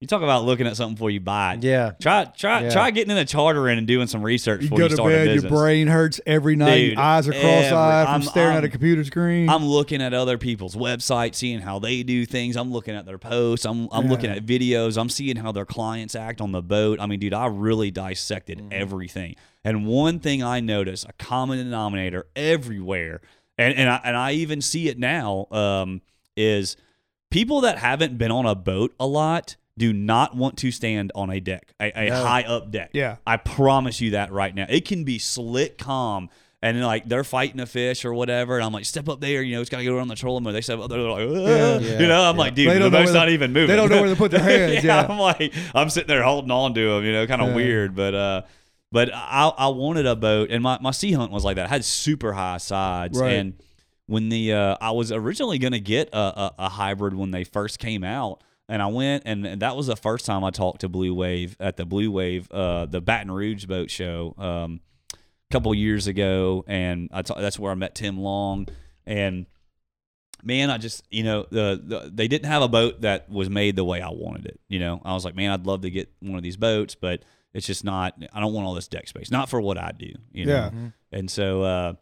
you 0.00 0.06
talk 0.06 0.22
about 0.22 0.44
looking 0.44 0.66
at 0.68 0.76
something 0.76 0.94
before 0.94 1.10
you 1.10 1.18
buy 1.18 1.54
it. 1.54 1.64
yeah, 1.64 1.92
Try 2.00 2.24
try 2.26 2.62
Yeah. 2.62 2.70
try 2.70 2.90
getting 2.92 3.10
in 3.10 3.18
a 3.18 3.24
chartering 3.24 3.78
and 3.78 3.86
doing 3.86 4.06
some 4.06 4.22
research 4.22 4.62
You 4.62 4.68
before 4.68 4.82
you 4.82 4.88
to 4.90 4.94
start 4.94 5.12
a 5.12 5.14
bed, 5.16 5.42
your 5.42 5.50
brain 5.50 5.88
hurts 5.88 6.20
every 6.24 6.54
night. 6.54 6.76
Dude, 6.76 6.92
your 6.92 7.00
eyes 7.00 7.26
are 7.26 7.32
cross-eyed 7.32 8.04
from 8.06 8.12
I'm- 8.12 8.22
staring 8.22 8.56
at 8.56 8.62
a 8.62 8.66
I'm- 8.66 8.70
computer 8.70 9.02
screen. 9.02 9.48
I'm 9.48 9.64
looking 9.66 10.00
at 10.00 10.14
other 10.14 10.38
people's 10.38 10.76
websites, 10.76 11.34
seeing 11.34 11.60
how 11.60 11.80
they 11.80 12.04
do 12.04 12.24
things. 12.26 12.56
I'm 12.56 12.70
looking 12.72 12.94
at 12.94 13.06
their 13.06 13.18
posts. 13.18 13.66
I'm 13.66 13.88
I'm 13.90 14.06
looking 14.08 14.30
at 14.30 14.46
videos. 14.46 14.96
I'm 14.96 15.08
seeing 15.08 15.34
how 15.36 15.50
their 15.50 15.66
clients 15.66 16.14
act 16.14 16.40
on 16.40 16.52
the 16.52 16.62
boat. 16.62 17.00
I 17.00 17.06
mean, 17.06 17.18
dude, 17.18 17.34
I 17.34 17.46
really 17.46 17.90
dissected 17.90 18.58
Mm-hmm. 18.58 18.68
everything. 18.72 19.34
And 19.64 19.84
one 19.84 20.20
thing 20.20 20.42
I 20.44 20.60
noticed, 20.60 21.06
a 21.08 21.12
common 21.14 21.58
denominator 21.58 22.26
everywhere, 22.36 23.20
and 23.58 23.74
and 23.74 23.90
I, 23.90 24.00
and 24.04 24.16
I 24.16 24.32
even 24.32 24.60
see 24.60 24.88
it 24.88 24.96
now, 24.98 25.46
um, 25.50 26.02
is 26.36 26.76
people 27.30 27.60
that 27.62 27.78
haven't 27.78 28.16
been 28.16 28.30
on 28.30 28.46
a 28.46 28.54
boat 28.54 28.94
a 29.00 29.06
lot 29.06 29.56
do 29.78 29.92
not 29.92 30.36
want 30.36 30.58
to 30.58 30.70
stand 30.70 31.12
on 31.14 31.30
a 31.30 31.40
deck, 31.40 31.72
a, 31.80 31.92
a 31.94 32.08
No. 32.10 32.24
high 32.24 32.42
up 32.42 32.70
deck. 32.70 32.90
Yeah. 32.92 33.16
I 33.26 33.36
promise 33.38 34.00
you 34.00 34.10
that 34.10 34.32
right 34.32 34.54
now. 34.54 34.66
It 34.68 34.84
can 34.84 35.04
be 35.04 35.18
slick 35.18 35.78
calm 35.78 36.28
and 36.60 36.84
like 36.84 37.08
they're 37.08 37.22
fighting 37.24 37.60
a 37.60 37.66
fish 37.66 38.04
or 38.04 38.12
whatever, 38.12 38.56
and 38.56 38.64
I'm 38.64 38.72
like, 38.72 38.84
step 38.84 39.08
up 39.08 39.20
there, 39.20 39.42
you 39.42 39.54
know, 39.54 39.60
it's 39.60 39.70
got 39.70 39.78
to 39.78 39.84
go 39.84 39.96
around 39.96 40.08
the 40.08 40.16
trolling 40.16 40.42
motor. 40.42 40.54
They 40.54 40.60
step 40.60 40.80
up 40.80 40.90
there, 40.90 41.00
they're 41.00 41.10
like, 41.10 41.28
Yeah. 41.28 41.78
Yeah. 41.78 42.00
you 42.00 42.06
know, 42.08 42.20
I'm 42.28 42.36
like, 42.36 42.54
dude, 42.56 42.68
They 42.68 42.74
the 42.74 42.80
don't 42.80 42.90
know 42.92 42.98
boat's 42.98 43.12
where 43.12 43.20
not 43.20 43.28
even 43.28 43.52
moving. 43.52 43.68
they 43.68 43.76
don't 43.76 43.88
know 43.88 44.00
where 44.00 44.10
to 44.10 44.16
put 44.16 44.32
their 44.32 44.40
hands, 44.70 44.82
yeah. 44.84 45.06
I'm 45.08 45.18
like, 45.18 45.54
I'm 45.74 45.88
sitting 45.88 46.08
there 46.08 46.22
holding 46.24 46.50
on 46.50 46.74
to 46.74 46.94
them, 46.96 47.04
you 47.04 47.12
know, 47.12 47.26
kind 47.28 47.40
of 47.40 47.48
Yeah. 47.50 47.54
weird, 47.54 47.94
but 47.94 48.14
uh. 48.14 48.42
But 48.90 49.10
I, 49.12 49.52
I 49.56 49.68
wanted 49.68 50.06
a 50.06 50.16
boat, 50.16 50.48
and 50.50 50.62
my, 50.62 50.78
my 50.80 50.92
sea 50.92 51.12
hunt 51.12 51.30
was 51.30 51.44
like 51.44 51.56
that. 51.56 51.66
I 51.66 51.68
had 51.68 51.84
super 51.84 52.32
high 52.32 52.56
sides, 52.56 53.20
Right. 53.20 53.34
and 53.34 53.52
when 54.06 54.30
the 54.30 54.54
uh, 54.54 54.76
I 54.80 54.92
was 54.92 55.12
originally 55.12 55.58
gonna 55.58 55.78
get 55.78 56.08
a, 56.14 56.18
a, 56.18 56.54
a 56.60 56.68
hybrid 56.70 57.12
when 57.14 57.30
they 57.30 57.44
first 57.44 57.78
came 57.78 58.02
out, 58.02 58.42
and 58.68 58.82
I 58.82 58.86
went, 58.86 59.22
and 59.26 59.60
that 59.60 59.76
was 59.76 59.86
the 59.86 59.96
first 59.96 60.26
time 60.26 60.44
I 60.44 60.50
talked 60.50 60.80
to 60.82 60.88
Blue 60.88 61.14
Wave 61.14 61.56
at 61.60 61.76
the 61.76 61.84
Blue 61.86 62.10
Wave, 62.10 62.50
uh, 62.50 62.86
the 62.86 63.00
Baton 63.00 63.30
Rouge 63.30 63.64
boat 63.66 63.90
show, 63.90 64.34
um, 64.38 64.80
a 65.14 65.16
couple 65.50 65.74
years 65.74 66.06
ago, 66.06 66.64
and 66.66 67.08
I 67.12 67.22
ta- 67.22 67.40
that's 67.40 67.58
where 67.58 67.72
I 67.72 67.74
met 67.74 67.94
Tim 67.94 68.18
Long, 68.18 68.68
and 69.06 69.46
man, 70.42 70.70
I 70.70 70.78
just 70.78 71.02
you 71.10 71.24
know 71.24 71.46
the, 71.50 71.80
the 71.82 72.10
they 72.12 72.28
didn't 72.28 72.46
have 72.50 72.62
a 72.62 72.68
boat 72.68 73.00
that 73.00 73.30
was 73.30 73.48
made 73.50 73.74
the 73.76 73.84
way 73.84 74.00
I 74.02 74.10
wanted 74.10 74.46
it. 74.46 74.60
You 74.68 74.78
know, 74.80 75.00
I 75.04 75.14
was 75.14 75.24
like, 75.24 75.34
man, 75.34 75.50
I'd 75.50 75.66
love 75.66 75.80
to 75.82 75.90
get 75.90 76.10
one 76.20 76.36
of 76.36 76.42
these 76.42 76.56
boats, 76.58 76.94
but 76.94 77.22
it's 77.54 77.66
just 77.66 77.82
not. 77.84 78.22
I 78.32 78.40
don't 78.40 78.52
want 78.52 78.66
all 78.66 78.74
this 78.74 78.88
deck 78.88 79.08
space, 79.08 79.30
not 79.30 79.48
for 79.48 79.60
what 79.60 79.78
I 79.78 79.92
do. 79.92 80.12
You 80.32 80.44
know, 80.46 80.52
Yeah. 80.52 80.70
and 81.10 81.30
so, 81.30 81.62
uh, 81.62 81.94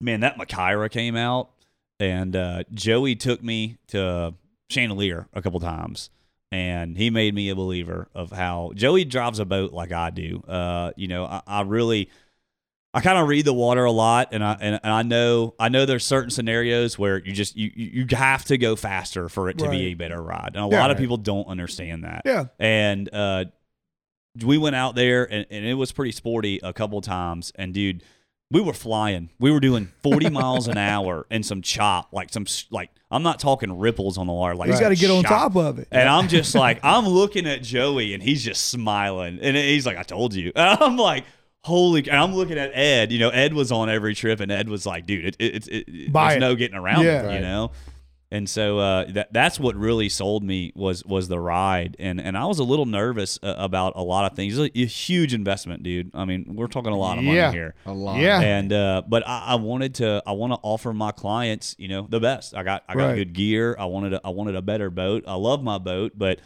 man, 0.00 0.20
that 0.20 0.38
Makaira 0.38 0.90
came 0.90 1.16
out, 1.16 1.50
and 1.98 2.34
uh, 2.36 2.62
Joey 2.72 3.16
took 3.16 3.42
me 3.42 3.78
to 3.88 4.34
Chandeleur 4.72 5.26
a 5.32 5.42
couple 5.42 5.60
times, 5.60 6.10
and 6.50 6.96
he 6.96 7.10
made 7.10 7.34
me 7.34 7.48
a 7.50 7.54
believer 7.54 8.08
of 8.14 8.32
how 8.32 8.72
Joey 8.74 9.04
drives 9.04 9.38
a 9.38 9.44
boat 9.44 9.72
like 9.72 9.92
I 9.92 10.10
do. 10.10 10.42
Uh, 10.48 10.92
you 10.96 11.08
know, 11.08 11.24
I, 11.24 11.42
I 11.46 11.60
really. 11.62 12.08
I 12.94 13.00
kind 13.00 13.16
of 13.16 13.26
read 13.26 13.46
the 13.46 13.54
water 13.54 13.84
a 13.84 13.90
lot, 13.90 14.28
and 14.32 14.44
I 14.44 14.52
and, 14.60 14.78
and 14.82 14.92
I 14.92 15.02
know 15.02 15.54
I 15.58 15.70
know 15.70 15.86
there's 15.86 16.04
certain 16.04 16.28
scenarios 16.28 16.98
where 16.98 17.16
you 17.24 17.32
just 17.32 17.56
you 17.56 17.70
you 17.74 18.06
have 18.10 18.44
to 18.46 18.58
go 18.58 18.76
faster 18.76 19.30
for 19.30 19.48
it 19.48 19.56
to 19.58 19.70
be 19.70 19.86
a 19.86 19.94
better 19.94 20.22
ride, 20.22 20.50
and 20.54 20.66
a 20.66 20.68
Yeah. 20.68 20.78
lot 20.78 20.90
of 20.90 20.98
people 20.98 21.16
don't 21.16 21.46
understand 21.46 22.04
that. 22.04 22.20
Yeah. 22.26 22.44
And 22.58 23.08
uh, 23.14 23.46
we 24.44 24.58
went 24.58 24.76
out 24.76 24.94
there 24.94 25.24
and, 25.24 25.46
and 25.50 25.64
it 25.64 25.72
was 25.72 25.90
pretty 25.90 26.12
sporty 26.12 26.60
a 26.62 26.74
couple 26.74 27.00
times. 27.00 27.50
And 27.54 27.72
dude, 27.72 28.02
we 28.52 28.60
were 28.60 28.72
flying. 28.74 29.30
We 29.40 29.50
were 29.50 29.58
doing 29.60 29.90
40 30.02 30.30
miles 30.30 30.68
an 30.68 30.76
hour 30.76 31.26
and 31.30 31.44
some 31.44 31.62
chop, 31.62 32.12
like 32.12 32.30
some 32.30 32.46
like 32.70 32.90
I'm 33.10 33.22
not 33.22 33.40
talking 33.40 33.76
ripples 33.78 34.18
on 34.18 34.26
the 34.26 34.32
water. 34.32 34.54
Like 34.54 34.68
He's 34.70 34.78
got 34.80 34.90
to 34.90 34.94
get 34.96 35.10
on 35.10 35.24
top 35.24 35.56
of 35.56 35.78
it. 35.78 35.88
And 35.90 36.08
I'm 36.08 36.28
just 36.28 36.54
like, 36.54 36.78
I'm 36.82 37.06
looking 37.06 37.46
at 37.46 37.62
Joey 37.62 38.14
and 38.14 38.22
he's 38.22 38.44
just 38.44 38.68
smiling. 38.70 39.38
And 39.42 39.56
he's 39.56 39.86
like, 39.86 39.96
I 39.96 40.02
told 40.02 40.34
you. 40.34 40.52
And 40.56 40.80
I'm 40.82 40.96
like, 40.96 41.24
holy. 41.64 42.00
And 42.08 42.16
I'm 42.16 42.34
looking 42.34 42.58
at 42.58 42.70
Ed. 42.74 43.10
You 43.12 43.18
know, 43.18 43.30
Ed 43.30 43.54
was 43.54 43.72
on 43.72 43.88
every 43.90 44.14
trip 44.14 44.40
and 44.40 44.50
Ed 44.52 44.68
was 44.68 44.84
like, 44.86 45.06
dude, 45.06 45.24
it, 45.26 45.36
it, 45.38 45.68
it, 45.68 45.88
it, 45.88 46.12
Buy 46.12 46.28
there's 46.30 46.36
it. 46.36 46.40
no 46.40 46.54
getting 46.54 46.76
around 46.76 47.04
Yeah. 47.04 47.22
it, 47.22 47.26
Right. 47.26 47.34
you 47.34 47.40
know? 47.40 47.70
And 48.32 48.48
so 48.48 48.78
uh, 48.78 49.04
that 49.12 49.32
that's 49.32 49.60
what 49.60 49.76
really 49.76 50.08
sold 50.08 50.42
me 50.42 50.72
was 50.74 51.04
was 51.04 51.28
the 51.28 51.38
ride, 51.38 51.96
and 51.98 52.18
and 52.18 52.36
I 52.36 52.46
was 52.46 52.58
a 52.58 52.64
little 52.64 52.86
nervous 52.86 53.38
uh, 53.42 53.54
about 53.58 53.92
a 53.94 54.02
lot 54.02 54.24
of 54.30 54.34
things. 54.36 54.58
It's 54.58 54.74
a, 54.74 54.80
a 54.82 54.86
huge 54.86 55.34
investment, 55.34 55.82
dude. 55.82 56.10
I 56.14 56.24
mean, 56.24 56.54
we're 56.56 56.66
talking 56.66 56.92
a 56.92 56.98
lot 56.98 57.18
of 57.18 57.24
money 57.24 57.36
Yeah. 57.36 57.52
here 57.52 57.74
A 57.84 57.92
lot. 57.92 58.18
Yeah. 58.18 58.40
and 58.40 58.72
uh, 58.72 59.02
but 59.06 59.22
I, 59.28 59.48
I 59.48 59.54
wanted 59.56 59.96
to 59.96 60.22
I 60.26 60.32
want 60.32 60.54
to 60.54 60.58
offer 60.62 60.94
my 60.94 61.12
clients 61.12 61.76
you 61.78 61.88
know 61.88 62.06
the 62.08 62.20
best. 62.20 62.54
I 62.54 62.62
got 62.62 62.82
I 62.88 62.94
got 62.94 63.08
Right. 63.08 63.16
good 63.16 63.34
gear. 63.34 63.76
I 63.78 63.84
wanted 63.84 64.14
a, 64.14 64.20
I 64.24 64.30
wanted 64.30 64.56
a 64.56 64.62
better 64.62 64.88
boat. 64.88 65.24
I 65.26 65.34
love 65.34 65.62
my 65.62 65.76
boat, 65.76 66.12
but 66.16 66.38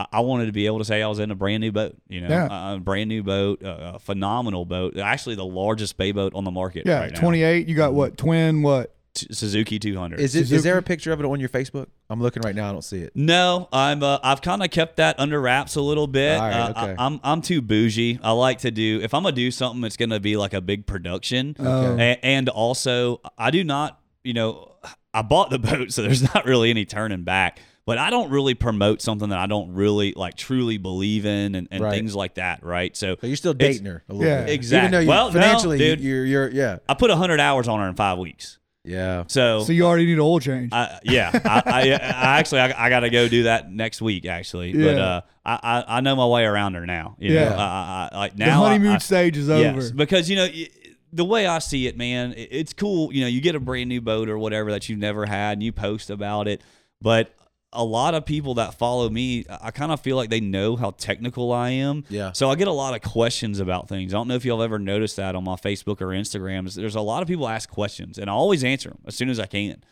I, 0.00 0.06
I 0.14 0.20
wanted 0.20 0.46
to 0.46 0.52
be 0.52 0.64
able 0.64 0.78
to 0.78 0.84
say 0.86 1.02
I 1.02 1.08
was 1.08 1.18
in 1.18 1.30
a 1.30 1.34
brand 1.34 1.60
new 1.60 1.72
boat. 1.72 1.94
You 2.08 2.22
know, 2.22 2.28
Yeah. 2.28 2.72
a, 2.72 2.76
a 2.76 2.80
brand 2.80 3.08
new 3.08 3.22
boat, 3.22 3.60
a, 3.62 3.96
a 3.96 3.98
phenomenal 3.98 4.64
boat. 4.64 4.96
Actually, 4.96 5.34
the 5.36 5.44
largest 5.44 5.98
bay 5.98 6.10
boat 6.12 6.32
on 6.34 6.44
the 6.44 6.50
market. 6.50 6.84
Yeah, 6.86 7.00
right 7.00 7.14
28. 7.14 7.68
You 7.68 7.74
got 7.74 7.92
what? 7.92 8.16
Twin 8.16 8.62
what? 8.62 8.92
T- 9.14 9.28
Suzuki 9.32 9.78
200. 9.78 10.18
Is 10.20 10.34
it? 10.34 10.40
Is 10.42 10.48
Suzuki? 10.48 10.62
there 10.62 10.78
a 10.78 10.82
picture 10.82 11.12
of 11.12 11.20
it 11.20 11.26
on 11.26 11.38
your 11.40 11.48
Facebook? 11.48 11.86
I'm 12.10 12.20
looking 12.20 12.42
right 12.42 12.54
now. 12.54 12.68
I 12.68 12.72
don't 12.72 12.82
see 12.82 12.98
it. 13.00 13.12
No, 13.14 13.68
I'm. 13.72 14.02
Uh, 14.02 14.18
I've 14.22 14.42
kind 14.42 14.62
of 14.62 14.70
kept 14.70 14.96
that 14.96 15.18
under 15.20 15.40
wraps 15.40 15.76
a 15.76 15.80
little 15.80 16.06
bit. 16.06 16.36
All 16.38 16.42
right, 16.48 16.60
Uh, 16.60 16.70
okay. 16.70 16.94
I, 16.98 17.06
am 17.06 17.20
I'm 17.22 17.40
too 17.40 17.62
bougie. 17.62 18.18
I 18.22 18.32
like 18.32 18.58
to 18.60 18.70
do. 18.70 19.00
If 19.02 19.14
I'm 19.14 19.22
gonna 19.22 19.34
do 19.36 19.50
something, 19.50 19.84
it's 19.84 19.96
gonna 19.96 20.20
be 20.20 20.36
like 20.36 20.52
a 20.52 20.60
big 20.60 20.86
production. 20.86 21.56
Oh. 21.58 21.96
A- 21.96 22.18
and 22.24 22.48
also, 22.48 23.20
I 23.38 23.50
do 23.50 23.62
not. 23.64 24.00
You 24.24 24.34
know, 24.34 24.72
I 25.12 25.22
bought 25.22 25.50
the 25.50 25.58
boat, 25.60 25.92
so 25.92 26.02
there's 26.02 26.22
not 26.34 26.44
really 26.44 26.70
any 26.70 26.84
turning 26.84 27.22
back. 27.22 27.58
But 27.86 27.98
I 27.98 28.08
don't 28.08 28.30
really 28.30 28.54
promote 28.54 29.02
something 29.02 29.28
that 29.28 29.38
I 29.38 29.46
don't 29.46 29.74
really 29.74 30.14
like, 30.16 30.36
truly 30.38 30.78
believe 30.78 31.26
in, 31.26 31.54
and, 31.54 31.68
and 31.70 31.84
Right. 31.84 31.92
things 31.92 32.16
like 32.16 32.36
that. 32.36 32.64
Right. 32.64 32.96
So 32.96 33.16
So 33.20 33.26
you're 33.26 33.36
still 33.36 33.52
dating 33.52 33.84
her 33.84 34.02
a 34.08 34.12
little 34.14 34.26
Yeah. 34.26 34.44
bit. 34.44 34.54
Exactly. 34.54 34.78
Even 34.86 34.90
though 34.92 35.00
you, 35.00 35.08
Well, 35.10 35.26
no, 35.26 35.32
financially, 35.38 35.76
dude. 35.78 36.00
you're 36.00 36.24
you're 36.24 36.48
yeah 36.50 36.78
I 36.88 36.94
put 36.94 37.10
hundred 37.10 37.40
hours 37.40 37.68
on 37.68 37.80
her 37.80 37.86
in 37.88 37.94
five 37.94 38.16
weeks. 38.18 38.58
Yeah. 38.84 39.24
So. 39.28 39.64
So 39.64 39.72
you 39.72 39.84
already 39.86 40.06
need 40.06 40.14
an 40.14 40.20
oil 40.20 40.40
change. 40.40 40.70
I, 40.72 40.98
yeah, 41.04 41.30
I, 41.44 41.62
I, 41.66 41.80
I 41.92 42.38
actually 42.38 42.60
I, 42.60 42.86
I 42.86 42.90
got 42.90 43.00
to 43.00 43.10
go 43.10 43.28
do 43.28 43.44
that 43.44 43.70
next 43.72 44.02
week 44.02 44.26
actually, 44.26 44.70
Yeah. 44.72 44.84
but 44.84 44.98
uh, 44.98 45.20
I, 45.44 45.58
I 45.62 45.96
I 45.96 46.00
know 46.00 46.14
my 46.16 46.26
way 46.26 46.44
around 46.44 46.74
her 46.74 46.86
now. 46.86 47.16
You 47.18 47.32
Yeah. 47.34 47.48
know, 47.50 47.56
I, 47.56 47.58
I, 47.58 48.08
I, 48.12 48.18
like 48.18 48.32
the 48.36 48.46
now 48.46 48.62
I- 48.64 48.68
honeymoon 48.68 48.94
I, 48.96 48.98
stage 48.98 49.36
is 49.36 49.48
over. 49.50 49.62
yes, 49.62 49.74
over. 49.86 49.94
because 49.94 50.28
you 50.30 50.36
know 50.36 50.46
y- 50.46 50.68
the 51.12 51.24
way 51.24 51.46
I 51.46 51.60
see 51.60 51.86
it, 51.86 51.96
man, 51.96 52.34
it's 52.36 52.72
cool. 52.72 53.12
You 53.12 53.20
know, 53.22 53.28
you 53.28 53.40
get 53.40 53.54
a 53.54 53.60
brand 53.60 53.88
new 53.88 54.00
boat 54.00 54.28
or 54.28 54.36
whatever 54.36 54.72
that 54.72 54.88
you've 54.88 54.98
never 54.98 55.26
had, 55.26 55.52
and 55.52 55.62
you 55.62 55.70
post 55.72 56.10
about 56.10 56.48
it, 56.48 56.60
but 57.00 57.32
a 57.74 57.84
lot 57.84 58.14
of 58.14 58.24
people 58.24 58.54
that 58.54 58.74
follow 58.74 59.08
me, 59.10 59.44
I 59.48 59.70
kind 59.70 59.92
of 59.92 60.00
feel 60.00 60.16
like 60.16 60.30
they 60.30 60.40
know 60.40 60.76
how 60.76 60.92
technical 60.92 61.52
I 61.52 61.70
am. 61.70 62.04
Yeah. 62.08 62.32
So 62.32 62.50
I 62.50 62.54
get 62.54 62.68
a 62.68 62.72
lot 62.72 62.94
of 62.94 63.02
questions 63.10 63.60
about 63.60 63.88
things. 63.88 64.14
I 64.14 64.16
don't 64.16 64.28
know 64.28 64.34
if 64.34 64.44
y'all 64.44 64.60
have 64.60 64.70
ever 64.70 64.78
noticed 64.78 65.16
that 65.16 65.34
on 65.34 65.44
my 65.44 65.56
Facebook 65.56 66.00
or 66.00 66.08
Instagram. 66.08 66.72
There's 66.72 66.94
a 66.94 67.00
lot 67.00 67.22
of 67.22 67.28
people 67.28 67.48
ask 67.48 67.68
questions, 67.68 68.18
and 68.18 68.30
I 68.30 68.32
always 68.32 68.64
answer 68.64 68.90
them 68.90 69.00
as 69.06 69.14
soon 69.14 69.28
as 69.28 69.38
I 69.40 69.46
can. 69.46 69.82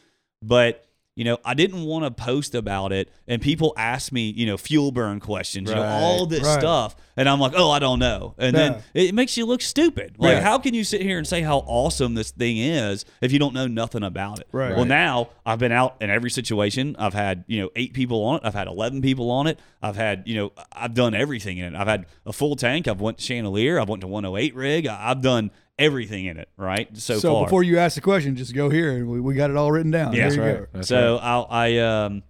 But 0.43 0.87
you 1.15 1.25
know, 1.25 1.37
I 1.45 1.53
didn't 1.55 1.83
want 1.85 2.05
to 2.05 2.11
post 2.11 2.55
about 2.55 2.91
it, 2.93 3.11
and 3.29 3.43
people 3.43 3.75
ask 3.77 4.13
me, 4.13 4.31
you 4.31 4.47
know, 4.47 4.57
fuel 4.57 4.93
burn 4.93 5.21
questions, 5.21 5.69
you 5.69 5.75
know, 5.77 5.83
all 5.83 6.25
this 6.25 6.43
right. 6.43 6.59
stuff, 6.59 6.97
and 7.19 7.29
I'm 7.29 7.39
like, 7.39 7.53
oh, 7.55 7.71
I 7.71 7.79
don't 7.81 7.99
know, 7.99 8.35
and 8.39 8.57
Yeah. 8.57 8.69
then 8.71 8.83
it 8.95 9.15
makes 9.15 9.37
you 9.37 9.45
look 9.45 9.61
stupid. 9.61 10.15
Like, 10.17 10.37
Yeah. 10.37 10.41
how 10.41 10.59
can 10.59 10.73
you 10.73 10.85
sit 10.85 11.03
here 11.03 11.19
and 11.19 11.27
say 11.27 11.43
how 11.43 11.59
awesome 11.67 12.15
this 12.15 12.31
thing 12.31 12.57
is 12.57 13.05
if 13.21 13.31
you 13.31 13.39
don't 13.39 13.53
know 13.53 13.67
nothing 13.67 14.03
about 14.03 14.39
it? 14.41 14.49
Right. 14.53 14.75
Well, 14.75 14.87
now 14.87 15.29
I've 15.45 15.59
been 15.59 15.73
out 15.73 15.97
in 16.01 16.09
every 16.09 16.31
situation. 16.31 16.97
I've 16.99 17.15
had 17.15 17.45
you 17.47 17.61
know 17.61 17.71
eight 17.77 17.93
people 17.93 18.25
on 18.25 18.37
it. 18.37 18.43
I've 18.45 18.55
had 18.55 18.67
eleven 18.67 19.03
people 19.03 19.31
on 19.31 19.47
it. 19.47 19.59
I've 19.83 19.97
had 19.97 20.23
you 20.27 20.35
know 20.37 20.53
I've 20.73 20.95
done 20.95 21.15
everything 21.15 21.59
in 21.59 21.75
it. 21.75 21.79
I've 21.79 21.89
had 21.89 22.07
a 22.25 22.33
full 22.33 22.57
tank. 22.57 22.89
I've 22.89 23.01
went 23.03 23.19
to 23.19 23.25
Chandeleur. 23.25 23.79
I've 23.81 23.89
went 23.91 24.01
to 24.01 24.07
108 24.09 24.55
rig. 24.55 24.87
I've 24.87 25.21
done 25.21 25.51
everything 25.83 26.27
in 26.27 26.37
it. 26.39 26.49
Right. 26.57 26.95
So, 26.97 27.19
So, 27.19 27.35
far. 27.35 27.45
before 27.45 27.63
you 27.63 27.79
ask 27.79 27.95
the 27.95 28.01
question, 28.01 28.37
just 28.37 28.55
go 28.55 28.71
here 28.71 28.93
and 28.97 29.09
we, 29.09 29.21
we 29.21 29.35
got 29.35 29.51
it 29.51 29.57
all 29.57 29.71
written 29.73 29.91
down. 29.91 30.13
Yeah. 30.13 30.29
There 30.29 30.35
you 30.35 30.37
That's 30.37 30.37
go. 30.37 30.61
right. 30.61 30.69
That's 30.73 30.89
so 30.89 31.17
I, 31.19 31.41
I 31.41 31.79
um 31.79 32.23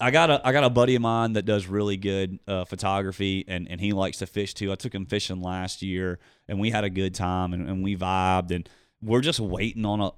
I 0.00 0.10
got 0.10 0.28
a 0.30 0.46
I 0.46 0.52
got 0.52 0.64
a 0.64 0.70
buddy 0.70 0.96
of 0.96 1.02
mine 1.02 1.34
that 1.34 1.44
does 1.44 1.66
really 1.66 1.96
good 1.96 2.38
uh, 2.48 2.64
photography 2.64 3.44
and, 3.46 3.68
and 3.70 3.80
he 3.80 3.92
likes 3.92 4.18
to 4.18 4.26
fish 4.26 4.52
too. 4.52 4.72
I 4.72 4.74
took 4.74 4.94
him 4.94 5.06
fishing 5.06 5.40
last 5.40 5.82
year 5.82 6.18
and 6.48 6.58
we 6.58 6.70
had 6.70 6.84
a 6.84 6.90
good 6.90 7.14
time 7.14 7.52
and, 7.54 7.68
and 7.68 7.82
we 7.84 7.96
vibed 7.96 8.50
and 8.50 8.68
we're 9.00 9.20
just 9.20 9.38
waiting 9.40 9.84
on 9.86 10.00
a 10.00 10.10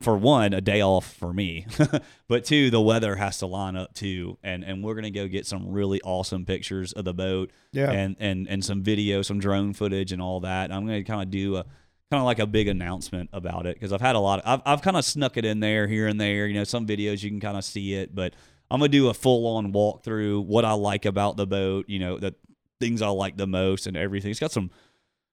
for 0.00 0.16
one 0.16 0.52
a 0.52 0.60
day 0.60 0.80
off 0.82 1.12
for 1.14 1.32
me, 1.32 1.66
but 2.28 2.44
two 2.44 2.70
the 2.70 2.80
weather 2.80 3.16
has 3.16 3.38
to 3.38 3.46
line 3.46 3.76
up 3.76 3.94
too 3.94 4.38
and 4.42 4.64
and 4.64 4.82
we're 4.84 4.94
gonna 4.94 5.10
go 5.10 5.26
get 5.28 5.46
some 5.46 5.70
really 5.70 6.00
awesome 6.02 6.44
pictures 6.44 6.92
of 6.92 7.04
the 7.04 7.14
boat 7.14 7.50
Yeah. 7.72 7.90
and 7.90 8.16
and 8.20 8.48
and 8.48 8.64
some 8.64 8.82
video, 8.82 9.22
some 9.22 9.38
drone 9.40 9.72
footage 9.72 10.12
and 10.12 10.20
all 10.20 10.40
that. 10.40 10.72
I'm 10.72 10.86
gonna 10.86 11.04
kind 11.04 11.22
of 11.22 11.30
do 11.30 11.56
a 11.56 11.64
kind 12.10 12.20
of 12.20 12.24
like 12.24 12.40
a 12.40 12.46
big 12.46 12.66
announcement 12.68 13.30
about 13.32 13.66
it 13.66 13.76
because 13.76 13.92
I've 13.92 14.00
had 14.00 14.16
a 14.16 14.18
lot. 14.20 14.40
Of, 14.40 14.44
I've 14.46 14.62
I've 14.78 14.82
kind 14.82 14.96
of 14.96 15.04
snuck 15.04 15.36
it 15.36 15.44
in 15.44 15.60
there 15.60 15.86
here 15.86 16.08
and 16.08 16.20
there. 16.20 16.46
You 16.46 16.54
know, 16.54 16.64
some 16.64 16.86
videos 16.86 17.22
you 17.22 17.30
can 17.30 17.40
kind 17.40 17.56
of 17.56 17.64
see 17.64 17.94
it, 17.94 18.14
but 18.14 18.34
I'm 18.70 18.80
gonna 18.80 18.88
do 18.88 19.08
a 19.08 19.14
full 19.14 19.46
on 19.56 19.72
walkthrough 19.72 20.44
what 20.44 20.64
I 20.64 20.72
like 20.72 21.04
about 21.04 21.36
the 21.36 21.46
boat. 21.46 21.88
You 21.88 21.98
know, 22.00 22.18
the 22.18 22.34
things 22.80 23.02
I 23.02 23.08
like 23.08 23.36
the 23.36 23.46
most 23.46 23.86
and 23.86 23.96
everything. 23.96 24.30
It's 24.30 24.40
got 24.40 24.52
some. 24.52 24.70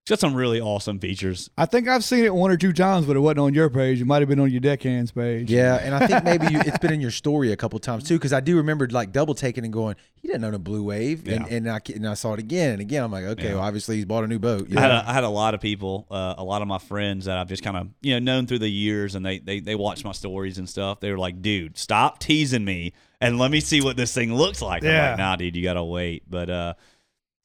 It's 0.08 0.22
got 0.22 0.22
some 0.22 0.36
really 0.36 0.62
awesome 0.62 1.00
features. 1.00 1.50
I 1.58 1.66
think 1.66 1.90
I've 1.90 2.02
seen 2.02 2.24
it 2.24 2.34
one 2.34 2.50
or 2.50 2.56
two 2.56 2.72
times, 2.72 3.06
but 3.06 3.18
it 3.18 3.20
wasn't 3.20 3.40
on 3.40 3.54
your 3.54 3.70
page. 3.70 4.00
It 4.00 4.06
might 4.06 4.22
have 4.22 4.30
been 4.30 4.40
on 4.40 4.50
your 4.50 4.62
deckhands 4.62 5.12
page. 5.12 5.52
Yeah, 5.52 5.76
and 5.76 5.94
I 5.94 6.08
think 6.08 6.24
maybe 6.24 6.46
you, 6.54 6.62
it's 6.66 6.78
been 6.78 6.94
in 6.94 7.02
your 7.02 7.12
story 7.12 7.52
a 7.52 7.58
couple 7.58 7.78
times 7.80 8.06
too, 8.06 8.14
because 8.18 8.32
I 8.32 8.40
do 8.40 8.56
remember 8.56 8.88
like 8.88 9.12
double 9.12 9.36
taking 9.36 9.66
and 9.66 9.74
going, 9.74 9.98
he 10.16 10.30
didn't 10.30 10.46
own 10.46 10.54
a 10.54 10.60
blue 10.60 10.82
wave, 10.82 11.28
and, 11.28 11.46
Yeah. 11.46 11.54
and 11.58 11.70
I 11.70 11.82
and 11.94 12.08
I 12.08 12.14
saw 12.14 12.32
it 12.32 12.40
again 12.40 12.72
and 12.72 12.80
again. 12.80 13.04
I'm 13.04 13.12
like, 13.12 13.26
okay, 13.26 13.50
Yeah. 13.50 13.56
well, 13.56 13.64
obviously 13.66 13.98
he's 13.98 14.06
bought 14.06 14.24
a 14.24 14.28
new 14.28 14.40
boat. 14.40 14.70
I 14.78 14.80
had, 14.80 14.92
a, 14.92 15.04
I 15.10 15.12
had 15.12 15.26
a 15.26 15.30
lot 15.30 15.54
of 15.54 15.60
people, 15.60 16.08
uh, 16.10 16.36
a 16.38 16.44
lot 16.46 16.62
of 16.62 16.70
my 16.70 16.78
friends 16.80 17.26
that 17.26 17.38
I've 17.38 17.50
just 17.50 17.62
kind 17.62 17.76
of 17.76 17.90
you 18.02 18.14
know 18.14 18.20
known 18.20 18.48
through 18.48 18.60
the 18.60 18.70
years, 18.70 19.14
and 19.14 19.26
they 19.26 19.40
they 19.40 19.60
they 19.60 19.76
watch 19.76 20.06
my 20.06 20.14
stories 20.14 20.58
and 20.58 20.70
stuff. 20.70 21.02
They 21.02 21.12
were 21.12 21.18
like, 21.20 21.42
"Dude, 21.42 21.78
stop 21.78 22.20
teasing 22.20 22.64
me 22.64 22.94
and 23.20 23.38
let 23.38 23.52
me 23.52 23.60
see 23.60 23.82
what 23.82 23.98
this 23.98 24.14
thing 24.14 24.34
looks 24.34 24.62
like." 24.62 24.84
I'm 24.86 24.90
Yeah. 24.90 25.10
like, 25.10 25.18
"Nah, 25.18 25.36
dude, 25.36 25.58
you 25.58 25.64
gotta 25.64 25.84
wait." 25.84 26.24
But 26.30 26.50
uh, 26.50 26.74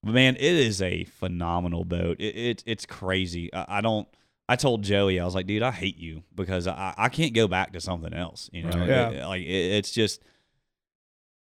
but 0.03 0.13
man, 0.15 0.37
it 0.37 0.43
is 0.43 0.81
a 0.83 1.05
phenomenal 1.05 1.85
boat. 1.85 2.19
It, 2.21 2.37
it 2.37 2.63
it's 2.67 2.87
crazy. 2.87 3.53
I, 3.55 3.79
I 3.79 3.81
don't. 3.81 4.09
I 4.49 4.57
told 4.57 4.83
Joey, 4.83 5.21
I 5.21 5.25
was 5.25 5.35
like, 5.35 5.47
"Dude, 5.47 5.63
I 5.63 5.71
hate 5.71 5.97
you 5.99 6.23
because 6.35 6.67
I 6.67 6.95
I 6.99 7.09
can't 7.09 7.33
go 7.33 7.47
back 7.49 7.73
to 7.73 7.81
something 7.81 8.13
else." 8.13 8.51
You 8.53 8.65
know, 8.65 8.85
Yeah. 8.85 9.11
It- 9.11 9.27
like 9.27 9.43
it, 9.43 9.47
it's 9.77 9.91
just. 9.93 10.23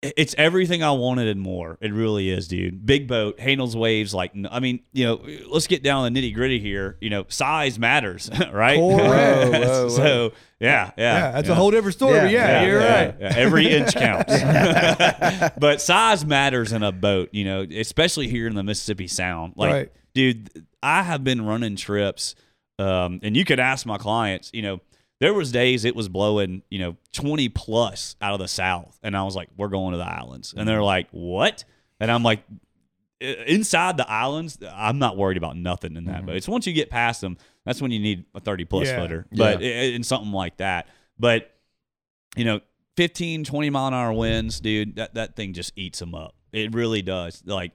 It's 0.00 0.32
everything 0.38 0.82
I 0.82 0.92
wanted 0.92 1.26
and 1.26 1.40
more. 1.40 1.76
It 1.80 1.92
really 1.92 2.30
is, 2.30 2.46
dude. 2.46 2.86
Big 2.86 3.08
boat, 3.08 3.40
handles 3.40 3.76
waves. 3.76 4.14
Like, 4.14 4.32
I 4.48 4.60
mean, 4.60 4.80
you 4.92 5.04
know, 5.04 5.20
let's 5.48 5.66
get 5.66 5.82
down 5.82 6.12
the 6.12 6.20
nitty 6.20 6.32
gritty 6.34 6.60
here. 6.60 6.96
You 7.00 7.10
know, 7.10 7.24
size 7.28 7.80
matters, 7.80 8.30
right? 8.52 8.78
Whoa, 8.78 8.96
whoa, 8.96 9.50
whoa. 9.60 9.88
so, 9.88 10.32
yeah, 10.60 10.92
yeah. 10.96 11.14
Yeah, 11.18 11.30
that's 11.32 11.48
yeah. 11.48 11.52
a 11.52 11.56
whole 11.56 11.72
different 11.72 11.96
story. 11.96 12.14
Yeah, 12.14 12.22
but 12.22 12.30
yeah, 12.30 12.48
yeah, 12.60 12.66
you're 12.66 12.80
yeah, 12.80 13.04
right. 13.04 13.14
yeah. 13.20 13.32
Every 13.36 13.68
inch 13.70 13.94
counts. 13.94 14.32
but 15.58 15.80
size 15.80 16.24
matters 16.24 16.72
in 16.72 16.84
a 16.84 16.92
boat, 16.92 17.30
you 17.32 17.44
know, 17.44 17.62
especially 17.62 18.28
here 18.28 18.46
in 18.46 18.54
the 18.54 18.62
Mississippi 18.62 19.08
Sound. 19.08 19.54
Like, 19.56 19.72
Right. 19.72 19.92
dude, 20.14 20.64
I 20.80 21.02
have 21.02 21.24
been 21.24 21.44
running 21.44 21.74
trips, 21.74 22.36
um, 22.78 23.18
and 23.24 23.36
you 23.36 23.44
could 23.44 23.58
ask 23.58 23.84
my 23.84 23.98
clients, 23.98 24.50
you 24.54 24.62
know, 24.62 24.80
there 25.20 25.34
was 25.34 25.50
days 25.52 25.84
it 25.84 25.96
was 25.96 26.08
blowing, 26.08 26.62
you 26.70 26.78
know, 26.78 26.96
20 27.12 27.48
plus 27.48 28.14
out 28.20 28.34
of 28.34 28.38
the 28.38 28.48
south. 28.48 28.98
And 29.02 29.16
I 29.16 29.24
was 29.24 29.34
like, 29.34 29.48
we're 29.56 29.68
going 29.68 29.92
to 29.92 29.98
the 29.98 30.04
islands. 30.04 30.54
And 30.56 30.68
they're 30.68 30.82
like, 30.82 31.08
what? 31.10 31.64
And 32.00 32.10
I'm 32.10 32.22
like, 32.22 32.44
inside 33.20 33.96
the 33.96 34.08
islands, 34.08 34.58
I'm 34.72 34.98
not 34.98 35.16
worried 35.16 35.36
about 35.36 35.56
nothing 35.56 35.96
in 35.96 36.04
that. 36.04 36.18
Mm-hmm. 36.18 36.26
But 36.26 36.36
it's 36.36 36.48
once 36.48 36.66
you 36.66 36.72
get 36.72 36.88
past 36.90 37.20
them, 37.20 37.36
that's 37.64 37.82
when 37.82 37.90
you 37.90 37.98
need 37.98 38.26
a 38.34 38.40
30 38.40 38.64
plus 38.66 38.86
Yeah. 38.86 39.00
footer. 39.00 39.26
But 39.32 39.60
eh, 39.62 39.66
eh, 39.66 39.82
in 39.94 40.02
something 40.04 40.32
like 40.32 40.58
that. 40.58 40.86
But, 41.18 41.50
you 42.36 42.44
know, 42.44 42.60
15, 42.96 43.44
20 43.44 43.70
mile 43.70 43.88
an 43.88 43.94
hour 43.94 44.12
winds, 44.12 44.60
dude, 44.60 44.96
that, 44.96 45.14
that 45.14 45.34
thing 45.36 45.52
just 45.52 45.72
eats 45.76 45.98
them 45.98 46.14
up. 46.14 46.34
It 46.52 46.74
really 46.74 47.02
does. 47.02 47.42
Like, 47.44 47.72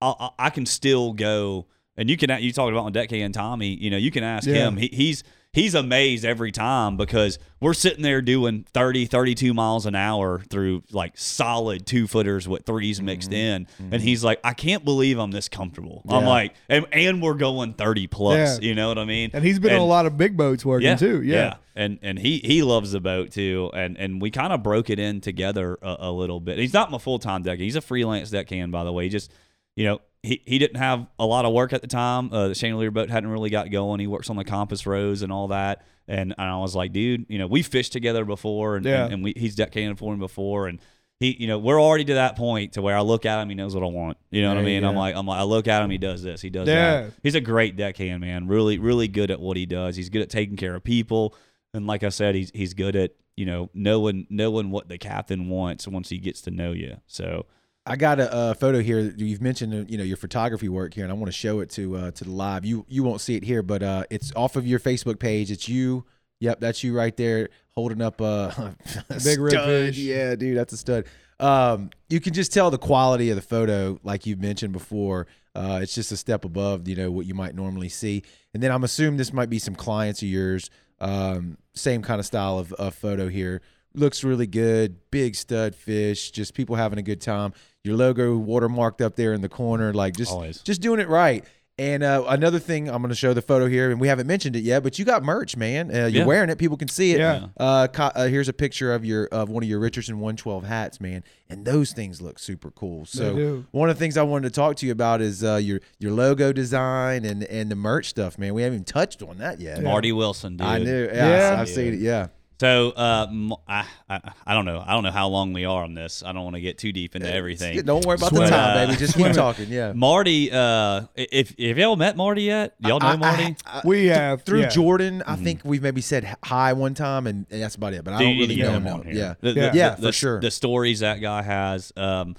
I, 0.00 0.14
I, 0.18 0.30
I 0.46 0.50
can 0.50 0.64
still 0.66 1.12
go, 1.12 1.66
and 1.96 2.08
you 2.08 2.16
can, 2.16 2.30
you 2.40 2.52
talked 2.52 2.72
about 2.72 2.84
on 2.86 2.92
Deckhand 2.92 3.34
Tommy, 3.34 3.74
you 3.74 3.90
know, 3.90 3.96
you 3.96 4.10
can 4.12 4.22
ask 4.22 4.46
Yeah. 4.46 4.54
him. 4.68 4.76
He, 4.76 4.88
he's, 4.92 5.24
he's 5.54 5.74
amazed 5.74 6.24
every 6.24 6.52
time 6.52 6.96
because 6.96 7.38
we're 7.60 7.74
sitting 7.74 8.02
there 8.02 8.20
doing 8.20 8.66
30 8.74 9.06
32 9.06 9.54
miles 9.54 9.86
an 9.86 9.94
hour 9.94 10.40
through 10.50 10.82
like 10.90 11.16
solid 11.16 11.86
two 11.86 12.06
footers 12.06 12.46
with 12.46 12.64
3s 12.64 12.96
mm-hmm. 12.96 13.06
mixed 13.06 13.32
in 13.32 13.66
and 13.78 13.90
mm-hmm. 13.90 13.98
he's 13.98 14.22
like 14.24 14.40
i 14.44 14.52
can't 14.52 14.84
believe 14.84 15.18
i'm 15.18 15.30
this 15.30 15.48
comfortable 15.48 16.02
i'm 16.08 16.24
like 16.24 16.54
and, 16.68 16.86
and 16.92 17.22
we're 17.22 17.34
going 17.34 17.72
30 17.72 18.06
plus 18.08 18.60
Yeah. 18.60 18.68
you 18.68 18.74
know 18.74 18.88
what 18.88 18.98
i 18.98 19.04
mean 19.04 19.30
And 19.32 19.44
he's 19.44 19.58
been 19.58 19.72
on 19.72 19.80
a 19.80 19.84
lot 19.84 20.06
of 20.06 20.18
big 20.18 20.36
boats 20.36 20.64
working 20.64 20.88
yeah, 20.88 20.96
too. 20.96 21.22
Yeah. 21.22 21.56
and 21.74 21.98
and 22.02 22.18
he 22.18 22.38
he 22.38 22.62
loves 22.62 22.92
the 22.92 23.00
boat 23.00 23.30
too, 23.32 23.70
and 23.74 23.96
and 23.96 24.20
we 24.20 24.30
kind 24.30 24.52
of 24.52 24.62
broke 24.62 24.90
it 24.90 24.98
in 24.98 25.20
together 25.20 25.78
a, 25.82 25.96
a 26.00 26.12
little 26.12 26.40
bit. 26.40 26.58
He's 26.58 26.72
not 26.72 26.90
my 26.90 26.98
full 26.98 27.18
time 27.18 27.42
deck; 27.42 27.58
he's 27.58 27.76
a 27.76 27.80
freelance 27.80 28.30
deck 28.30 28.46
deckhand, 28.46 28.72
by 28.72 28.84
the 28.84 28.92
way. 28.92 29.04
He 29.04 29.10
just 29.10 29.32
you 29.76 29.84
know 29.84 30.00
he, 30.24 30.42
he 30.44 30.58
didn't 30.58 30.76
have 30.78 31.06
a 31.18 31.26
lot 31.26 31.44
of 31.44 31.52
work 31.52 31.72
at 31.72 31.80
the 31.82 31.86
time. 31.88 32.32
Uh, 32.32 32.48
the 32.48 32.54
Chandeleur 32.54 32.92
boat 32.92 33.10
hadn't 33.10 33.28
really 33.30 33.50
got 33.50 33.70
going. 33.70 34.00
He 34.00 34.06
works 34.06 34.30
on 34.30 34.36
the 34.36 34.44
compass 34.44 34.86
rose 34.86 35.22
and 35.22 35.30
all 35.32 35.48
that. 35.48 35.84
And, 36.08 36.34
and 36.36 36.48
I 36.48 36.56
was 36.58 36.74
like, 36.74 36.92
dude, 36.92 37.26
you 37.28 37.38
know, 37.38 37.46
we 37.46 37.62
fished 37.62 37.92
together 37.92 38.24
before, 38.24 38.76
and, 38.76 38.84
Yeah. 38.84 39.04
and, 39.04 39.14
and 39.14 39.24
we 39.24 39.34
he's 39.36 39.54
deck 39.54 39.68
deckhanded 39.68 39.98
for 39.98 40.12
him 40.12 40.18
before, 40.20 40.66
and 40.68 40.78
he, 41.20 41.36
you 41.38 41.46
know, 41.46 41.58
we're 41.58 41.80
already 41.80 42.04
to 42.06 42.14
that 42.14 42.36
point 42.36 42.72
to 42.72 42.82
where 42.82 42.96
I 42.96 43.00
look 43.00 43.24
at 43.24 43.40
him, 43.40 43.48
he 43.48 43.54
knows 43.54 43.74
what 43.74 43.84
I 43.84 43.86
want. 43.88 44.18
You 44.30 44.42
know 44.42 44.48
what 44.48 44.58
I 44.58 44.62
mean? 44.62 44.84
I'm 44.84 44.96
like, 44.96 45.14
I'm 45.14 45.26
like, 45.26 45.38
I 45.40 45.44
look 45.44 45.68
at 45.68 45.82
him, 45.82 45.88
he 45.90 45.96
does 45.96 46.22
this, 46.22 46.42
he 46.42 46.50
does 46.50 46.68
Yeah. 46.68 47.02
that. 47.02 47.12
He's 47.22 47.34
a 47.36 47.40
great 47.40 47.76
deckhand, 47.76 48.20
man. 48.20 48.48
Really, 48.48 48.78
really 48.78 49.08
good 49.08 49.30
at 49.30 49.40
what 49.40 49.56
he 49.56 49.64
does. 49.64 49.96
He's 49.96 50.10
good 50.10 50.22
at 50.22 50.28
taking 50.30 50.56
care 50.56 50.74
of 50.74 50.84
people, 50.84 51.34
and 51.72 51.86
like 51.86 52.02
I 52.02 52.08
said, 52.10 52.34
he's 52.34 52.50
he's 52.52 52.74
good 52.74 52.96
at 52.96 53.12
you 53.36 53.46
know 53.46 53.70
knowing 53.74 54.26
knowing 54.28 54.70
what 54.70 54.88
the 54.88 54.98
captain 54.98 55.48
wants 55.48 55.88
once 55.88 56.08
he 56.10 56.18
gets 56.18 56.40
to 56.42 56.50
know 56.50 56.72
you. 56.72 56.98
So 57.06 57.46
I 57.86 57.96
got 57.96 58.18
a, 58.18 58.32
uh 58.32 58.54
photo 58.54 58.80
here. 58.80 59.02
that 59.04 59.18
You've 59.18 59.42
mentioned, 59.42 59.74
uh, 59.74 59.84
you 59.88 59.98
know, 59.98 60.04
your 60.04 60.16
photography 60.16 60.68
work 60.68 60.94
here, 60.94 61.04
and 61.04 61.12
I 61.12 61.14
want 61.14 61.26
to 61.26 61.32
show 61.32 61.60
it 61.60 61.70
to 61.70 61.96
uh, 61.96 62.10
to 62.12 62.24
the 62.24 62.30
live. 62.30 62.64
You 62.64 62.86
you 62.88 63.02
won't 63.02 63.20
see 63.20 63.36
it 63.36 63.44
here, 63.44 63.62
but 63.62 63.82
uh, 63.82 64.04
it's 64.10 64.32
off 64.34 64.56
of 64.56 64.66
your 64.66 64.78
Facebook 64.78 65.18
page. 65.18 65.50
It's 65.50 65.68
you. 65.68 66.04
Yep, 66.40 66.60
that's 66.60 66.82
you 66.82 66.96
right 66.96 67.16
there 67.16 67.48
holding 67.70 68.02
up 68.02 68.20
uh, 68.20 68.50
a 69.10 69.20
Big 69.22 69.38
red. 69.38 69.96
Yeah, 69.96 70.34
dude, 70.34 70.56
that's 70.56 70.72
a 70.72 70.76
stud. 70.76 71.06
Um, 71.40 71.90
you 72.08 72.20
can 72.20 72.32
just 72.32 72.52
tell 72.52 72.70
the 72.70 72.78
quality 72.78 73.30
of 73.30 73.36
the 73.36 73.42
photo, 73.42 73.98
like 74.02 74.26
you've 74.26 74.40
mentioned 74.40 74.72
before. 74.72 75.26
Uh, 75.54 75.80
it's 75.82 75.94
just 75.94 76.10
a 76.12 76.16
step 76.16 76.44
above, 76.44 76.88
you 76.88 76.96
know, 76.96 77.10
what 77.10 77.26
you 77.26 77.34
might 77.34 77.54
normally 77.54 77.88
see. 77.88 78.22
And 78.52 78.62
then 78.62 78.70
I'm 78.70 78.84
assuming 78.84 79.16
this 79.16 79.32
might 79.32 79.50
be 79.50 79.58
some 79.58 79.74
clients 79.74 80.22
of 80.22 80.28
yours. 80.28 80.70
Um, 81.00 81.58
same 81.74 82.02
kind 82.02 82.20
of 82.20 82.26
style 82.26 82.58
of, 82.58 82.72
of 82.74 82.94
photo 82.94 83.28
here. 83.28 83.62
Looks 83.94 84.24
really 84.24 84.46
good. 84.46 84.96
Big 85.10 85.34
stud 85.36 85.74
fish. 85.74 86.30
Just 86.30 86.54
people 86.54 86.76
having 86.76 86.98
a 86.98 87.02
good 87.02 87.20
time. 87.20 87.52
Your 87.84 87.96
logo 87.96 88.38
watermarked 88.38 89.02
up 89.02 89.14
there 89.14 89.34
in 89.34 89.42
the 89.42 89.48
corner, 89.50 89.92
like 89.92 90.16
just 90.16 90.32
Always. 90.32 90.62
just 90.62 90.80
doing 90.80 91.00
it 91.00 91.08
right. 91.08 91.44
And 91.76 92.02
uh, 92.04 92.24
another 92.28 92.58
thing, 92.60 92.88
I'm 92.88 93.02
going 93.02 93.10
to 93.10 93.16
show 93.16 93.34
the 93.34 93.42
photo 93.42 93.66
here, 93.66 93.90
and 93.90 94.00
we 94.00 94.06
haven't 94.08 94.26
mentioned 94.28 94.54
it 94.56 94.60
yet, 94.62 94.82
but 94.84 94.96
you 94.98 95.04
got 95.04 95.22
merch, 95.24 95.54
man. 95.56 95.90
Uh, 95.90 96.06
you're 96.06 96.20
Yeah. 96.22 96.24
wearing 96.24 96.48
it; 96.48 96.56
people 96.56 96.76
can 96.78 96.86
see 96.88 97.12
it. 97.12 97.18
Yeah. 97.18 97.48
Uh, 97.58 97.88
co- 97.88 98.12
uh, 98.14 98.26
here's 98.28 98.48
a 98.48 98.52
picture 98.54 98.94
of 98.94 99.04
your 99.04 99.26
of 99.26 99.50
one 99.50 99.62
of 99.62 99.68
your 99.68 99.80
Richardson 99.80 100.14
112 100.20 100.64
hats, 100.64 100.98
man, 101.00 101.24
and 101.50 101.66
those 101.66 101.92
things 101.92 102.22
look 102.22 102.38
super 102.38 102.70
cool. 102.70 103.04
So 103.04 103.34
do. 103.34 103.66
one 103.72 103.90
of 103.90 103.96
the 103.96 103.98
things 104.00 104.16
I 104.16 104.22
wanted 104.22 104.48
to 104.48 104.54
talk 104.54 104.76
to 104.76 104.86
you 104.86 104.92
about 104.92 105.20
is 105.20 105.44
uh, 105.44 105.56
your 105.56 105.80
your 105.98 106.12
logo 106.12 106.52
design 106.54 107.24
and 107.26 107.42
and 107.44 107.70
the 107.70 107.76
merch 107.76 108.06
stuff, 108.08 108.38
man. 108.38 108.54
We 108.54 108.62
haven't 108.62 108.76
even 108.76 108.84
touched 108.84 109.20
on 109.22 109.36
that 109.38 109.60
yet. 109.60 109.82
Marty 109.82 110.12
Wilson, 110.12 110.56
dude. 110.56 110.66
I 110.66 110.78
knew. 110.78 111.04
Yeah, 111.06 111.12
Yeah. 111.28 111.52
I, 111.54 111.56
have 111.56 111.68
seen 111.68 111.92
it. 111.94 111.98
Yeah. 112.00 112.28
So 112.60 112.90
uh, 112.90 113.26
m- 113.28 113.52
I, 113.66 113.84
I 114.08 114.20
I 114.46 114.54
don't 114.54 114.64
know. 114.64 114.82
I 114.86 114.92
don't 114.92 115.02
know 115.02 115.10
how 115.10 115.28
long 115.28 115.52
we 115.52 115.64
are 115.64 115.82
on 115.82 115.94
this. 115.94 116.22
I 116.24 116.32
don't 116.32 116.44
want 116.44 116.54
to 116.54 116.60
get 116.60 116.78
too 116.78 116.92
deep 116.92 117.16
into 117.16 117.30
everything. 117.32 117.80
Don't 117.82 118.04
worry 118.06 118.14
about 118.14 118.28
Swim 118.30 118.42
the 118.44 118.48
time, 118.50 118.76
Uh, 118.76 118.86
baby. 118.86 118.96
Just 118.98 119.16
keep 119.16 119.32
talking. 119.32 119.68
Yeah. 119.68 119.92
Marty, 119.92 120.50
uh, 120.52 121.02
if 121.16 121.54
if 121.58 121.76
y'all 121.76 121.96
met 121.96 122.16
Marty 122.16 122.42
yet, 122.42 122.74
y'all 122.78 123.00
know 123.00 123.06
I- 123.06 123.12
I- 123.12 123.16
Marty. 123.16 123.56
I- 123.66 123.82
We 123.84 124.06
have 124.06 124.42
through 124.42 124.60
yeah. 124.62 124.68
Jordan, 124.68 125.22
I 125.26 125.36
think 125.36 125.60
we've 125.64 125.82
maybe 125.82 126.00
said 126.00 126.36
hi 126.44 126.72
one 126.74 126.94
time, 126.94 127.26
and, 127.26 127.44
and 127.50 127.60
that's 127.62 127.74
about 127.74 127.92
it. 127.92 128.04
But 128.04 128.14
I 128.14 128.20
don't 128.20 128.34
you 128.34 128.40
really 128.42 128.54
need 128.56 128.62
know 128.62 128.70
him. 128.72 128.86
him 128.86 128.92
on 128.94 128.98
now. 129.00 129.04
here. 129.04 129.14
Yeah. 129.14 129.34
The, 129.40 129.48
Yeah. 129.52 129.70
the- 129.70 129.76
Yeah, 129.78 129.94
the- 129.96 130.06
for 130.08 130.12
sure. 130.12 130.40
The 130.40 130.50
stories 130.50 131.00
that 131.00 131.20
guy 131.20 131.42
has. 131.42 131.92
Um, 131.96 132.36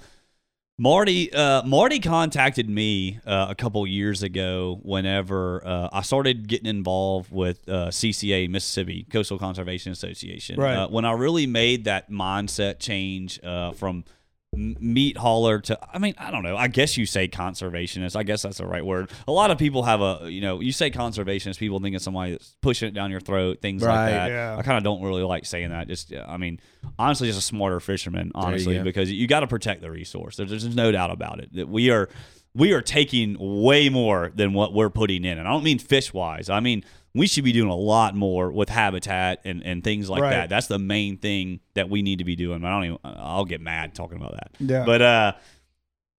Marty, 0.78 1.32
uh, 1.32 1.62
Marty 1.62 2.00
contacted 2.00 2.68
me 2.68 3.18
uh, 3.26 3.46
a 3.48 3.54
couple 3.54 3.86
years 3.86 4.22
ago. 4.22 4.78
Whenever 4.82 5.66
uh, 5.66 5.88
I 5.90 6.02
started 6.02 6.48
getting 6.48 6.66
involved 6.66 7.32
with 7.32 7.66
uh, 7.66 7.86
CCA, 7.88 8.50
Mississippi 8.50 9.06
Coastal 9.10 9.38
Conservation 9.38 9.90
Association, 9.90 10.60
Right. 10.60 10.74
uh, 10.76 10.88
when 10.88 11.06
I 11.06 11.12
really 11.12 11.46
made 11.46 11.84
that 11.84 12.10
mindset 12.10 12.78
change 12.78 13.42
uh, 13.42 13.72
from 13.72 14.04
meat 14.56 15.16
hauler 15.16 15.60
to 15.60 15.78
I 15.92 15.98
mean 15.98 16.14
I 16.18 16.30
don't 16.30 16.42
know. 16.42 16.56
I 16.56 16.68
guess 16.68 16.96
you 16.96 17.06
say 17.06 17.28
conservationist. 17.28 18.16
I 18.16 18.22
guess 18.22 18.42
that's 18.42 18.58
the 18.58 18.66
right 18.66 18.84
word. 18.84 19.10
A 19.28 19.32
lot 19.32 19.50
of 19.50 19.58
people 19.58 19.82
have 19.84 20.00
a 20.00 20.20
you 20.30 20.40
know 20.40 20.60
you 20.60 20.72
say 20.72 20.90
conservationist 20.90 21.58
people 21.58 21.78
think 21.80 21.94
it's 21.94 22.04
somebody 22.04 22.32
that's 22.32 22.56
pushing 22.62 22.88
it 22.88 22.92
down 22.94 23.10
your 23.10 23.20
throat 23.20 23.60
things 23.60 23.82
Right, 23.82 24.04
like 24.04 24.10
that. 24.10 24.30
yeah. 24.30 24.56
I 24.58 24.62
kind 24.62 24.78
of 24.78 24.84
don't 24.84 25.02
really 25.02 25.22
like 25.22 25.44
saying 25.46 25.70
that. 25.70 25.88
Just 25.88 26.12
I 26.26 26.36
mean 26.36 26.60
honestly 26.98 27.28
just 27.28 27.38
a 27.38 27.42
smarter 27.42 27.80
fisherman 27.80 28.32
honestly 28.34 28.74
go. 28.76 28.84
because 28.84 29.10
you 29.12 29.26
got 29.26 29.40
to 29.40 29.46
protect 29.46 29.82
the 29.82 29.90
resource. 29.90 30.36
There's, 30.36 30.50
there's 30.50 30.74
no 30.74 30.90
doubt 30.92 31.10
about 31.10 31.40
it. 31.40 31.52
That 31.54 31.68
we 31.68 31.90
are 31.90 32.08
we 32.54 32.72
are 32.72 32.80
taking 32.80 33.36
way 33.38 33.90
more 33.90 34.32
than 34.34 34.54
what 34.54 34.72
we're 34.72 34.88
putting 34.90 35.24
in. 35.24 35.36
And 35.38 35.46
I 35.46 35.50
don't 35.52 35.64
mean 35.64 35.78
fish 35.78 36.12
wise 36.14 36.48
I 36.48 36.60
mean 36.60 36.84
we 37.16 37.26
should 37.26 37.44
be 37.44 37.52
doing 37.52 37.70
a 37.70 37.74
lot 37.76 38.14
more 38.14 38.50
with 38.52 38.68
habitat 38.68 39.40
and, 39.44 39.62
and 39.64 39.82
things 39.82 40.08
like 40.10 40.22
Right. 40.22 40.30
that 40.30 40.48
that's 40.48 40.66
the 40.66 40.78
main 40.78 41.16
thing 41.18 41.60
that 41.74 41.88
we 41.90 42.02
need 42.02 42.18
to 42.18 42.24
be 42.24 42.36
doing 42.36 42.64
I 42.64 42.70
don't 42.70 42.84
even 42.84 42.98
I'll 43.04 43.44
get 43.44 43.60
mad 43.60 43.94
talking 43.94 44.16
about 44.18 44.32
that 44.34 44.50
Yeah. 44.60 44.84
but 44.84 45.02
uh 45.02 45.32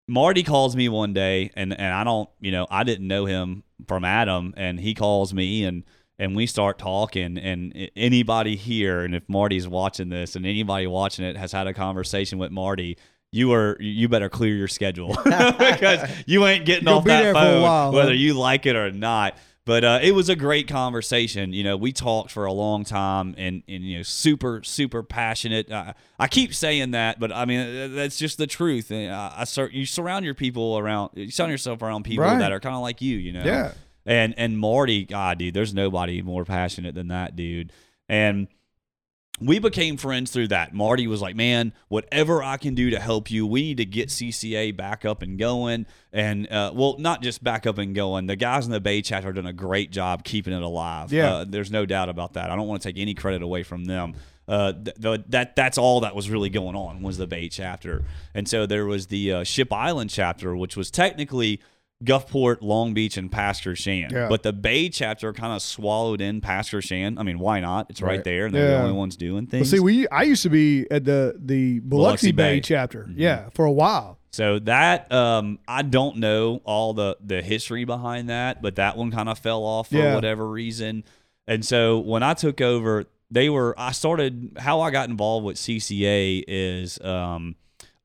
Marty 0.09 0.43
calls 0.45 0.77
me 0.77 0.89
one 0.89 1.13
day 1.13 1.51
and 1.55 1.73
and 1.73 1.93
I 1.93 2.05
don't, 2.05 2.29
you 2.41 2.53
know, 2.53 2.67
I 2.71 2.85
didn't 2.85 3.09
know 3.09 3.25
him 3.27 3.65
from 3.89 4.05
Adam 4.05 4.55
and 4.57 4.79
he 4.79 4.95
calls 4.95 5.35
me 5.35 5.65
and 5.65 5.83
and 6.19 6.35
we 6.37 6.47
start 6.47 6.79
talking 6.79 7.37
and 7.37 7.91
anybody 7.97 8.57
here 8.57 9.01
and 9.01 9.15
if 9.15 9.29
Marty's 9.29 9.67
watching 9.69 10.09
this 10.09 10.37
and 10.37 10.47
anybody 10.47 10.87
watching 10.87 11.25
it 11.25 11.37
has 11.37 11.51
had 11.53 11.67
a 11.67 11.75
conversation 11.75 12.39
with 12.39 12.51
Marty 12.53 12.97
you 13.33 13.53
are 13.53 13.77
you 13.81 14.09
better 14.09 14.29
clear 14.29 14.55
your 14.55 14.69
schedule 14.69 15.09
because 15.25 16.09
you 16.27 16.47
ain't 16.47 16.65
getting 16.65 16.87
You'll 16.89 16.99
off 16.99 17.05
that 17.05 17.23
there 17.23 17.35
for 17.35 17.39
a 17.41 17.43
phone 17.43 17.63
while, 17.63 17.91
huh? 17.91 17.97
whether 17.97 18.15
you 18.15 18.35
like 18.35 18.65
it 18.67 18.77
or 18.77 18.93
not. 18.93 19.37
But 19.67 19.85
uh, 19.85 19.99
it 20.01 20.13
was 20.13 20.29
a 20.29 20.37
great 20.37 20.69
conversation. 20.69 21.53
You 21.53 21.65
know, 21.65 21.77
we 21.77 21.93
talked 21.93 22.31
for 22.31 22.45
a 22.47 22.53
long 22.53 22.85
time, 22.85 23.35
and, 23.37 23.63
and 23.69 23.83
you 23.85 23.97
know, 23.99 24.03
super 24.05 24.63
super 24.63 25.03
passionate. 25.03 25.71
Uh, 25.71 25.93
I 26.19 26.29
keep 26.29 26.55
saying 26.55 26.93
that, 26.93 27.19
but 27.21 27.33
I 27.33 27.45
mean 27.45 27.95
that's 27.97 28.17
just 28.17 28.39
the 28.39 28.47
truth. 28.47 28.91
And 28.93 29.13
I, 29.13 29.35
I 29.39 29.45
sur- 29.45 29.69
you 29.73 29.85
surround 29.85 30.25
your 30.25 30.35
people 30.35 30.79
around, 30.79 31.11
you 31.15 31.31
surround 31.33 31.51
yourself 31.51 31.83
around 31.83 32.05
people 32.05 32.25
Right. 32.25 32.39
that 32.39 32.53
are 32.53 32.61
kind 32.61 32.77
of 32.77 32.81
like 32.81 33.03
you. 33.03 33.17
You 33.19 33.33
know, 33.33 33.45
Yeah. 33.45 33.73
and 34.07 34.35
and 34.39 34.57
Marty, 34.57 35.05
God, 35.05 35.39
dude, 35.39 35.53
there's 35.53 35.75
nobody 35.75 36.23
more 36.23 36.45
passionate 36.45 36.95
than 36.95 37.09
that 37.09 37.35
dude. 37.35 37.73
And 38.09 38.47
we 39.41 39.59
became 39.59 39.97
friends 39.97 40.31
through 40.31 40.49
that. 40.49 40.73
Marty 40.73 41.07
was 41.07 41.21
like, 41.21 41.37
"Man, 41.37 41.73
whatever 41.89 42.43
I 42.43 42.57
can 42.57 42.75
do 42.75 42.91
to 42.91 42.99
help 42.99 43.31
you, 43.31 43.47
we 43.47 43.63
need 43.63 43.77
to 43.79 43.85
get 43.85 44.09
CCA 44.09 44.75
back 44.77 45.05
up 45.05 45.23
and 45.23 45.39
going." 45.39 45.87
And 46.13 46.51
uh, 46.51 46.73
well, 46.75 46.97
not 46.99 47.23
just 47.23 47.45
back 47.45 47.67
up 47.67 47.79
and 47.79 47.95
going. 47.95 48.27
The 48.27 48.37
guys 48.37 48.65
in 48.65 48.73
the 48.73 48.81
Bay 48.81 49.03
chapter 49.03 49.29
are 49.29 49.33
doing 49.33 49.47
a 49.47 49.53
great 49.53 49.91
job 49.91 50.25
keeping 50.25 50.55
it 50.55 50.63
alive. 50.63 51.13
Yeah. 51.13 51.35
uh, 51.35 51.45
there's 51.47 51.71
no 51.71 51.85
doubt 51.85 52.09
about 52.09 52.33
that. 52.35 52.51
I 52.51 52.57
don't 52.57 52.67
want 52.67 52.81
to 52.83 52.89
take 52.89 52.99
any 53.01 53.15
credit 53.15 53.43
away 53.43 53.63
from 53.63 53.85
them. 53.85 54.15
Uh, 54.49 54.73
th- 54.73 54.97
th- 55.03 55.21
that 55.29 55.57
that's 55.57 55.77
all 55.77 56.01
that 56.01 56.15
was 56.15 56.31
really 56.31 56.49
going 56.49 56.77
on 56.77 57.03
was 57.03 57.19
the 57.19 57.27
Bay 57.27 57.49
chapter, 57.49 58.05
and 58.33 58.49
so 58.49 58.65
there 58.65 58.87
was 58.87 59.09
the 59.09 59.33
uh, 59.33 59.45
Ship 59.45 59.71
Island 59.73 60.09
chapter, 60.09 60.57
which 60.57 60.77
was 60.77 60.91
technically 60.91 61.61
Gulfport, 62.05 62.59
Long 62.61 62.93
Beach, 62.95 63.17
and 63.17 63.33
Pass 63.33 63.61
Christian. 63.63 64.11
Yeah. 64.13 64.29
But 64.29 64.43
the 64.43 64.53
Bay 64.53 64.89
chapter 64.91 65.33
kind 65.33 65.55
of 65.55 65.63
swallowed 65.63 66.21
in 66.21 66.41
Pass 66.43 66.71
Christian. 66.71 67.17
I 67.19 67.23
mean, 67.23 67.39
why 67.39 67.61
not? 67.61 67.87
It's 67.89 68.03
right, 68.03 68.17
Right. 68.17 68.25
there. 68.25 68.47
And 68.47 68.55
they're 68.55 68.69
the 68.69 68.83
only 68.83 68.93
ones 68.93 69.17
doing 69.17 69.45
Well, 69.45 69.47
things. 69.51 69.71
see, 69.71 69.81
we 69.81 70.07
I 70.09 70.25
used 70.25 70.43
to 70.43 70.51
be 70.51 70.87
at 70.91 71.05
the 71.05 71.35
the 71.43 71.81
Biloxi, 71.81 71.89
Biloxi 71.89 72.33
Bay, 72.33 72.57
Bay. 72.57 72.61
chapter. 72.61 73.05
Mhm. 73.09 73.15
Yeah, 73.17 73.49
for 73.55 73.65
a 73.65 73.73
while. 73.73 74.19
So 74.31 74.59
that 74.61 75.11
um, 75.11 75.59
I 75.67 75.81
don't 75.81 76.19
know 76.19 76.61
all 76.65 76.93
the 76.93 77.17
the 77.25 77.41
history 77.41 77.85
behind 77.85 78.29
that, 78.29 78.61
but 78.61 78.77
that 78.77 78.99
one 78.99 79.11
kind 79.11 79.31
of 79.31 79.39
fell 79.39 79.65
off 79.65 79.89
for 79.89 79.97
Yeah. 79.97 80.15
whatever 80.15 80.47
reason. 80.47 81.05
And 81.49 81.65
so 81.65 81.99
when 82.01 82.23
I 82.23 82.35
took 82.35 82.61
over, 82.61 83.05
they 83.31 83.49
were 83.49 83.75
I 83.79 83.93
started 83.93 84.53
how 84.59 84.83
I 84.83 84.91
got 84.91 85.09
involved 85.09 85.47
with 85.47 85.57
CCA 85.57 86.45
is 86.47 87.01
um, 87.01 87.55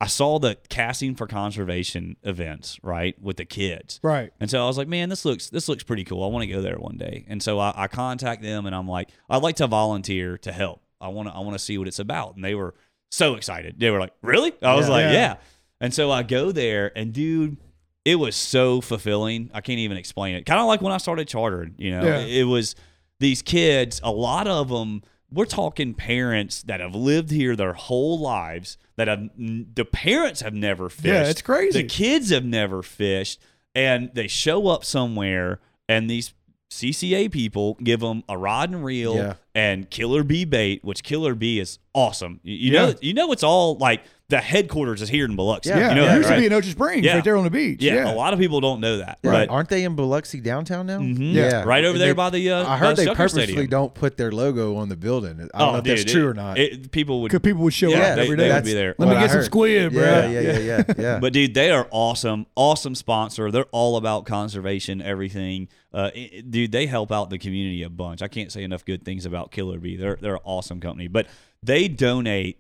I 0.02 0.08
saw 0.08 0.40
the 0.40 0.58
casting 0.70 1.14
for 1.16 1.28
conservation 1.28 2.18
events 2.24 2.80
right 2.82 3.16
with 3.22 3.38
the 3.38 3.46
kids. 3.46 4.00
Right. 4.02 4.34
And 4.40 4.50
so 4.50 4.64
I 4.64 4.66
was 4.68 4.78
like, 4.78 4.88
man, 4.88 5.10
this 5.10 5.26
looks 5.26 5.50
this 5.52 5.70
looks 5.70 5.84
pretty 5.84 6.04
cool. 6.04 6.24
I 6.24 6.28
want 6.28 6.42
to 6.44 6.52
go 6.52 6.62
there 6.62 6.78
one 6.78 6.98
day. 6.98 7.24
And 7.28 7.42
so 7.42 7.60
I, 7.60 7.72
I 7.76 7.88
contact 7.88 8.42
them 8.42 8.66
and 8.66 8.76
I'm 8.76 8.88
like, 8.88 9.10
I'd 9.30 9.44
like 9.44 9.58
to 9.58 9.68
volunteer 9.68 10.38
to 10.40 10.52
help. 10.52 10.82
I 11.00 11.10
want 11.10 11.28
to 11.30 11.34
I 11.36 11.40
want 11.40 11.54
to 11.54 11.60
see 11.60 11.78
what 11.78 11.88
it's 11.88 12.00
about. 12.00 12.36
And 12.36 12.44
they 12.44 12.56
were 12.56 12.74
so 13.12 13.36
excited. 13.36 13.76
They 13.80 13.92
were 13.92 14.00
like, 14.00 14.14
really? 14.24 14.54
I 14.64 14.74
was 14.76 14.88
Yeah. 14.88 14.92
like, 14.92 15.04
Yeah. 15.04 15.12
yeah. 15.12 15.36
And 15.80 15.94
so 15.94 16.10
I 16.12 16.24
go 16.24 16.52
there 16.52 16.92
and 16.98 17.14
dude, 17.14 17.58
it 18.04 18.16
was 18.16 18.36
so 18.36 18.82
fulfilling. 18.82 19.52
I 19.54 19.62
can't 19.62 19.78
even 19.80 19.98
explain 19.98 20.34
it. 20.36 20.48
Kind 20.48 20.60
of 20.60 20.66
like 20.66 20.82
when 20.82 20.94
I 20.94 20.98
started 20.98 21.28
chartering, 21.28 21.76
you 21.78 21.92
know, 21.92 22.04
Yeah. 22.04 22.18
it 22.22 22.46
was 22.46 22.76
these 23.20 23.44
kids, 23.44 24.02
a 24.04 24.12
lot 24.12 24.48
of 24.48 24.70
them 24.70 25.04
we're 25.34 25.46
talking 25.46 25.94
parents 25.94 26.62
that 26.64 26.80
have 26.82 26.94
lived 26.96 27.32
here 27.32 27.56
their 27.56 27.74
whole 27.74 28.20
lives 28.20 28.78
that 28.98 29.08
have 29.08 29.30
the 29.38 29.86
parents 29.86 30.42
have 30.42 30.54
never 30.54 30.90
fished. 30.90 31.06
Yeah, 31.06 31.28
it's 31.30 31.42
crazy. 31.42 31.82
The 31.82 31.88
kids 31.88 32.30
have 32.32 32.44
never 32.46 32.84
fished 32.84 33.40
and 33.74 34.12
they 34.14 34.28
show 34.28 34.68
up 34.68 34.84
somewhere 34.84 35.60
and 35.88 36.10
these 36.10 36.34
CCA 36.70 37.30
people 37.32 37.78
give 37.84 38.00
them 38.00 38.24
a 38.30 38.38
rod 38.38 38.70
and 38.70 38.84
reel 38.84 39.16
Yeah. 39.16 39.34
and 39.54 39.90
killer 39.90 40.24
bee 40.24 40.46
bait, 40.46 40.84
which 40.84 41.04
killer 41.04 41.36
bee 41.36 41.60
is 41.60 41.80
awesome. 41.94 42.40
You, 42.44 42.56
you 42.56 42.72
Yeah. 42.74 42.86
know, 42.88 42.94
you 43.02 43.14
know, 43.14 43.32
it's 43.32 43.44
all 43.44 43.76
like 43.78 44.04
the 44.32 44.40
headquarters 44.40 45.02
is 45.04 45.10
here 45.10 45.26
in 45.26 45.36
Biloxi. 45.36 45.70
Yeah, 45.70 45.78
Yeah, 45.80 45.90
you 45.90 45.96
know 45.96 46.04
it 46.04 46.08
that, 46.08 46.18
used 46.18 46.30
right? 46.30 46.36
to 46.36 46.42
be 46.42 46.46
in 46.48 46.54
Ocean 46.54 46.72
Springs, 46.72 47.06
Yeah. 47.06 47.14
right 47.16 47.24
there 47.24 47.38
on 47.38 47.44
the 47.44 47.52
beach. 47.52 47.82
yeah, 47.84 47.94
Yeah, 47.96 48.12
a 48.12 48.16
lot 48.16 48.34
of 48.34 48.40
people 48.40 48.60
don't 48.62 48.80
know 48.82 48.98
that, 48.98 49.20
Right. 49.24 49.48
but 49.48 49.54
Aren't 49.54 49.70
they 49.70 49.84
in 49.84 49.96
Biloxi 49.96 50.40
downtown 50.42 50.88
now? 50.88 50.98
Mhm. 51.00 51.34
Yeah. 51.34 51.64
right 51.64 51.86
over 51.86 51.98
They- 52.00 52.06
there 52.06 52.16
by 52.16 52.32
the. 52.32 52.50
Uh, 52.52 52.68
I 52.68 52.78
heard 52.78 52.92
the 52.98 53.02
they 53.02 53.06
Sucker 53.06 53.16
purposely 53.18 53.44
Stadium. 53.44 53.68
don't 53.68 53.94
put 53.94 54.18
their 54.18 54.32
logo 54.32 54.78
on 54.78 54.90
the 54.90 54.96
building. 54.96 55.50
I 55.54 55.60
don't 55.60 55.72
know 55.74 55.78
if 55.80 55.84
that's 55.84 56.04
true 56.12 56.24
it- 56.28 56.32
or 56.32 56.34
not. 56.34 56.58
It, 56.58 56.92
people 56.92 57.22
would. 57.22 57.30
because 57.32 57.42
people 57.44 57.62
would 57.64 57.74
show 57.74 57.90
Yeah, 57.90 57.98
up 58.00 58.16
they- 58.16 58.22
every 58.24 58.36
They 58.38 58.50
would 58.52 58.64
be 58.64 58.74
there. 58.74 58.96
Let 58.98 59.10
me 59.10 59.16
get 59.16 59.30
some 59.30 59.38
heard. 59.40 59.46
squid, 59.46 59.94
bro. 59.94 60.02
yeah, 60.04 60.28
yeah, 60.30 60.40
yeah, 60.42 60.60
yeah, 60.60 60.84
yeah. 60.98 61.20
But 61.20 61.34
dude, 61.34 61.54
they 61.54 61.70
are 61.72 61.88
awesome, 61.92 62.46
awesome 62.56 62.96
sponsor. 62.96 63.52
They're 63.52 63.66
all 63.72 63.98
about 63.98 64.26
conservation, 64.26 65.02
everything. 65.02 65.68
Uh, 65.94 66.10
it- 66.16 66.20
it- 66.34 66.52
dude, 66.52 66.72
they 66.72 66.86
help 66.86 67.12
out 67.12 67.30
the 67.30 67.38
community 67.38 67.84
a 67.84 67.90
bunch. 67.90 68.22
I 68.22 68.30
can't 68.30 68.52
say 68.52 68.64
enough 68.64 68.86
good 68.86 69.04
things 69.04 69.26
about 69.26 69.52
Killer 69.52 69.78
Bee. 69.78 69.98
They're 69.98 70.18
they're 70.22 70.36
an 70.36 70.42
awesome 70.46 70.80
company, 70.80 71.08
but 71.10 71.28
they 71.62 71.88
donate 71.90 72.60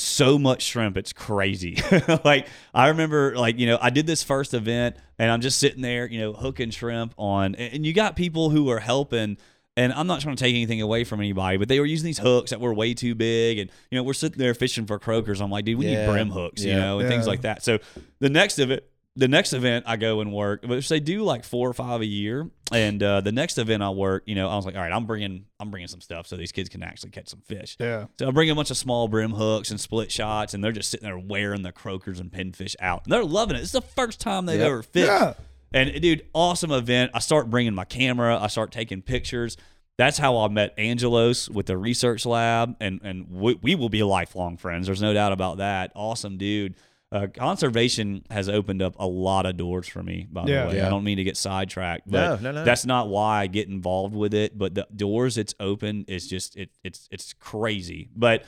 so 0.00 0.38
much 0.38 0.62
shrimp 0.62 0.96
it's 0.96 1.12
crazy. 1.12 1.76
Like 2.24 2.46
i 2.74 2.88
remember 2.88 3.36
like 3.36 3.58
you 3.58 3.66
know 3.66 3.78
i 3.80 3.90
did 3.90 4.06
this 4.06 4.22
first 4.22 4.54
event 4.54 4.96
and 5.18 5.30
i'm 5.30 5.40
just 5.40 5.58
sitting 5.58 5.82
there 5.82 6.06
you 6.08 6.20
know 6.20 6.32
hooking 6.32 6.70
shrimp 6.70 7.14
on 7.16 7.54
and 7.54 7.84
you 7.86 7.92
got 7.92 8.16
people 8.16 8.50
who 8.50 8.68
are 8.70 8.78
helping 8.80 9.36
and 9.76 9.92
i'm 9.92 10.06
not 10.06 10.20
trying 10.20 10.36
to 10.36 10.42
take 10.44 10.54
anything 10.54 10.80
away 10.80 11.04
from 11.04 11.20
anybody 11.20 11.56
but 11.56 11.68
they 11.68 11.80
were 11.80 11.86
using 11.86 12.06
these 12.06 12.18
hooks 12.18 12.50
that 12.50 12.60
were 12.60 12.72
way 12.74 12.94
too 12.94 13.14
big 13.14 13.58
and 13.58 13.70
you 13.90 13.96
know 13.98 14.02
we're 14.02 14.12
sitting 14.12 14.38
there 14.38 14.54
fishing 14.54 14.86
for 14.86 14.98
croakers. 14.98 15.40
I'm 15.40 15.50
like 15.50 15.64
dude 15.64 15.78
we 15.78 15.86
Yeah. 15.86 16.06
need 16.06 16.12
brim 16.12 16.30
hooks 16.30 16.64
you 16.64 16.74
know 16.74 16.98
and 17.00 17.08
things 17.08 17.26
like 17.26 17.42
that. 17.42 17.62
So 17.62 17.78
the 18.20 18.30
next 18.30 18.58
of 18.58 18.70
it 18.70 18.90
the 19.18 19.26
next 19.28 19.52
event 19.52 19.84
I 19.88 19.96
go 19.96 20.20
and 20.20 20.32
work, 20.32 20.62
which 20.64 20.88
they 20.88 21.00
do 21.00 21.24
like 21.24 21.42
four 21.44 21.68
or 21.68 21.74
five 21.74 22.00
a 22.00 22.06
year, 22.06 22.48
and 22.70 23.02
uh, 23.02 23.20
the 23.20 23.32
next 23.32 23.58
event 23.58 23.82
I 23.82 23.90
work, 23.90 24.22
you 24.26 24.36
know, 24.36 24.48
I 24.48 24.54
was 24.54 24.64
like, 24.64 24.76
all 24.76 24.80
right, 24.80 24.92
I'm 24.92 25.06
bringing, 25.06 25.46
I'm 25.58 25.70
bringing 25.72 25.88
some 25.88 26.00
stuff 26.00 26.28
so 26.28 26.36
these 26.36 26.52
kids 26.52 26.68
can 26.68 26.84
actually 26.84 27.10
catch 27.10 27.28
some 27.28 27.40
fish. 27.40 27.76
Yeah. 27.80 28.06
So 28.20 28.28
I 28.28 28.30
bring 28.30 28.48
a 28.48 28.54
bunch 28.54 28.70
of 28.70 28.76
small 28.76 29.08
brim 29.08 29.32
hooks 29.32 29.72
and 29.72 29.80
split 29.80 30.12
shots, 30.12 30.54
and 30.54 30.62
they're 30.62 30.70
just 30.72 30.90
sitting 30.90 31.04
there 31.04 31.18
wearing 31.18 31.62
the 31.62 31.72
croakers 31.72 32.20
and 32.20 32.30
pinfish 32.30 32.76
out, 32.80 33.04
and 33.04 33.12
they're 33.12 33.24
loving 33.24 33.56
it. 33.56 33.62
It's 33.62 33.72
the 33.72 33.80
first 33.82 34.20
time 34.20 34.46
they've 34.46 34.60
Yep. 34.60 34.66
ever 34.66 34.82
fished. 34.84 35.06
Yeah. 35.08 35.34
And 35.72 36.00
dude, 36.00 36.24
awesome 36.32 36.70
event. 36.70 37.10
I 37.12 37.18
start 37.18 37.50
bringing 37.50 37.74
my 37.74 37.84
camera. 37.84 38.38
I 38.40 38.46
start 38.46 38.70
taking 38.70 39.02
pictures. 39.02 39.56
That's 39.98 40.16
how 40.16 40.38
I 40.38 40.48
met 40.48 40.74
Angelos 40.78 41.50
with 41.50 41.66
the 41.66 41.76
research 41.76 42.24
lab, 42.24 42.76
and 42.80 43.00
and 43.02 43.28
we, 43.30 43.54
we 43.60 43.74
will 43.74 43.88
be 43.88 44.04
lifelong 44.04 44.56
friends. 44.58 44.86
There's 44.86 45.02
no 45.02 45.12
doubt 45.12 45.32
about 45.32 45.56
that. 45.58 45.90
Awesome 45.96 46.38
dude. 46.38 46.76
Uh, 47.10 47.26
conservation 47.32 48.22
has 48.30 48.48
opened 48.50 48.82
up 48.82 48.94
a 48.98 49.06
lot 49.06 49.46
of 49.46 49.56
doors 49.56 49.88
for 49.88 50.02
me. 50.02 50.26
By 50.30 50.44
Yeah. 50.46 50.64
the 50.64 50.68
way, 50.70 50.76
Yeah. 50.76 50.86
I 50.86 50.90
don't 50.90 51.04
mean 51.04 51.16
to 51.16 51.24
get 51.24 51.36
sidetracked, 51.38 52.10
but 52.10 52.42
no, 52.42 52.52
no. 52.52 52.64
that's 52.64 52.84
not 52.84 53.08
why 53.08 53.40
I 53.40 53.46
get 53.46 53.66
involved 53.68 54.14
with 54.14 54.34
it. 54.34 54.58
But 54.58 54.74
the 54.74 54.86
doors 54.94 55.38
it's 55.38 55.54
open 55.58 56.04
is 56.06 56.28
just 56.28 56.56
it 56.56 56.70
it's 56.84 57.08
it's 57.10 57.32
crazy. 57.32 58.10
But 58.14 58.44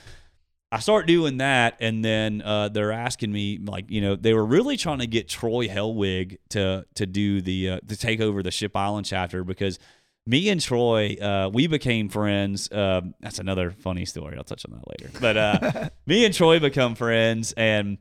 I 0.73 0.79
start 0.79 1.07
doing 1.07 1.39
that, 1.39 1.79
and 1.81 2.05
then 2.05 2.43
uh, 2.43 2.69
they're 2.69 2.93
asking 2.93 3.33
me 3.33 3.59
like, 3.65 3.91
you 3.91 4.01
know, 4.03 4.15
they 4.15 4.35
were 4.35 4.45
really 4.45 4.77
trying 4.77 4.99
to 5.01 5.07
get 5.07 5.27
Troy 5.29 5.67
Hellwig 5.67 6.37
to 6.51 6.85
to 6.97 7.07
do 7.07 7.41
the 7.41 7.71
uh, 7.71 7.81
to 7.89 7.97
take 7.97 8.21
over 8.21 8.43
the 8.43 8.51
Ship 8.51 8.77
Island 8.77 9.07
chapter 9.07 9.43
because 9.43 9.79
me 10.27 10.51
and 10.51 10.61
Troy, 10.61 11.17
uh, 11.21 11.49
we 11.53 11.67
became 11.67 12.09
friends. 12.11 12.71
Um, 12.71 13.15
that's 13.21 13.39
another 13.39 13.71
funny 13.71 14.05
story. 14.05 14.37
I'll 14.37 14.45
touch 14.45 14.65
on 14.67 14.73
that 14.79 14.87
later. 14.87 15.11
But 15.19 15.37
uh, 15.37 15.89
me 16.07 16.27
and 16.27 16.35
Troy 16.35 16.61
become 16.61 16.95
friends, 16.95 17.53
and 17.57 17.97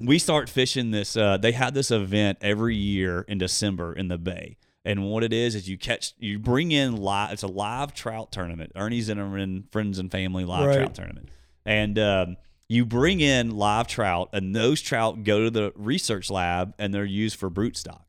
we 0.00 0.18
start 0.18 0.48
fishing 0.48 0.90
this. 0.90 1.16
Uh, 1.16 1.36
they 1.36 1.52
had 1.52 1.74
this 1.74 1.90
event 1.90 2.38
every 2.40 2.76
year 2.76 3.22
in 3.28 3.38
December 3.38 3.92
in 3.92 4.08
the 4.08 4.18
bay. 4.18 4.56
And 4.84 5.04
what 5.04 5.22
it 5.24 5.32
is 5.32 5.54
is 5.54 5.68
you 5.68 5.76
catch, 5.76 6.14
you 6.18 6.38
bring 6.38 6.72
in 6.72 6.96
live. 6.96 7.32
It's 7.32 7.42
a 7.42 7.46
live 7.48 7.92
trout 7.92 8.32
tournament. 8.32 8.72
Ernie's 8.74 9.10
Ernie 9.10 9.20
Zinnerman 9.20 9.70
Friends 9.70 9.98
and 9.98 10.10
Family 10.10 10.44
live 10.44 10.66
Right. 10.66 10.76
trout 10.76 10.94
tournament, 10.94 11.28
and 11.66 11.98
um, 11.98 12.36
you 12.70 12.86
bring 12.86 13.20
in 13.20 13.50
live 13.56 13.86
trout, 13.86 14.30
and 14.32 14.54
those 14.54 14.80
trout 14.80 15.24
go 15.24 15.44
to 15.44 15.50
the 15.50 15.72
research 15.76 16.30
lab, 16.30 16.74
and 16.78 16.94
they're 16.94 17.04
used 17.04 17.36
for 17.36 17.50
brood 17.50 17.76
stock. 17.76 18.06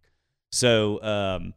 So 0.51 1.01
um, 1.03 1.53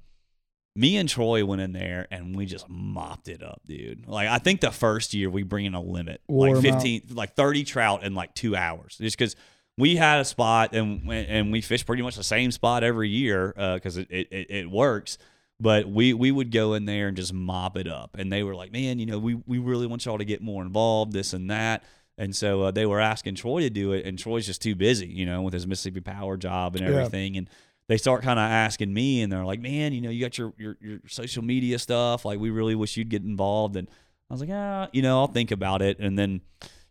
me 0.74 0.97
and 0.97 1.09
Troy 1.09 1.45
went 1.45 1.61
in 1.62 1.72
there 1.72 2.07
and 2.11 2.35
we 2.35 2.47
just 2.47 2.68
mopped 2.68 3.28
it 3.28 3.43
up, 3.43 3.61
dude. 3.66 4.07
Like 4.09 4.28
I 4.28 4.39
think 4.39 4.61
the 4.61 4.70
first 4.70 5.14
year 5.14 5.30
we 5.30 5.43
bring 5.45 5.66
in 5.66 5.74
a 5.74 5.80
limit, 5.83 6.20
like 6.28 6.55
like 6.55 6.64
'em 6.64 6.74
out. 6.74 6.83
fifteen, 6.83 7.03
like 7.11 7.35
thirty 7.37 7.62
trout 7.64 8.03
in 8.03 8.14
like 8.14 8.35
two 8.35 8.57
hours, 8.57 8.97
just 9.01 9.16
because 9.16 9.37
we 9.83 9.97
had 9.97 10.20
a 10.20 10.24
spot 10.24 10.74
and 10.74 11.11
and 11.11 11.51
we 11.53 11.61
fished 11.61 11.87
pretty 11.87 12.03
much 12.03 12.16
the 12.16 12.22
same 12.37 12.51
spot 12.53 12.83
every 12.85 13.09
year 13.09 13.53
because 13.74 13.97
it, 13.97 14.07
it 14.11 14.28
it 14.30 14.51
it 14.51 14.70
works. 14.70 15.18
But 15.61 15.89
we 15.89 16.12
we 16.14 16.30
would 16.33 16.51
go 16.51 16.74
in 16.74 16.87
there 16.87 17.07
and 17.09 17.16
just 17.16 17.33
mop 17.33 17.76
it 17.76 17.87
up, 17.87 18.16
and 18.18 18.33
they 18.33 18.43
were 18.43 18.55
like, 18.55 18.72
"Man, 18.72 18.99
you 18.99 19.07
know, 19.07 19.18
we 19.18 19.35
we 19.47 19.59
really 19.59 19.87
want 19.87 20.05
y'all 20.05 20.18
to 20.18 20.24
get 20.24 20.41
more 20.43 20.62
involved, 20.62 21.12
this 21.12 21.33
and 21.33 21.51
that." 21.51 21.85
And 22.18 22.35
so 22.37 22.62
uh, 22.62 22.70
they 22.70 22.85
were 22.87 23.01
asking 23.01 23.37
Troy 23.37 23.61
to 23.62 23.70
do 23.70 23.93
it, 23.93 24.05
and 24.07 24.18
Troy's 24.18 24.47
just 24.47 24.61
too 24.61 24.74
busy, 24.74 25.07
you 25.07 25.24
know, 25.26 25.41
with 25.43 25.55
his 25.55 25.66
Mississippi 25.66 26.01
Power 26.01 26.37
job 26.37 26.74
and 26.76 26.85
Yeah. 26.85 26.91
everything. 26.93 27.37
And 27.37 27.49
they 27.89 27.97
start 27.97 28.22
kind 28.22 28.39
of 28.39 28.45
asking 28.45 28.93
me, 28.93 29.22
and 29.22 29.33
they're 29.33 29.45
like, 29.45 29.61
"Man, 29.61 29.93
you 29.93 30.01
know, 30.01 30.11
you 30.11 30.20
got 30.20 30.37
your, 30.37 30.53
your 30.59 30.76
your 30.80 30.99
social 31.07 31.43
media 31.45 31.78
stuff. 31.78 32.24
Like, 32.24 32.39
we 32.41 32.51
really 32.51 32.74
wish 32.74 32.97
you'd 32.97 33.09
get 33.11 33.22
involved." 33.22 33.76
And 33.76 33.89
I 34.30 34.35
was 34.35 34.41
like, 34.41 34.51
"Ah, 34.53 34.89
you 34.93 35.03
know, 35.03 35.20
I'll 35.20 35.28
think 35.39 35.51
about 35.53 35.80
it." 35.80 35.99
And 36.01 36.18
then, 36.18 36.41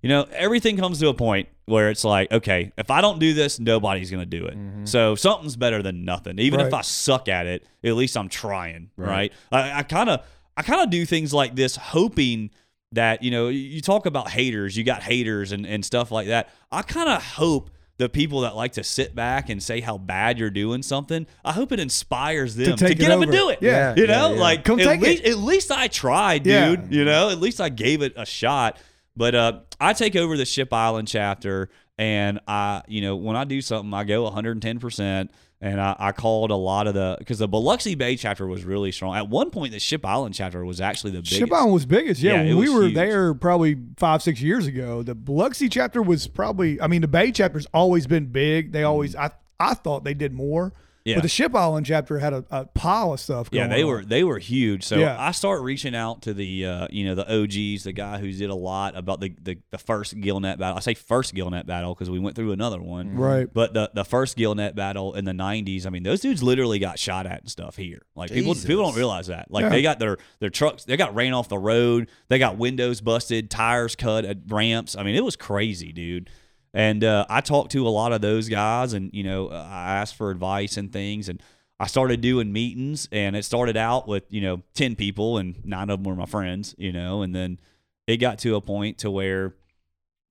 you 0.01 0.09
know, 0.09 0.27
everything 0.31 0.77
comes 0.77 0.99
to 0.99 1.07
a 1.09 1.13
point 1.13 1.47
where 1.65 1.89
it's 1.89 2.03
like, 2.03 2.31
okay, 2.31 2.71
if 2.77 2.89
I 2.91 3.01
don't 3.01 3.19
do 3.19 3.33
this, 3.33 3.59
nobody's 3.59 4.09
gonna 4.11 4.25
do 4.25 4.45
it. 4.45 4.57
Mm-hmm. 4.57 4.85
So 4.85 5.15
something's 5.15 5.55
better 5.55 5.81
than 5.81 6.03
nothing. 6.05 6.39
Even 6.39 6.59
if 6.59 6.73
I 6.73 6.81
suck 6.81 7.27
at 7.29 7.45
it, 7.45 7.65
at 7.83 7.93
least 7.93 8.17
I'm 8.17 8.29
trying, 8.29 8.89
Right. 8.97 9.31
right? 9.51 9.73
I 9.75 9.83
kind 9.83 10.09
of 10.09 10.25
I 10.57 10.63
kind 10.63 10.81
of 10.81 10.89
do 10.89 11.05
things 11.05 11.33
like 11.33 11.55
this, 11.55 11.75
hoping 11.75 12.49
that 12.93 13.23
you 13.23 13.31
know 13.31 13.47
you 13.47 13.79
talk 13.81 14.05
about 14.05 14.29
haters, 14.29 14.75
you 14.75 14.83
got 14.83 15.01
haters 15.03 15.51
and 15.51 15.65
and 15.65 15.85
stuff 15.85 16.11
like 16.11 16.27
that. 16.27 16.49
I 16.71 16.81
kind 16.81 17.07
of 17.09 17.23
hope 17.23 17.69
the 17.97 18.09
people 18.09 18.41
that 18.41 18.55
like 18.55 18.71
to 18.73 18.83
sit 18.83 19.13
back 19.13 19.47
and 19.49 19.61
say 19.61 19.79
how 19.79 19.95
bad 19.97 20.39
you're 20.39 20.49
doing 20.49 20.81
something, 20.81 21.27
I 21.45 21.51
hope 21.51 21.71
it 21.71 21.79
inspires 21.79 22.55
them 22.55 22.75
to, 22.77 22.85
it 22.87 22.97
get 22.97 23.11
up 23.11 23.21
and 23.21 23.31
do 23.31 23.49
it. 23.49 23.59
Yeah. 23.61 23.93
you 23.95 24.07
know, 24.07 24.29
Yeah, 24.29 24.33
yeah. 24.33 24.39
like 24.41 24.63
Come 24.65 24.79
at 24.79 24.85
take 24.87 25.01
it. 25.01 25.03
least, 25.03 25.23
at 25.25 25.37
least 25.37 25.71
I 25.71 25.87
tried, 25.87 26.41
dude. 26.41 26.51
Yeah. 26.51 26.77
You 26.89 27.05
know, 27.05 27.29
at 27.29 27.39
least 27.39 27.61
I 27.61 27.69
gave 27.69 28.01
it 28.01 28.13
a 28.17 28.25
shot. 28.25 28.79
But 29.15 29.35
uh, 29.35 29.59
I 29.79 29.93
take 29.93 30.15
over 30.15 30.37
the 30.37 30.45
Ship 30.45 30.71
Island 30.71 31.07
chapter, 31.07 31.69
and 31.97 32.39
I, 32.47 32.81
you 32.87 33.01
know, 33.01 33.15
when 33.15 33.35
I 33.35 33.43
do 33.43 33.61
something, 33.61 33.93
I 33.93 34.03
go 34.03 34.23
110 34.23 34.79
percent. 34.79 35.31
And 35.63 35.79
I, 35.79 35.95
I 35.99 36.11
called 36.11 36.49
a 36.49 36.55
lot 36.55 36.87
of 36.87 36.95
the 36.95 37.17
because 37.19 37.37
the 37.37 37.47
Biloxi 37.47 37.93
Bay 37.93 38.15
chapter 38.15 38.47
was 38.47 38.65
really 38.65 38.91
strong. 38.91 39.15
At 39.15 39.29
one 39.29 39.51
point, 39.51 39.73
the 39.73 39.79
Ship 39.79 40.03
Island 40.03 40.33
chapter 40.33 40.65
was 40.65 40.81
actually 40.81 41.11
the 41.11 41.19
biggest. 41.19 41.35
Ship 41.35 41.53
Island 41.53 41.73
was 41.73 41.85
biggest. 41.85 42.19
Yeah, 42.19 42.41
Yeah, 42.41 42.55
we 42.55 42.67
were 42.67 42.85
huge. 42.85 42.95
there 42.95 43.35
probably 43.35 43.77
five, 43.97 44.23
six 44.23 44.41
years 44.41 44.65
ago. 44.65 45.03
The 45.03 45.13
Biloxi 45.13 45.69
chapter 45.69 46.01
was 46.01 46.25
probably. 46.25 46.81
I 46.81 46.87
mean, 46.87 47.01
the 47.01 47.07
Bay 47.07 47.31
chapter's 47.31 47.67
always 47.75 48.07
been 48.07 48.25
big. 48.25 48.71
They 48.71 48.81
always. 48.81 49.15
I 49.15 49.29
I 49.59 49.75
thought 49.75 50.03
they 50.03 50.15
did 50.15 50.33
more, 50.33 50.73
Yeah. 51.03 51.15
But 51.15 51.23
the 51.23 51.29
Ship 51.29 51.53
Island 51.55 51.85
chapter 51.87 52.19
had 52.19 52.31
a, 52.33 52.45
a 52.51 52.65
pile 52.65 53.13
of 53.13 53.19
stuff. 53.19 53.49
Yeah, 53.51 53.67
they 53.67 53.81
on. 53.81 53.89
were 53.89 54.05
they 54.05 54.23
were 54.23 54.37
huge. 54.37 54.83
So 54.83 54.97
Yeah. 54.97 55.15
I 55.19 55.31
start 55.31 55.61
reaching 55.61 55.95
out 55.95 56.21
to 56.23 56.33
the 56.33 56.65
uh, 56.65 56.87
you 56.91 57.05
know 57.05 57.15
the 57.15 57.25
OGs, 57.41 57.85
the 57.85 57.91
guy 57.91 58.19
who 58.19 58.31
did 58.31 58.49
a 58.51 58.55
lot 58.55 58.95
about 58.95 59.19
the 59.19 59.33
the, 59.41 59.57
the 59.71 59.77
first 59.79 60.15
Gillnet 60.15 60.59
battle. 60.59 60.77
I 60.77 60.79
say 60.81 60.93
first 60.93 61.33
Gillnet 61.33 61.65
battle 61.65 61.95
because 61.95 62.09
we 62.09 62.19
went 62.19 62.35
through 62.35 62.51
another 62.51 62.79
one. 62.81 63.15
Right. 63.15 63.47
But 63.51 63.73
the 63.73 63.89
the 63.95 64.05
first 64.05 64.37
Gillnet 64.37 64.75
battle 64.75 65.15
in 65.15 65.25
the 65.25 65.31
'90s, 65.31 65.87
I 65.87 65.89
mean, 65.89 66.03
those 66.03 66.21
dudes 66.21 66.43
literally 66.43 66.77
got 66.77 66.99
shot 66.99 67.25
at 67.25 67.41
and 67.41 67.49
stuff 67.49 67.77
here. 67.77 68.03
Like 68.15 68.31
people 68.31 68.53
people 68.53 68.83
don't 68.83 68.95
realize 68.95 69.27
that. 69.27 69.49
Like 69.49 69.63
Yeah. 69.63 69.69
they 69.69 69.81
got 69.81 69.97
their 69.97 70.17
their 70.39 70.51
trucks, 70.51 70.83
they 70.83 70.97
got 70.97 71.15
ran 71.15 71.33
off 71.33 71.49
the 71.49 71.57
road, 71.57 72.09
they 72.27 72.37
got 72.37 72.57
windows 72.57 73.01
busted, 73.01 73.49
tires 73.49 73.95
cut 73.95 74.23
at 74.23 74.37
ramps. 74.47 74.95
I 74.95 75.01
mean, 75.03 75.15
it 75.15 75.23
was 75.23 75.35
crazy, 75.35 75.91
dude. 75.91 76.29
And 76.73 77.03
uh, 77.03 77.25
I 77.29 77.41
talked 77.41 77.71
to 77.73 77.87
a 77.87 77.89
lot 77.89 78.13
of 78.13 78.21
those 78.21 78.47
guys, 78.47 78.93
and 78.93 79.09
you 79.13 79.23
know, 79.23 79.49
I 79.49 79.97
asked 79.97 80.15
for 80.15 80.31
advice 80.31 80.77
and 80.77 80.91
things, 80.91 81.27
and 81.27 81.41
I 81.79 81.87
started 81.87 82.21
doing 82.21 82.53
meetings, 82.53 83.09
and 83.11 83.35
it 83.35 83.43
started 83.43 83.75
out 83.75 84.07
with 84.07 84.23
you 84.29 84.41
know 84.41 84.61
ten 84.73 84.95
people, 84.95 85.37
and 85.37 85.63
nine 85.65 85.89
of 85.89 86.01
them 86.01 86.09
were 86.09 86.15
my 86.15 86.25
friends, 86.25 86.73
you 86.77 86.91
know, 86.91 87.23
and 87.23 87.35
then 87.35 87.59
it 88.07 88.17
got 88.17 88.39
to 88.39 88.55
a 88.55 88.61
point 88.61 88.99
to 88.99 89.11
where 89.11 89.53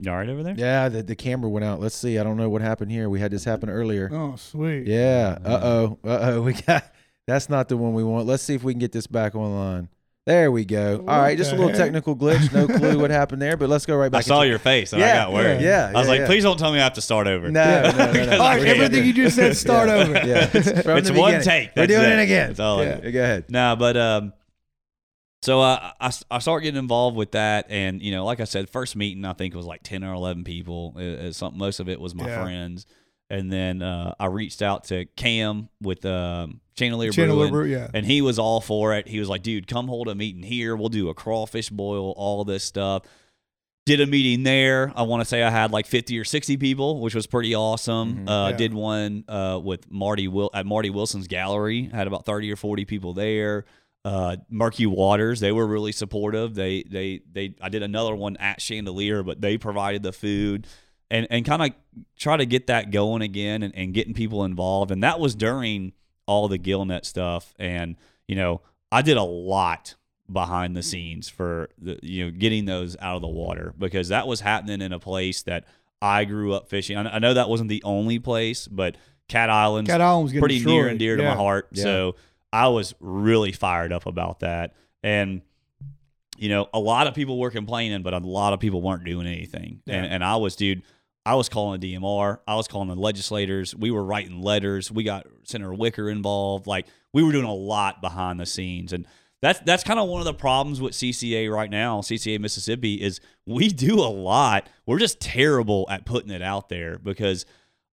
you 0.01 0.11
all 0.11 0.17
right 0.17 0.29
over 0.29 0.43
there? 0.43 0.55
Yeah, 0.57 0.89
the, 0.89 1.03
the 1.03 1.15
camera 1.15 1.51
went 1.51 1.65
out. 1.65 1.81
Let's 1.81 1.95
see. 1.95 2.19
I 2.19 2.23
don't 2.23 2.37
know 2.37 2.49
what 2.49 2.63
happened 2.63 2.91
here. 2.91 3.09
We 3.11 3.21
had 3.21 3.31
this 3.31 3.45
happen 3.45 3.69
earlier. 3.69 4.09
Oh, 4.13 4.35
sweet. 4.37 4.87
Yeah. 4.87 5.39
Uh 5.45 5.61
oh. 5.63 5.99
Uh 6.05 6.19
oh. 6.23 6.43
We 6.51 6.55
got. 6.55 6.85
That's 7.27 7.49
not 7.49 7.69
the 7.69 7.77
one 7.77 7.93
we 7.93 8.03
want. 8.03 8.27
Let's 8.27 8.43
see 8.43 8.55
if 8.55 8.65
we 8.65 8.73
can 8.73 8.81
get 8.81 8.93
this 8.93 9.07
back 9.07 9.35
online. 9.35 9.89
There 10.27 10.53
we 10.53 10.65
go. 10.67 10.99
All 11.09 11.19
right, 11.21 11.37
just 11.37 11.51
a 11.51 11.55
little 11.55 11.71
heck? 11.71 11.79
technical 11.79 12.15
glitch. 12.15 12.53
No 12.53 12.67
clue 12.79 12.99
what 13.01 13.11
happened 13.11 13.41
there, 13.41 13.57
but 13.57 13.69
let's 13.69 13.87
go 13.87 13.97
right 13.97 14.13
back. 14.13 14.19
I 14.19 14.23
saw 14.23 14.43
your 14.43 14.59
face, 14.59 14.93
and 14.93 15.01
Yeah, 15.01 15.13
I 15.13 15.17
got 15.25 15.33
worried. 15.33 15.61
yeah, 15.63 15.91
I 15.95 15.99
was 15.99 16.07
yeah, 16.07 16.11
like, 16.11 16.21
yeah. 16.21 16.27
please 16.27 16.43
don't 16.45 16.59
tell 16.59 16.71
me 16.73 16.79
I 16.79 16.85
have 16.85 16.93
to 16.95 17.01
start 17.01 17.27
over. 17.27 17.51
No, 17.51 17.83
no, 17.83 17.91
no, 17.91 18.13
no, 18.13 18.25
no. 18.27 18.33
All 18.33 18.39
right, 18.51 18.67
everything 18.67 19.07
you 19.07 19.13
just 19.15 19.35
said, 19.37 19.57
start 19.57 19.89
Yeah. 19.89 19.95
over. 19.95 20.13
Yeah, 20.13 20.51
it's, 20.55 20.83
from 20.83 20.99
it's 20.99 21.09
the 21.11 21.19
one 21.19 21.33
beginning. 21.33 21.41
take. 21.43 21.71
We're 21.77 21.87
doing 21.87 22.03
it. 22.05 22.19
it 22.19 22.23
again. 22.23 22.49
That's 22.51 22.61
all 22.61 22.81
I 22.81 22.85
Yeah. 22.85 23.11
Go 23.11 23.23
ahead. 23.23 23.45
No, 23.49 23.77
but 23.77 23.97
um, 23.97 24.33
so 25.43 25.63
uh, 25.63 25.93
I 25.99 26.13
I 26.31 26.39
start 26.39 26.63
getting 26.65 26.79
involved 26.79 27.17
with 27.17 27.33
that, 27.33 27.67
and 27.71 28.03
you 28.03 28.13
know, 28.13 28.25
like 28.27 28.41
I 28.41 28.45
said, 28.45 28.69
first 28.69 28.95
meeting 28.97 29.25
I 29.25 29.33
think 29.33 29.55
was 29.55 29.67
like 29.67 29.83
ten 29.83 30.05
or 30.05 30.13
eleven 30.13 30.45
people. 30.45 30.95
It, 30.99 31.03
it's 31.03 31.39
something. 31.39 31.59
Most 31.59 31.81
of 31.81 31.89
it 31.89 31.99
was 31.99 32.15
my 32.15 32.27
Yeah. 32.27 32.43
friends, 32.43 32.87
and 33.31 33.51
then 33.51 33.81
uh, 33.81 34.15
I 34.21 34.27
reached 34.27 34.61
out 34.61 34.85
to 34.85 35.07
Cam 35.17 35.71
with 35.81 36.05
um, 36.05 36.61
Chandeleur 36.81 37.13
Chandeleur 37.13 37.37
Brewing, 37.37 37.53
Brew, 37.53 37.65
yeah. 37.67 37.89
and 37.93 38.07
he 38.07 38.23
was 38.23 38.39
all 38.39 38.61
for 38.61 38.95
it. 38.95 39.07
He 39.07 39.19
was 39.19 39.29
like, 39.29 39.43
"Dude, 39.43 39.67
come 39.67 39.89
hold 39.89 40.09
a 40.09 40.15
meeting 40.15 40.43
here. 40.43 40.75
We'll 40.75 40.89
do 40.89 41.09
a 41.09 41.15
crawfish 41.15 41.71
boil, 41.71 42.13
all 42.17 42.45
this 42.45 42.65
stuff." 42.65 43.03
Did 43.87 44.01
a 44.03 44.07
meeting 44.07 44.43
there. 44.45 44.93
I 44.95 45.03
want 45.03 45.23
to 45.23 45.25
say 45.25 45.43
I 45.43 45.51
had 45.51 45.73
like 45.73 45.87
fifty 45.87 46.19
or 46.19 46.25
sixty 46.25 46.57
people, 46.57 47.01
which 47.01 47.15
was 47.15 47.27
pretty 47.27 47.55
awesome. 47.55 48.29
Uh, 48.29 48.51
Yeah. 48.51 48.57
Did 48.57 48.75
one 48.75 49.25
uh, 49.27 49.59
with 49.63 49.91
Marty 49.91 50.29
Will 50.29 50.51
at 50.55 50.67
Marty 50.67 50.91
Wilson's 50.91 51.27
gallery. 51.27 51.91
Had 51.93 52.07
about 52.07 52.25
thirty 52.27 52.53
or 52.53 52.57
forty 52.57 52.85
people 52.85 53.15
there. 53.15 53.65
Uh, 54.05 54.37
Murky 54.49 54.87
Waters, 54.87 55.41
they 55.41 55.53
were 55.53 55.67
really 55.67 55.93
supportive. 55.93 56.55
They 56.55 56.85
they 56.85 57.21
they. 57.31 57.55
I 57.61 57.69
did 57.69 57.83
another 57.83 58.15
one 58.15 58.37
at 58.37 58.61
Chandeleur, 58.61 59.25
but 59.25 59.41
they 59.41 59.59
provided 59.59 60.03
the 60.03 60.13
food 60.13 60.67
and 61.11 61.27
and 61.31 61.45
kind 61.45 61.63
of 61.63 61.71
try 62.19 62.37
to 62.37 62.47
get 62.47 62.69
that 62.69 62.91
going 62.91 63.23
again 63.23 63.63
and, 63.63 63.75
and 63.75 63.93
getting 63.93 64.15
people 64.15 64.45
involved. 64.45 64.91
And 64.91 65.03
that 65.03 65.19
was 65.21 65.35
during 65.35 65.93
all 66.31 66.47
the 66.47 66.61
Gillnet 66.61 67.05
stuff. 67.05 67.53
And 67.59 67.97
you 68.29 68.37
know, 68.37 68.61
I 68.93 69.03
did 69.03 69.17
a 69.17 69.25
lot 69.25 69.97
behind 70.33 70.77
the 70.77 70.83
scenes 70.83 71.29
for 71.29 71.71
the, 71.77 71.99
you 72.03 72.25
know 72.25 72.31
getting 72.31 72.65
those 72.65 72.97
out 73.01 73.17
of 73.17 73.23
the 73.23 73.29
water 73.29 73.75
because 73.77 74.09
that 74.09 74.29
was 74.29 74.41
happening 74.41 74.81
in 74.81 74.93
a 74.93 75.01
place 75.01 75.43
that 75.43 75.65
I 76.01 76.25
grew 76.25 76.55
up 76.55 76.69
fishing. 76.69 76.97
I, 76.97 77.17
I 77.17 77.19
know 77.19 77.35
that 77.35 77.49
wasn't 77.49 77.69
the 77.69 77.83
only 77.83 78.21
place, 78.21 78.69
but 78.69 78.97
Cat 79.27 79.51
Island's 79.51 79.91
Cat 79.91 80.01
Island 80.01 80.23
was 80.23 80.33
getting 80.33 80.41
pretty 80.41 80.65
near 80.65 80.87
and 80.87 81.01
dear 81.01 81.17
to 81.17 81.23
my 81.25 81.35
heart. 81.35 81.69
Yeah. 81.73 81.83
So 81.83 82.17
I 82.53 82.69
was 82.69 82.95
really 83.01 83.51
fired 83.51 83.93
up 83.93 84.07
about 84.07 84.41
that. 84.41 84.75
And 85.03 85.43
you 86.39 86.49
know, 86.49 86.69
a 86.73 86.79
lot 86.79 87.09
of 87.09 87.15
people 87.15 87.39
were 87.41 87.51
complaining, 87.51 88.03
but 88.03 88.15
a 88.15 88.19
lot 88.19 88.53
of 88.53 88.61
people 88.61 88.81
weren't 88.81 89.05
doing 89.05 89.27
anything. 89.27 89.83
And 89.89 90.07
and 90.07 90.25
I 90.25 90.37
was, 90.37 90.55
dude, 90.55 90.83
I 91.27 91.35
was 91.35 91.49
calling 91.49 91.81
the 91.81 91.95
DMR, 91.95 92.39
I 92.47 92.55
was 92.57 92.67
calling 92.67 92.89
the 92.89 92.95
legislators, 92.95 93.75
we 93.75 93.91
were 93.91 94.05
writing 94.05 94.41
letters, 94.41 94.91
we 94.91 95.05
got 95.05 95.27
Senator 95.45 95.75
Wicker 95.75 96.09
involved, 96.09 96.67
like 96.67 96.87
we 97.13 97.23
were 97.23 97.33
doing 97.33 97.45
a 97.45 97.55
lot 97.55 98.01
behind 98.01 98.41
the 98.41 98.47
scenes. 98.47 98.93
And 98.93 99.07
that's 99.43 99.61
that's 99.61 99.85
kind 99.85 99.99
of 99.99 100.09
one 100.09 100.21
of 100.21 100.25
the 100.25 100.35
problems 100.35 100.81
with 100.81 100.93
CCA 100.93 101.51
right 101.53 101.71
now, 101.71 102.01
CCA 102.01 102.39
Mississippi, 102.41 103.01
is 103.01 103.21
we 103.47 103.69
do 103.69 104.01
a 104.01 104.09
lot. 104.09 104.69
We're 104.87 104.99
just 104.99 105.21
terrible 105.21 105.87
at 105.91 106.07
putting 106.07 106.31
it 106.31 106.43
out 106.43 106.69
there 106.69 106.99
because 106.99 107.47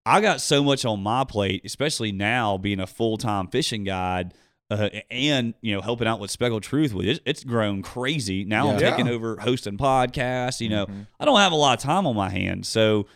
I 0.06 0.22
got 0.22 0.40
so 0.40 0.64
much 0.64 0.86
on 0.86 1.02
my 1.02 1.26
plate, 1.26 1.64
especially 1.66 2.14
now 2.14 2.58
being 2.58 2.80
a 2.80 2.88
full 2.88 3.18
time 3.18 3.48
fishing 3.48 3.84
guide. 3.84 4.34
Uh, 4.70 4.90
and 5.10 5.54
you 5.62 5.74
know, 5.74 5.82
helping 5.82 6.08
out 6.08 6.20
with 6.20 6.30
Speckled 6.30 6.62
Truth, 6.64 6.94
with 6.94 7.06
it, 7.08 7.22
it's 7.26 7.44
grown 7.44 7.82
crazy. 7.82 8.44
Now 8.44 8.70
I'm 8.70 8.80
Yeah. 8.80 8.90
taking 8.90 9.08
over 9.08 9.38
hosting 9.40 9.78
podcasts. 9.78 10.60
You 10.60 10.70
know, 10.70 10.88
I 11.20 11.26
don't 11.26 11.40
have 11.40 11.54
a 11.54 11.56
lot 11.56 11.78
of 11.78 11.84
time 11.84 12.06
on 12.06 12.16
my 12.18 12.30
hands, 12.30 12.68
so 12.68 13.08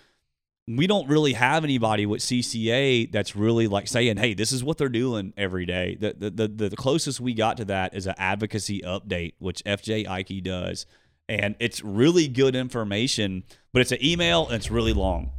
we 0.68 0.88
don't 0.88 1.10
really 1.10 1.34
have 1.34 1.66
anybody 1.66 2.06
with 2.06 2.22
CCA 2.22 3.06
that's 3.12 3.36
really 3.36 3.68
like 3.68 3.88
saying, 3.90 4.16
"Hey, 4.16 4.34
this 4.34 4.54
is 4.54 4.64
what 4.64 4.78
they're 4.78 4.88
doing 4.88 5.34
every 5.36 5.66
day." 5.66 5.98
The 6.00 6.16
the 6.18 6.48
the, 6.48 6.70
the 6.70 6.76
closest 6.78 7.20
we 7.20 7.34
got 7.34 7.58
to 7.58 7.66
that 7.66 7.94
is 7.94 8.08
an 8.08 8.16
advocacy 8.18 8.80
update, 8.86 9.34
which 9.40 9.62
FJ 9.66 10.08
Ike 10.08 10.42
does, 10.44 10.86
and 11.28 11.56
it's 11.60 11.84
really 11.84 12.30
good 12.30 12.56
information, 12.56 13.44
but 13.74 13.82
it's 13.82 13.92
an 13.92 13.98
email 14.02 14.46
and 14.48 14.56
it's 14.56 14.72
really 14.72 14.94
long. 14.94 15.32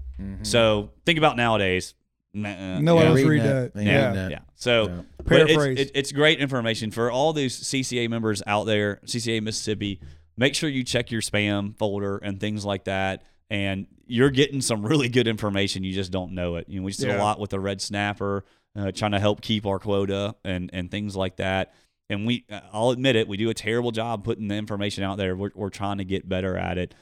So 0.43 0.91
think 1.07 1.17
about 1.19 1.37
nowadays. 1.37 1.95
nah, 2.35 2.79
No 2.79 2.95
yeah, 2.95 3.01
one 3.01 3.07
else 3.07 3.17
reading 3.17 3.29
read 3.31 3.43
that. 3.43 3.75
that. 3.75 3.83
Yeah, 3.85 4.29
Yeah. 4.29 4.39
Reading 4.67 4.87
that. 4.87 4.87
yeah. 4.87 4.87
So 4.87 4.89
Yeah. 4.89 5.03
but 5.25 5.41
it's, 5.43 5.53
Paraphrase. 5.53 5.79
it, 5.81 5.91
it's 5.95 6.13
great 6.13 6.39
information 6.39 6.91
for 6.91 7.11
all 7.11 7.33
these 7.33 7.59
CCA 7.63 8.09
members 8.09 8.43
out 8.47 8.65
there, 8.65 9.01
CCA 9.07 9.43
Mississippi. 9.43 10.01
Make 10.37 10.55
sure 10.55 10.69
you 10.69 10.85
check 10.85 11.11
your 11.11 11.21
spam 11.21 11.77
folder 11.77 12.19
and 12.19 12.41
things 12.41 12.65
like 12.65 12.85
that. 12.85 13.25
And 13.51 13.87
you're 14.07 14.31
getting 14.31 14.61
some 14.61 14.85
really 14.87 15.09
good 15.09 15.29
information. 15.29 15.85
You 15.85 15.93
just 15.93 16.11
don't 16.11 16.33
know 16.33 16.57
it. 16.57 16.69
You 16.69 16.81
know, 16.81 16.85
we 16.85 16.91
just 16.93 17.01
did 17.01 17.11
a 17.11 17.19
lot 17.19 17.39
with 17.39 17.51
the 17.51 17.61
red 17.61 17.81
snapper, 17.81 18.45
uh, 18.75 18.93
trying 18.93 19.13
to 19.13 19.21
help 19.21 19.43
keep 19.43 19.67
our 19.67 19.79
quota 19.79 20.35
and, 20.45 20.71
and 20.73 20.91
things 20.91 21.15
like 21.15 21.37
that. 21.37 21.75
And 22.09 22.27
we, 22.27 22.45
uh, 22.51 22.61
I'll 22.73 22.91
admit 22.91 23.17
it, 23.17 23.29
we 23.29 23.37
do 23.37 23.51
a 23.51 23.55
terrible 23.55 23.91
job 23.91 24.25
putting 24.25 24.49
the 24.49 24.55
information 24.55 25.05
out 25.05 25.19
there. 25.19 25.37
We're, 25.37 25.51
we're 25.55 25.71
trying 25.71 25.99
to 25.99 26.05
get 26.05 26.29
better 26.29 26.57
at 26.57 26.79
it. 26.79 26.95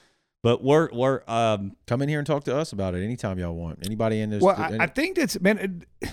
But 0.42 0.62
we're, 0.62 0.88
we're, 0.92 1.22
um, 1.28 1.76
Come 1.86 2.02
in 2.02 2.08
here 2.08 2.18
and 2.18 2.26
talk 2.26 2.44
to 2.44 2.56
us 2.56 2.72
about 2.72 2.94
it 2.94 3.04
anytime 3.04 3.38
y'all 3.38 3.54
want. 3.54 3.84
Anybody 3.86 4.20
in 4.20 4.30
this? 4.30 4.42
Well, 4.42 4.56
I, 4.56 4.78
I 4.80 4.86
think 4.86 5.16
that's 5.16 5.40
man. 5.40 5.86
It, 6.02 6.10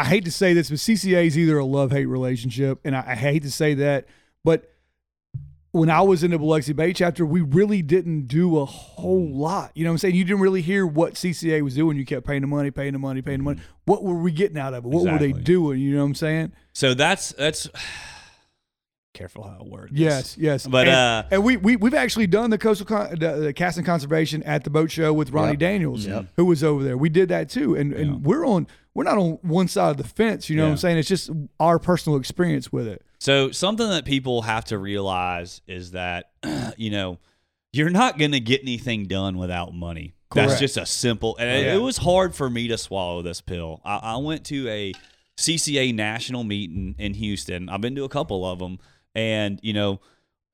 I 0.00 0.04
hate 0.04 0.24
to 0.24 0.32
say 0.32 0.54
this, 0.54 0.70
but 0.70 0.78
CCA 0.78 1.26
is 1.26 1.36
either 1.36 1.58
a 1.58 1.64
love 1.64 1.90
hate 1.92 2.06
relationship, 2.06 2.80
and 2.84 2.96
I, 2.96 3.04
I 3.08 3.14
hate 3.14 3.42
to 3.42 3.50
say 3.50 3.74
that, 3.74 4.06
but 4.44 4.72
when 5.72 5.90
I 5.90 6.00
was 6.00 6.24
in 6.24 6.30
the 6.30 6.38
Biloxi 6.38 6.72
Bay 6.72 6.92
chapter, 6.92 7.24
we 7.24 7.42
really 7.42 7.82
didn't 7.82 8.26
do 8.26 8.58
a 8.58 8.64
whole 8.64 9.30
lot. 9.30 9.70
You 9.74 9.84
know 9.84 9.90
what 9.90 9.94
I'm 9.94 9.98
saying? 9.98 10.14
You 10.16 10.24
didn't 10.24 10.40
really 10.40 10.62
hear 10.62 10.86
what 10.86 11.14
CCA 11.14 11.62
was 11.62 11.74
doing. 11.74 11.96
You 11.96 12.04
kept 12.04 12.26
paying 12.26 12.40
the 12.40 12.46
money, 12.46 12.70
paying 12.70 12.92
the 12.92 12.98
money, 12.98 13.22
paying 13.22 13.38
the 13.38 13.44
money. 13.44 13.60
What 13.84 14.02
were 14.02 14.16
we 14.16 14.32
getting 14.32 14.58
out 14.58 14.74
of 14.74 14.84
it? 14.84 14.88
What 14.88 15.04
were 15.04 15.18
they 15.18 15.32
doing? 15.32 15.80
You 15.80 15.94
know 15.94 16.00
what 16.00 16.06
I'm 16.06 16.14
saying? 16.14 16.52
so 16.72 16.94
that's, 16.94 17.32
that's, 17.32 17.68
careful 19.12 19.42
how 19.44 19.58
I 19.60 19.64
word 19.68 19.90
this. 19.90 19.98
Yes, 20.00 20.36
yes. 20.38 20.66
But, 20.66 20.86
and, 20.88 20.96
uh, 20.96 21.22
and 21.30 21.44
we 21.44 21.56
we 21.56 21.76
we've 21.76 21.94
actually 21.94 22.26
done 22.26 22.50
the 22.50 22.58
coastal 22.58 22.86
con- 22.86 23.10
the, 23.18 23.32
the 23.36 23.52
casting 23.52 23.84
conservation 23.84 24.42
at 24.44 24.64
the 24.64 24.70
boat 24.70 24.90
show 24.90 25.12
with 25.12 25.30
Ronnie 25.30 25.52
Yep. 25.52 25.58
Daniels, 25.58 26.06
Yep. 26.06 26.26
who 26.36 26.44
was 26.44 26.62
over 26.64 26.82
there. 26.84 26.96
We 26.96 27.08
did 27.08 27.28
that 27.30 27.48
too, 27.50 27.74
and 27.76 27.92
Yeah. 27.92 27.98
and 27.98 28.24
we're 28.24 28.46
on 28.46 28.66
we're 28.94 29.04
not 29.04 29.18
on 29.18 29.38
one 29.42 29.68
side 29.68 29.90
of 29.90 29.96
the 29.98 30.04
fence. 30.04 30.48
You 30.50 30.56
know 30.56 30.64
what 30.64 30.70
I'm 30.72 30.76
saying? 30.76 30.98
It's 30.98 31.08
just 31.08 31.30
our 31.58 31.78
personal 31.78 32.18
experience 32.18 32.72
with 32.72 32.86
it. 32.88 33.02
So 33.18 33.50
something 33.50 33.88
that 33.88 34.04
people 34.04 34.42
have 34.42 34.64
to 34.66 34.78
realize 34.78 35.60
is 35.66 35.90
that 35.92 36.30
you 36.76 36.90
know 36.90 37.18
you're 37.72 37.90
not 37.90 38.18
going 38.18 38.32
to 38.32 38.40
get 38.40 38.62
anything 38.62 39.06
done 39.06 39.38
without 39.38 39.72
money. 39.74 40.14
That's 40.34 40.58
just 40.60 40.76
a 40.76 40.86
simple. 40.86 41.36
And 41.38 41.48
it- 41.50 41.74
it 41.74 41.78
was 41.82 41.96
hard 41.98 42.34
for 42.34 42.48
me 42.50 42.68
to 42.68 42.78
swallow 42.78 43.22
this 43.22 43.40
pill. 43.40 43.80
I, 43.84 43.96
I 43.96 44.16
went 44.18 44.44
to 44.46 44.68
a 44.68 44.92
CCA 45.36 45.94
national 45.94 46.44
meeting 46.44 46.94
in 46.98 47.14
Houston. 47.14 47.68
I've 47.68 47.80
been 47.80 47.94
to 47.96 48.04
a 48.04 48.08
couple 48.08 48.44
of 48.44 48.58
them, 48.58 48.78
and 49.14 49.60
you 49.62 49.72
know. 49.72 50.00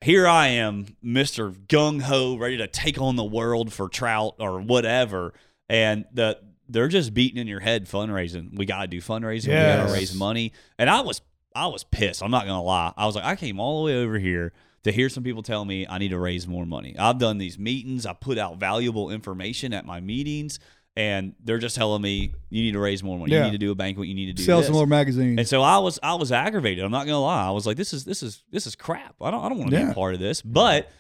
Here 0.03 0.29
I 0.29 0.49
am, 0.49 0.95
Mister 1.03 1.51
Gung 1.51 2.03
Ho, 2.03 2.37
ready 2.37 2.59
to 2.59 2.67
take 2.67 3.01
on 3.01 3.17
the 3.17 3.25
world 3.25 3.73
for 3.73 3.89
trout 3.89 4.35
or 4.39 4.61
whatever, 4.61 5.33
and 5.71 6.05
the 6.13 6.39
they're 6.69 6.89
just 6.89 7.15
beating 7.15 7.41
in 7.41 7.47
your 7.47 7.61
head 7.61 7.87
fundraising. 7.87 8.57
We 8.57 8.67
got 8.67 8.83
to 8.83 8.89
do 8.89 9.01
fundraising. 9.01 9.49
We 9.49 9.55
gotta 9.55 9.93
raise 9.95 10.15
money, 10.15 10.53
and 10.79 10.91
I 10.91 11.01
was 11.01 11.23
I 11.55 11.69
was 11.69 11.83
pissed. 11.83 12.23
I'm 12.23 12.31
not 12.31 12.45
gonna 12.45 12.63
lie. 12.63 12.93
I 12.95 13.07
was 13.07 13.15
like, 13.17 13.25
I 13.25 13.37
came 13.37 13.59
all 13.59 13.85
the 13.85 13.91
way 13.91 13.99
over 13.99 14.19
here 14.19 14.53
to 14.85 14.93
hear 14.93 15.09
some 15.09 15.25
people 15.25 15.43
tell 15.43 15.65
me 15.65 15.87
I 15.89 15.97
need 15.97 16.11
to 16.11 16.19
raise 16.19 16.47
more 16.47 16.67
money. 16.67 16.95
I've 16.99 17.19
done 17.19 17.39
these 17.39 17.59
meetings. 17.59 18.05
I 18.05 18.13
put 18.13 18.37
out 18.37 18.59
valuable 18.59 19.11
information 19.11 19.73
at 19.73 19.87
my 19.87 20.01
meetings, 20.01 20.61
and 20.97 21.35
they're 21.45 21.59
just 21.59 21.77
telling 21.77 22.01
me 22.01 22.33
you 22.49 22.63
need 22.63 22.73
to 22.73 22.79
raise 22.79 23.03
more 23.03 23.19
money. 23.19 23.33
Yeah. 23.33 23.41
You 23.41 23.45
need 23.51 23.53
to 23.53 23.59
do 23.59 23.71
a 23.71 23.75
banquet. 23.75 24.09
You 24.09 24.15
need 24.15 24.27
to 24.27 24.33
do 24.33 24.43
Sell 24.43 24.59
this. 24.59 24.67
some 24.67 24.75
more 24.75 24.87
magazines. 24.87 25.39
And 25.39 25.47
so 25.47 25.63
I 25.63 25.79
was 25.79 25.99
I 26.03 26.15
was 26.15 26.33
aggravated. 26.33 26.85
I'm 26.85 26.91
not 26.91 27.07
gonna 27.07 27.21
lie. 27.21 27.47
I 27.47 27.51
was 27.51 27.67
like, 27.67 27.77
this 27.77 27.93
is 27.93 28.05
this 28.05 28.23
is 28.23 28.43
this 28.51 28.67
is 28.67 28.75
crap. 28.75 29.15
I 29.21 29.31
don't 29.31 29.45
I 29.45 29.49
don't 29.49 29.59
want 29.59 29.71
to 29.71 29.77
be 29.77 29.83
a 29.91 29.95
part 29.95 30.15
of 30.15 30.21
this. 30.21 30.41
But 30.43 30.91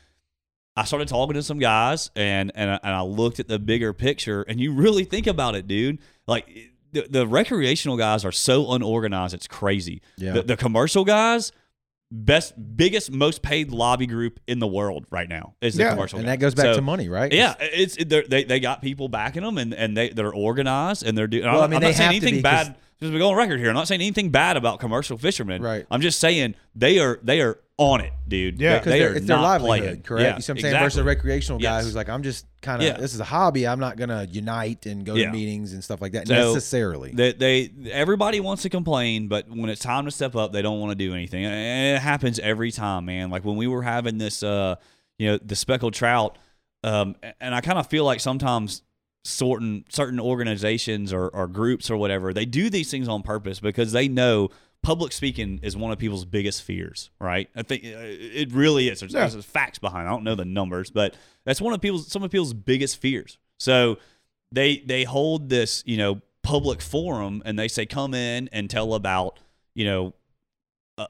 I 0.76 0.84
started 0.84 1.08
talking 1.08 1.34
to 1.34 1.42
some 1.42 1.58
guys 1.58 2.10
and 2.14 2.52
and 2.54 2.70
I, 2.72 2.80
and 2.82 2.94
I 2.94 3.00
looked 3.02 3.40
at 3.40 3.48
the 3.48 3.58
bigger 3.58 3.92
picture. 3.94 4.42
And 4.42 4.60
you 4.60 4.72
really 4.72 5.04
think 5.04 5.26
about 5.26 5.54
it, 5.54 5.66
dude. 5.66 5.98
Like 6.26 6.46
the, 6.92 7.06
the 7.08 7.26
recreational 7.26 7.96
guys 7.96 8.24
are 8.24 8.32
so 8.32 8.72
unorganized. 8.72 9.34
It's 9.34 9.46
crazy. 9.46 10.02
Yeah. 10.18 10.32
The, 10.32 10.42
the 10.42 10.56
commercial 10.56 11.04
guys, 11.04 11.52
best, 12.10 12.54
biggest, 12.76 13.10
most 13.10 13.42
paid 13.42 13.70
lobby 13.70 14.06
group 14.06 14.40
in 14.46 14.58
the 14.58 14.66
world 14.66 15.06
right 15.10 15.28
now 15.28 15.54
is 15.60 15.74
the 15.76 15.82
Yeah, 15.82 15.90
commercial. 15.90 16.18
and 16.18 16.26
guys. 16.26 16.32
that 16.34 16.40
goes 16.40 16.54
back 16.54 16.66
So, 16.66 16.74
to 16.74 16.80
money, 16.82 17.08
right? 17.08 17.32
Yeah, 17.32 17.54
it's 17.60 17.96
they 17.96 18.44
they 18.44 18.60
got 18.60 18.82
people 18.82 19.08
backing 19.08 19.42
them, 19.42 19.58
and 19.58 19.74
and 19.74 19.96
they 19.96 20.10
they're 20.10 20.32
organized 20.32 21.04
and 21.04 21.16
they're 21.16 21.26
doing. 21.26 21.44
Well, 21.44 21.60
I 21.60 21.64
I'm, 21.64 21.70
mean, 21.70 21.76
I'm 21.78 21.82
not 21.82 21.94
saying 21.94 22.10
anything 22.10 22.42
bad. 22.42 22.76
Just 23.00 23.12
we 23.12 23.18
go 23.18 23.28
on 23.30 23.36
record 23.36 23.58
here. 23.58 23.68
I'm 23.68 23.74
not 23.74 23.88
saying 23.88 24.00
anything 24.00 24.30
bad 24.30 24.56
about 24.56 24.80
commercial 24.80 25.18
fishermen. 25.18 25.60
Right. 25.62 25.84
I'm 25.90 26.00
just 26.00 26.18
saying 26.18 26.54
they 26.74 26.98
are 26.98 27.18
they 27.22 27.40
are 27.42 27.58
on 27.78 28.00
it, 28.00 28.12
dude. 28.26 28.58
Yeah. 28.58 28.78
Because 28.78 28.92
they 28.92 28.98
they're- 29.00 29.12
are 29.12 29.14
it's 29.16 29.26
their 29.26 29.36
livelihood, 29.36 30.02
correct? 30.02 30.22
Yeah, 30.24 30.36
you 30.36 30.40
see 30.42 30.52
what 30.52 30.58
I'm 30.58 30.62
saying? 30.62 30.82
Versus 30.82 30.98
a 30.98 31.04
recreational 31.04 31.58
guy 31.58 31.76
Yes. 31.76 31.84
who's 31.84 31.94
like, 31.94 32.08
I'm 32.08 32.22
just 32.22 32.46
kind 32.62 32.80
of 32.80 32.88
Yeah. 32.88 32.96
this 32.96 33.12
is 33.12 33.20
a 33.20 33.24
hobby. 33.24 33.66
I'm 33.68 33.78
not 33.78 33.98
gonna 33.98 34.26
unite 34.30 34.86
and 34.86 35.04
go 35.04 35.14
Yeah. 35.14 35.26
to 35.26 35.32
meetings 35.32 35.74
and 35.74 35.84
stuff 35.84 36.00
like 36.00 36.12
that 36.12 36.26
So, 36.26 36.34
necessarily. 36.34 37.12
They, 37.12 37.32
they 37.32 37.70
everybody 37.90 38.40
wants 38.40 38.62
to 38.62 38.70
complain, 38.70 39.28
but 39.28 39.48
when 39.50 39.68
it's 39.68 39.82
time 39.82 40.06
to 40.06 40.10
step 40.10 40.34
up, 40.34 40.52
they 40.52 40.62
don't 40.62 40.80
want 40.80 40.92
to 40.92 40.94
do 40.96 41.12
anything. 41.12 41.44
And 41.44 41.96
it 41.96 42.00
happens 42.00 42.38
every 42.38 42.70
time, 42.72 43.04
man. 43.04 43.28
Like 43.30 43.44
when 43.44 43.56
we 43.56 43.66
were 43.66 43.82
having 43.82 44.16
this, 44.16 44.42
uh, 44.42 44.76
you 45.18 45.28
know, 45.32 45.38
the 45.44 45.54
speckled 45.56 45.92
trout, 45.92 46.38
um, 46.82 47.14
and 47.40 47.54
I 47.54 47.60
kind 47.60 47.78
of 47.78 47.88
feel 47.88 48.04
like 48.04 48.20
sometimes 48.20 48.82
certain 49.24 49.84
certain 49.88 50.20
organizations 50.20 51.12
or, 51.12 51.28
or 51.28 51.48
groups 51.48 51.90
or 51.90 51.96
whatever 51.96 52.32
they 52.32 52.44
do 52.46 52.70
these 52.70 52.90
things 52.92 53.08
on 53.08 53.22
purpose 53.22 53.58
because 53.58 53.90
they 53.90 54.06
know 54.06 54.48
public 54.82 55.12
speaking 55.12 55.58
is 55.62 55.76
one 55.76 55.90
of 55.90 55.98
people's 55.98 56.24
biggest 56.24 56.62
fears 56.62 57.10
right 57.20 57.48
i 57.56 57.62
think 57.62 57.84
uh, 57.84 57.88
it 57.98 58.52
really 58.52 58.88
is 58.88 59.00
there's, 59.00 59.12
Yeah. 59.14 59.26
there's 59.26 59.44
facts 59.44 59.78
behind 59.78 60.06
it. 60.06 60.10
i 60.10 60.12
don't 60.12 60.22
know 60.24 60.34
the 60.36 60.44
numbers 60.44 60.90
but 60.90 61.14
that's 61.44 61.60
one 61.60 61.72
of 61.74 61.80
people's 61.80 62.06
some 62.10 62.22
of 62.22 62.30
people's 62.30 62.54
biggest 62.54 62.98
fears 63.00 63.38
so 63.58 63.98
they 64.52 64.78
they 64.78 65.04
hold 65.04 65.48
this 65.48 65.82
you 65.86 65.96
know 65.96 66.20
public 66.42 66.80
forum 66.80 67.42
and 67.44 67.58
they 67.58 67.66
say 67.68 67.84
come 67.84 68.14
in 68.14 68.48
and 68.52 68.70
tell 68.70 68.94
about 68.94 69.40
you 69.74 69.84
know 69.84 70.14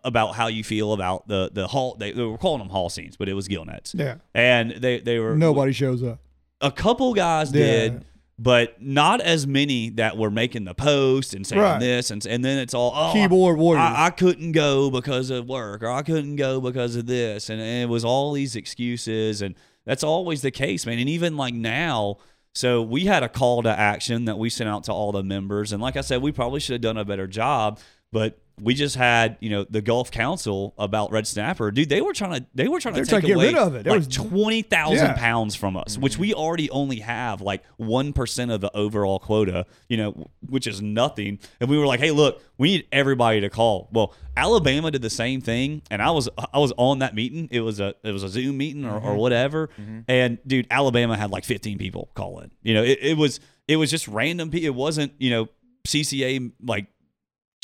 about 0.03 0.35
how 0.35 0.47
you 0.49 0.65
feel 0.65 0.93
about 0.95 1.29
the 1.29 1.51
the 1.53 1.67
hall 1.69 1.95
they, 1.99 2.11
they 2.13 2.23
were 2.23 2.39
calling 2.39 2.59
them 2.61 2.71
haul 2.71 2.89
seines 2.89 3.17
but 3.17 3.29
it 3.29 3.35
was 3.35 3.47
gill 3.47 3.65
nets 3.65 3.95
Yeah. 3.95 4.17
and 4.35 4.71
they 4.73 5.01
they 5.01 5.19
were 5.19 5.37
Nobody 5.37 5.73
shows 5.73 6.03
up. 6.03 6.19
a 6.63 6.73
couple 6.73 7.13
guys 7.15 7.53
Yeah. 7.53 7.63
did, 7.67 8.05
but 8.39 8.81
not 8.83 9.21
as 9.21 9.47
many 9.47 9.89
that 9.91 10.17
were 10.17 10.31
making 10.31 10.65
the 10.65 10.75
post 10.75 11.33
and 11.33 11.47
saying 11.47 11.63
Right. 11.63 11.81
this, 11.81 12.11
and 12.11 12.25
and 12.27 12.45
then 12.45 12.59
it's 12.59 12.75
all 12.75 12.93
oh, 12.95 13.13
Keyboard 13.13 13.59
warriors. 13.59 13.83
I, 13.83 14.07
I 14.07 14.11
couldn't 14.11 14.53
go 14.53 14.91
because 14.91 15.31
of 15.31 15.47
work, 15.49 15.83
or 15.83 15.91
I 15.91 16.03
couldn't 16.03 16.37
go 16.37 16.61
because 16.61 16.97
of 16.97 17.07
this, 17.07 17.49
and, 17.49 17.61
and 17.61 17.85
it 17.85 17.89
was 17.89 18.05
all 18.05 18.33
these 18.33 18.55
excuses, 18.55 19.41
and 19.41 19.55
that's 19.85 20.05
always 20.05 20.43
the 20.43 20.51
case, 20.51 20.85
man. 20.85 20.99
And 20.99 21.09
even 21.09 21.37
like 21.37 21.55
now, 21.55 22.19
so 22.55 22.83
we 22.83 23.07
had 23.07 23.23
a 23.23 23.29
call 23.29 23.63
to 23.63 23.71
action 23.71 24.27
that 24.27 24.39
we 24.39 24.51
sent 24.51 24.69
out 24.69 24.85
to 24.85 24.93
all 24.93 25.13
the 25.13 25.23
members, 25.23 25.73
and 25.73 25.81
like 25.81 25.97
I 25.97 26.03
said, 26.03 26.21
we 26.21 26.33
probably 26.33 26.61
should 26.61 26.75
have 26.75 26.83
done 26.83 26.99
a 26.99 27.05
better 27.05 27.27
job, 27.27 27.79
but. 28.13 28.39
We 28.61 28.75
just 28.75 28.97
had, 28.97 29.37
you 29.41 29.51
know, 29.51 29.67
the 29.69 29.83
Gulf 29.83 30.11
Council 30.11 30.75
about 30.79 31.13
red 31.13 31.27
snapper, 31.27 31.71
dude. 31.71 31.91
They 31.91 32.01
were 32.01 32.15
trying 32.15 32.41
to, 32.41 32.47
they 32.55 32.69
were 32.69 32.81
trying 32.81 32.95
They're 32.95 33.05
to 33.05 33.11
trying 33.11 33.21
take 33.21 33.29
to 33.29 33.35
get 33.35 33.37
away 33.37 33.47
rid 33.49 33.57
of 33.57 33.75
it. 33.75 33.85
There 33.85 33.93
like 33.93 34.07
was- 34.07 34.15
twenty 34.15 34.63
thousand 34.63 35.09
Yeah. 35.09 35.19
pounds 35.19 35.55
from 35.55 35.77
us, 35.77 35.99
which 35.99 36.15
mm-hmm. 36.15 36.23
we 36.23 36.35
already 36.35 36.71
only 36.71 37.01
have 37.01 37.41
like 37.43 37.63
one 37.77 38.13
percent 38.13 38.51
of 38.51 38.61
the 38.61 38.75
overall 38.75 39.19
quota, 39.19 39.67
you 39.89 39.99
know, 39.99 40.31
which 40.49 40.67
is 40.67 40.81
nothing. 40.81 41.39
And 41.61 41.69
we 41.69 41.79
were 41.79 41.87
like, 41.87 42.01
hey, 42.01 42.13
look, 42.13 42.41
we 42.57 42.69
need 42.69 42.89
everybody 42.93 43.41
to 43.43 43.51
call. 43.51 43.89
Well, 43.93 44.15
Alabama 44.37 44.91
did 44.91 45.03
the 45.03 45.11
same 45.11 45.41
thing, 45.41 45.83
and 45.91 46.01
I 46.01 46.11
was 46.11 46.29
I 46.53 46.59
was 46.59 46.73
on 46.77 47.01
that 47.01 47.15
meeting. 47.15 47.49
It 47.51 47.61
was 47.61 47.81
a 47.81 47.95
it 48.03 48.13
was 48.13 48.23
a 48.23 48.29
Zoom 48.29 48.57
meeting 48.59 48.85
or, 48.85 48.97
or 48.97 49.01
mm-hmm. 49.01 49.17
whatever, 49.17 49.69
mm-hmm. 49.69 50.01
and 50.09 50.39
dude, 50.47 50.67
Alabama 50.71 51.17
had 51.17 51.31
like 51.31 51.45
fifteen 51.45 51.79
people 51.79 52.11
call 52.15 52.41
in. 52.41 52.51
You 52.63 52.75
know, 52.75 52.83
it, 52.83 52.99
it 53.03 53.17
was 53.17 53.41
it 53.69 53.77
was 53.77 53.91
just 53.91 54.09
random 54.09 54.51
people. 54.51 54.67
It 54.67 54.75
wasn't 54.75 55.13
you 55.19 55.31
know 55.31 55.49
CCA 55.87 56.53
like 56.63 56.87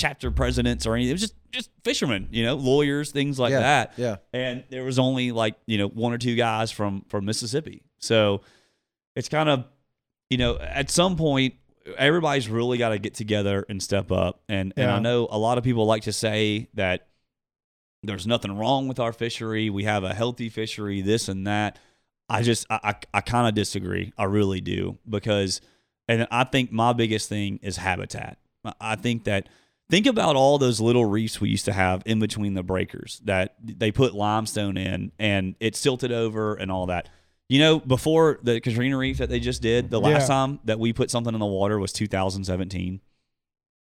chapter 0.02 0.30
presidents 0.30 0.84
or 0.86 0.94
anything. 0.94 1.10
It 1.10 1.14
was 1.14 1.20
just 1.22 1.34
just 1.52 1.70
fishermen, 1.84 2.28
you 2.30 2.44
know, 2.44 2.54
lawyers, 2.56 3.10
things 3.12 3.38
like 3.38 3.52
Yeah, 3.52 3.60
that 3.60 3.92
yeah. 3.96 4.16
and 4.32 4.64
there 4.70 4.84
was 4.84 4.98
only 4.98 5.32
like 5.32 5.54
you 5.66 5.78
know 5.78 5.88
one 5.88 6.12
or 6.12 6.18
two 6.18 6.34
guys 6.34 6.70
from 6.72 7.04
from 7.08 7.24
Mississippi. 7.24 7.82
So 7.98 8.40
it's 9.16 9.28
kind 9.28 9.48
of 9.48 9.64
you 10.30 10.38
know 10.38 10.58
at 10.58 10.90
some 10.90 11.16
point 11.16 11.54
everybody's 11.96 12.48
really 12.48 12.78
got 12.78 12.90
to 12.90 12.98
get 12.98 13.14
together 13.14 13.64
and 13.68 13.82
step 13.82 14.10
up. 14.12 14.42
And 14.48 14.72
and 14.76 14.90
I 14.90 14.98
know 14.98 15.28
a 15.30 15.38
lot 15.38 15.58
of 15.58 15.64
people 15.64 15.86
like 15.86 16.02
to 16.02 16.12
say 16.12 16.68
that 16.74 17.06
there's 18.02 18.26
nothing 18.26 18.56
wrong 18.58 18.88
with 18.88 18.98
our 18.98 19.12
fishery. 19.12 19.70
We 19.70 19.84
have 19.84 20.02
a 20.04 20.12
healthy 20.14 20.48
fishery, 20.48 21.00
this 21.02 21.28
and 21.28 21.46
that. 21.46 21.78
I 22.28 22.42
just 22.42 22.66
I 22.70 22.80
I, 22.82 22.94
I 23.14 23.20
kind 23.20 23.46
of 23.46 23.54
disagree. 23.54 24.12
I 24.18 24.24
really 24.24 24.60
do 24.60 24.98
because 25.08 25.60
and 26.08 26.26
I 26.30 26.44
think 26.44 26.72
my 26.72 26.92
biggest 26.92 27.28
thing 27.28 27.60
is 27.62 27.76
habitat. 27.76 28.38
I 28.80 28.96
think 28.96 29.24
that 29.24 29.48
think 29.92 30.06
about 30.06 30.36
all 30.36 30.56
those 30.56 30.80
little 30.80 31.04
reefs 31.04 31.38
we 31.38 31.50
used 31.50 31.66
to 31.66 31.72
have 31.72 32.02
in 32.06 32.18
between 32.18 32.54
the 32.54 32.62
breakers 32.62 33.20
that 33.26 33.54
they 33.62 33.92
put 33.92 34.14
limestone 34.14 34.78
in 34.78 35.12
and 35.18 35.54
it 35.60 35.76
silted 35.76 36.10
over 36.10 36.54
and 36.54 36.72
all 36.72 36.86
that. 36.86 37.10
You 37.50 37.58
know, 37.58 37.78
before 37.78 38.38
the 38.42 38.58
Katrina 38.62 38.96
Reef 38.96 39.18
that 39.18 39.28
they 39.28 39.38
just 39.38 39.60
did, 39.60 39.90
the 39.90 40.00
last 40.00 40.22
Yeah. 40.22 40.26
time 40.28 40.60
that 40.64 40.78
we 40.80 40.94
put 40.94 41.10
something 41.10 41.34
in 41.34 41.40
the 41.40 41.44
water 41.44 41.78
was 41.78 41.92
2017. 41.92 43.02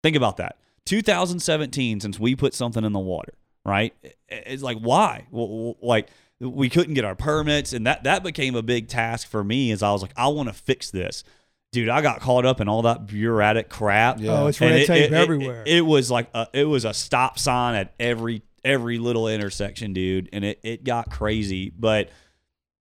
Think 0.03 0.17
about 0.17 0.39
that. 0.39 0.57
2017 0.87 2.01
since 2.01 2.19
we 2.19 2.35
put 2.35 2.55
something 2.55 2.83
in 2.83 2.93
the 2.95 2.99
water, 2.99 3.35
right? 3.67 3.95
It's 4.31 4.63
like 4.63 4.79
why? 4.79 5.27
Well, 5.31 5.77
Like 5.83 6.09
we 6.41 6.71
couldn't 6.71 6.95
get 6.95 7.05
our 7.05 7.15
permits 7.15 7.75
and 7.75 7.87
that 7.87 8.05
that 8.05 8.23
became 8.23 8.55
a 8.55 8.63
big 8.63 8.89
task 8.89 9.29
for 9.29 9.45
me 9.45 9.71
as 9.71 9.83
I 9.83 9.93
was 9.93 10.01
like 10.01 10.15
I 10.17 10.29
want 10.29 10.49
to 10.49 10.55
fix 10.55 10.91
this. 10.91 11.25
Dude, 11.73 11.89
I 11.89 12.03
got 12.03 12.21
caught 12.21 12.45
up 12.45 12.61
in 12.61 12.69
all 12.69 12.83
that 12.83 13.07
bureaucratic 13.07 13.69
crap. 13.69 14.19
Yeah. 14.21 14.41
Oh, 14.41 14.47
it's 14.49 14.61
And 14.61 14.71
red 14.71 14.81
it- 14.81 14.87
tape 14.87 15.05
it- 15.05 15.13
it- 15.13 15.17
everywhere. 15.17 15.63
It, 15.67 15.83
was 15.87 16.11
like 16.11 16.29
a, 16.35 16.49
it 16.53 16.65
was 16.65 16.85
a 16.85 16.93
stop 16.93 17.39
sign 17.39 17.75
at 17.77 17.95
every 18.01 18.43
every 18.65 18.99
little 18.99 19.27
intersection, 19.29 19.93
dude, 19.93 20.29
and 20.33 20.45
it 20.45 20.61
it 20.63 20.85
got 20.85 21.11
crazy. 21.11 21.71
But 21.71 22.11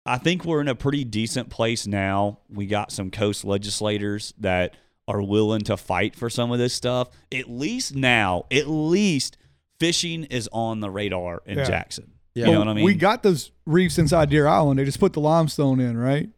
I 0.05 0.17
think 0.17 0.45
we're 0.45 0.61
in 0.61 0.67
a 0.69 0.75
pretty 0.75 1.03
decent 1.03 1.49
place 1.49 1.85
now. 1.85 2.39
We 2.49 2.65
got 2.67 2.91
some 2.91 3.11
coast 3.11 3.43
legislators 3.45 4.33
that 4.39 4.75
are 5.07 5.21
willing 5.21 5.61
to 5.61 5.75
fight 5.75 6.15
for 6.15 6.29
some 6.29 6.51
of 6.51 6.57
this 6.59 6.73
stuff. 6.73 7.09
At 7.33 7.49
least 7.49 7.95
now, 7.95 8.45
at 8.51 8.67
least 8.67 9.37
fishing 9.79 10.23
is 10.25 10.47
on 10.53 10.79
the 10.79 10.89
radar 10.89 11.41
in 11.45 11.57
Yeah. 11.57 11.65
Jackson. 11.65 12.11
Yeah. 12.33 12.45
You 12.47 12.51
know 12.53 12.59
what 12.59 12.67
I 12.69 12.73
mean? 12.75 12.85
We 12.85 12.93
got 12.93 13.23
those 13.23 13.51
reefs 13.65 13.97
inside 13.97 14.29
Deer 14.29 14.47
Island. 14.47 14.79
They 14.79 14.85
just 14.85 14.99
put 14.99 15.13
the 15.13 15.19
limestone 15.19 15.79
in, 15.79 15.97
right? 15.97 16.29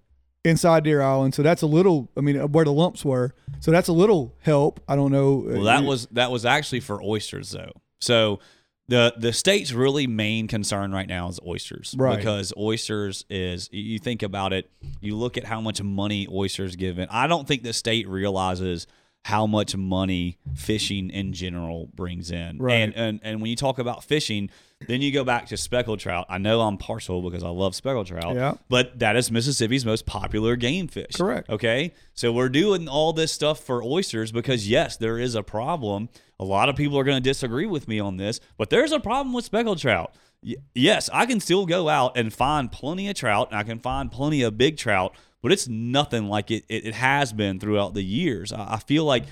Inside 0.44 0.84
Deer 0.84 1.02
Island. 1.02 1.36
So 1.36 1.44
that's 1.44 1.62
a 1.62 1.68
little, 1.68 2.10
I 2.18 2.22
mean, 2.22 2.38
where 2.52 2.66
the 2.66 2.74
lumps 2.74 3.06
were. 3.06 3.34
So 3.60 3.70
that's 3.72 3.88
a 3.90 3.94
little 3.94 4.36
help. 4.40 4.80
I 4.88 4.96
don't 4.96 5.12
know. 5.12 5.44
Well, 5.46 5.64
that 5.64 5.84
was 5.84 6.08
that 6.12 6.32
was 6.32 6.46
actually 6.46 6.80
for 6.80 7.02
oysters 7.04 7.52
though. 7.52 7.72
So 8.00 8.40
the 8.88 9.14
the 9.18 9.32
state's 9.34 9.72
really 9.72 10.08
main 10.08 10.48
concern 10.48 10.92
right 10.92 11.08
now 11.08 11.30
is 11.30 11.40
oysters, 11.46 11.94
Right. 11.98 12.18
Because 12.18 12.52
oysters 12.58 13.24
is 13.30 13.70
you- 13.72 14.00
think 14.00 14.24
about 14.24 14.52
it, 14.52 14.70
you 15.00 15.16
look 15.16 15.38
at 15.38 15.44
how 15.46 15.62
much 15.62 15.82
money 15.82 16.28
oysters 16.32 16.76
given. 16.76 17.08
I 17.12 17.28
don't 17.28 17.48
think 17.48 17.62
the 17.64 17.74
state 17.74 18.08
realizes 18.10 18.88
how 19.24 19.46
much 19.46 19.76
money 19.76 20.40
fishing 20.56 21.12
in 21.12 21.32
general 21.34 21.88
brings 21.94 22.32
in. 22.32 22.58
Right. 22.58 22.74
And 22.78 22.96
and 22.96 23.20
and 23.22 23.42
when 23.42 23.50
you 23.52 23.56
talk 23.56 23.78
about 23.78 24.04
fishing, 24.04 24.50
then 24.88 25.02
you 25.02 25.12
go 25.12 25.24
back 25.24 25.48
to 25.48 25.58
speckled 25.58 26.00
trout. 26.00 26.26
I 26.30 26.38
know 26.38 26.62
I'm 26.62 26.78
partial 26.78 27.22
because 27.22 27.44
I 27.44 27.50
love 27.50 27.76
speckled 27.76 28.08
trout. 28.08 28.36
Yeah. 28.36 28.56
But 28.70 29.00
that 29.00 29.16
is 29.16 29.32
Mississippi's 29.32 29.86
most 29.86 30.06
popular 30.06 30.56
game 30.56 30.88
fish. 30.88 31.16
Correct. 31.16 31.50
Okay. 31.50 31.94
So 32.14 32.32
we're 32.32 32.50
doing 32.50 32.88
all 32.88 33.14
this 33.14 33.32
stuff 33.32 33.60
for 33.60 33.84
oysters 33.84 34.32
because, 34.32 34.68
yes, 34.68 34.98
there 34.98 35.18
is 35.18 35.36
a 35.36 35.44
problem. 35.44 36.10
A 36.40 36.46
lot 36.46 36.70
of 36.70 36.76
people 36.76 36.98
are 36.98 37.04
going 37.04 37.22
to 37.22 37.30
disagree 37.30 37.68
with 37.68 37.88
me 37.88 38.00
on 38.00 38.18
this, 38.18 38.40
but 38.58 38.70
there's 38.70 38.92
a 38.92 39.00
problem 39.00 39.34
with 39.34 39.46
speckled 39.46 39.78
trout. 39.78 40.16
Y- 40.44 40.56
yes, 40.74 41.10
I 41.14 41.26
can 41.26 41.40
still 41.40 41.66
go 41.66 41.88
out 41.88 42.18
and 42.18 42.34
find 42.34 42.72
plenty 42.72 43.08
of 43.10 43.16
trout 43.16 43.50
and 43.52 43.60
I 43.60 43.64
can 43.64 43.80
find 43.80 44.12
plenty 44.12 44.42
of 44.42 44.58
big 44.58 44.78
trout, 44.78 45.16
but 45.42 45.52
it's 45.52 45.68
nothing 45.68 46.28
like 46.28 46.50
it, 46.50 46.66
it, 46.68 46.88
it 46.88 46.94
has 46.96 47.32
been 47.34 47.60
throughout 47.60 47.94
the 47.94 48.04
years. 48.04 48.52
I, 48.52 48.74
I 48.74 48.80
feel 48.80 49.06
like 49.06 49.26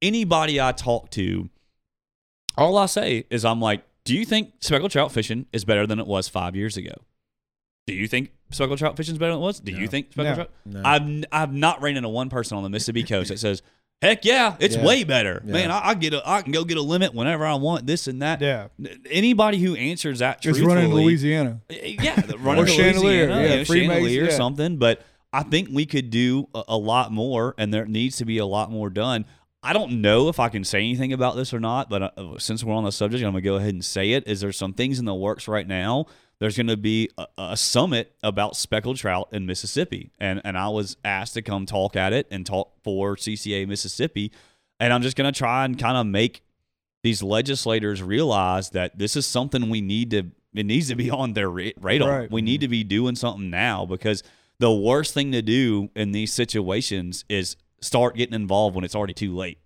anybody 0.00 0.60
I 0.60 0.72
talk 0.72 1.10
to, 1.10 1.50
all 2.56 2.78
I 2.78 2.86
say 2.86 3.26
is, 3.30 3.44
I'm 3.44 3.60
like, 3.60 3.84
do 4.04 4.14
you 4.14 4.24
think 4.24 4.52
speckled 4.60 4.90
trout 4.90 5.12
fishing 5.12 5.46
is 5.52 5.64
better 5.64 5.86
than 5.86 5.98
it 5.98 6.06
was 6.06 6.28
five 6.28 6.54
years 6.56 6.76
ago? 6.76 6.92
Do 7.86 7.94
you 7.94 8.06
think 8.08 8.30
speckled 8.50 8.78
trout 8.78 8.96
fishing 8.96 9.14
is 9.14 9.18
better 9.18 9.32
than 9.32 9.40
it 9.40 9.44
was? 9.44 9.60
Do 9.60 9.72
you 9.72 9.86
think 9.88 10.12
speckled 10.12 10.30
No. 10.30 10.34
trout? 10.44 10.50
No. 10.66 10.82
I've 10.84 11.02
n- 11.02 11.26
I've 11.32 11.52
not 11.52 11.82
ran 11.82 11.96
into 11.96 12.08
one 12.08 12.30
person 12.30 12.56
on 12.56 12.62
the 12.62 12.70
Mississippi 12.70 13.02
coast 13.02 13.28
that 13.28 13.38
says, 13.38 13.62
"Heck 14.00 14.24
yeah, 14.24 14.56
it's 14.58 14.76
Yeah. 14.76 14.84
way 14.86 15.04
better, 15.04 15.42
Yeah. 15.44 15.52
man. 15.52 15.70
I, 15.70 15.88
I 15.88 15.94
get 15.94 16.14
a 16.14 16.22
I 16.26 16.40
can 16.42 16.52
go 16.52 16.64
get 16.64 16.78
a 16.78 16.82
limit 16.82 17.14
whenever 17.14 17.44
I 17.44 17.54
want 17.54 17.86
this 17.86 18.06
and 18.06 18.22
that." 18.22 18.40
Yeah. 18.40 18.68
Anybody 19.10 19.58
who 19.58 19.74
answers 19.74 20.20
that 20.20 20.40
Just 20.40 20.60
running 20.60 20.92
Louisiana. 20.94 21.60
Eh, 21.68 21.96
yeah, 22.02 22.20
running 22.38 22.64
Or 22.64 22.66
Chandeleur, 22.66 23.28
yeah, 23.28 23.42
you 23.42 23.48
know, 23.58 23.64
Freemason, 23.64 24.02
Chandeleur 24.02 24.22
or 24.22 24.30
yeah. 24.30 24.36
something. 24.36 24.76
But 24.78 25.02
I 25.32 25.42
think 25.42 25.68
we 25.72 25.84
could 25.84 26.10
do 26.10 26.48
a, 26.54 26.62
a 26.68 26.76
lot 26.78 27.12
more, 27.12 27.54
and 27.58 27.72
there 27.74 27.84
needs 27.86 28.16
to 28.18 28.24
be 28.24 28.38
a 28.38 28.46
lot 28.46 28.70
more 28.70 28.88
done. 28.88 29.24
I 29.64 29.72
don't 29.72 30.02
know 30.02 30.28
if 30.28 30.38
I 30.38 30.50
can 30.50 30.62
say 30.62 30.78
anything 30.78 31.12
about 31.12 31.36
this 31.36 31.54
or 31.54 31.60
not, 31.60 31.88
but 31.88 32.02
uh, 32.18 32.38
since 32.38 32.62
we're 32.62 32.74
on 32.74 32.84
the 32.84 32.92
subject, 32.92 33.24
I'm 33.24 33.32
gonna 33.32 33.40
go 33.40 33.56
ahead 33.56 33.72
and 33.74 33.84
say 33.84 34.12
it. 34.12 34.28
Is 34.28 34.40
there 34.40 34.52
some 34.52 34.74
things 34.74 34.98
in 34.98 35.06
the 35.06 35.14
works 35.14 35.48
right 35.48 35.66
now? 35.66 36.06
There's 36.38 36.56
going 36.56 36.66
to 36.66 36.76
be 36.76 37.10
a, 37.16 37.26
a 37.38 37.56
summit 37.56 38.14
about 38.22 38.56
speckled 38.56 38.96
trout 38.96 39.28
in 39.32 39.46
Mississippi, 39.46 40.10
and 40.18 40.40
and 40.44 40.58
I 40.58 40.68
was 40.68 40.96
asked 41.04 41.34
to 41.34 41.42
come 41.42 41.64
talk 41.64 41.96
at 41.96 42.12
it 42.12 42.26
and 42.30 42.44
talk 42.44 42.72
for 42.82 43.16
CCA 43.16 43.66
Mississippi, 43.66 44.32
and 44.78 44.92
I'm 44.92 45.02
just 45.02 45.16
going 45.16 45.32
to 45.32 45.36
try 45.36 45.64
and 45.64 45.78
kind 45.78 45.96
of 45.96 46.06
make 46.06 46.42
these 47.02 47.22
legislators 47.22 48.02
realize 48.02 48.70
that 48.70 48.98
this 48.98 49.14
is 49.14 49.26
something 49.26 49.70
we 49.70 49.80
need 49.80 50.10
to 50.10 50.30
it 50.54 50.66
needs 50.66 50.88
to 50.88 50.96
be 50.96 51.10
on 51.10 51.32
their 51.32 51.48
radar. 51.48 52.20
Right. 52.20 52.30
We 52.30 52.42
need 52.42 52.60
to 52.62 52.68
be 52.68 52.84
doing 52.84 53.16
something 53.16 53.50
now 53.50 53.86
because 53.86 54.22
the 54.58 54.72
worst 54.72 55.14
thing 55.14 55.32
to 55.32 55.42
do 55.42 55.90
in 55.94 56.12
these 56.12 56.32
situations 56.32 57.24
is 57.28 57.56
start 57.84 58.16
getting 58.16 58.34
involved 58.34 58.74
when 58.74 58.84
it's 58.84 58.94
already 58.94 59.14
too 59.14 59.34
late. 59.34 59.58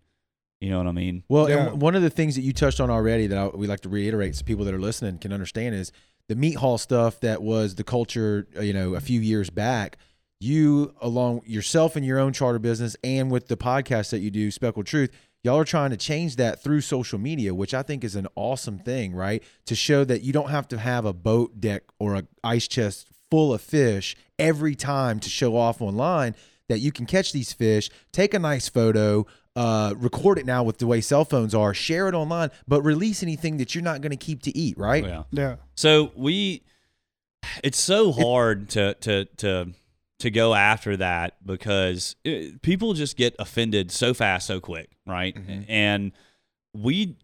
You 0.61 0.71
know 0.71 0.79
what 0.79 0.87
I 0.89 0.93
mean? 0.93 1.23
Well, 1.29 1.49
Yeah. 1.49 1.69
and 1.69 1.81
one 1.81 1.95
of 1.95 2.03
the 2.03 2.11
things 2.11 2.35
that 2.35 2.43
you 2.43 2.53
touched 2.53 2.81
on 2.81 2.91
already 2.91 3.29
that 3.29 3.39
I, 3.39 3.47
we 3.49 3.67
like 3.69 3.81
to 3.81 3.89
reiterate 3.89 4.35
so 4.35 4.45
people 4.45 4.65
that 4.65 4.75
are 4.75 4.81
listening 4.81 5.19
can 5.19 5.33
understand 5.33 5.75
is 5.77 5.93
the 6.29 6.35
meat 6.35 6.57
haul 6.57 6.79
stuff 6.79 7.21
that 7.21 7.43
was 7.43 7.77
the 7.77 7.85
culture, 7.85 8.49
uh, 8.57 8.61
you 8.61 8.73
know, 8.73 8.95
a 8.95 9.01
few 9.01 9.21
years 9.21 9.51
back. 9.51 9.97
You, 10.41 10.95
along 11.01 11.43
yourself 11.47 11.97
and 11.97 12.05
your 12.07 12.19
own 12.19 12.33
charter 12.33 12.59
business, 12.59 12.97
and 13.03 13.31
with 13.31 13.49
the 13.49 13.57
podcast 13.57 14.11
that 14.11 14.19
you 14.21 14.31
do, 14.31 14.51
Speckled 14.51 14.87
Truth, 14.87 15.11
y'all 15.43 15.59
are 15.59 15.65
trying 15.65 15.91
to 15.91 15.97
change 15.97 16.37
that 16.37 16.63
through 16.63 16.81
social 16.83 17.19
media, 17.19 17.55
which 17.55 17.73
I 17.75 17.83
think 17.83 18.05
is 18.05 18.15
an 18.17 18.29
awesome 18.37 18.79
thing, 18.79 19.15
right? 19.15 19.43
To 19.67 19.75
show 19.75 20.05
that 20.05 20.23
you 20.23 20.33
don't 20.33 20.51
have 20.51 20.69
to 20.69 20.79
have 20.79 21.05
a 21.05 21.13
boat 21.13 21.61
deck 21.61 21.83
or 21.99 22.15
a 22.17 22.25
ice 22.45 22.69
chest 22.69 23.09
full 23.31 23.53
of 23.53 23.61
fish 23.61 24.17
every 24.39 24.75
time 24.77 25.19
to 25.21 25.29
show 25.29 25.57
off 25.57 25.81
online. 25.81 26.35
That 26.69 26.81
you 26.81 26.93
can 26.93 27.07
catch 27.07 27.33
these 27.33 27.53
fish, 27.53 27.91
take 28.13 28.35
a 28.35 28.39
nice 28.39 28.69
photo, 28.69 29.27
uh, 29.57 29.95
record 29.97 30.39
it 30.39 30.47
now 30.47 30.63
with 30.63 30.79
the 30.79 30.87
way 30.87 31.01
cell 31.01 31.25
phones 31.25 31.55
are, 31.55 31.73
share 31.75 32.09
it 32.09 32.15
online, 32.15 32.51
but 32.67 32.83
release 32.83 33.23
anything 33.23 33.57
that 33.57 33.75
you're 33.75 33.83
not 33.83 34.01
going 34.03 34.11
to 34.11 34.17
keep 34.17 34.43
to 34.43 34.57
eat, 34.57 34.77
right? 34.79 35.05
Yeah. 35.05 35.23
Yeah. 35.33 35.57
So 35.75 36.13
we, 36.15 36.63
it's 37.65 37.81
so 37.81 38.13
hard 38.13 38.69
to 38.71 38.95
to 39.01 39.25
to 39.39 39.73
to 40.19 40.31
go 40.31 40.55
after 40.55 40.97
that 40.97 41.45
because 41.45 42.17
it, 42.25 42.61
people 42.63 42.93
just 42.93 43.17
get 43.17 43.35
offended 43.39 43.91
so 43.91 44.13
fast, 44.13 44.47
so 44.47 44.61
quick, 44.61 44.91
right? 45.07 45.37
And 45.69 46.13
we, 46.75 47.17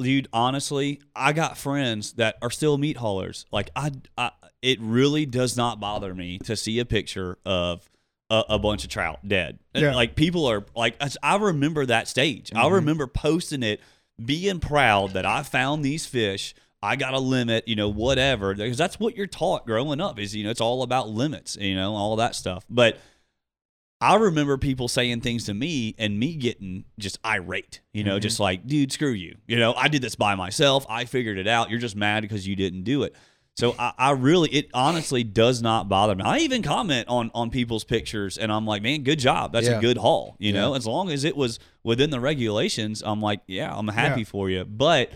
dude, 0.00 0.28
honestly, 0.32 1.00
I 1.14 1.32
got 1.32 1.58
friends 1.58 2.14
that 2.14 2.36
are 2.42 2.50
still 2.50 2.78
meat 2.78 2.96
haulers. 2.96 3.46
Like 3.52 3.70
I, 3.76 3.92
I, 4.16 4.30
it 4.62 4.78
really 4.80 5.26
does 5.26 5.56
not 5.56 5.80
bother 5.80 6.14
me 6.14 6.38
to 6.44 6.56
see 6.56 6.78
a 6.78 6.84
picture 6.84 7.38
of. 7.44 7.88
A, 8.28 8.42
a 8.50 8.58
bunch 8.58 8.82
of 8.82 8.90
trout 8.90 9.20
dead. 9.26 9.60
Yeah. 9.72 9.94
Like 9.94 10.16
people 10.16 10.46
are 10.46 10.64
like, 10.74 11.00
I 11.22 11.36
remember 11.36 11.86
that 11.86 12.08
stage. 12.08 12.50
I 12.52 12.64
mm-hmm. 12.64 12.74
remember 12.74 13.06
posting 13.06 13.62
it, 13.62 13.80
being 14.24 14.58
proud 14.58 15.12
that 15.12 15.24
I 15.24 15.44
found 15.44 15.84
these 15.84 16.06
fish. 16.06 16.54
I 16.82 16.96
got 16.96 17.14
a 17.14 17.20
limit, 17.20 17.68
you 17.68 17.76
know, 17.76 17.88
whatever, 17.88 18.54
because 18.54 18.76
that's 18.76 18.98
what 18.98 19.16
you're 19.16 19.26
taught 19.26 19.64
growing 19.66 20.00
up 20.00 20.18
is, 20.18 20.34
you 20.34 20.42
know, 20.42 20.50
it's 20.50 20.60
all 20.60 20.82
about 20.82 21.08
limits, 21.08 21.56
you 21.60 21.76
know, 21.76 21.94
all 21.94 22.16
that 22.16 22.34
stuff. 22.34 22.64
But 22.68 22.98
I 24.00 24.16
remember 24.16 24.58
people 24.58 24.88
saying 24.88 25.20
things 25.20 25.44
to 25.44 25.54
me 25.54 25.94
and 25.96 26.18
me 26.18 26.34
getting 26.34 26.84
just 26.98 27.18
irate, 27.24 27.80
you 27.92 28.04
know, 28.04 28.14
mm-hmm. 28.14 28.22
just 28.22 28.40
like, 28.40 28.66
dude, 28.66 28.92
screw 28.92 29.12
you. 29.12 29.36
You 29.46 29.58
know, 29.58 29.72
I 29.72 29.88
did 29.88 30.02
this 30.02 30.16
by 30.16 30.34
myself. 30.34 30.84
I 30.88 31.06
figured 31.06 31.38
it 31.38 31.46
out. 31.46 31.70
You're 31.70 31.78
just 31.78 31.96
mad 31.96 32.22
because 32.22 32.46
you 32.46 32.56
didn't 32.56 32.82
do 32.82 33.04
it. 33.04 33.14
So 33.56 33.74
I, 33.78 33.92
I 33.96 34.10
really, 34.10 34.50
it 34.50 34.68
honestly 34.74 35.24
does 35.24 35.62
not 35.62 35.88
bother 35.88 36.14
me. 36.14 36.22
I 36.24 36.38
even 36.40 36.62
comment 36.62 37.08
on 37.08 37.30
on 37.34 37.50
people's 37.50 37.84
pictures, 37.84 38.36
and 38.36 38.52
I'm 38.52 38.66
like, 38.66 38.82
man, 38.82 39.02
good 39.02 39.18
job. 39.18 39.52
That's 39.52 39.66
Yeah. 39.66 39.78
a 39.78 39.80
good 39.80 39.96
haul. 39.96 40.36
You 40.38 40.52
know, 40.52 40.74
as 40.74 40.86
long 40.86 41.10
as 41.10 41.24
it 41.24 41.34
was 41.36 41.58
within 41.82 42.10
the 42.10 42.20
regulations, 42.20 43.02
I'm 43.04 43.22
like, 43.22 43.40
yeah, 43.46 43.74
I'm 43.74 43.88
happy 43.88 44.20
Yeah. 44.20 44.26
for 44.26 44.50
you. 44.50 44.64
But 44.66 45.10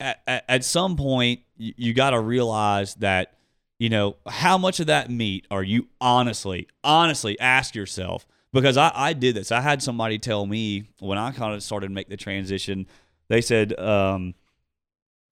at, 0.00 0.20
at, 0.26 0.44
at 0.48 0.64
some 0.64 0.96
point, 0.96 1.40
you, 1.56 1.72
you 1.78 1.94
got 1.94 2.10
to 2.10 2.20
realize 2.20 2.94
that, 2.96 3.38
you 3.78 3.88
know, 3.88 4.16
how 4.28 4.58
much 4.58 4.78
of 4.80 4.88
that 4.88 5.10
meat 5.10 5.46
are 5.50 5.62
you 5.62 5.88
honestly, 6.02 6.68
honestly 6.82 7.40
ask 7.40 7.74
yourself? 7.74 8.26
Because 8.52 8.76
I, 8.76 8.92
I 8.94 9.12
did 9.14 9.34
this. 9.34 9.50
I 9.50 9.62
had 9.62 9.82
somebody 9.82 10.18
tell 10.18 10.44
me 10.44 10.90
when 11.00 11.16
I 11.16 11.32
kind 11.32 11.54
of 11.54 11.62
started 11.62 11.88
to 11.88 11.92
make 11.94 12.08
the 12.10 12.16
transition, 12.18 12.86
they 13.28 13.40
said, 13.40 13.76
um, 13.80 14.34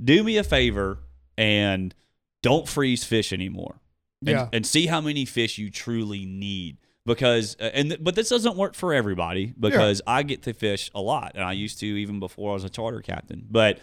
do 0.02 0.24
me 0.24 0.38
a 0.38 0.42
favor 0.44 0.98
and 1.42 1.94
don't 2.42 2.68
freeze 2.68 3.04
fish 3.04 3.32
anymore. 3.32 3.80
And, 4.20 4.28
Yeah. 4.30 4.48
and 4.52 4.64
see 4.66 4.86
how 4.86 5.00
many 5.00 5.24
fish 5.24 5.58
you 5.58 5.68
truly 5.70 6.24
need 6.24 6.76
because 7.04 7.56
uh, 7.60 7.64
and 7.74 7.96
but 8.00 8.14
this 8.14 8.28
doesn't 8.28 8.56
work 8.56 8.74
for 8.74 8.94
everybody 8.94 9.52
because 9.58 10.00
I 10.06 10.22
get 10.22 10.42
to 10.44 10.52
fish 10.52 10.90
a 10.94 11.00
lot 11.00 11.32
and 11.34 11.42
I 11.44 11.52
used 11.52 11.80
to 11.80 11.86
even 11.86 12.20
before 12.20 12.52
I 12.52 12.54
was 12.54 12.62
a 12.64 12.70
charter 12.70 13.00
captain. 13.00 13.44
But 13.50 13.80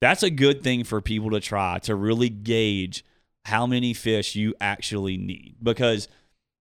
that's 0.00 0.22
a 0.22 0.30
good 0.30 0.62
thing 0.62 0.84
for 0.84 1.00
people 1.02 1.30
to 1.32 1.40
try 1.40 1.78
to 1.80 1.94
really 1.94 2.30
gauge 2.30 3.04
how 3.44 3.66
many 3.66 3.92
fish 3.92 4.34
you 4.34 4.54
actually 4.60 5.18
need 5.18 5.56
because 5.62 6.08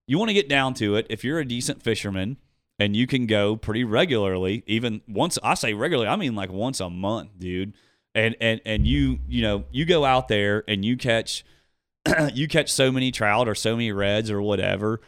you 0.07 0.17
want 0.17 0.27
to 0.29 0.33
get 0.33 0.49
down 0.49 0.73
to 0.75 0.95
it 0.95 1.07
if 1.09 1.23
you're 1.23 1.39
a 1.39 1.45
decent 1.45 1.81
fisherman 1.81 2.35
and 2.79 2.95
you 2.97 3.07
can 3.07 3.27
go 3.27 3.55
pretty 3.55 3.83
regularly 3.85 4.63
even 4.67 5.01
once 5.07 5.39
I 5.41 5.53
say 5.53 5.73
regularly 5.73 6.09
I 6.09 6.17
mean 6.17 6.35
like 6.35 6.51
once 6.51 6.81
a 6.81 6.89
month 6.89 7.29
dude 7.39 7.73
and 8.15 8.35
and 8.41 8.61
and 8.65 8.85
you 8.87 9.19
you 9.27 9.41
know 9.41 9.63
you 9.71 9.85
go 9.85 10.03
out 10.05 10.27
there 10.27 10.63
and 10.67 10.83
you 10.83 10.97
catch 10.97 11.43
you 12.33 12.47
catch 12.47 12.71
so 12.71 12.91
many 12.91 13.11
trout 13.11 13.47
or 13.47 13.55
so 13.55 13.73
many 13.75 13.91
reds 13.91 14.29
or 14.31 14.41
whatever 14.41 15.01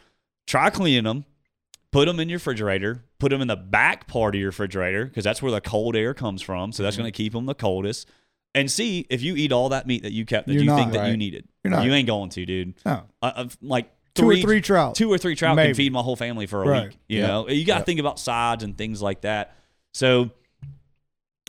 try 0.46 0.70
cleaning 0.70 1.04
them 1.04 1.24
put 1.90 2.06
them 2.06 2.18
in 2.20 2.28
your 2.28 2.36
refrigerator 2.36 3.04
put 3.18 3.30
them 3.30 3.40
in 3.40 3.48
the 3.48 3.56
back 3.56 4.06
part 4.06 4.34
of 4.34 4.38
your 4.40 4.48
refrigerator 4.48 5.04
because 5.06 5.24
that's 5.24 5.42
where 5.42 5.52
the 5.52 5.60
cold 5.60 5.96
air 5.96 6.14
comes 6.14 6.40
from 6.42 6.72
so 6.72 6.82
that's 6.82 6.96
going 6.96 7.10
to 7.10 7.16
keep 7.16 7.32
them 7.32 7.46
the 7.46 7.54
coldest 7.54 8.08
and 8.54 8.70
see 8.70 9.06
if 9.10 9.20
you 9.22 9.34
eat 9.36 9.50
all 9.52 9.68
that 9.70 9.86
meat 9.86 10.02
that 10.04 10.12
you 10.12 10.24
kept 10.24 10.46
that 10.46 10.54
You're 10.54 10.62
you 10.62 10.68
not, 10.68 10.76
think 10.76 10.92
that 10.92 11.08
you 11.08 11.16
needed 11.16 11.48
You're 11.64 11.72
not. 11.72 11.84
you 11.84 11.92
ain't 11.92 12.06
going 12.06 12.30
to 12.30 12.46
dude 12.46 12.74
No. 12.86 13.02
uh, 13.22 13.46
like 13.60 13.90
Two 14.14 14.30
or 14.30 14.36
three 14.36 14.60
trout. 14.60 14.94
two 14.94 15.12
or 15.12 15.18
three 15.18 15.34
trout 15.34 15.56
Maybe. 15.56 15.70
can 15.70 15.74
feed 15.74 15.92
my 15.92 16.00
whole 16.00 16.14
family 16.14 16.46
for 16.46 16.62
a 16.62 16.66
Right. 16.68 16.88
week. 16.90 16.98
You 17.08 17.18
Yeah. 17.18 17.26
know, 17.26 17.48
you 17.48 17.64
got 17.64 17.74
to 17.74 17.80
Yeah. 17.80 17.84
think 17.84 17.98
about 17.98 18.20
sides 18.20 18.62
and 18.62 18.78
things 18.78 19.02
like 19.02 19.22
that. 19.22 19.56
So 19.92 20.30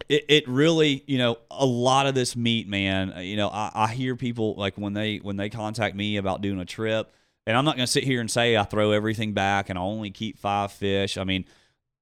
it, 0.09 0.25
it 0.27 0.47
really, 0.47 1.03
you 1.07 1.17
know, 1.17 1.37
a 1.49 1.65
lot 1.65 2.05
of 2.05 2.15
this 2.15 2.35
meat, 2.35 2.67
man. 2.67 3.13
uh, 3.15 3.19
You 3.19 3.37
know, 3.37 3.47
I, 3.49 3.71
I 3.73 3.87
hear 3.93 4.15
people 4.15 4.55
like 4.55 4.75
when 4.77 4.93
they 4.93 5.17
when 5.17 5.37
they 5.37 5.49
contact 5.49 5.95
me 5.95 6.17
about 6.17 6.41
doing 6.41 6.59
a 6.59 6.65
trip, 6.65 7.11
and 7.47 7.55
I'm 7.57 7.65
not 7.65 7.75
going 7.75 7.85
to 7.85 7.91
sit 7.91 8.03
here 8.03 8.19
and 8.21 8.29
say 8.29 8.57
I 8.57 8.63
throw 8.63 8.91
everything 8.91 9.33
back 9.33 9.69
and 9.69 9.79
I 9.79 9.81
only 9.81 10.11
keep 10.11 10.37
five 10.37 10.71
fish. 10.71 11.17
I 11.17 11.23
mean, 11.23 11.45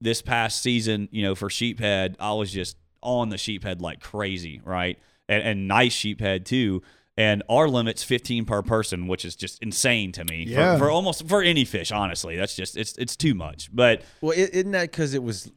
this 0.01 0.21
past 0.21 0.61
season, 0.61 1.07
you 1.11 1.21
know, 1.23 1.35
for 1.35 1.49
sheephead, 1.49 2.15
I 2.19 2.33
was 2.33 2.51
just 2.51 2.77
on 3.01 3.29
the 3.29 3.35
sheephead 3.37 3.81
like 3.81 3.99
crazy, 3.99 4.61
right? 4.63 4.97
And, 5.29 5.43
and 5.43 5.67
nice 5.67 5.93
sheephead 5.95 6.45
too. 6.45 6.81
And 7.15 7.43
our 7.47 7.69
limit's 7.69 8.03
15 8.03 8.45
per 8.45 8.63
person, 8.63 9.05
which 9.07 9.23
is 9.23 9.35
just 9.35 9.61
insane 9.61 10.11
to 10.13 10.25
me 10.25 10.45
Yeah. 10.47 10.73
for, 10.77 10.85
for 10.85 10.89
almost 10.89 11.27
for 11.27 11.43
any 11.43 11.63
fish. 11.63 11.91
Honestly, 11.91 12.35
that's 12.37 12.55
just 12.55 12.75
it's 12.75 12.97
it's 12.97 13.15
too 13.15 13.35
much. 13.35 13.69
But 13.71 14.01
Well, 14.19 14.33
isn't 14.35 14.71
that 14.71 14.89
because 14.89 15.13
it 15.13 15.21
was 15.21 15.51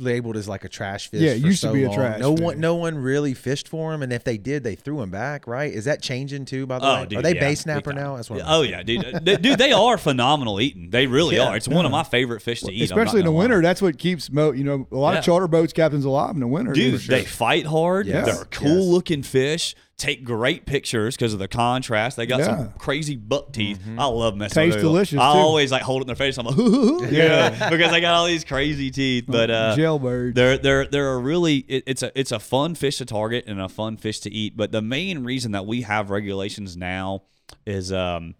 labeled 0.00 0.36
as 0.36 0.48
like 0.48 0.64
a 0.64 0.68
trash 0.68 1.08
fish? 1.08 1.20
Yeah, 1.20 1.32
it 1.32 1.40
for 1.42 1.46
used 1.46 1.60
to 1.62 1.68
so 1.68 1.72
be 1.72 1.84
a 1.84 1.92
trash 1.92 2.18
No 2.20 2.34
fish. 2.36 2.44
one, 2.44 2.60
no 2.60 2.74
one 2.76 2.96
really 2.98 3.34
fished 3.34 3.68
for 3.68 3.92
them, 3.92 4.02
and 4.02 4.12
if 4.12 4.24
they 4.24 4.38
did, 4.38 4.64
they 4.64 4.74
threw 4.74 4.98
them 4.98 5.10
back. 5.10 5.46
Right? 5.46 5.72
Is 5.72 5.84
that 5.84 6.02
changing 6.02 6.44
too? 6.46 6.66
By 6.66 6.78
the 6.78 6.86
Oh, 6.86 6.94
way, 7.00 7.06
dude, 7.06 7.18
are 7.18 7.22
they 7.22 7.34
yeah, 7.34 7.40
bay 7.40 7.54
snapper 7.54 7.92
now? 7.92 8.16
That's 8.16 8.30
what. 8.30 8.40
I'm 8.42 8.46
oh 8.48 8.62
yeah, 8.62 8.82
dude, 8.82 9.04
Uh, 9.04 9.18
dude, 9.36 9.58
they 9.58 9.72
are 9.72 9.98
phenomenal 9.98 10.60
eating. 10.60 10.90
They 10.90 11.06
really 11.06 11.36
Yeah. 11.36 11.48
are. 11.48 11.56
It's 11.56 11.68
one 11.68 11.84
of 11.86 11.92
my 11.92 12.02
favorite 12.02 12.40
fish 12.42 12.62
to 12.62 12.72
eat. 12.72 12.82
Especially 12.82 13.20
in 13.20 13.26
the 13.26 13.30
gonna 13.30 13.36
lie. 13.38 13.42
winter, 13.44 13.62
that's 13.62 13.82
what 13.82 13.98
keeps 13.98 14.30
mo. 14.30 14.52
You 14.52 14.64
know, 14.64 14.86
a 14.90 14.96
lot 14.96 15.12
Yeah. 15.12 15.18
of 15.20 15.24
charter 15.24 15.48
boats 15.48 15.72
captains 15.72 16.04
alive 16.04 16.34
in 16.34 16.40
the 16.40 16.46
winter. 16.48 16.72
Dude, 16.72 17.00
sure. 17.00 17.16
they 17.16 17.24
fight 17.24 17.66
hard. 17.66 18.06
Yes. 18.06 18.26
They're 18.26 18.44
cool 18.46 18.68
Yes. 18.78 18.86
looking 18.86 19.22
fish. 19.22 19.74
Take 20.00 20.24
great 20.24 20.64
pictures 20.64 21.14
because 21.14 21.34
of 21.34 21.38
the 21.40 21.46
contrast. 21.46 22.16
They 22.16 22.24
got 22.24 22.38
Yeah. 22.40 22.46
some 22.56 22.72
crazy 22.78 23.16
buck 23.16 23.52
teeth. 23.52 23.78
I 23.98 24.06
love 24.06 24.34
messing 24.34 24.54
Taste 24.54 24.76
with 24.76 24.82
them. 24.82 24.92
delicious, 24.92 25.18
I 25.20 25.34
too. 25.34 25.38
always 25.38 25.70
like 25.70 25.82
hold 25.82 26.00
it 26.00 26.04
in 26.04 26.06
their 26.06 26.16
face. 26.16 26.38
I'm 26.38 26.46
like, 26.46 26.56
ooh. 26.58 27.06
yeah, 27.10 27.68
because 27.68 27.90
they 27.90 28.00
got 28.00 28.14
all 28.14 28.24
these 28.26 28.42
crazy 28.42 28.90
teeth. 28.90 29.24
But 29.28 29.50
uh, 29.50 29.76
jailbirds. 29.76 30.34
they're 30.34 30.56
they're 30.56 30.86
they're 30.86 31.12
a 31.12 31.18
really 31.18 31.58
it, 31.68 31.84
it's 31.86 32.02
a 32.02 32.10
it's 32.18 32.32
a 32.32 32.38
fun 32.38 32.74
fish 32.76 32.96
to 32.96 33.04
target 33.04 33.44
and 33.46 33.60
a 33.60 33.68
fun 33.68 33.98
fish 33.98 34.20
to 34.20 34.30
eat. 34.32 34.56
But 34.56 34.72
the 34.72 34.80
main 34.80 35.22
reason 35.22 35.52
that 35.52 35.66
we 35.66 35.82
have 35.82 36.08
regulations 36.08 36.78
now 36.78 37.24
is 37.66 37.92
um 37.92 38.36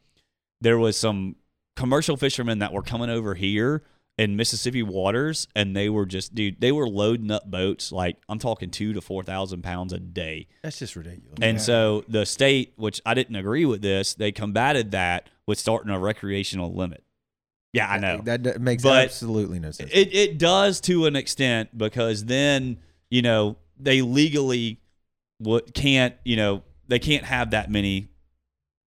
there 0.63 0.79
was 0.79 0.97
some 0.97 1.37
commercial 1.77 2.17
fishermen 2.17 2.61
that 2.61 2.73
were 2.73 2.83
coming 2.83 3.11
over 3.11 3.35
here 3.35 3.83
in 4.21 4.37
Mississippi 4.37 4.83
waters 4.83 5.49
and 5.57 5.75
they 5.75 5.89
were 5.89 6.05
just 6.05 6.35
dude 6.35 6.61
they 6.61 6.73
were 6.73 6.87
loading 6.87 7.31
up 7.31 7.51
boats 7.51 7.91
like 7.91 8.19
I'm 8.29 8.39
talking 8.39 8.71
two 8.71 8.93
to 8.93 9.01
four 9.01 9.23
thousand 9.23 9.63
pounds 9.63 9.95
a 9.95 9.99
day. 9.99 10.47
That's 10.63 10.79
just 10.79 10.95
ridiculous. 10.95 11.39
And 11.41 11.59
so 11.59 12.05
the 12.07 12.27
state, 12.27 12.75
which 12.77 13.01
I 13.07 13.15
didn't 13.15 13.37
agree 13.37 13.65
with 13.65 13.81
this, 13.81 14.13
they 14.13 14.31
combated 14.31 14.91
that 14.91 15.31
with 15.47 15.59
starting 15.59 15.91
a 15.91 15.99
recreational 15.99 16.75
limit. 16.75 17.03
Yeah, 17.73 17.89
I 17.89 17.99
know. 17.99 18.21
that, 18.25 18.43
that 18.43 18.61
makes 18.61 18.83
But 18.83 19.05
absolutely 19.05 19.59
no 19.59 19.71
sense. 19.71 19.91
It 19.91 20.15
it 20.15 20.39
does 20.39 20.83
to 20.83 21.07
an 21.07 21.17
extent 21.17 21.79
because 21.79 22.27
then 22.27 22.77
you 23.11 23.23
know 23.23 23.57
they 23.79 24.03
legally 24.03 24.81
what 25.39 25.73
can't 25.73 26.15
you 26.27 26.37
know 26.37 26.63
they 26.89 26.99
can't 26.99 27.25
have 27.25 27.53
that 27.53 27.71
many 27.71 28.09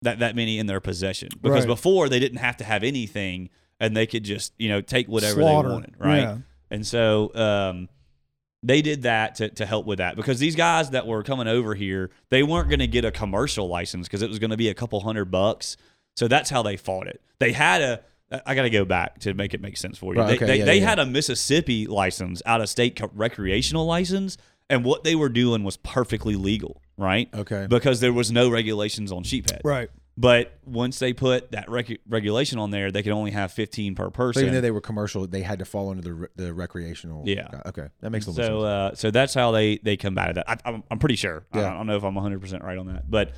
that 0.02 0.20
that 0.20 0.36
many 0.36 0.58
in 0.58 0.66
their 0.66 0.80
possession 0.80 1.30
because 1.40 1.66
Right. 1.66 1.68
before 1.68 2.10
they 2.10 2.20
didn't 2.20 2.40
have 2.40 2.58
to 2.58 2.64
have 2.64 2.84
anything 2.84 3.50
and 3.80 3.96
they 3.96 4.06
could 4.08 4.24
just 4.24 4.54
you 4.58 4.70
know 4.70 4.82
take 4.82 5.08
whatever 5.08 5.42
Slaughter. 5.42 5.68
they 5.70 5.74
wanted 5.74 5.96
right 6.00 6.22
Yeah. 6.22 6.38
and 6.72 6.86
so 6.86 7.34
um 7.36 7.90
they 8.62 8.82
did 8.82 9.04
that 9.04 9.36
to, 9.36 9.50
to 9.50 9.66
help 9.66 9.86
with 9.86 10.00
that 10.00 10.16
because 10.18 10.40
these 10.40 10.56
guys 10.56 10.90
that 10.90 11.08
were 11.08 11.24
coming 11.24 11.48
over 11.48 11.76
here 11.76 12.10
they 12.30 12.44
weren't 12.44 12.70
going 12.70 12.80
to 12.80 12.88
get 12.88 13.06
a 13.06 13.12
commercial 13.12 13.68
license 13.68 14.08
because 14.08 14.22
it 14.22 14.30
was 14.30 14.40
going 14.40 14.52
to 14.52 14.58
be 14.58 14.68
a 14.70 14.74
couple 14.74 15.00
hundred 15.00 15.32
bucks 15.32 15.78
so 16.16 16.28
that's 16.28 16.50
how 16.50 16.62
they 16.62 16.76
fought 16.76 17.08
it 17.08 17.22
they 17.40 17.52
had 17.54 17.82
a 17.82 18.02
I 18.46 18.54
got 18.54 18.64
to 18.64 18.70
go 18.70 18.86
back 18.86 19.20
to 19.22 19.34
make 19.34 19.54
it 19.56 19.62
make 19.62 19.76
sense 19.76 19.98
for 19.98 20.14
you. 20.14 20.20
Right, 20.22 20.28
they 20.28 20.36
okay, 20.36 20.46
they, 20.46 20.60
yeah, 20.60 20.66
they 20.66 20.80
yeah. 20.80 20.90
had 20.90 21.00
a 21.00 21.06
Mississippi 21.08 21.88
license, 21.88 22.44
out 22.46 22.62
of 22.62 22.70
state 22.70 23.02
recreational 23.16 23.88
license, 23.88 24.38
and 24.70 24.86
what 24.86 25.04
they 25.04 25.16
were 25.16 25.30
doing 25.30 25.64
was 25.64 25.78
perfectly 25.78 26.36
legal, 26.36 26.82
right? 26.98 27.28
Okay. 27.34 27.66
Because 27.68 28.02
there 28.02 28.14
was 28.14 28.32
no 28.32 28.50
regulations 28.50 29.12
on 29.12 29.24
sheephead. 29.24 29.62
Right. 29.64 29.90
But 30.22 30.60
once 30.66 31.00
they 31.00 31.14
put 31.14 31.52
that 31.54 31.70
rec- 31.70 32.02
regulation 32.06 32.60
on 32.60 32.72
there, 32.72 32.92
they 32.92 33.04
could 33.04 33.14
only 33.14 33.32
have 33.32 33.54
15 33.54 33.96
per 33.96 34.10
person. 34.10 34.42
So 34.42 34.44
even 34.44 34.54
though 34.54 34.60
they 34.60 34.70
were 34.70 34.82
commercial, 34.82 35.26
they 35.26 35.44
had 35.44 35.60
to 35.60 35.66
fall 35.66 35.92
under 35.92 36.02
the 36.04 36.14
re- 36.14 36.28
the 36.36 36.54
recreational. 36.54 37.24
Yeah. 37.26 37.48
Okay, 37.68 37.88
that 38.02 38.10
makes 38.10 38.28
a 38.28 38.32
little 38.32 38.46
so 38.46 38.66
sense. 38.66 38.66
uh, 38.66 38.96
so 39.02 39.12
that's 39.12 39.34
how 39.34 39.52
they 39.52 39.78
they 39.78 39.96
combated 39.96 40.36
that. 40.36 40.50
I, 40.50 40.58
I'm, 40.66 40.84
I'm 40.92 41.00
pretty 41.00 41.16
sure. 41.16 41.46
I, 41.54 41.60
Yeah. 41.60 41.72
I 41.72 41.74
don't 41.78 41.88
know 41.88 41.96
if 41.96 42.04
I'm 42.04 42.16
100 42.16 42.42
percent 42.42 42.66
right 42.66 42.78
on 42.78 42.88
that, 42.88 43.10
but 43.10 43.32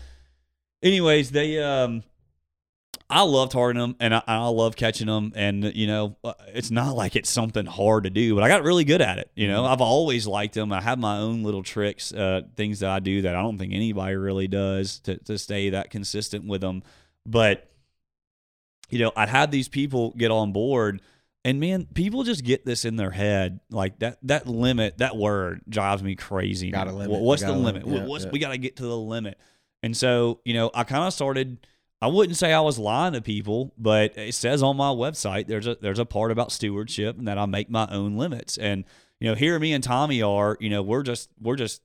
anyways, 0.81 1.29
they 1.29 1.61
um, 1.61 2.01
I 3.11 3.21
love 3.23 3.49
targeting 3.49 3.81
them 3.81 3.95
and 3.99 4.15
I, 4.15 4.21
I 4.27 4.47
love 4.47 4.75
catching 4.75 5.07
them, 5.07 5.33
and 5.35 5.75
you 5.75 5.85
know, 5.87 6.15
uh, 6.23 6.33
it's 6.47 6.71
not 6.71 6.95
like 6.95 7.15
it's 7.15 7.29
something 7.29 7.65
hard 7.65 8.05
to 8.05 8.09
do, 8.09 8.33
but 8.35 8.43
I 8.43 8.47
got 8.47 8.63
really 8.63 8.83
good 8.85 9.01
at 9.01 9.17
it. 9.19 9.29
You 9.35 9.47
Mm-hmm. 9.47 9.55
know, 9.55 9.65
I've 9.65 9.81
always 9.81 10.25
liked 10.25 10.53
them. 10.55 10.71
I 10.71 10.81
have 10.81 10.97
my 10.97 11.17
own 11.17 11.43
little 11.43 11.63
tricks, 11.63 12.13
uh, 12.13 12.41
things 12.55 12.79
that 12.79 12.89
I 12.89 12.99
do 12.99 13.21
that 13.23 13.35
I 13.35 13.41
don't 13.41 13.57
think 13.57 13.73
anybody 13.73 14.15
really 14.15 14.47
does 14.47 14.99
to 15.01 15.17
to 15.25 15.37
stay 15.37 15.69
that 15.71 15.89
consistent 15.91 16.45
with 16.47 16.61
them, 16.61 16.83
but 17.25 17.67
you 18.89 18.99
know, 18.99 19.11
I'd 19.15 19.29
have 19.29 19.51
these 19.51 19.69
people 19.69 20.13
get 20.17 20.31
on 20.31 20.51
board. 20.51 21.01
And 21.43 21.59
man, 21.59 21.87
people 21.93 22.23
just 22.23 22.43
get 22.43 22.65
this 22.65 22.85
in 22.85 22.97
their 22.97 23.09
head. 23.09 23.61
Like 23.71 23.97
that 23.99 24.19
that 24.23 24.47
limit, 24.47 24.99
that 24.99 25.15
word 25.17 25.61
drives 25.67 26.03
me 26.03 26.15
crazy. 26.15 26.69
Got 26.71 26.87
a 26.87 26.91
limit. 26.91 27.19
What's 27.19 27.41
the 27.41 27.51
limit? 27.53 27.85
limit. 27.85 28.01
Yeah, 28.03 28.07
What's 28.07 28.25
yeah. 28.25 28.31
we 28.31 28.39
got 28.39 28.49
to 28.49 28.57
get 28.59 28.75
to 28.75 28.83
the 28.83 28.95
limit. 28.97 29.39
And 29.81 29.97
so, 29.97 30.39
you 30.45 30.53
know, 30.53 30.69
I 30.75 30.83
kind 30.83 31.03
of 31.05 31.13
started 31.13 31.65
I 32.01 32.07
wouldn't 32.07 32.37
say 32.37 32.51
I 32.51 32.61
was 32.61 32.79
lying 32.79 33.13
to 33.13 33.21
people, 33.21 33.73
but 33.77 34.17
it 34.17 34.33
says 34.33 34.63
on 34.63 34.75
my 34.77 34.89
website 34.89 35.47
there's 35.47 35.67
a 35.67 35.75
there's 35.81 35.99
a 35.99 36.05
part 36.05 36.31
about 36.31 36.51
stewardship 36.51 37.17
and 37.17 37.27
that 37.27 37.37
I 37.37 37.45
make 37.45 37.69
my 37.69 37.87
own 37.91 38.17
limits. 38.17 38.57
And 38.57 38.85
you 39.19 39.29
know, 39.29 39.35
here 39.35 39.59
me 39.59 39.71
and 39.73 39.83
Tommy 39.83 40.21
are, 40.21 40.57
you 40.59 40.69
know, 40.69 40.81
we're 40.81 41.03
just 41.03 41.29
we're 41.39 41.55
just 41.55 41.81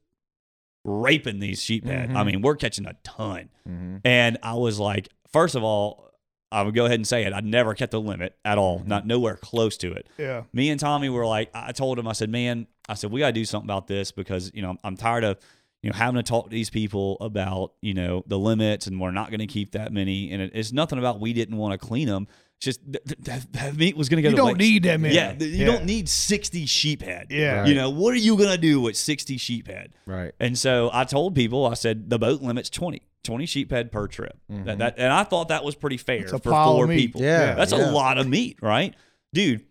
raping 0.84 1.40
these 1.40 1.60
sheephead. 1.60 2.10
I 2.14 2.22
Mhm. 2.22 2.26
mean, 2.26 2.42
we're 2.42 2.56
catching 2.56 2.86
a 2.86 2.94
ton. 3.02 3.48
Mhm. 3.68 4.00
And 4.04 4.38
I 4.42 4.54
was 4.54 4.78
like, 4.78 5.08
first 5.32 5.54
of 5.54 5.64
all, 5.64 6.04
I 6.52 6.62
would 6.62 6.74
go 6.74 6.84
ahead 6.84 6.94
and 7.00 7.06
say 7.06 7.24
it. 7.24 7.32
I 7.32 7.40
never 7.40 7.74
kept 7.74 7.90
the 7.90 8.00
limit 8.00 8.36
at 8.44 8.56
all, 8.56 8.78
Mm-hmm. 8.78 8.88
not 8.88 9.06
nowhere 9.06 9.34
close 9.36 9.76
to 9.78 9.92
it. 9.92 10.08
Yeah. 10.16 10.44
Me 10.52 10.70
and 10.70 10.78
Tommy 10.78 11.08
were 11.08 11.26
like, 11.26 11.50
I 11.52 11.72
told 11.72 11.98
him, 11.98 12.06
I 12.06 12.12
said, 12.12 12.30
man, 12.30 12.68
I 12.88 12.94
said, 12.94 13.10
we 13.10 13.18
got 13.18 13.26
to 13.26 13.32
do 13.32 13.44
something 13.44 13.66
about 13.66 13.88
this 13.88 14.12
because, 14.12 14.52
you 14.54 14.62
know, 14.62 14.76
I'm 14.84 14.96
tired 14.96 15.24
of, 15.24 15.38
you 15.86 15.92
know, 15.92 15.96
having 15.98 16.16
to 16.16 16.22
talk 16.24 16.46
to 16.46 16.50
these 16.50 16.68
people 16.68 17.16
about, 17.20 17.74
you 17.80 17.94
know, 17.94 18.24
the 18.26 18.36
limits 18.36 18.88
and 18.88 19.00
we're 19.00 19.12
not 19.12 19.30
going 19.30 19.38
to 19.38 19.46
keep 19.46 19.70
that 19.72 19.92
many. 19.92 20.32
And 20.32 20.42
it, 20.42 20.50
it's 20.52 20.72
nothing 20.72 20.98
about 20.98 21.20
we 21.20 21.32
didn't 21.32 21.56
want 21.56 21.80
to 21.80 21.86
clean 21.86 22.08
them. 22.08 22.26
It's 22.56 22.64
just 22.64 22.80
th- 22.92 23.04
th- 23.04 23.20
that, 23.20 23.52
that 23.52 23.76
meat 23.76 23.96
was 23.96 24.08
going 24.08 24.20
to 24.20 24.22
go 24.22 24.30
You 24.30 24.36
don't 24.36 24.58
need 24.58 24.82
that 24.82 24.98
many. 24.98 25.14
Yeah, 25.14 25.34
you 25.38 25.46
Yeah. 25.46 25.66
don't 25.66 25.84
need 25.84 26.08
60 26.08 26.66
sheephead. 26.66 27.26
Yeah. 27.30 27.66
You 27.66 27.76
know, 27.76 27.90
what 27.90 28.14
are 28.14 28.18
you 28.18 28.36
going 28.36 28.50
to 28.50 28.58
do 28.58 28.80
with 28.80 28.96
60 28.96 29.36
sheephead? 29.36 29.90
Right. 30.06 30.32
And 30.40 30.58
so 30.58 30.90
I 30.92 31.04
told 31.04 31.36
people, 31.36 31.66
I 31.66 31.74
said 31.74 32.10
the 32.10 32.18
boat 32.18 32.42
limit's 32.42 32.68
20, 32.68 33.00
20 33.22 33.46
sheephead 33.46 33.92
per 33.92 34.08
trip. 34.08 34.36
That, 34.48 34.56
mm-hmm. 34.66 34.78
that, 34.78 34.94
and 34.98 35.12
I 35.12 35.22
thought 35.22 35.48
that 35.48 35.62
was 35.62 35.76
pretty 35.76 35.98
fair 35.98 36.22
It's 36.22 36.32
for 36.32 36.40
four 36.40 36.88
meat. 36.88 36.96
people. 36.96 37.20
Yeah, 37.20 37.54
That's 37.54 37.70
yeah. 37.70 37.88
a 37.88 37.92
lot 37.92 38.18
of 38.18 38.26
meat, 38.26 38.58
right? 38.60 38.92
Dude. 39.32 39.64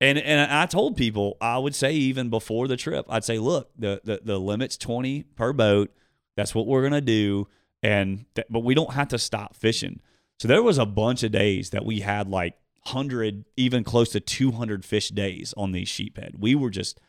And 0.00 0.18
and 0.18 0.52
I 0.52 0.66
told 0.66 0.96
people, 0.96 1.36
I 1.40 1.58
would 1.58 1.74
say 1.74 1.92
even 1.94 2.28
before 2.30 2.68
the 2.68 2.76
trip, 2.76 3.06
I'd 3.08 3.24
say, 3.24 3.38
look, 3.38 3.70
the 3.78 4.00
the, 4.04 4.20
the 4.22 4.38
limit's 4.38 4.76
20 4.76 5.22
per 5.36 5.52
boat. 5.52 5.90
That's 6.36 6.54
what 6.54 6.66
we're 6.66 6.82
gonna 6.82 7.00
do. 7.00 7.48
And 7.82 8.24
th- 8.34 8.46
but 8.50 8.60
we 8.60 8.74
don't 8.74 8.94
have 8.94 9.08
to 9.08 9.18
stop 9.18 9.54
fishing. 9.56 10.00
So 10.38 10.48
there 10.48 10.62
was 10.62 10.78
a 10.78 10.86
bunch 10.86 11.22
of 11.22 11.30
days 11.32 11.70
that 11.70 11.84
we 11.84 12.00
had 12.00 12.28
like 12.28 12.54
100, 12.86 13.44
even 13.56 13.84
close 13.84 14.10
to 14.10 14.20
200 14.20 14.84
fish 14.84 15.10
days 15.10 15.54
on 15.56 15.72
these 15.72 15.88
sheephead. 15.88 16.38
We 16.38 16.54
were 16.54 16.70
just 16.70 17.00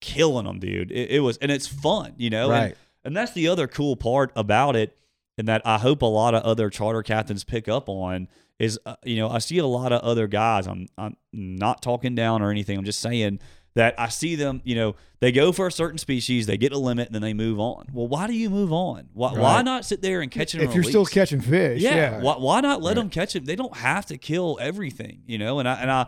killing 0.00 0.44
them, 0.44 0.58
dude. 0.60 0.90
It, 0.92 1.10
it 1.12 1.20
was, 1.20 1.36
and 1.38 1.50
it's 1.50 1.66
fun, 1.66 2.14
you 2.18 2.28
know. 2.30 2.50
And- 2.50 2.62
Right. 2.62 2.76
and 3.04 3.16
that's 3.16 3.32
the 3.32 3.48
other 3.48 3.66
cool 3.66 3.96
part 3.96 4.30
about 4.36 4.76
it, 4.76 4.96
and 5.38 5.48
that 5.48 5.62
I 5.64 5.78
hope 5.78 6.02
a 6.02 6.06
lot 6.06 6.34
of 6.34 6.42
other 6.42 6.68
charter 6.70 7.02
captains 7.02 7.44
pick 7.44 7.66
up 7.68 7.88
on 7.88 8.28
is, 8.58 8.78
uh, 8.86 8.96
you 9.04 9.16
know, 9.16 9.28
I 9.28 9.38
see 9.38 9.58
a 9.58 9.66
lot 9.66 9.92
of 9.92 10.00
other 10.02 10.26
guys. 10.26 10.66
I'm 10.66 10.86
I'm 10.96 11.16
not 11.32 11.82
talking 11.82 12.14
down 12.14 12.42
or 12.42 12.50
anything. 12.50 12.78
I'm 12.78 12.84
just 12.84 13.00
saying 13.00 13.40
that 13.74 13.94
I 13.98 14.08
see 14.08 14.34
them. 14.34 14.62
You 14.64 14.74
know, 14.74 14.96
they 15.20 15.32
go 15.32 15.52
for 15.52 15.66
a 15.66 15.72
certain 15.72 15.98
species, 15.98 16.46
they 16.46 16.56
get 16.56 16.72
a 16.72 16.78
limit, 16.78 17.08
and 17.08 17.14
then 17.14 17.22
they 17.22 17.34
move 17.34 17.60
on. 17.60 17.86
Well, 17.92 18.08
why 18.08 18.26
do 18.26 18.32
you 18.32 18.48
move 18.48 18.72
on? 18.72 19.08
Why, 19.12 19.32
why 19.34 19.62
not 19.62 19.84
sit 19.84 20.00
there 20.00 20.22
and 20.22 20.30
catch 20.30 20.54
it? 20.54 20.62
If 20.62 20.74
you're 20.74 20.82
still 20.82 21.04
catching 21.06 21.40
fish. 21.40 21.82
yeah, 21.82 21.94
Yeah. 21.94 22.20
Why, 22.22 22.36
why 22.38 22.60
not 22.62 22.80
let 22.82 22.94
them 22.94 23.10
catch 23.10 23.36
it? 23.36 23.44
They 23.44 23.56
don't 23.56 23.76
have 23.76 24.06
to 24.06 24.16
kill 24.18 24.58
everything, 24.60 25.22
you 25.26 25.36
know. 25.38 25.58
And 25.58 25.68
I 25.68 25.74
and 25.74 25.90
I 25.90 26.06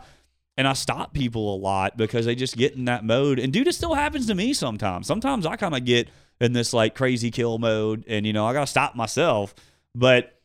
and 0.56 0.66
I 0.66 0.72
stop 0.72 1.12
people 1.12 1.54
a 1.54 1.58
lot 1.58 1.96
because 1.98 2.24
they 2.24 2.34
just 2.34 2.56
get 2.56 2.74
in 2.74 2.86
that 2.86 3.04
mode. 3.04 3.38
And 3.38 3.52
dude, 3.52 3.68
it 3.68 3.74
still 3.74 3.94
happens 3.94 4.26
to 4.26 4.34
me 4.34 4.54
sometimes. 4.54 5.06
Sometimes 5.06 5.44
I 5.44 5.56
kind 5.56 5.76
of 5.76 5.84
get 5.84 6.08
in 6.40 6.52
this 6.54 6.72
like 6.72 6.94
crazy 6.94 7.30
kill 7.30 7.58
mode, 7.58 8.04
and 8.08 8.24
you 8.26 8.32
know 8.32 8.46
I 8.46 8.54
gotta 8.54 8.66
stop 8.66 8.94
myself. 8.96 9.54
But 9.94 10.37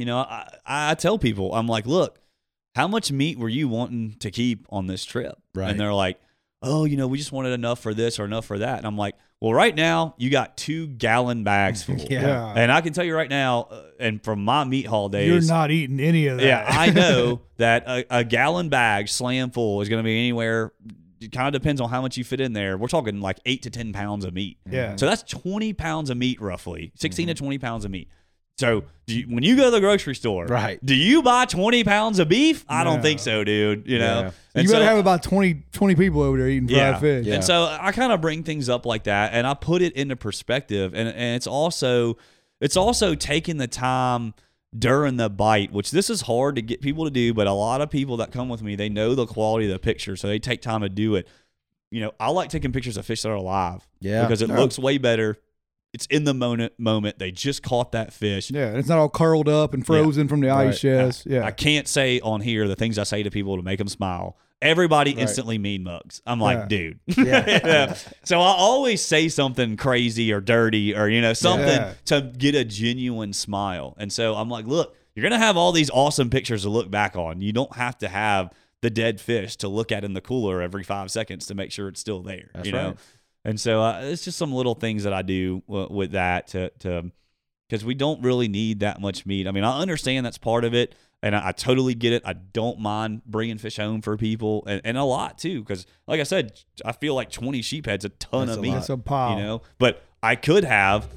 you 0.00 0.06
know, 0.06 0.18
I, 0.18 0.48
I 0.66 0.94
tell 0.94 1.18
people, 1.18 1.54
I'm 1.54 1.66
like, 1.66 1.86
look, 1.86 2.18
how 2.74 2.88
much 2.88 3.12
meat 3.12 3.38
were 3.38 3.48
you 3.48 3.68
wanting 3.68 4.16
to 4.20 4.30
keep 4.30 4.66
on 4.70 4.86
this 4.86 5.04
trip? 5.04 5.36
Right. 5.54 5.70
And 5.70 5.78
they're 5.78 5.92
like, 5.94 6.20
oh, 6.62 6.84
you 6.84 6.96
know, 6.96 7.06
we 7.06 7.18
just 7.18 7.32
wanted 7.32 7.52
enough 7.52 7.80
for 7.80 7.94
this 7.94 8.18
or 8.18 8.24
enough 8.24 8.44
for 8.46 8.58
that. 8.58 8.78
And 8.78 8.86
I'm 8.86 8.96
like, 8.98 9.14
well, 9.40 9.54
right 9.54 9.74
now 9.74 10.14
you 10.18 10.28
got 10.28 10.56
two 10.58 10.86
gallon 10.86 11.42
bags 11.44 11.82
full. 11.82 11.96
Yeah. 12.10 12.52
And 12.54 12.70
I 12.70 12.80
can 12.82 12.92
tell 12.92 13.04
you 13.04 13.14
right 13.16 13.30
now, 13.30 13.62
uh, 13.70 13.82
and 13.98 14.22
from 14.22 14.44
my 14.44 14.64
meat 14.64 14.86
haul 14.86 15.08
days, 15.08 15.28
You're 15.28 15.40
not 15.56 15.70
eating 15.70 15.98
any 16.00 16.26
of 16.26 16.36
that. 16.38 16.44
yeah, 16.46 16.64
I 16.68 16.90
know 16.90 17.40
that 17.56 17.84
a, 17.88 18.04
a 18.18 18.24
gallon 18.24 18.68
bag 18.68 19.08
slam 19.08 19.50
full 19.50 19.80
is 19.80 19.88
going 19.88 20.00
to 20.02 20.04
be 20.06 20.16
anywhere. 20.18 20.72
It 21.22 21.32
kind 21.32 21.54
of 21.54 21.60
depends 21.60 21.80
on 21.80 21.88
how 21.90 22.00
much 22.02 22.16
you 22.18 22.24
fit 22.24 22.40
in 22.40 22.52
there. 22.52 22.76
We're 22.78 22.88
talking 22.88 23.20
like 23.20 23.38
eight 23.46 23.62
to 23.62 23.70
ten 23.70 23.92
pounds 23.94 24.24
of 24.24 24.32
meat. 24.34 24.58
Yeah. 24.70 24.96
So 24.96 25.06
that's 25.06 25.22
twenty 25.22 25.72
pounds 25.72 26.08
of 26.10 26.16
meat, 26.18 26.40
roughly 26.40 26.92
16 26.96 27.24
Mm-hmm. 27.24 27.28
to 27.30 27.34
twenty 27.34 27.58
pounds 27.58 27.84
of 27.86 27.90
meat. 27.90 28.08
So 28.60 28.84
do 29.06 29.18
you, 29.18 29.24
when 29.26 29.42
you 29.42 29.56
go 29.56 29.64
to 29.64 29.70
the 29.70 29.80
grocery 29.80 30.14
store, 30.14 30.46
Right. 30.46 30.84
Do 30.84 30.94
you 30.94 31.22
buy 31.22 31.46
twenty 31.46 31.82
pounds 31.82 32.18
of 32.18 32.28
beef? 32.28 32.64
I 32.68 32.84
don't 32.84 33.02
think 33.02 33.18
so, 33.20 33.42
dude. 33.42 33.86
You 33.88 33.98
know, 33.98 34.20
Yeah. 34.20 34.30
And 34.54 34.64
you 34.66 34.70
better 34.72 34.84
so- 34.84 34.88
have 34.88 34.98
about 34.98 35.22
20, 35.22 35.62
20 35.72 35.94
people 35.94 36.22
over 36.22 36.38
there 36.38 36.48
eating 36.48 36.68
fried 36.68 36.76
yeah. 36.78 36.98
fish. 36.98 37.26
Yeah. 37.26 37.34
And 37.36 37.44
so 37.44 37.64
I 37.80 37.92
kind 37.92 38.12
of 38.12 38.20
bring 38.20 38.42
things 38.42 38.68
up 38.68 38.84
like 38.86 39.04
that 39.04 39.32
and 39.32 39.46
I 39.46 39.54
put 39.54 39.80
it 39.82 39.92
into 39.94 40.16
perspective 40.16 40.92
and, 40.94 41.08
and 41.08 41.36
it's 41.36 41.46
also 41.46 42.16
it's 42.60 42.76
also 42.76 43.14
taking 43.14 43.56
the 43.56 43.68
time 43.68 44.34
during 44.78 45.16
the 45.16 45.28
bite, 45.30 45.72
which 45.72 45.90
this 45.90 46.10
is 46.10 46.20
hard 46.22 46.54
to 46.56 46.62
get 46.62 46.80
people 46.80 47.04
to 47.04 47.10
do, 47.10 47.32
but 47.34 47.46
a 47.46 47.52
lot 47.52 47.80
of 47.80 47.90
people 47.90 48.18
that 48.18 48.30
come 48.32 48.48
with 48.48 48.62
me, 48.62 48.76
they 48.76 48.88
know 48.88 49.14
the 49.16 49.26
quality 49.26 49.66
of 49.66 49.72
the 49.72 49.78
picture, 49.80 50.14
so 50.16 50.28
they 50.28 50.38
take 50.38 50.62
time 50.62 50.82
to 50.82 50.88
do 50.88 51.16
it. 51.16 51.26
You 51.90 52.02
know, 52.02 52.12
I 52.20 52.30
like 52.30 52.50
taking 52.50 52.70
pictures 52.70 52.96
of 52.96 53.04
fish 53.04 53.22
that 53.22 53.30
are 53.30 53.34
alive. 53.34 53.86
Yeah. 54.00 54.22
Because 54.22 54.42
it 54.42 54.48
Yeah. 54.48 54.58
looks 54.58 54.78
way 54.78 54.98
better. 54.98 55.38
It's 55.92 56.06
in 56.06 56.24
the 56.24 56.34
moment 56.34 56.72
moment. 56.78 57.18
They 57.18 57.32
just 57.32 57.62
caught 57.62 57.92
that 57.92 58.12
fish. 58.12 58.50
Yeah, 58.50 58.72
it's 58.76 58.88
not 58.88 58.98
all 58.98 59.08
curled 59.08 59.48
up 59.48 59.74
and 59.74 59.84
frozen 59.84 60.28
from 60.28 60.40
the 60.40 60.50
ice 60.50 60.66
Right. 60.66 60.76
chest. 60.76 61.26
Yeah. 61.26 61.44
I 61.44 61.50
can't 61.50 61.88
say 61.88 62.20
on 62.20 62.40
here 62.40 62.68
the 62.68 62.76
things 62.76 62.98
I 62.98 63.02
say 63.02 63.22
to 63.24 63.30
people 63.30 63.56
to 63.56 63.62
make 63.62 63.78
them 63.78 63.88
smile. 63.88 64.36
Everybody 64.62 65.12
Right. 65.14 65.22
instantly 65.22 65.58
mean 65.58 65.82
mugs. 65.84 66.20
I'm 66.26 66.38
like, 66.38 66.58
Yeah. 66.58 66.66
dude. 66.66 66.98
Yeah. 67.16 67.60
Yeah. 67.64 67.94
So 68.24 68.40
I 68.40 68.54
always 68.56 69.02
say 69.02 69.28
something 69.28 69.76
crazy 69.76 70.32
or 70.32 70.40
dirty 70.40 70.94
or 70.94 71.08
you 71.08 71.20
know 71.20 71.32
something 71.32 71.66
Yeah. 71.68 71.94
to 72.06 72.20
get 72.38 72.54
a 72.54 72.64
genuine 72.64 73.32
smile. 73.32 73.96
And 73.98 74.12
so 74.12 74.36
I'm 74.36 74.48
like, 74.48 74.66
look, 74.66 74.94
you're 75.16 75.24
gonna 75.24 75.38
have 75.38 75.56
all 75.56 75.72
these 75.72 75.90
awesome 75.90 76.30
pictures 76.30 76.62
to 76.62 76.68
look 76.68 76.88
back 76.90 77.16
on. 77.16 77.40
You 77.40 77.52
don't 77.52 77.74
have 77.74 77.98
to 77.98 78.08
have 78.08 78.50
the 78.82 78.90
dead 78.90 79.20
fish 79.20 79.56
to 79.56 79.68
look 79.68 79.90
at 79.90 80.04
in 80.04 80.14
the 80.14 80.20
cooler 80.20 80.62
every 80.62 80.84
five 80.84 81.10
seconds 81.10 81.46
to 81.46 81.54
make 81.54 81.72
sure 81.72 81.88
it's 81.88 82.00
still 82.00 82.22
there. 82.22 82.50
That's 82.54 82.66
you 82.66 82.72
know. 82.72 82.86
right. 82.88 82.96
And 83.44 83.58
so 83.58 83.82
uh, 83.82 84.00
it's 84.02 84.24
just 84.24 84.36
some 84.38 84.52
little 84.52 84.74
things 84.74 85.04
that 85.04 85.12
I 85.14 85.22
do 85.22 85.62
w- 85.68 85.88
with 85.90 86.12
that 86.12 86.48
to 86.48 86.70
to 86.80 87.10
because 87.68 87.84
we 87.84 87.94
don't 87.94 88.20
really 88.22 88.48
need 88.48 88.80
that 88.80 89.00
much 89.00 89.24
meat. 89.26 89.46
I 89.46 89.52
mean, 89.52 89.64
I 89.64 89.78
understand 89.80 90.26
that's 90.26 90.38
part 90.38 90.64
of 90.64 90.74
it, 90.74 90.94
and 91.22 91.34
I, 91.36 91.48
I 91.48 91.52
totally 91.52 91.94
get 91.94 92.12
it. 92.12 92.22
I 92.26 92.32
don't 92.34 92.78
mind 92.80 93.22
bringing 93.24 93.56
fish 93.58 93.76
home 93.76 94.02
for 94.02 94.16
people, 94.16 94.64
and, 94.66 94.80
and 94.84 94.98
a 94.98 95.04
lot 95.04 95.38
too. 95.38 95.60
Because, 95.60 95.86
like 96.06 96.20
I 96.20 96.24
said, 96.24 96.52
I 96.84 96.92
feel 96.92 97.14
like 97.14 97.30
twenty 97.30 97.62
sheephead's 97.62 98.04
a 98.04 98.08
ton 98.10 98.48
That's 98.48 98.56
of 98.56 98.58
a 98.58 98.62
meat. 98.62 98.68
lot. 98.70 98.74
That's 98.76 98.88
a 98.90 98.96
pile. 98.98 99.36
You 99.38 99.42
know, 99.44 99.62
but 99.78 100.02
I 100.22 100.36
could 100.36 100.64
have. 100.64 101.08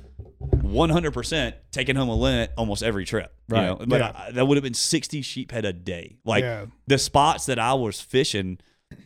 100% 0.61 1.53
taken 1.71 1.95
home 1.95 2.09
a 2.09 2.15
limit 2.15 2.51
almost 2.57 2.83
every 2.83 3.05
trip. 3.05 3.33
You 3.49 3.55
Right. 3.55 3.65
know? 3.65 3.85
But 3.87 3.99
Yeah. 4.01 4.11
I, 4.13 4.31
that 4.31 4.45
would 4.45 4.57
have 4.57 4.63
been 4.63 4.73
60 4.73 5.21
sheephead 5.21 5.63
a 5.63 5.73
day. 5.73 6.17
Like 6.25 6.43
Yeah. 6.43 6.65
the 6.87 6.97
spots 6.97 7.45
that 7.45 7.59
I 7.59 7.73
was 7.75 8.01
fishing, 8.01 8.57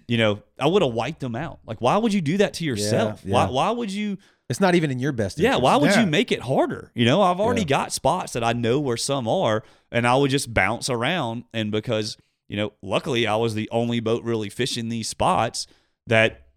you 0.07 0.17
know, 0.17 0.41
I 0.59 0.67
would 0.67 0.81
have 0.81 0.93
wiped 0.93 1.19
them 1.19 1.35
out. 1.35 1.59
Like, 1.65 1.79
why 1.81 1.97
would 1.97 2.13
you 2.13 2.21
do 2.21 2.37
that 2.37 2.53
to 2.55 2.65
yourself? 2.65 3.21
yeah. 3.23 3.33
Why, 3.33 3.49
why 3.49 3.71
would 3.71 3.91
you? 3.91 4.17
It's 4.49 4.61
not 4.61 4.75
even 4.75 4.91
in 4.91 4.99
your 4.99 5.11
best 5.11 5.39
Yeah, 5.39 5.57
why 5.57 5.75
would 5.75 5.91
Yeah. 5.91 6.01
you 6.01 6.05
make 6.07 6.31
it 6.31 6.39
harder? 6.41 6.91
You 6.95 7.03
know, 7.05 7.21
I've 7.21 7.39
already 7.39 7.61
Yeah. 7.61 7.67
got 7.67 7.91
spots 7.91 8.31
that 8.33 8.43
I 8.45 8.53
know 8.53 8.79
where 8.79 8.95
some 8.95 9.27
are, 9.27 9.63
and 9.91 10.07
I 10.07 10.15
would 10.15 10.31
just 10.31 10.53
bounce 10.53 10.89
around. 10.89 11.43
And 11.53 11.69
because, 11.69 12.15
you 12.47 12.55
know, 12.55 12.71
luckily 12.81 13.27
I 13.27 13.35
was 13.35 13.55
the 13.55 13.67
only 13.71 13.99
boat 13.99 14.23
really 14.23 14.49
fishing 14.49 14.87
these 14.87 15.09
spots 15.09 15.67
that 16.07 16.47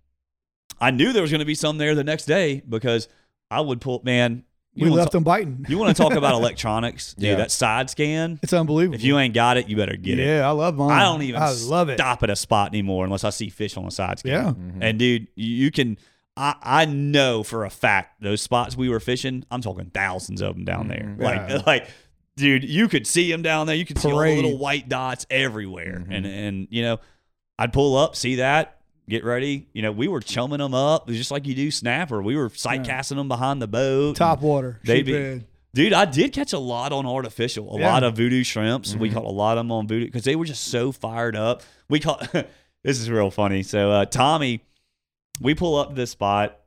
I 0.80 0.92
knew 0.92 1.12
there 1.12 1.22
was 1.22 1.30
going 1.32 1.40
to 1.40 1.44
be 1.44 1.54
some 1.56 1.78
there 1.78 1.94
the 1.96 2.04
next 2.04 2.26
day 2.26 2.62
because 2.68 3.08
I 3.50 3.60
would 3.60 3.80
pull, 3.80 4.00
man, 4.04 4.44
you 4.74 4.84
we 4.84 4.90
left 4.90 5.12
ta- 5.12 5.16
them 5.18 5.24
biting. 5.24 5.66
You 5.68 5.78
want 5.78 5.96
to 5.96 6.00
talk 6.02 6.12
about 6.14 6.34
electronics, 6.40 7.14
dude? 7.14 7.24
Yeah. 7.30 7.34
That 7.36 7.50
side 7.50 7.90
scan. 7.90 8.38
It's 8.42 8.52
unbelievable. 8.52 8.94
If 8.94 9.02
you 9.02 9.18
ain't 9.18 9.34
got 9.34 9.56
it, 9.56 9.68
you 9.68 9.76
better 9.76 9.96
get 9.96 10.18
it. 10.18 10.26
yeah, 10.26 10.46
I 10.46 10.52
love 10.52 10.76
mine. 10.76 10.90
I 10.92 11.02
don't 11.02 11.22
even 11.22 11.42
I 11.42 11.50
love 11.50 11.88
it. 11.88 11.98
stop 11.98 12.22
at 12.22 12.30
a 12.30 12.36
spot 12.36 12.68
anymore 12.68 13.04
unless 13.04 13.24
I 13.24 13.30
see 13.30 13.48
fish 13.48 13.76
on 13.76 13.84
the 13.84 13.90
side 13.90 14.20
scan. 14.20 14.32
Yeah. 14.32 14.50
Mm-hmm. 14.50 14.82
And 14.82 14.98
dude, 14.98 15.28
you, 15.34 15.54
you 15.64 15.70
can. 15.70 15.98
I, 16.36 16.54
I 16.62 16.84
know 16.86 17.42
for 17.42 17.64
a 17.64 17.70
fact 17.70 18.22
those 18.22 18.40
spots 18.40 18.76
we 18.76 18.88
were 18.88 19.00
fishing. 19.00 19.44
I'm 19.50 19.60
talking 19.60 19.90
thousands 19.92 20.40
of 20.40 20.54
them 20.54 20.64
down 20.64 20.88
there. 20.88 21.16
Like 21.18 21.50
Yeah. 21.50 21.62
like, 21.66 21.88
dude, 22.36 22.64
you 22.64 22.88
could 22.88 23.06
see 23.06 23.30
them 23.30 23.42
down 23.42 23.66
there. 23.66 23.76
You 23.76 23.84
could 23.84 23.98
see 23.98 24.10
all 24.10 24.20
the 24.20 24.36
little 24.36 24.56
white 24.56 24.88
dots 24.88 25.26
everywhere. 25.28 25.98
Mm-hmm. 25.98 26.12
And 26.12 26.26
and 26.26 26.68
you 26.70 26.82
know, 26.82 27.00
I'd 27.58 27.72
pull 27.72 27.96
up, 27.96 28.14
see 28.16 28.36
that. 28.36 28.79
Get 29.10 29.24
ready. 29.24 29.66
You 29.72 29.82
know, 29.82 29.90
we 29.92 30.06
were 30.08 30.20
chumming 30.20 30.58
them 30.58 30.72
up 30.72 31.08
just 31.08 31.30
like 31.32 31.46
you 31.46 31.54
do 31.54 31.70
snapper. 31.70 32.22
We 32.22 32.36
were 32.36 32.48
sight 32.48 32.84
casting 32.84 33.16
them 33.18 33.26
behind 33.28 33.60
the 33.60 33.66
boat. 33.66 34.14
Top 34.16 34.40
water. 34.40 34.78
They'd 34.84 35.04
be- 35.04 35.44
Dude, 35.74 35.92
I 35.92 36.04
did 36.04 36.32
catch 36.32 36.52
a 36.52 36.58
lot 36.58 36.92
on 36.92 37.06
artificial, 37.06 37.76
a 37.76 37.80
Yeah. 37.80 37.92
lot 37.92 38.02
of 38.02 38.16
voodoo 38.16 38.42
shrimps. 38.42 38.94
We 38.96 39.10
caught 39.10 39.24
a 39.24 39.28
lot 39.28 39.56
of 39.58 39.64
them 39.64 39.72
on 39.72 39.86
voodoo 39.86 40.06
because 40.06 40.24
they 40.24 40.34
were 40.36 40.44
just 40.44 40.64
so 40.64 40.90
fired 40.92 41.36
up. 41.36 41.62
We 41.88 42.00
caught 42.00 42.20
this 42.84 42.98
is 43.00 43.08
real 43.10 43.30
funny. 43.30 43.62
So 43.62 43.90
uh, 43.90 44.04
Tommy, 44.06 44.64
we 45.40 45.54
pull 45.54 45.76
up 45.76 45.90
to 45.90 45.94
this 45.94 46.10
spot, 46.10 46.58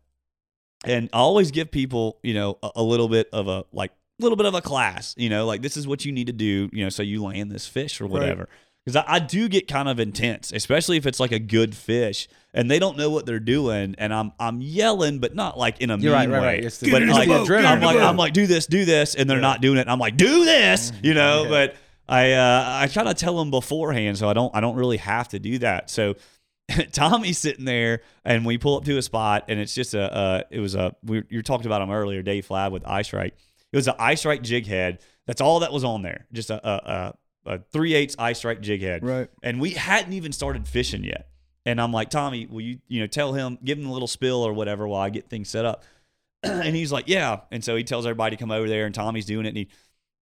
and 0.85 1.09
I 1.13 1.17
always 1.17 1.51
give 1.51 1.69
people, 1.71 2.17
you 2.23 2.33
know, 2.33 2.57
a, 2.63 2.71
a 2.77 2.83
little 2.83 3.09
bit 3.09 3.27
of 3.33 3.47
a 3.47 3.65
like, 3.73 3.91
a 4.19 4.23
little 4.23 4.35
bit 4.37 4.45
of 4.45 4.53
a 4.53 4.61
class. 4.61 5.15
You 5.17 5.29
know, 5.29 5.45
like 5.45 5.61
this 5.61 5.75
is 5.77 5.85
what 5.85 6.05
you 6.05 6.11
need 6.13 6.27
to 6.27 6.33
do. 6.33 6.69
You 6.71 6.83
know, 6.85 6.89
so 6.89 7.03
you 7.03 7.23
land 7.23 7.51
this 7.51 7.67
fish 7.67 7.99
or 8.01 8.07
whatever. 8.07 8.47
Because 8.85 8.97
I, 8.97 9.15
I 9.15 9.19
do 9.19 9.47
get 9.47 9.67
kind 9.67 9.87
of 9.87 9.99
intense, 9.99 10.51
especially 10.51 10.97
if 10.97 11.05
it's 11.05 11.19
like 11.19 11.31
a 11.31 11.39
good 11.39 11.75
fish 11.75 12.27
and 12.53 12.69
they 12.69 12.79
don't 12.79 12.97
know 12.97 13.09
what 13.09 13.25
they're 13.25 13.39
doing, 13.39 13.95
and 13.97 14.13
I'm 14.13 14.31
I'm 14.39 14.61
yelling, 14.61 15.19
but 15.19 15.35
not 15.35 15.57
like 15.57 15.81
in 15.81 15.89
a 15.89 15.97
You're 15.97 16.17
mean 16.17 16.29
right, 16.29 16.37
right, 16.37 16.41
way. 16.41 16.47
Right. 16.47 16.65
It's 16.65 16.77
the, 16.77 16.91
but 16.91 17.01
like, 17.03 17.27
boat, 17.27 17.49
I'm 17.49 17.81
like. 17.81 17.97
I'm 17.97 18.17
like 18.17 18.33
do 18.33 18.45
this, 18.45 18.67
do 18.67 18.85
this, 18.85 19.15
and 19.15 19.29
they're 19.29 19.41
not 19.41 19.61
doing 19.61 19.77
it. 19.77 19.87
I'm 19.87 19.99
like 19.99 20.17
do 20.17 20.45
this, 20.45 20.91
you 21.01 21.13
know. 21.13 21.43
Yeah. 21.43 21.49
But 21.49 21.75
I 22.07 22.33
uh, 22.33 22.65
I 22.83 22.87
kind 22.87 23.07
of 23.07 23.15
tell 23.15 23.37
them 23.37 23.49
beforehand, 23.49 24.17
so 24.17 24.29
I 24.29 24.33
don't 24.33 24.55
I 24.55 24.61
don't 24.61 24.75
really 24.75 24.97
have 24.97 25.29
to 25.29 25.39
do 25.39 25.57
that. 25.59 25.89
So 25.89 26.15
Tommy's 26.91 27.39
sitting 27.39 27.65
there, 27.65 28.01
and 28.23 28.45
we 28.45 28.57
pull 28.57 28.77
up 28.77 28.85
to 28.85 28.97
a 28.97 29.01
spot, 29.01 29.45
and 29.47 29.59
it's 29.59 29.73
just 29.73 29.95
a 29.95 30.13
uh, 30.13 30.43
it 30.51 30.59
was 30.59 30.75
a 30.75 30.95
we 31.03 31.23
you 31.29 31.39
were 31.39 31.43
talking 31.43 31.65
about 31.65 31.81
him 31.81 31.91
earlier, 31.91 32.21
Dave 32.21 32.47
Flab 32.47 32.71
with 32.71 32.85
Ice 32.85 33.13
Right. 33.13 33.33
It 33.71 33.75
was 33.75 33.87
an 33.87 33.95
Ice 33.97 34.25
Right 34.25 34.41
jig 34.41 34.67
head. 34.67 34.99
That's 35.25 35.41
all 35.41 35.61
that 35.61 35.71
was 35.71 35.83
on 35.83 36.03
there. 36.03 36.27
Just 36.31 36.51
a 36.51 36.67
a, 36.67 36.91
a, 36.91 37.13
a 37.45 37.59
three 37.71 37.93
eighths 37.93 38.15
Ice 38.19 38.43
Right 38.45 38.59
jig 38.59 38.81
head 38.81 39.03
Right. 39.03 39.27
and 39.41 39.59
we 39.59 39.71
hadn't 39.71 40.13
even 40.13 40.31
started 40.31 40.67
fishing 40.67 41.03
yet. 41.03 41.27
And 41.65 41.79
I'm 41.79 41.93
like, 41.93 42.09
Tommy, 42.09 42.45
will 42.45 42.59
you, 42.61 42.79
you 42.89 42.99
know, 42.99 43.07
tell 43.07 43.31
him, 43.33 43.57
give 43.63 43.77
him 43.77 43.85
a 43.85 43.93
little 43.93 44.07
spill 44.07 44.43
or 44.43 44.51
whatever 44.51 44.85
while 44.87 45.01
I 45.01 45.09
get 45.09 45.29
things 45.29 45.49
set 45.49 45.63
up. 45.63 45.83
and 46.43 46.75
he's 46.75 46.91
like, 46.91 47.07
yeah. 47.07 47.39
And 47.51 47.63
so 47.63 47.75
he 47.77 47.83
tells 47.85 48.05
everybody 48.05 48.35
to 48.35 48.39
come 48.39 48.51
over 48.51 48.67
there, 48.67 48.85
and 48.85 48.93
Tommy's 48.93 49.25
doing 49.25 49.45
it, 49.45 49.49
and 49.49 49.57
he 49.57 49.69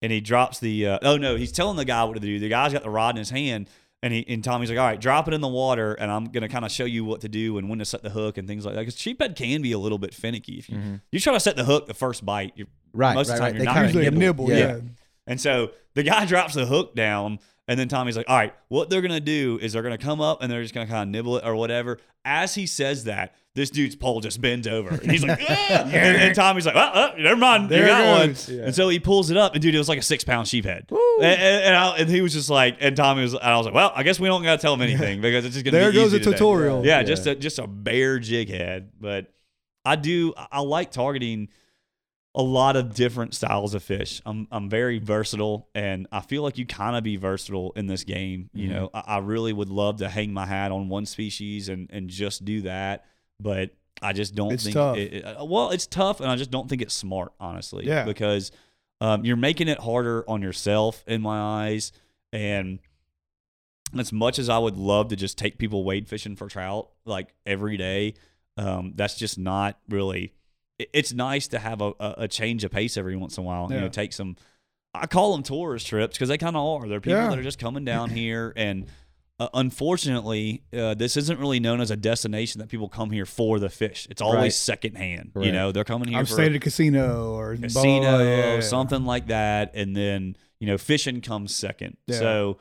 and 0.00 0.12
he 0.12 0.20
drops 0.20 0.60
the. 0.60 0.86
Uh, 0.86 0.98
oh 1.02 1.16
no, 1.16 1.34
he's 1.36 1.50
telling 1.50 1.76
the 1.76 1.84
guy 1.84 2.04
what 2.04 2.14
to 2.14 2.20
do. 2.20 2.38
The 2.38 2.48
guy's 2.48 2.72
got 2.72 2.84
the 2.84 2.90
rod 2.90 3.16
in 3.16 3.18
his 3.18 3.30
hand, 3.30 3.68
and 4.04 4.12
he 4.14 4.24
and 4.28 4.44
Tommy's 4.44 4.70
like, 4.70 4.78
all 4.78 4.86
right, 4.86 5.00
drop 5.00 5.26
it 5.26 5.34
in 5.34 5.40
the 5.40 5.48
water, 5.48 5.94
and 5.94 6.12
I'm 6.12 6.26
gonna 6.26 6.48
kind 6.48 6.64
of 6.64 6.70
show 6.70 6.84
you 6.84 7.04
what 7.04 7.22
to 7.22 7.28
do 7.28 7.58
and 7.58 7.68
when 7.68 7.80
to 7.80 7.84
set 7.84 8.04
the 8.04 8.10
hook 8.10 8.38
and 8.38 8.46
things 8.46 8.64
like 8.64 8.76
that. 8.76 8.82
Because 8.82 8.94
sheephead 8.94 9.34
can 9.34 9.62
be 9.62 9.72
a 9.72 9.78
little 9.78 9.98
bit 9.98 10.14
finicky 10.14 10.58
if 10.60 10.68
you 10.70 11.00
you 11.10 11.18
try 11.18 11.32
to 11.32 11.40
set 11.40 11.56
the 11.56 11.64
hook 11.64 11.86
the 11.86 11.94
first 11.94 12.24
bite. 12.24 12.52
You're, 12.54 12.68
Right, 12.94 13.14
most 13.14 13.30
of 13.30 13.34
the 13.36 13.40
time 13.40 13.42
right. 13.46 13.54
you're 13.54 13.58
They 13.60 13.64
not 13.64 13.74
kinda 13.74 13.88
gonna 13.92 14.04
Usually 14.04 14.18
nibble. 14.20 14.46
nibble. 14.48 14.58
Yeah. 14.60 14.74
Yeah. 14.76 14.80
And 15.26 15.40
so 15.40 15.70
the 15.94 16.02
guy 16.02 16.24
drops 16.26 16.54
the 16.54 16.66
hook 16.66 16.94
down, 16.94 17.38
and 17.68 17.78
then 17.78 17.88
Tommy's 17.88 18.16
like, 18.16 18.28
"All 18.28 18.36
right, 18.36 18.54
what 18.68 18.90
they're 18.90 19.02
gonna 19.02 19.20
do 19.20 19.58
is 19.62 19.72
they're 19.72 19.82
gonna 19.82 19.98
come 19.98 20.20
up 20.20 20.42
and 20.42 20.50
they're 20.50 20.62
just 20.62 20.74
gonna 20.74 20.86
kind 20.86 21.02
of 21.02 21.08
nibble 21.08 21.36
it 21.38 21.44
or 21.44 21.54
whatever." 21.56 21.98
As 22.24 22.54
he 22.54 22.66
says 22.66 23.04
that, 23.04 23.34
this 23.56 23.68
dude's 23.68 23.96
pole 23.96 24.20
just 24.20 24.40
bends 24.40 24.68
over, 24.68 24.90
and 24.90 25.10
he's 25.10 25.24
like, 25.24 25.40
"Ah!" 25.50 25.82
and, 25.84 25.92
and 25.94 26.34
Tommy's 26.36 26.64
like, 26.66 26.76
"Oh, 26.76 26.90
oh, 26.94 27.20
never 27.20 27.36
mind, 27.36 27.68
There 27.68 27.82
you 27.82 27.86
got 27.88 28.26
goes. 28.28 28.48
one." 28.48 28.60
And 28.60 28.74
so 28.74 28.88
he 28.88 29.00
pulls 29.00 29.30
it 29.30 29.36
up, 29.36 29.54
and 29.54 29.60
dude, 29.62 29.74
it 29.74 29.78
was 29.78 29.88
like 29.88 29.98
a 29.98 30.02
six 30.02 30.22
pound 30.24 30.46
sheephead, 30.46 30.90
and, 30.90 31.24
and, 31.24 31.64
and, 31.64 31.76
I, 31.76 31.96
and 31.98 32.08
he 32.08 32.20
was 32.20 32.32
just 32.32 32.48
like, 32.48 32.76
and 32.80 32.96
Tommy 32.96 33.22
was, 33.22 33.34
and 33.34 33.42
I 33.42 33.56
was 33.56 33.66
like, 33.66 33.74
"Well, 33.74 33.92
I 33.94 34.02
guess 34.04 34.20
we 34.20 34.28
don't 34.28 34.42
gotta 34.44 34.62
tell 34.62 34.74
him 34.74 34.82
anything 34.82 35.20
because 35.20 35.44
it's 35.44 35.54
just 35.54 35.64
gonna 35.64 35.78
There 35.78 35.90
be 35.90 35.96
goes 35.96 36.12
a 36.12 36.18
today." 36.20 36.30
tutorial. 36.32 36.86
Yeah, 36.86 36.98
Yeah. 36.98 37.02
just 37.04 37.26
a 37.26 37.34
just 37.34 37.58
a 37.58 37.66
bare 37.66 38.18
jig 38.20 38.48
head. 38.50 38.92
But 39.00 39.32
I 39.84 39.96
do 39.96 40.32
I 40.36 40.60
like 40.60 40.92
targeting 40.92 41.48
a 42.34 42.42
lot 42.42 42.76
of 42.76 42.94
different 42.94 43.34
styles 43.34 43.74
of 43.74 43.82
fish. 43.82 44.22
I'm 44.24 44.48
I'm 44.50 44.70
very 44.70 44.98
versatile, 44.98 45.68
and 45.74 46.06
I 46.10 46.20
feel 46.20 46.42
like 46.42 46.56
you 46.58 46.64
kind 46.66 46.96
of 46.96 47.04
be 47.04 47.16
versatile 47.16 47.72
in 47.76 47.86
this 47.86 48.04
game. 48.04 48.48
You 48.54 48.68
Mm-hmm. 48.68 48.74
know, 48.78 48.90
I, 48.94 49.00
I 49.06 49.18
really 49.18 49.52
would 49.52 49.68
love 49.68 49.98
to 49.98 50.08
hang 50.08 50.32
my 50.32 50.46
hat 50.46 50.72
on 50.72 50.88
one 50.88 51.04
species 51.06 51.68
and 51.68 51.88
and 51.92 52.08
just 52.08 52.44
do 52.44 52.62
that, 52.62 53.04
but 53.38 53.70
I 54.00 54.12
just 54.14 54.34
don't 54.34 54.52
It's 54.52 54.64
think. 54.64 54.74
tough. 54.74 54.96
It, 54.96 55.12
it- 55.12 55.24
uh, 55.24 55.44
well, 55.44 55.70
it's 55.70 55.86
tough, 55.86 56.20
and 56.20 56.30
I 56.30 56.36
just 56.36 56.50
don't 56.50 56.68
think 56.68 56.80
it's 56.82 56.94
smart, 56.94 57.32
honestly. 57.38 57.86
Yeah. 57.86 58.04
because 58.04 58.50
um, 59.00 59.24
you're 59.24 59.36
making 59.36 59.68
it 59.68 59.78
harder 59.78 60.28
on 60.28 60.42
yourself 60.42 61.04
in 61.06 61.20
my 61.22 61.38
eyes, 61.68 61.92
and 62.32 62.78
as 63.98 64.12
much 64.12 64.38
as 64.38 64.48
I 64.48 64.58
would 64.58 64.76
love 64.76 65.08
to 65.08 65.16
just 65.16 65.36
take 65.36 65.58
people 65.58 65.84
wade 65.84 66.08
fishing 66.08 66.34
for 66.36 66.48
trout 66.48 66.88
like 67.04 67.34
every 67.44 67.76
day, 67.76 68.14
um, 68.56 68.92
that's 68.96 69.16
just 69.16 69.38
not 69.38 69.78
really. 69.88 70.32
It- 70.78 70.90
It's 70.92 71.12
nice 71.12 71.48
to 71.48 71.58
have 71.58 71.80
a, 71.80 71.92
a, 72.00 72.28
change 72.28 72.64
of 72.64 72.70
pace 72.70 72.96
every 72.96 73.16
once 73.16 73.36
in 73.38 73.44
a 73.44 73.46
while. 73.46 73.72
You 73.72 73.80
know, 73.80 73.88
take 73.88 74.12
some. 74.12 74.36
I 74.94 75.06
call 75.06 75.32
them 75.32 75.42
tourist 75.42 75.86
trips 75.86 76.16
because 76.16 76.28
they 76.28 76.38
kind 76.38 76.54
of 76.56 76.64
are. 76.64 76.88
They're 76.88 77.00
people 77.00 77.18
Yeah. 77.20 77.30
that 77.30 77.38
are 77.38 77.42
just 77.42 77.58
coming 77.58 77.84
down 77.84 78.10
here, 78.20 78.52
and 78.56 78.86
uh, 79.40 79.48
unfortunately, 79.54 80.62
uh, 80.76 80.94
this 80.94 81.16
isn't 81.16 81.38
really 81.40 81.60
known 81.60 81.80
as 81.80 81.90
a 81.90 81.96
destination 81.96 82.60
that 82.60 82.68
people 82.68 82.88
come 82.88 83.10
here 83.10 83.26
for 83.26 83.58
the 83.58 83.68
fish. 83.68 84.06
It's 84.10 84.22
always 84.22 84.36
Right. 84.38 84.52
secondhand. 84.52 85.32
You 85.40 85.50
know, 85.52 85.72
they're 85.72 85.84
coming 85.84 86.08
here 86.08 86.20
for 86.24 86.32
staying 86.32 86.50
at 86.50 86.56
a 86.56 86.60
casino 86.60 87.32
or 87.32 87.56
casino, 87.56 88.18
yeah, 88.22 88.54
yeah. 88.54 88.60
something 88.60 89.04
like 89.04 89.28
that, 89.28 89.72
and 89.74 89.96
then 89.96 90.36
you 90.60 90.66
know 90.66 90.78
fishing 90.78 91.20
comes 91.20 91.54
second. 91.54 91.96
Yeah. 92.06 92.18
So, 92.18 92.58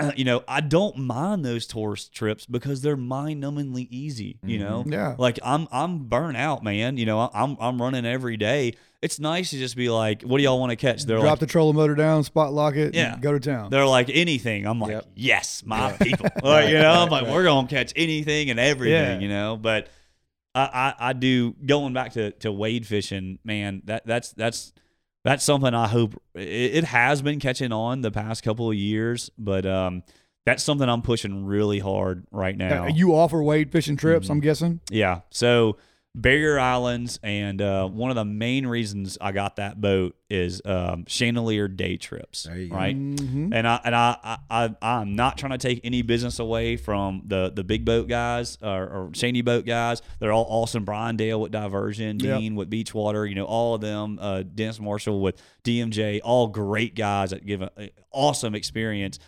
you 0.16 0.24
know, 0.24 0.42
I 0.48 0.60
don't 0.60 0.96
mind 0.98 1.44
those 1.44 1.66
tourist 1.66 2.12
trips 2.14 2.46
because 2.46 2.80
they're 2.82 2.96
mind-numbingly 2.96 3.88
easy. 3.90 4.38
You 4.44 4.58
know, 4.58 4.80
Mm-hmm. 4.80 4.92
Yeah. 4.92 5.14
like 5.18 5.38
I'm 5.44 5.68
I'm 5.72 6.04
burnt 6.04 6.36
out, 6.36 6.62
man. 6.64 6.96
You 6.96 7.06
know, 7.06 7.30
I'm 7.32 7.56
I'm 7.60 7.80
running 7.80 8.04
every 8.06 8.36
day. 8.36 8.74
It's 9.00 9.18
nice 9.18 9.50
to 9.50 9.58
just 9.58 9.74
be 9.76 9.88
like, 9.88 10.22
"What 10.22 10.38
do 10.38 10.44
y'all 10.44 10.60
want 10.60 10.70
to 10.70 10.76
catch?" 10.76 11.04
They're 11.04 11.16
Drop 11.18 11.30
like, 11.30 11.38
the 11.40 11.46
trolling 11.46 11.74
motor 11.76 11.94
down, 11.96 12.22
spot 12.22 12.52
lock 12.52 12.76
it, 12.76 12.94
Yeah. 12.94 13.14
and 13.14 13.22
go 13.22 13.32
to 13.32 13.40
town. 13.40 13.70
they're 13.70 13.84
like 13.86 14.08
anything. 14.12 14.64
I'm 14.66 14.78
like, 14.78 14.92
Yep. 14.92 15.06
yes, 15.16 15.62
my 15.66 15.92
people. 15.94 16.28
Like, 16.42 16.68
you 16.68 16.78
know, 16.78 16.90
I'm 16.92 17.08
like, 17.10 17.24
Right. 17.24 17.32
we're 17.32 17.42
gonna 17.44 17.66
catch 17.68 17.92
anything 17.96 18.50
and 18.50 18.60
everything, 18.60 18.92
Yeah. 18.94 19.18
you 19.18 19.28
know. 19.28 19.56
But 19.56 19.88
I, 20.54 20.94
I, 21.00 21.08
I 21.08 21.12
do 21.14 21.54
going 21.66 21.94
back 21.94 22.12
to, 22.12 22.30
to 22.30 22.52
wade 22.52 22.86
fishing, 22.86 23.38
man. 23.44 23.82
That 23.86 24.06
that's 24.06 24.32
that's 24.32 24.72
that's 25.24 25.44
something 25.44 25.72
I 25.74 25.88
hope 25.88 26.20
it, 26.34 26.84
has 26.84 27.22
been 27.22 27.38
catching 27.38 27.72
on 27.72 28.00
the 28.00 28.10
past 28.10 28.42
couple 28.42 28.68
of 28.70 28.76
years, 28.76 29.30
but 29.38 29.64
um, 29.66 30.02
that's 30.44 30.62
something 30.62 30.88
I'm 30.88 31.02
pushing 31.02 31.44
really 31.44 31.78
hard 31.78 32.26
right 32.32 32.56
now. 32.56 32.86
You 32.88 33.14
offer 33.14 33.42
wade 33.42 33.70
fishing 33.70 33.96
trips, 33.96 34.26
Mm-hmm. 34.26 34.32
I'm 34.32 34.40
guessing. 34.40 34.80
Yeah. 34.90 35.20
So 35.30 35.76
Barrier 36.14 36.58
Islands, 36.58 37.18
and 37.22 37.62
uh, 37.62 37.88
one 37.88 38.10
of 38.10 38.16
the 38.16 38.24
main 38.26 38.66
reasons 38.66 39.16
I 39.18 39.32
got 39.32 39.56
that 39.56 39.80
boat 39.80 40.14
is 40.28 40.60
um, 40.66 41.04
Chandeleur 41.06 41.74
day 41.74 41.96
trips. 41.96 42.42
There 42.42 42.58
you 42.58 42.68
go. 42.68 42.76
right. 42.76 42.94
Mhm. 42.94 43.50
And 43.54 43.66
I 43.66 43.80
and 43.82 43.94
I, 43.94 44.16
I, 44.22 44.38
I 44.50 44.74
I'm 44.82 45.14
not 45.16 45.38
trying 45.38 45.52
to 45.52 45.58
take 45.58 45.80
any 45.84 46.02
business 46.02 46.38
away 46.38 46.76
from 46.76 47.22
the 47.26 47.50
the 47.54 47.64
big 47.64 47.86
boat 47.86 48.08
guys 48.08 48.58
or, 48.60 49.10
or 49.14 49.42
boat 49.42 49.64
guys. 49.64 50.02
They're 50.18 50.32
all 50.32 50.46
awesome. 50.50 50.84
Brian 50.84 51.16
Dale 51.16 51.40
with 51.40 51.50
Diversion, 51.50 52.18
Yep. 52.20 52.38
Dean 52.40 52.54
with 52.56 52.68
Beachwater, 52.70 53.26
you 53.26 53.34
know, 53.34 53.46
all 53.46 53.74
of 53.74 53.80
them. 53.80 54.18
Uh, 54.20 54.42
Dennis 54.42 54.78
Marshall 54.80 55.20
with 55.22 55.40
DMJ, 55.64 56.20
all 56.22 56.48
great 56.48 56.94
guys 56.94 57.30
that 57.30 57.46
give 57.46 57.62
an 57.62 57.70
awesome 58.10 58.54
experience. 58.54 59.18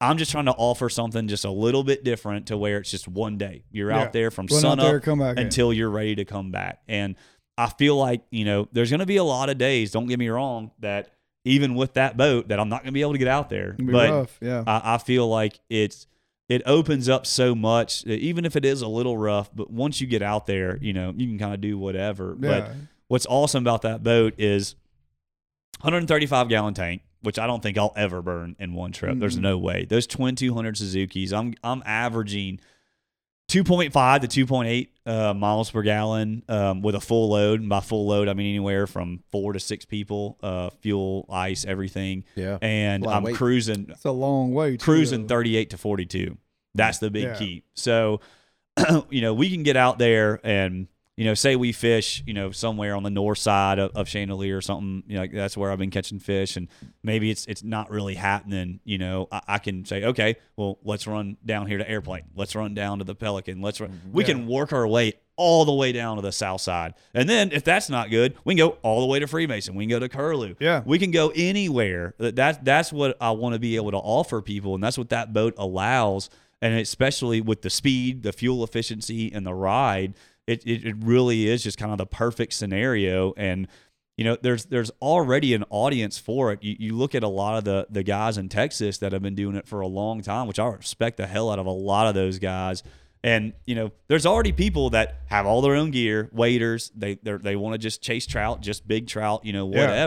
I'm 0.00 0.16
just 0.16 0.30
trying 0.30 0.46
to 0.46 0.52
offer 0.52 0.88
something 0.88 1.28
just 1.28 1.44
a 1.44 1.50
little 1.50 1.84
bit 1.84 2.04
different 2.04 2.46
to 2.46 2.56
where 2.56 2.78
it's 2.78 2.90
just 2.90 3.06
one 3.06 3.36
day. 3.36 3.64
You're 3.70 3.90
Yeah. 3.90 3.98
out 4.00 4.12
there 4.12 4.30
from 4.30 4.46
Run 4.50 4.60
sun 4.60 4.80
up 4.80 4.86
in. 4.86 5.38
until 5.46 5.72
you're 5.72 5.90
ready 5.90 6.14
to 6.16 6.24
come 6.24 6.50
back. 6.50 6.80
And 6.88 7.16
I 7.58 7.68
feel 7.68 7.96
like, 7.96 8.22
you 8.30 8.44
know, 8.46 8.66
there's 8.72 8.88
going 8.90 9.00
to 9.00 9.06
be 9.06 9.16
a 9.18 9.24
lot 9.24 9.50
of 9.50 9.58
days, 9.58 9.90
don't 9.90 10.06
get 10.06 10.18
me 10.18 10.28
wrong, 10.28 10.70
that 10.78 11.10
even 11.44 11.74
with 11.74 11.94
that 11.94 12.16
boat 12.16 12.48
that 12.48 12.58
I'm 12.58 12.68
not 12.70 12.78
going 12.82 12.86
to 12.88 12.92
be 12.92 13.02
able 13.02 13.12
to 13.12 13.18
get 13.18 13.28
out 13.28 13.50
there. 13.50 13.76
But 13.78 14.10
rough, 14.10 14.38
yeah. 14.40 14.64
I, 14.66 14.94
I 14.94 14.98
feel 14.98 15.28
like 15.28 15.60
it's 15.68 16.06
it 16.48 16.62
opens 16.66 17.08
up 17.08 17.26
so 17.26 17.54
much, 17.54 18.04
even 18.06 18.44
if 18.44 18.56
it 18.56 18.64
is 18.64 18.82
a 18.82 18.88
little 18.88 19.16
rough. 19.18 19.50
But 19.54 19.70
once 19.70 20.00
you 20.00 20.06
get 20.06 20.20
out 20.22 20.46
there, 20.46 20.78
you 20.80 20.92
know, 20.92 21.12
you 21.16 21.26
can 21.28 21.38
kind 21.38 21.54
of 21.54 21.60
do 21.60 21.78
whatever. 21.78 22.36
yeah. 22.40 22.48
But 22.60 22.70
what's 23.08 23.26
awesome 23.26 23.62
about 23.62 23.82
that 23.82 24.02
boat 24.02 24.34
is 24.38 24.74
135 25.82 26.48
gallon 26.48 26.74
tank, 26.74 27.02
which 27.22 27.38
I 27.38 27.46
don't 27.46 27.62
think 27.62 27.76
I'll 27.78 27.92
ever 27.96 28.22
burn 28.22 28.56
in 28.58 28.74
one 28.74 28.92
trip. 28.92 29.18
There's 29.18 29.36
Mm-mm. 29.38 29.42
no 29.42 29.58
way. 29.58 29.84
Those 29.88 30.06
twin 30.06 30.36
200 30.36 30.76
Suzuki's, 30.76 31.32
I'm 31.32 31.54
I'm 31.62 31.82
averaging 31.86 32.60
2.5 33.48 34.28
to 34.28 34.46
2.8 34.46 34.88
uh, 35.06 35.34
miles 35.34 35.70
per 35.72 35.82
gallon 35.82 36.44
um, 36.48 36.82
with 36.82 36.94
a 36.94 37.00
full 37.00 37.30
load. 37.30 37.58
And 37.60 37.68
by 37.68 37.80
full 37.80 38.06
load, 38.06 38.28
I 38.28 38.34
mean 38.34 38.46
anywhere 38.48 38.86
from 38.86 39.24
four 39.32 39.52
to 39.54 39.60
six 39.60 39.84
people, 39.84 40.38
uh, 40.42 40.70
fuel, 40.82 41.26
ice, 41.30 41.64
everything. 41.64 42.24
Yeah. 42.36 42.58
And 42.62 43.02
A 43.02 43.06
lot 43.06 43.12
of 43.12 43.16
I'm 43.18 43.22
weight. 43.24 43.34
cruising 43.34 43.86
it's 43.90 44.04
a 44.04 44.12
long 44.12 44.52
way. 44.54 44.76
too, 44.76 44.84
cruising 44.84 45.22
though. 45.26 45.34
38 45.36 45.70
to 45.70 45.78
42. 45.78 46.36
That's 46.76 46.98
the 46.98 47.10
big 47.10 47.24
Yeah. 47.24 47.34
key. 47.38 47.64
So, 47.74 48.20
you 49.10 49.20
know, 49.20 49.34
we 49.34 49.50
can 49.50 49.64
get 49.64 49.76
out 49.76 49.98
there 49.98 50.38
and, 50.44 50.86
you 51.20 51.26
know, 51.26 51.34
say 51.34 51.54
we 51.54 51.70
fish, 51.70 52.22
you 52.26 52.32
know, 52.32 52.50
somewhere 52.50 52.96
on 52.96 53.02
the 53.02 53.10
north 53.10 53.36
side 53.36 53.78
of, 53.78 53.94
of 53.94 54.06
Chandeleur 54.06 54.56
or 54.56 54.62
something, 54.62 55.02
you 55.06 55.16
know, 55.16 55.20
like 55.20 55.32
that's 55.32 55.54
where 55.54 55.70
I've 55.70 55.78
been 55.78 55.90
catching 55.90 56.18
fish, 56.18 56.56
and 56.56 56.66
maybe 57.02 57.30
it's 57.30 57.44
it's 57.44 57.62
not 57.62 57.90
really 57.90 58.14
happening. 58.14 58.80
You 58.84 58.96
know, 58.96 59.28
I, 59.30 59.42
I 59.46 59.58
can 59.58 59.84
say, 59.84 60.02
okay, 60.04 60.36
well, 60.56 60.78
let's 60.82 61.06
run 61.06 61.36
down 61.44 61.66
here 61.66 61.76
to 61.76 61.86
Airplane, 61.86 62.22
let's 62.34 62.54
run 62.54 62.72
down 62.72 63.00
to 63.00 63.04
the 63.04 63.14
Pelican, 63.14 63.60
let's 63.60 63.82
run. 63.82 63.90
Mm-hmm. 63.90 64.12
We 64.12 64.24
can 64.24 64.46
work 64.46 64.72
our 64.72 64.88
way 64.88 65.12
all 65.36 65.66
the 65.66 65.74
way 65.74 65.92
down 65.92 66.16
to 66.16 66.22
the 66.22 66.32
south 66.32 66.62
side, 66.62 66.94
and 67.12 67.28
then 67.28 67.52
if 67.52 67.64
that's 67.64 67.90
not 67.90 68.08
good, 68.08 68.34
we 68.44 68.54
can 68.54 68.66
go 68.66 68.78
all 68.80 69.02
the 69.02 69.06
way 69.06 69.18
to 69.18 69.26
Freemason. 69.26 69.74
We 69.74 69.84
can 69.84 69.90
go 69.90 69.98
to 69.98 70.08
Curlew. 70.08 70.54
Yeah. 70.58 70.80
we 70.86 70.98
can 70.98 71.10
go 71.10 71.34
anywhere. 71.36 72.14
That 72.16 72.64
that's 72.64 72.94
what 72.94 73.18
I 73.20 73.32
want 73.32 73.52
to 73.52 73.58
be 73.58 73.76
able 73.76 73.90
to 73.90 73.98
offer 73.98 74.40
people, 74.40 74.74
and 74.74 74.82
that's 74.82 74.96
what 74.96 75.10
that 75.10 75.34
boat 75.34 75.52
allows. 75.58 76.30
And 76.62 76.78
especially 76.78 77.40
with 77.40 77.62
the 77.62 77.70
speed, 77.70 78.22
the 78.22 78.32
fuel 78.32 78.62
efficiency, 78.64 79.32
and 79.32 79.46
the 79.46 79.54
ride, 79.54 80.12
it, 80.50 80.62
it, 80.66 80.84
it 80.84 80.96
really 80.98 81.48
is 81.48 81.62
just 81.62 81.78
kind 81.78 81.92
of 81.92 81.98
the 81.98 82.06
perfect 82.06 82.52
scenario. 82.52 83.32
And 83.36 83.68
you 84.16 84.24
know, 84.24 84.36
there's 84.40 84.66
there's 84.66 84.90
already 85.00 85.54
an 85.54 85.64
audience 85.70 86.18
for 86.18 86.52
it. 86.52 86.62
You, 86.62 86.76
you 86.78 86.96
look 86.96 87.14
at 87.14 87.22
a 87.22 87.28
lot 87.28 87.56
of 87.56 87.64
the 87.64 87.86
the 87.88 88.02
guys 88.02 88.36
in 88.36 88.48
Texas 88.48 88.98
that 88.98 89.12
have 89.12 89.22
been 89.22 89.34
doing 89.34 89.56
it 89.56 89.66
for 89.66 89.80
a 89.80 89.86
long 89.86 90.20
time, 90.20 90.46
which 90.46 90.58
I 90.58 90.66
respect 90.66 91.16
the 91.16 91.26
hell 91.26 91.50
out 91.50 91.58
of 91.58 91.66
a 91.66 91.70
lot 91.70 92.06
of 92.06 92.14
those 92.14 92.38
guys. 92.38 92.82
And 93.22 93.52
you 93.66 93.74
know, 93.74 93.92
there's 94.08 94.26
already 94.26 94.52
people 94.52 94.90
that 94.90 95.20
have 95.26 95.46
all 95.46 95.62
their 95.62 95.74
own 95.74 95.90
gear, 95.90 96.28
waders. 96.32 96.90
They 96.94 97.14
they 97.22 97.32
they 97.36 97.56
want 97.56 97.74
to 97.74 97.78
just 97.78 98.02
chase 98.02 98.26
trout, 98.26 98.60
just 98.60 98.86
big 98.86 99.06
trout, 99.06 99.44
you 99.44 99.52
know, 99.52 99.66
Yeah. 99.90 100.02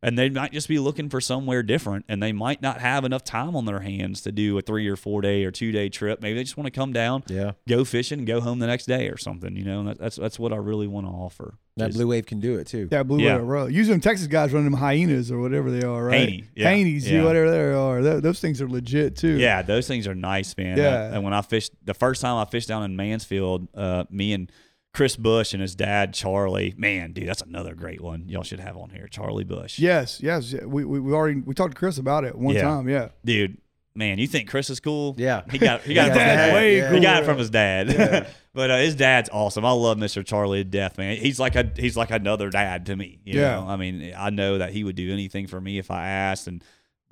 Whatever. 0.00 0.08
And 0.10 0.18
they 0.18 0.30
might 0.30 0.52
just 0.52 0.68
be 0.68 0.78
looking 0.78 1.08
for 1.08 1.20
somewhere 1.20 1.62
different, 1.62 2.04
and 2.08 2.22
they 2.22 2.32
might 2.32 2.62
not 2.62 2.80
have 2.80 3.04
enough 3.04 3.24
time 3.24 3.56
on 3.56 3.64
their 3.64 3.80
hands 3.80 4.20
to 4.22 4.32
do 4.32 4.56
a 4.58 4.62
three 4.62 4.86
or 4.88 4.96
four 4.96 5.20
day 5.22 5.44
or 5.44 5.50
two 5.50 5.72
day 5.72 5.88
trip. 5.88 6.22
Maybe 6.22 6.36
they 6.36 6.44
just 6.44 6.56
want 6.56 6.66
to 6.66 6.70
come 6.70 6.92
down, 6.92 7.24
Yeah. 7.28 7.52
go 7.68 7.84
fishing, 7.84 8.18
and 8.20 8.26
go 8.26 8.40
home 8.40 8.58
the 8.60 8.66
next 8.68 8.86
day 8.86 9.08
or 9.08 9.16
something. 9.16 9.56
You 9.56 9.64
know, 9.64 9.80
and 9.80 9.96
that's 9.98 10.16
that's 10.16 10.38
what 10.38 10.52
I 10.52 10.56
really 10.56 10.86
want 10.86 11.06
to 11.06 11.10
offer. 11.12 11.54
That 11.76 11.92
blue 11.92 12.08
wave 12.08 12.26
can 12.26 12.40
do 12.40 12.58
it 12.58 12.66
too. 12.66 12.88
Yeah, 12.90 13.04
blue 13.04 13.20
Yeah. 13.20 13.36
yeah. 13.36 13.42
road. 13.42 13.72
Usually, 13.72 13.94
them 13.94 14.00
Texas 14.00 14.26
guys 14.26 14.52
running 14.52 14.70
them 14.70 14.80
hyenas 14.80 15.30
or 15.30 15.38
whatever 15.38 15.70
they 15.70 15.84
are, 15.86 16.04
right? 16.06 16.28
Haynie, 16.28 16.44
yeah. 16.56 16.72
Haynies, 16.72 17.08
Yeah. 17.08 17.22
whatever 17.24 17.50
they 17.50 17.60
are. 17.72 18.02
Tho- 18.02 18.20
those 18.20 18.40
things 18.40 18.60
are 18.60 18.68
legit 18.68 19.16
too. 19.16 19.36
Yeah, 19.38 19.62
those 19.62 19.86
things 19.86 20.08
are 20.08 20.14
nice, 20.14 20.56
man. 20.56 20.76
Yeah. 20.78 20.88
Uh, 20.88 21.14
and 21.14 21.24
when 21.24 21.32
I 21.32 21.42
fished 21.42 21.72
the 21.84 21.94
first 21.94 22.20
time 22.20 22.36
I 22.36 22.44
fished 22.50 22.68
down 22.68 22.82
in 22.84 22.96
Mansfield, 22.96 23.68
uh, 23.74 24.04
me 24.10 24.32
and 24.32 24.50
Chris 24.98 25.14
Bush 25.14 25.52
and 25.52 25.62
his 25.62 25.76
dad 25.76 26.12
Charlie, 26.12 26.74
man, 26.76 27.12
dude, 27.12 27.28
that's 27.28 27.40
another 27.40 27.72
great 27.76 28.00
one. 28.00 28.28
Y'all 28.28 28.42
should 28.42 28.58
have 28.58 28.76
on 28.76 28.90
here, 28.90 29.06
Charlie 29.06 29.44
Bush. 29.44 29.78
Yes, 29.78 30.20
yes. 30.20 30.52
We, 30.64 30.84
we 30.84 30.98
we 30.98 31.12
already 31.12 31.40
we 31.40 31.54
talked 31.54 31.74
to 31.74 31.78
Chris 31.78 31.98
about 31.98 32.24
it 32.24 32.34
one 32.36 32.56
Yeah. 32.56 32.62
time. 32.62 32.88
Yeah. 32.88 33.10
dude. 33.24 33.58
Man, 33.94 34.18
you 34.18 34.26
think 34.26 34.50
Chris 34.50 34.70
is 34.70 34.80
cool? 34.80 35.14
Yeah. 35.16 35.42
he 35.52 35.58
got 35.58 35.82
he 35.82 35.94
got 36.00 36.08
it 36.08 36.10
from 36.14 36.18
his 36.20 36.26
dad. 36.26 36.52
way 36.54 36.74
He 36.80 36.88
cool. 36.88 37.00
got 37.00 37.22
it 37.22 37.26
from 37.26 37.38
his 37.38 37.50
dad. 37.50 38.28
but 38.54 38.70
uh, 38.72 38.76
his 38.78 38.96
dad's 38.96 39.30
awesome. 39.32 39.64
I 39.64 39.70
love 39.70 39.98
Mr. 39.98 40.26
Charlie 40.26 40.64
to 40.64 40.68
death, 40.68 40.98
man. 40.98 41.16
He's 41.16 41.38
like 41.38 41.54
a 41.54 41.70
he's 41.76 41.96
like 41.96 42.10
another 42.10 42.50
dad 42.50 42.86
to 42.86 42.96
me. 42.96 43.20
You 43.24 43.40
Yeah. 43.40 43.54
know? 43.60 43.68
I 43.68 43.76
mean, 43.76 44.12
I 44.18 44.30
know 44.30 44.58
that 44.58 44.72
he 44.72 44.82
would 44.82 44.96
do 44.96 45.12
anything 45.12 45.46
for 45.46 45.60
me 45.60 45.78
if 45.78 45.92
I 45.92 46.08
asked. 46.08 46.48
And 46.48 46.62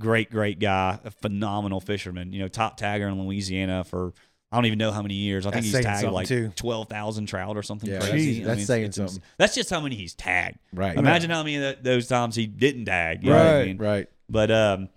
great, 0.01 0.29
great 0.29 0.59
guy, 0.59 0.99
a 1.05 1.11
phenomenal 1.13 1.81
fisherman. 1.81 2.33
You 2.33 2.41
know, 2.41 2.49
top 2.49 2.79
tagger 2.81 3.09
in 3.11 3.21
Louisiana 3.25 3.85
for 3.85 4.13
I 4.53 4.57
don't 4.57 4.67
even 4.67 4.79
know 4.79 4.93
how 4.93 5.03
many 5.03 5.15
years. 5.15 5.45
I 5.45 5.51
think 5.51 5.65
That's 5.67 5.77
he's 5.77 5.85
tagged 5.85 6.13
like 6.13 6.29
too. 6.29 6.53
twelve 6.57 6.89
thousand 6.89 7.27
trout 7.27 7.57
or 7.57 7.63
something 7.63 7.91
Yeah, 7.91 7.99
crazy. 7.99 8.41
that's- 8.41 8.53
I 8.53 8.57
mean, 8.59 8.67
saying 8.67 8.85
it's 8.87 8.97
something. 8.97 9.23
That's 9.39 9.55
just 9.55 9.71
how 9.71 9.81
many 9.81 9.97
he's 9.97 10.15
tagged. 10.15 10.59
Right. 10.73 10.97
Imagine 10.97 11.31
how 11.31 11.43
many 11.43 11.57
of 11.57 11.63
th- 11.63 11.79
those 11.83 12.07
times 12.07 12.37
he 12.37 12.47
didn't 12.47 12.85
tag. 12.87 13.25
You 13.25 13.31
know 13.31 13.37
what 13.37 13.47
I 13.47 13.59
Right. 13.59 13.67
mean? 13.67 13.79
Right. 13.79 14.09
But 14.29 14.51
um, 14.51 14.89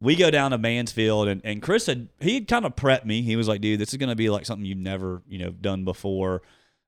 we 0.00 0.16
go 0.16 0.30
down 0.30 0.50
to 0.52 0.58
Mansfield, 0.58 1.28
and, 1.28 1.40
and 1.44 1.62
Chris 1.62 1.86
had 1.86 2.08
he 2.20 2.40
kind 2.42 2.64
of 2.64 2.76
prepped 2.76 3.04
me. 3.04 3.22
He 3.22 3.36
was 3.36 3.46
like, 3.48 3.60
"Dude, 3.60 3.78
this 3.78 3.90
is 3.92 3.96
going 3.98 4.08
to 4.10 4.16
be 4.16 4.30
like 4.30 4.46
something 4.46 4.64
you've 4.66 4.78
never 4.78 5.22
you 5.28 5.38
know 5.38 5.50
done 5.50 5.84
before." 5.84 6.42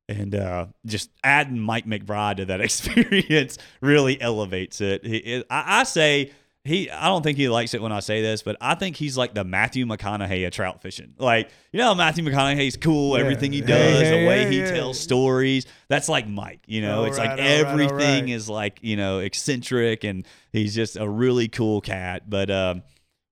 And 0.09 0.35
uh, 0.37 0.67
just 0.87 1.11
adding 1.25 1.59
Mike 1.59 1.85
McBride 1.87 2.37
to 2.37 2.45
that 2.47 2.61
experience 2.63 3.59
really 3.81 4.21
elevates 4.21 4.81
it. 4.81 5.05
He, 5.05 5.17
it 5.17 5.47
I, 5.51 5.81
I 5.81 5.83
say 5.85 6.33
he. 6.67 6.91
I 6.91 7.07
don't 7.07 7.23
think 7.23 7.39
he 7.39 7.49
likes 7.49 7.75
it 7.75 7.83
when 7.83 7.93
I 7.93 8.01
say 8.01 8.23
this, 8.23 8.43
but 8.43 8.57
I 8.61 8.75
think 8.75 8.97
he's 8.97 9.17
like 9.17 9.35
the 9.35 9.45
Matthew 9.45 9.87
McConaughey 9.87 10.47
of 10.47 10.53
trout 10.53 10.83
fishing. 10.83 11.15
Like 11.19 11.51
you 11.73 11.79
know, 11.79 11.95
Matthew 11.95 12.25
McConaughey's 12.25 12.77
cool. 12.77 13.17
Yeah. 13.17 13.25
Everything 13.25 13.53
he 13.53 13.61
does, 13.61 14.01
hey, 14.01 14.23
the 14.23 14.27
way 14.27 14.45
hey, 14.45 14.51
he 14.51 14.59
yeah. 14.59 14.71
tells 14.73 15.01
stories. 15.01 15.67
That's 15.89 16.09
like 16.09 16.29
Mike. 16.29 16.61
You 16.67 16.83
know, 16.83 17.01
All 17.01 17.05
it's 17.05 17.19
right, 17.19 17.31
like 17.31 17.39
all 17.39 17.45
right, 17.45 17.65
all 17.65 17.73
everything 17.73 18.25
right. 18.25 18.31
is 18.31 18.49
like 18.49 18.79
you 18.83 18.97
know 18.97 19.21
eccentric, 19.21 20.05
and 20.05 20.27
he's 20.53 20.75
just 20.75 20.97
a 20.97 21.09
really 21.09 21.49
cool 21.49 21.81
cat. 21.81 22.29
But 22.29 22.51
um, 22.51 22.83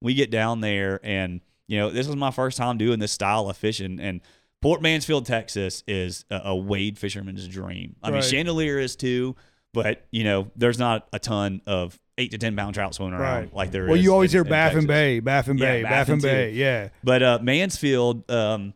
we 0.01 0.15
get 0.15 0.31
down 0.31 0.61
there, 0.61 1.01
and 1.03 1.41
you 1.67 1.79
know, 1.79 1.91
this 1.91 2.07
was 2.07 2.17
my 2.17 2.31
first 2.31 2.57
time 2.57 2.79
doing 2.79 2.99
this 2.99 3.13
style 3.13 3.49
of 3.49 3.57
fishing, 3.57 4.01
and 4.01 4.21
Port 4.63 4.81
Mansfield, 4.81 5.27
Texas, 5.27 5.83
is 5.87 6.25
a, 6.31 6.41
a 6.47 6.57
wade 6.57 6.99
fisherman's 6.99 7.47
dream. 7.49 7.97
I 8.03 8.11
mean. 8.11 8.23
Chandeleur 8.23 8.83
is 8.83 8.97
too, 8.97 9.37
but 9.75 10.07
you 10.11 10.25
know, 10.25 10.51
there's 10.57 10.79
not 10.79 11.09
a 11.13 11.19
ton 11.19 11.61
of 11.67 11.99
eight 12.19 12.31
to 12.31 12.39
ten 12.39 12.55
pound 12.57 12.75
trout 12.75 12.95
swimming 12.95 13.15
around 13.15 13.41
Right. 13.45 13.55
like 13.55 13.71
there 13.73 13.85
is. 13.85 13.89
Well, 13.89 13.97
you 13.99 14.13
always 14.13 14.33
in- 14.33 14.39
hear 14.39 14.45
Baffin 14.45 14.81
Texas. 14.81 14.87
Bay, 14.89 15.21
Baffin 15.21 15.59
Yeah, 15.59 15.65
Bay, 15.67 15.83
Baffin 15.83 15.97
Baffin 15.97 16.19
too. 16.21 16.27
Bay. 16.27 16.51
Yeah. 16.53 16.89
But 17.03 17.23
uh, 17.23 17.39
Mansfield, 17.43 18.31
um, 18.31 18.75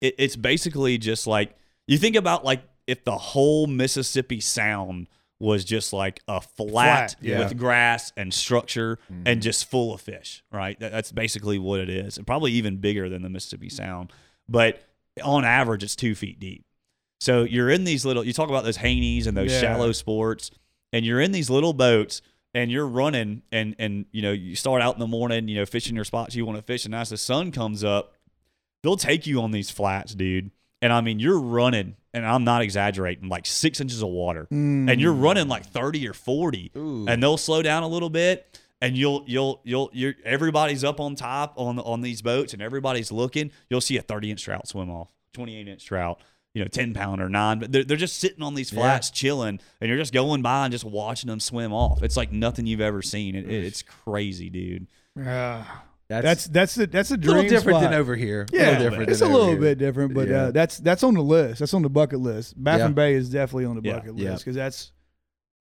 it, 0.00 0.14
it's 0.18 0.36
basically 0.36 0.98
just 0.98 1.26
like 1.26 1.54
you 1.86 1.98
think 1.98 2.16
about 2.16 2.44
like 2.44 2.62
if 2.86 3.04
the 3.04 3.16
whole 3.16 3.66
Mississippi 3.66 4.40
Sound 4.40 5.06
was 5.38 5.64
just 5.64 5.92
like 5.92 6.20
a 6.28 6.40
flat, 6.40 7.12
Flat, 7.12 7.16
yeah. 7.22 7.38
with 7.38 7.56
grass 7.56 8.12
and 8.16 8.32
structure 8.34 8.98
and 9.24 9.40
just 9.40 9.70
full 9.70 9.94
of 9.94 10.00
fish, 10.00 10.42
right? 10.52 10.78
That, 10.80 10.92
that's 10.92 11.12
basically 11.12 11.58
what 11.58 11.80
it 11.80 11.88
is, 11.88 12.18
and 12.18 12.26
probably 12.26 12.52
even 12.52 12.76
bigger 12.76 13.08
than 13.08 13.22
the 13.22 13.30
Mississippi 13.30 13.70
Sound. 13.70 14.12
But 14.48 14.82
on 15.22 15.44
average, 15.46 15.82
it's 15.82 15.96
two 15.96 16.14
feet 16.14 16.40
deep. 16.40 16.64
So 17.20 17.44
you're 17.44 17.70
in 17.70 17.84
these 17.84 18.04
little. 18.04 18.24
You 18.24 18.32
talk 18.34 18.48
about 18.50 18.64
those 18.64 18.78
Haynies 18.78 19.26
and 19.26 19.36
those 19.36 19.50
Yeah. 19.52 19.60
shallow 19.60 19.92
sports, 19.92 20.50
and 20.92 21.04
you're 21.04 21.20
in 21.20 21.32
these 21.32 21.50
little 21.50 21.72
boats 21.72 22.22
and 22.54 22.70
you're 22.70 22.86
running 22.86 23.42
and 23.52 23.76
and 23.78 24.06
you 24.12 24.22
know 24.22 24.32
you 24.32 24.56
start 24.56 24.82
out 24.82 24.94
in 24.94 25.00
the 25.00 25.06
morning, 25.06 25.48
you 25.48 25.56
know, 25.56 25.66
fishing 25.66 25.94
your 25.94 26.04
spots 26.04 26.34
you 26.34 26.44
want 26.44 26.58
to 26.58 26.62
fish, 26.62 26.84
and 26.84 26.94
as 26.94 27.10
the 27.10 27.16
sun 27.16 27.52
comes 27.52 27.84
up, 27.84 28.14
they'll 28.82 28.96
take 28.96 29.26
you 29.26 29.40
on 29.40 29.50
these 29.50 29.70
flats, 29.70 30.14
dude. 30.14 30.50
And 30.82 30.92
I 30.92 31.02
mean, 31.02 31.18
you're 31.18 31.38
running, 31.38 31.96
and 32.14 32.24
I'm 32.24 32.44
not 32.44 32.62
exaggerating, 32.62 33.28
like 33.28 33.44
six 33.44 33.80
inches 33.80 34.02
of 34.02 34.08
water, 34.08 34.46
and 34.88 35.00
you're 35.00 35.14
mm. 35.14 35.22
running 35.22 35.46
like 35.46 35.66
30 35.66 36.08
or 36.08 36.14
40, 36.14 36.72
Ooh. 36.74 37.04
and 37.06 37.22
they'll 37.22 37.36
slow 37.36 37.60
down 37.60 37.82
a 37.82 37.88
little 37.88 38.08
bit, 38.08 38.58
and 38.80 38.96
you'll 38.96 39.22
you'll 39.26 39.60
you'll 39.62 39.90
you're 39.92 40.14
everybody's 40.24 40.82
up 40.82 41.00
on 41.00 41.14
top 41.14 41.54
on 41.56 41.78
on 41.78 42.00
these 42.00 42.22
boats, 42.22 42.52
and 42.52 42.62
everybody's 42.62 43.12
looking. 43.12 43.52
You'll 43.68 43.82
see 43.82 43.98
a 43.98 44.02
30 44.02 44.30
inch 44.32 44.42
trout 44.42 44.66
swim 44.68 44.90
off, 44.90 45.12
28 45.34 45.68
inch 45.68 45.84
trout. 45.84 46.20
You 46.54 46.62
know, 46.62 46.68
ten 46.68 46.94
pounder, 46.94 47.28
nine, 47.28 47.60
but 47.60 47.70
they're, 47.70 47.84
they're 47.84 47.96
just 47.96 48.18
sitting 48.18 48.42
on 48.42 48.54
these 48.56 48.72
Yeah. 48.72 48.80
flats, 48.80 49.10
chilling, 49.10 49.60
and 49.80 49.88
you're 49.88 49.98
just 49.98 50.12
going 50.12 50.42
by 50.42 50.64
and 50.66 50.72
just 50.72 50.84
watching 50.84 51.28
them 51.28 51.38
swim 51.38 51.72
off. 51.72 52.02
It's 52.02 52.16
like 52.16 52.32
nothing 52.32 52.66
you've 52.66 52.80
ever 52.80 53.02
seen. 53.02 53.34
It, 53.36 53.44
it- 53.48 53.64
it's 53.64 53.82
crazy, 53.82 54.50
dude. 54.50 54.86
Yeah. 55.16 55.64
That's, 56.08 56.24
That's 56.24 56.46
that's 56.46 56.74
the 56.74 56.86
that's 56.88 57.10
a 57.12 57.14
a 57.14 57.16
dream 57.16 57.36
little 57.36 57.50
different 57.50 57.78
spot. 57.78 57.90
than 57.92 58.00
over 58.00 58.16
here. 58.16 58.44
Yeah, 58.52 58.62
a 58.62 58.66
little 58.72 58.90
different. 58.90 59.10
it's 59.12 59.20
a 59.20 59.26
little 59.28 59.50
here. 59.50 59.60
bit 59.60 59.78
different, 59.78 60.12
but 60.12 60.26
Yeah. 60.26 60.42
uh, 60.46 60.50
that's 60.50 60.78
that's 60.78 61.04
on 61.04 61.14
the 61.14 61.22
list. 61.22 61.60
That's 61.60 61.72
on 61.72 61.82
the 61.82 61.88
bucket 61.88 62.18
list. 62.18 62.60
Baffin 62.60 62.88
Yeah. 62.88 62.92
Bay 62.94 63.14
is 63.14 63.30
definitely 63.30 63.66
on 63.66 63.76
the 63.76 63.82
bucket 63.82 64.16
Yeah. 64.18 64.32
list 64.32 64.44
because 64.44 64.56
that's 64.56 64.90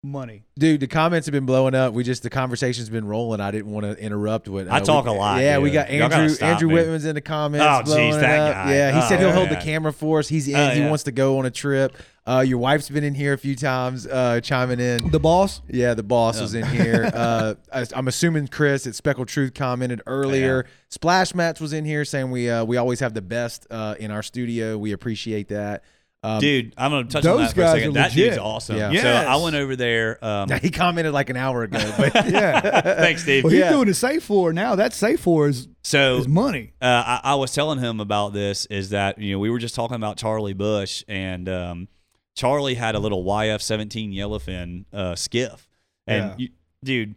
money. 0.06 0.44
Dude, 0.58 0.80
the 0.80 0.86
comments 0.86 1.26
have 1.26 1.32
been 1.32 1.46
blowing 1.46 1.74
up. 1.74 1.92
We 1.92 2.02
just 2.04 2.22
the 2.22 2.30
conversation's 2.30 2.88
been 2.88 3.06
rolling. 3.06 3.40
I 3.40 3.50
didn't 3.50 3.70
want 3.70 3.84
to 3.84 3.96
interrupt. 4.02 4.48
What 4.48 4.68
I 4.68 4.78
uh, 4.78 4.80
talk 4.80 5.04
we- 5.04 5.10
a 5.10 5.14
lot, 5.14 5.40
Yeah, 5.42 5.58
we 5.58 5.68
dude. 5.70 5.74
got 5.74 5.88
gotta 5.88 6.14
Andrew 6.16 6.28
stop 6.34 6.48
Andrew 6.48 6.68
me. 6.68 6.74
Whitman's 6.74 7.04
in 7.04 7.14
the 7.14 7.20
comments. 7.20 7.66
Oh, 7.68 7.82
blowing 7.84 8.12
geez, 8.12 8.20
that 8.20 8.38
up. 8.40 8.54
guy. 8.54 8.74
Yeah, 8.74 8.92
he 8.92 8.98
Oh, 8.98 9.08
said 9.08 9.20
he'll 9.20 9.32
hold 9.32 9.48
the 9.50 9.56
camera 9.56 9.92
for 9.92 10.18
us. 10.20 10.28
He's 10.28 10.48
in. 10.48 10.54
Oh, 10.56 10.70
he 10.70 10.80
yeah. 10.80 10.88
wants 10.88 11.04
to 11.04 11.12
go 11.12 11.38
on 11.38 11.46
a 11.46 11.50
trip. 11.50 11.96
Uh, 12.28 12.40
your 12.44 12.58
wife's 12.58 12.88
been 12.88 13.04
in 13.04 13.14
here 13.14 13.34
a 13.34 13.38
few 13.38 13.54
times, 13.54 14.04
uh, 14.04 14.40
chiming 14.40 14.80
in. 14.80 15.12
The 15.12 15.20
boss. 15.20 15.60
Yeah, 15.68 15.94
the 15.94 16.02
boss 16.02 16.38
Oh. 16.38 16.42
was 16.42 16.54
in 16.54 16.66
here. 16.66 17.10
Uh, 17.16 17.54
I, 17.72 17.86
I'm 17.94 18.08
assuming 18.08 18.48
Chris 18.48 18.86
at 18.86 18.94
Speckled 18.94 19.28
Truth 19.28 19.54
commented 19.54 20.02
earlier. 20.06 20.66
Splash 20.88 21.34
Mats 21.34 21.60
was 21.60 21.72
in 21.72 21.84
here 21.84 22.04
saying 22.04 22.30
we 22.30 22.50
uh, 22.50 22.64
we 22.64 22.76
always 22.78 23.00
have 23.00 23.14
the 23.14 23.22
best 23.22 23.66
uh, 23.70 23.94
in 24.00 24.10
our 24.10 24.22
studio. 24.22 24.76
We 24.76 24.92
appreciate 24.92 25.48
that. 25.48 25.82
Um, 26.26 26.40
Dude, 26.40 26.74
I'm 26.76 26.90
gonna 26.90 27.04
touch 27.04 27.24
on 27.24 27.36
those 27.36 27.48
that 27.48 27.54
for 27.54 27.60
a 27.60 27.64
guys 27.64 27.72
second. 27.74 27.90
are 27.90 27.92
That 27.94 28.10
legit. 28.10 28.24
dude's 28.30 28.38
awesome. 28.38 28.76
Yeah. 28.76 28.88
So 28.88 28.94
Yes. 28.94 29.26
I 29.28 29.36
went 29.36 29.54
over 29.56 29.76
there. 29.76 30.24
Um, 30.24 30.48
he 30.60 30.70
commented 30.70 31.12
like 31.12 31.30
an 31.30 31.36
hour 31.36 31.62
ago, 31.62 31.78
but 31.96 32.14
Yeah. 32.30 32.60
thanks, 32.80 33.22
Steve. 33.22 33.44
Well, 33.44 33.52
he's 33.52 33.60
Yeah. 33.60 33.70
doing 33.72 33.86
the 33.86 33.94
safe 33.94 34.24
floor 34.24 34.52
now. 34.52 34.74
That 34.74 34.92
safe 34.92 35.20
floor 35.20 35.48
is 35.48 35.68
So 35.84 36.16
is 36.16 36.26
money. 36.26 36.72
uh, 36.82 36.86
I, 37.06 37.20
I 37.22 37.34
was 37.36 37.52
telling 37.52 37.78
him 37.78 38.00
about 38.00 38.32
this 38.32 38.66
is 38.66 38.90
that 38.90 39.18
you 39.18 39.32
know 39.32 39.38
we 39.38 39.50
were 39.50 39.58
just 39.60 39.74
talking 39.74 39.94
about 39.94 40.16
Charlie 40.16 40.52
Bush 40.54 41.04
and 41.06 41.48
um, 41.48 41.88
Charlie 42.34 42.74
had 42.74 42.94
a 42.94 42.98
little 42.98 43.24
YF-17 43.24 44.14
yellowfin 44.14 44.84
uh, 44.92 45.14
skiff, 45.14 45.68
and 46.06 46.30
Yeah. 46.30 46.34
you, 46.38 46.48
dude, 46.84 47.14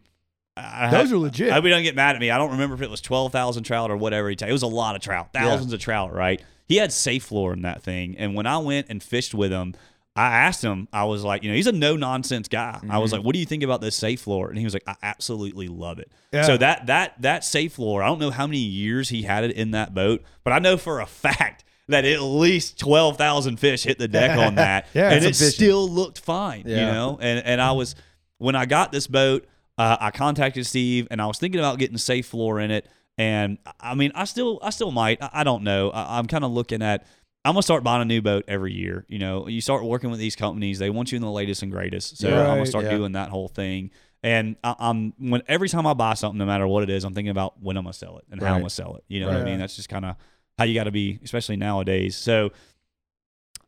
I, 0.55 0.87
I 0.87 0.91
Those 0.91 1.07
had- 1.09 1.15
are 1.15 1.17
legit. 1.19 1.49
I 1.51 1.55
hope 1.55 1.63
he 1.63 1.69
don't 1.69 1.83
get 1.83 1.95
mad 1.95 2.15
at 2.15 2.21
me. 2.21 2.31
I 2.31 2.37
don't 2.37 2.51
remember 2.51 2.75
if 2.75 2.81
it 2.81 2.89
was 2.89 3.01
twelve 3.01 3.31
thousand 3.31 3.63
trout 3.63 3.91
or 3.91 3.97
whatever 3.97 4.29
he 4.29 4.35
tagged. 4.35 4.49
It 4.49 4.53
was 4.53 4.61
a 4.63 4.67
lot 4.67 4.95
of 4.95 5.01
trout, 5.01 5.29
thousands 5.33 5.73
of 5.73 5.79
trout, 5.79 6.13
right? 6.13 6.41
He 6.69 6.77
had 6.77 6.93
safe 6.93 7.25
floor 7.25 7.51
in 7.51 7.63
that 7.63 7.81
thing, 7.83 8.15
and 8.17 8.33
when 8.35 8.45
I 8.47 8.59
went 8.59 8.87
and 8.89 9.03
fished 9.03 9.33
with 9.33 9.51
him. 9.51 9.73
I 10.15 10.25
asked 10.39 10.61
him, 10.61 10.89
I 10.91 11.05
was 11.05 11.23
like, 11.23 11.43
you 11.43 11.49
know, 11.49 11.55
he's 11.55 11.67
a 11.67 11.71
no 11.71 11.95
nonsense 11.95 12.49
guy. 12.49 12.77
I 12.81 12.85
Mm-hmm. 12.87 12.97
was 12.99 13.13
like, 13.13 13.21
what 13.23 13.31
do 13.33 13.39
you 13.39 13.45
think 13.45 13.63
about 13.63 13.79
this 13.79 13.95
safe 13.95 14.19
floor? 14.19 14.49
And 14.49 14.57
he 14.57 14.65
was 14.65 14.73
like, 14.73 14.83
I 14.85 14.95
absolutely 15.01 15.69
love 15.69 15.99
it. 15.99 16.11
Yeah. 16.33 16.41
So 16.41 16.57
that 16.57 16.87
that 16.87 17.21
that 17.21 17.45
safe 17.45 17.73
floor, 17.73 18.03
I 18.03 18.07
don't 18.07 18.19
know 18.19 18.31
how 18.31 18.45
many 18.45 18.57
years 18.57 19.07
he 19.09 19.21
had 19.21 19.45
it 19.45 19.51
in 19.51 19.71
that 19.71 19.93
boat, 19.93 20.23
but 20.43 20.51
I 20.51 20.59
know 20.59 20.75
for 20.75 20.99
a 20.99 21.05
fact 21.25 21.63
that 21.87 22.03
at 22.03 22.21
least 22.21 22.77
twelve 22.77 23.17
thousand 23.17 23.57
fish 23.61 23.83
hit 23.83 23.97
the 23.97 24.09
deck 24.09 24.37
on 24.37 24.55
that, 24.65 24.87
Yeah, 24.93 25.11
and 25.11 25.23
it 25.23 25.35
still 25.35 25.87
looked 25.87 26.19
fine. 26.19 26.63
You 26.67 26.75
know, 26.75 27.17
and 27.21 27.45
and 27.45 27.61
I 27.61 27.71
was 27.71 27.95
when 28.39 28.55
I 28.55 28.65
got 28.65 28.91
this 28.91 29.07
boat, 29.07 29.45
uh, 29.77 29.95
I 30.01 30.11
contacted 30.11 30.65
Steve, 30.65 31.07
and 31.11 31.21
I 31.21 31.27
was 31.27 31.37
thinking 31.39 31.59
about 31.61 31.79
getting 31.79 31.97
safe 31.97 32.25
floor 32.25 32.59
in 32.59 32.71
it. 32.71 32.85
And 33.19 33.57
I 33.81 33.95
mean, 33.95 34.13
I 34.15 34.23
still, 34.23 34.59
I 34.63 34.69
still 34.69 34.91
might. 34.91 35.21
I, 35.21 35.29
I 35.33 35.43
don't 35.43 35.63
know. 35.63 35.89
I, 35.91 36.17
I'm 36.17 36.25
kind 36.25 36.43
of 36.43 36.51
looking 36.51 36.81
at. 36.81 37.05
I'm 37.45 37.53
gonna 37.53 37.63
start 37.63 37.83
buying 37.83 38.01
a 38.01 38.05
new 38.05 38.21
boat 38.21 38.45
every 38.47 38.73
year. 38.73 39.05
You 39.07 39.19
know, 39.19 39.47
you 39.47 39.61
start 39.61 39.83
working 39.83 40.09
with 40.09 40.19
these 40.19 40.35
companies; 40.35 40.79
they 40.79 40.89
want 40.89 41.11
you 41.11 41.17
in 41.17 41.21
the 41.21 41.31
latest 41.31 41.61
and 41.61 41.71
greatest. 41.71 42.17
So 42.17 42.29
I'm 42.29 42.45
gonna 42.45 42.65
start 42.65 42.85
yeah. 42.85 42.97
doing 42.97 43.11
that 43.13 43.29
whole 43.29 43.49
thing. 43.49 43.91
And 44.23 44.55
I, 44.63 44.75
I'm 44.79 45.13
when 45.17 45.41
every 45.47 45.67
time 45.67 45.85
I 45.85 45.93
buy 45.93 46.13
something, 46.13 46.37
no 46.37 46.45
matter 46.45 46.65
what 46.65 46.83
it 46.83 46.89
is, 46.89 47.03
I'm 47.03 47.13
thinking 47.13 47.31
about 47.31 47.61
when 47.61 47.75
I'm 47.77 47.83
gonna 47.83 47.93
sell 47.93 48.17
it 48.19 48.25
and 48.31 48.41
how 48.41 48.53
I'm 48.53 48.61
gonna 48.61 48.69
sell 48.69 48.95
it. 48.95 49.03
You 49.09 49.19
know 49.19 49.27
what 49.27 49.37
I 49.37 49.43
mean? 49.43 49.59
That's 49.59 49.75
just 49.75 49.89
kind 49.89 50.05
of 50.05 50.15
how 50.57 50.63
you 50.63 50.73
got 50.73 50.85
to 50.85 50.91
be, 50.91 51.19
especially 51.23 51.55
nowadays. 51.57 52.15
So 52.15 52.51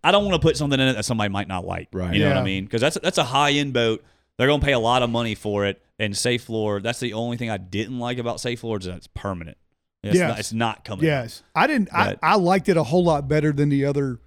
I 0.03 0.11
don't 0.11 0.25
want 0.25 0.41
to 0.41 0.45
put 0.45 0.57
something 0.57 0.79
in 0.79 0.87
it 0.87 0.93
that 0.93 1.05
somebody 1.05 1.29
might 1.29 1.47
not 1.47 1.65
like. 1.65 1.89
Right. 1.93 2.13
You 2.13 2.21
know 2.21 2.29
what 2.29 2.37
I 2.37 2.43
mean? 2.43 2.65
Because 2.65 2.81
that's 2.81 2.97
that's 3.01 3.17
a 3.17 3.23
high 3.23 3.51
end 3.51 3.73
boat. 3.73 4.03
They're 4.37 4.47
gonna 4.47 4.63
pay 4.63 4.73
a 4.73 4.79
lot 4.79 5.03
of 5.03 5.09
money 5.09 5.35
for 5.35 5.65
it. 5.65 5.81
And 6.01 6.17
Safe 6.17 6.43
Floor, 6.43 6.81
that's 6.81 6.99
the 6.99 7.13
only 7.13 7.37
thing 7.37 7.51
I 7.51 7.57
didn't 7.57 7.99
like 7.99 8.17
about 8.17 8.39
Safe 8.39 8.59
Floor 8.61 8.79
is 8.79 8.85
that 8.85 8.95
it's 8.97 9.07
permanent. 9.07 9.57
It's, 10.01 10.15
Yes. 10.15 10.27
not, 10.29 10.39
it's 10.39 10.53
not 10.53 10.83
coming. 10.83 11.05
Yes, 11.05 11.43
I 11.53 11.67
didn't. 11.67 11.89
I, 11.93 12.17
I 12.23 12.35
liked 12.37 12.69
it 12.69 12.75
a 12.77 12.81
whole 12.81 13.03
lot 13.03 13.27
better 13.27 13.51
than 13.51 13.69
the 13.69 13.85
other 13.85 14.19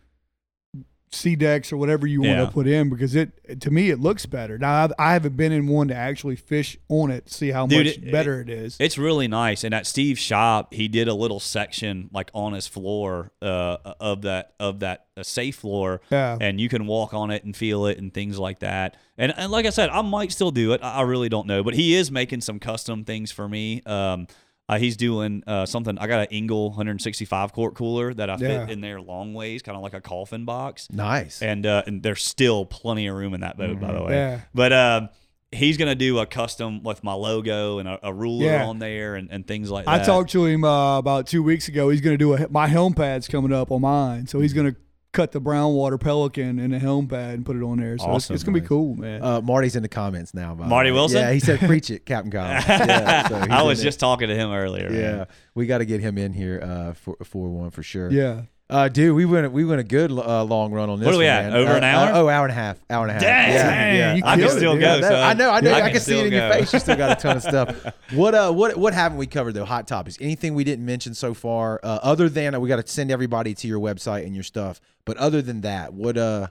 SeaDeks 1.14 1.72
or 1.72 1.76
whatever 1.76 2.06
you 2.06 2.20
want 2.20 2.32
Yeah. 2.32 2.44
to 2.46 2.50
put 2.50 2.66
in 2.66 2.90
because 2.90 3.14
it 3.14 3.32
to 3.60 3.70
me 3.70 3.90
it 3.90 4.00
looks 4.00 4.26
better. 4.26 4.58
Now 4.58 4.84
I've, 4.84 4.92
I 4.98 5.12
haven't 5.14 5.36
been 5.36 5.52
in 5.52 5.66
one 5.66 5.88
to 5.88 5.94
actually 5.94 6.36
fish 6.36 6.76
on 6.88 7.10
it, 7.10 7.30
see 7.30 7.50
how 7.50 7.66
Dude, 7.66 7.86
much 7.86 7.96
it- 7.96 8.12
better 8.12 8.40
it 8.40 8.48
is. 8.50 8.76
It's 8.80 8.98
really 8.98 9.28
nice. 9.28 9.64
And 9.64 9.74
at 9.74 9.86
Steve's 9.86 10.20
shop, 10.20 10.74
he 10.74 10.88
did 10.88 11.08
a 11.08 11.14
little 11.14 11.40
section 11.40 12.10
like 12.12 12.30
on 12.34 12.52
his 12.52 12.66
floor 12.66 13.32
uh, 13.40 13.76
of 14.00 14.22
that 14.22 14.54
of 14.60 14.80
that 14.80 15.06
uh, 15.16 15.22
safe 15.22 15.56
floor, 15.56 16.00
yeah, 16.10 16.36
and 16.40 16.60
you 16.60 16.68
can 16.68 16.86
walk 16.86 17.14
on 17.14 17.30
it 17.30 17.44
and 17.44 17.56
feel 17.56 17.86
it 17.86 17.98
and 17.98 18.12
things 18.12 18.38
like 18.38 18.58
that. 18.58 18.96
And 19.16 19.32
and 19.36 19.52
like 19.52 19.64
I 19.64 19.70
said, 19.70 19.88
I 19.90 20.02
might 20.02 20.32
still 20.32 20.50
do 20.50 20.72
it. 20.72 20.80
I, 20.82 20.94
I 20.96 21.02
really 21.02 21.28
don't 21.28 21.46
know, 21.46 21.62
but 21.62 21.74
he 21.74 21.94
is 21.94 22.10
making 22.10 22.40
some 22.40 22.58
custom 22.58 23.04
things 23.04 23.30
for 23.30 23.48
me. 23.48 23.80
Um, 23.86 24.26
uh, 24.68 24.78
he's 24.78 24.96
doing 24.96 25.42
uh, 25.46 25.66
something. 25.66 25.98
I 25.98 26.06
got 26.06 26.20
an 26.20 26.26
Engel 26.30 26.70
165 26.70 27.52
quart 27.52 27.74
cooler 27.74 28.14
that 28.14 28.30
I 28.30 28.36
fit 28.36 28.50
Yeah. 28.50 28.66
in 28.68 28.80
there 28.80 29.00
long 29.00 29.34
ways, 29.34 29.62
kind 29.62 29.76
of 29.76 29.82
like 29.82 29.94
a 29.94 30.00
coffin 30.00 30.44
box. 30.44 30.88
Nice. 30.90 31.42
And 31.42 31.66
uh, 31.66 31.82
and 31.86 32.02
there's 32.02 32.22
still 32.24 32.64
plenty 32.64 33.06
of 33.06 33.16
room 33.16 33.34
in 33.34 33.40
that 33.40 33.56
boat, 33.58 33.78
by 33.80 33.92
the 33.92 34.02
way. 34.02 34.12
Yeah. 34.14 34.40
But 34.54 34.72
um, 34.72 35.08
he's 35.52 35.76
gonna 35.76 35.94
do 35.94 36.18
a 36.18 36.26
custom 36.26 36.82
with 36.82 37.04
my 37.04 37.12
logo 37.12 37.78
and 37.78 37.88
a, 37.88 37.98
a 38.02 38.12
ruler 38.12 38.46
Yeah. 38.46 38.66
on 38.66 38.78
there 38.78 39.14
and, 39.16 39.28
and 39.30 39.46
things 39.46 39.70
like 39.70 39.84
that. 39.84 40.00
I 40.00 40.04
talked 40.04 40.30
to 40.30 40.46
him 40.46 40.64
uh, 40.64 40.98
about 40.98 41.26
two 41.26 41.42
weeks 41.42 41.68
ago. 41.68 41.90
He's 41.90 42.00
going 42.00 42.14
to 42.14 42.18
do 42.18 42.34
a 42.34 42.48
my 42.50 42.66
helm 42.66 42.94
pad's 42.94 43.28
coming 43.28 43.52
up 43.52 43.70
on 43.70 43.82
mine, 43.82 44.26
so 44.26 44.40
he's 44.40 44.52
going 44.54 44.72
to 44.72 44.76
cut 45.14 45.32
the 45.32 45.40
brown 45.40 45.72
water 45.72 45.96
pelican 45.96 46.58
in 46.58 46.72
the 46.72 46.78
helm 46.78 47.08
pad 47.08 47.34
and 47.34 47.46
put 47.46 47.56
it 47.56 47.62
on 47.62 47.78
there. 47.78 47.96
So 47.96 48.04
Awesome. 48.04 48.34
it's, 48.34 48.42
it's 48.42 48.44
going 48.44 48.54
to 48.56 48.60
be 48.60 48.66
cool, 48.66 48.94
man. 48.96 49.22
Uh, 49.22 49.40
Marty's 49.40 49.76
in 49.76 49.82
the 49.82 49.88
comments 49.88 50.34
now. 50.34 50.54
By 50.54 50.66
Marty 50.66 50.90
way. 50.90 50.94
Wilson? 50.96 51.20
Yeah, 51.20 51.32
he 51.32 51.40
said, 51.40 51.60
"Preach 51.60 51.88
it, 51.90 52.04
Captain 52.04 52.30
Kyle." 52.30 52.62
Yeah, 52.68 53.28
so 53.28 53.34
I 53.50 53.60
in 53.62 53.66
was 53.66 53.80
it. 53.80 53.84
just 53.84 53.98
talking 54.00 54.28
to 54.28 54.34
him 54.34 54.50
earlier. 54.50 54.90
man. 54.90 55.00
Yeah, 55.00 55.24
we 55.54 55.64
got 55.66 55.78
to 55.78 55.84
get 55.86 56.00
him 56.00 56.18
in 56.18 56.32
here 56.34 56.60
uh, 56.62 56.92
for 56.92 57.16
for 57.24 57.48
one 57.48 57.70
for 57.70 57.82
sure. 57.82 58.10
yeah. 58.10 58.42
Uh, 58.74 58.88
dude, 58.88 59.14
we 59.14 59.24
went 59.24 59.52
we 59.52 59.64
went 59.64 59.80
a 59.80 59.84
good 59.84 60.10
uh, 60.10 60.42
long 60.42 60.72
run 60.72 60.90
on 60.90 60.98
this. 60.98 61.06
What 61.06 61.14
are 61.14 61.18
we 61.18 61.24
one, 61.26 61.32
at? 61.32 61.52
man. 61.52 61.60
Over 61.60 61.72
Uh, 61.72 61.76
an 61.76 61.84
hour? 61.84 62.08
uh, 62.08 62.18
oh, 62.18 62.28
hour 62.28 62.44
and 62.44 62.50
a 62.50 62.54
half. 62.54 62.76
Hour 62.90 63.02
and 63.06 63.10
a 63.10 63.14
half. 63.14 63.22
Dang, 63.22 63.52
yeah, 63.52 63.70
dang, 63.70 64.18
yeah. 64.18 64.26
I 64.26 64.30
can 64.30 64.38
killed 64.40 64.52
it, 64.52 64.56
still 64.56 64.72
dude. 64.72 64.80
go. 64.80 64.88
I 64.94 65.00
know. 65.00 65.06
I 65.16 65.34
know, 65.34 65.50
I 65.50 65.60
know. 65.60 65.70
I 65.70 65.74
I, 65.76 65.80
can 65.82 65.92
can 65.92 66.00
see 66.00 66.14
it 66.14 66.16
still 66.16 66.26
in 66.26 66.32
your 66.32 66.50
face. 66.52 66.72
You 66.72 66.78
still 66.80 66.96
got 66.96 67.18
a 67.18 67.20
ton 67.22 67.36
of 67.36 67.42
stuff. 67.42 67.94
What 68.14 68.34
uh, 68.34 68.52
what 68.52 68.76
what 68.76 68.92
haven't 68.94 69.18
we 69.18 69.26
covered 69.26 69.52
though? 69.52 69.64
Hot 69.64 69.86
topics. 69.88 70.18
Anything 70.20 70.54
we 70.54 70.64
didn't 70.64 70.84
mention 70.84 71.14
so 71.14 71.34
far, 71.34 71.80
uh, 71.84 72.00
other 72.02 72.28
than 72.28 72.54
uh, 72.54 72.60
we 72.60 72.68
got 72.68 72.84
to 72.84 72.92
send 72.92 73.10
everybody 73.10 73.54
to 73.54 73.68
your 73.68 73.80
website 73.80 74.24
and 74.26 74.34
your 74.34 74.44
stuff. 74.44 74.80
But 75.04 75.16
other 75.18 75.40
than 75.40 75.60
that, 75.62 75.94
what 75.94 76.18
uh, 76.18 76.48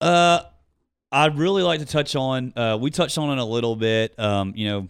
Uh, 0.00 0.40
I'd 1.10 1.38
really 1.38 1.62
like 1.62 1.80
to 1.80 1.86
touch 1.86 2.14
on. 2.16 2.52
Uh, 2.56 2.78
we 2.80 2.90
touched 2.90 3.16
on 3.16 3.30
it 3.30 3.40
a 3.40 3.44
little 3.44 3.76
bit. 3.76 4.18
Um, 4.18 4.52
you 4.56 4.68
know, 4.68 4.88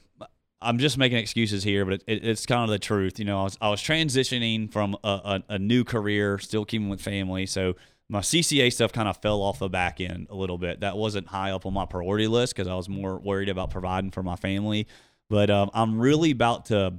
I'm 0.60 0.78
just 0.78 0.98
making 0.98 1.18
excuses 1.18 1.62
here, 1.62 1.85
but 1.85 1.94
it, 1.94 2.05
it, 2.06 2.24
it's 2.24 2.47
kind 2.47 2.64
of 2.64 2.70
the 2.70 2.78
truth. 2.78 3.18
You 3.18 3.24
know, 3.24 3.40
I 3.40 3.44
was 3.44 3.59
I 3.60 3.68
was 3.68 3.80
transitioning 3.80 4.72
from 4.72 4.97
a, 5.05 5.09
a, 5.09 5.43
a 5.55 5.59
new 5.59 5.85
career, 5.85 6.39
still 6.39 6.64
keeping 6.64 6.89
with 6.89 7.01
family, 7.01 7.47
so 7.47 7.74
my 8.09 8.20
CCA 8.20 8.72
stuff 8.72 8.93
kind 8.93 9.09
of 9.09 9.18
fell 9.18 9.43
off 9.43 9.59
the 9.59 9.68
back 9.68 10.01
end 10.01 10.28
a 10.30 10.35
little 10.35 10.59
bit. 10.59 10.80
That 10.80 10.97
wasn't 10.97 11.28
high 11.28 11.51
up 11.51 11.66
on 11.66 11.74
my 11.74 11.85
priority 11.85 12.26
list 12.26 12.55
because 12.55 12.66
I 12.68 12.74
was 12.74 12.89
more 12.89 13.18
worried 13.18 13.51
about 13.51 13.70
providing 13.70 14.10
for 14.10 14.22
my 14.22 14.36
family. 14.36 14.86
But 15.28 15.51
um, 15.51 15.70
I'm 15.74 15.98
really 16.01 16.30
about 16.30 16.66
to 16.66 16.94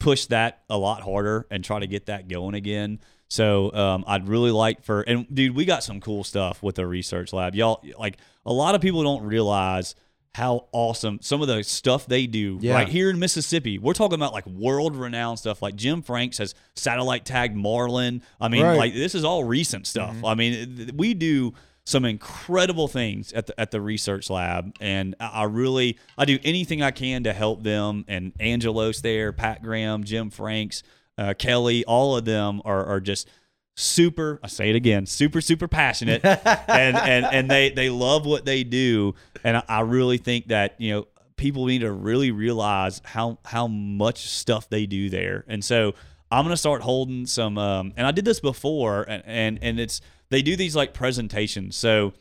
push 0.00 0.26
that 0.26 0.62
a 0.70 0.78
lot 0.78 1.02
harder 1.02 1.46
and 1.50 1.62
try 1.62 1.78
to 1.80 1.86
get 1.86 2.06
that 2.06 2.28
going 2.28 2.54
again. 2.54 3.00
So 3.28 3.72
um, 3.74 4.04
I'd 4.06 4.28
really 4.28 4.52
like 4.52 4.84
for 4.84 5.02
and 5.02 5.26
dude, 5.34 5.54
we 5.54 5.64
got 5.64 5.84
some 5.84 6.00
cool 6.00 6.24
stuff 6.24 6.62
with 6.62 6.76
the 6.76 6.86
research 6.86 7.32
lab. 7.32 7.54
Y'all 7.54 7.84
like 7.98 8.16
a 8.46 8.52
lot 8.52 8.74
of 8.74 8.80
people 8.80 9.02
don't 9.02 9.24
realize 9.24 9.94
how 10.36 10.66
awesome 10.72 11.18
some 11.22 11.40
of 11.42 11.48
the 11.48 11.62
stuff 11.64 12.06
they 12.06 12.26
do 12.26 12.58
Yeah. 12.60 12.74
right 12.74 12.88
here 12.88 13.08
in 13.10 13.18
Mississippi. 13.18 13.78
We're 13.78 13.94
talking 13.94 14.14
about 14.16 14.32
like 14.32 14.46
world 14.46 14.94
renowned 14.96 15.38
stuff. 15.38 15.62
Like 15.62 15.76
Jim 15.76 16.02
Franks 16.02 16.38
has 16.38 16.54
satellite 16.74 17.24
tagged 17.24 17.56
Marlin. 17.56 18.22
I 18.40 18.48
mean, 18.48 18.62
Right. 18.62 18.76
like 18.76 18.94
this 18.94 19.14
is 19.14 19.24
all 19.24 19.44
recent 19.44 19.86
stuff. 19.86 20.14
I 20.24 20.34
mean, 20.34 20.90
we 20.94 21.14
do 21.14 21.54
some 21.84 22.04
incredible 22.04 22.88
things 22.88 23.32
at 23.32 23.46
the 23.46 23.58
at 23.60 23.70
the 23.70 23.80
research 23.80 24.28
lab, 24.28 24.74
and 24.80 25.14
I 25.20 25.26
I 25.26 25.44
really 25.44 25.98
I 26.18 26.24
do 26.24 26.38
anything 26.44 26.82
I 26.82 26.90
can 26.90 27.22
to 27.24 27.32
help 27.32 27.62
them. 27.62 28.04
And 28.08 28.32
Angelos 28.40 29.00
there, 29.02 29.32
Pat 29.32 29.62
Graham, 29.62 30.02
Jim 30.04 30.30
Franks, 30.30 30.82
uh, 31.16 31.34
Kelly, 31.38 31.84
all 31.84 32.16
of 32.16 32.24
them 32.24 32.60
are 32.64 32.84
are 32.84 33.00
just 33.00 33.28
super 33.78 34.40
I 34.42 34.46
say 34.48 34.70
it 34.70 34.74
again 34.76 35.04
super 35.04 35.42
super 35.42 35.68
passionate 35.68 36.24
and 36.24 36.96
and 36.96 37.26
and 37.26 37.50
they 37.50 37.68
they 37.68 37.90
love 37.90 38.24
what 38.24 38.46
they 38.46 38.64
do 38.64 39.14
and 39.44 39.56
I, 39.58 39.62
I 39.68 39.80
really 39.80 40.18
think 40.18 40.48
that 40.48 40.74
you 40.80 40.92
know 40.92 41.06
people 41.36 41.66
need 41.66 41.80
to 41.80 41.92
really 41.92 42.30
realize 42.30 43.00
how 43.04 43.38
how 43.44 43.66
much 43.66 44.26
stuff 44.28 44.68
they 44.70 44.86
do 44.86 45.10
there 45.10 45.44
and 45.48 45.64
so 45.64 45.94
I'm 46.30 46.44
gonna 46.44 46.56
start 46.56 46.82
holding 46.82 47.26
some 47.26 47.58
um 47.58 47.92
and 47.96 48.06
I 48.06 48.10
did 48.10 48.24
this 48.24 48.40
before 48.40 49.02
and 49.08 49.22
and, 49.26 49.58
and 49.62 49.80
it's 49.80 50.00
they 50.30 50.42
do 50.42 50.56
these 50.56 50.74
like 50.74 50.94
presentations 50.94 51.76
so 51.76 52.12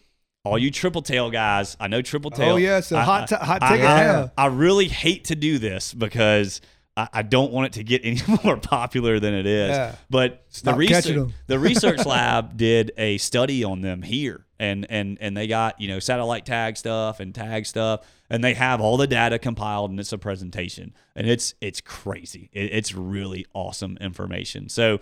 all 0.44 0.58
you 0.60 0.70
triple 0.70 1.02
tail 1.02 1.32
guys 1.32 1.76
I 1.80 1.88
know 1.88 2.02
triple 2.04 2.30
tail 2.32 2.54
Oh 2.54 2.58
yeah, 2.58 2.80
so 2.82 2.98
I- 2.98 3.04
hot 3.04 3.24
I- 3.24 3.26
t- 3.38 3.46
hot 3.46 3.62
ticket. 3.62 3.86
I, 3.86 4.02
yeah. 4.04 4.28
I 4.38 4.46
really 4.48 4.88
hate 4.88 5.26
to 5.26 5.36
do 5.36 5.58
this 5.58 5.94
because 5.94 6.62
I, 6.96 7.08
I 7.12 7.22
don't 7.24 7.52
want 7.52 7.68
it 7.68 7.74
to 7.74 7.84
get 7.84 8.02
any 8.06 8.22
more 8.44 8.56
popular 8.58 9.20
than 9.20 9.34
it 9.34 9.46
is. 9.48 9.70
Yeah. 9.72 9.96
But 10.10 10.44
Stop 10.50 10.76
the 10.76 10.78
research, 10.78 11.32
the 11.48 11.60
research 11.72 12.06
lab 12.06 12.58
did 12.58 12.92
a 12.98 13.18
study 13.18 13.64
on 13.64 13.82
them 13.82 14.02
here, 14.04 14.45
and 14.60 14.86
and 14.90 15.18
and 15.22 15.36
they 15.36 15.48
got 15.48 15.80
you 15.80 15.88
know 15.88 16.00
satellite 16.00 16.46
tag 16.46 16.78
stuff 16.78 17.20
and 17.20 17.34
tag 17.34 17.66
stuff, 17.66 18.02
and 18.30 18.44
they 18.44 18.54
have 18.54 18.82
all 18.82 18.98
the 18.98 19.08
data 19.08 19.40
compiled, 19.40 19.92
and 19.92 20.00
it's 20.00 20.14
a 20.14 20.18
presentation, 20.18 20.94
and 21.16 21.28
it's 21.28 21.54
it's 21.62 21.82
crazy. 21.82 22.50
It, 22.54 22.72
it's 22.74 22.94
really 22.94 23.46
awesome 23.54 23.98
information. 24.00 24.70
So 24.70 25.00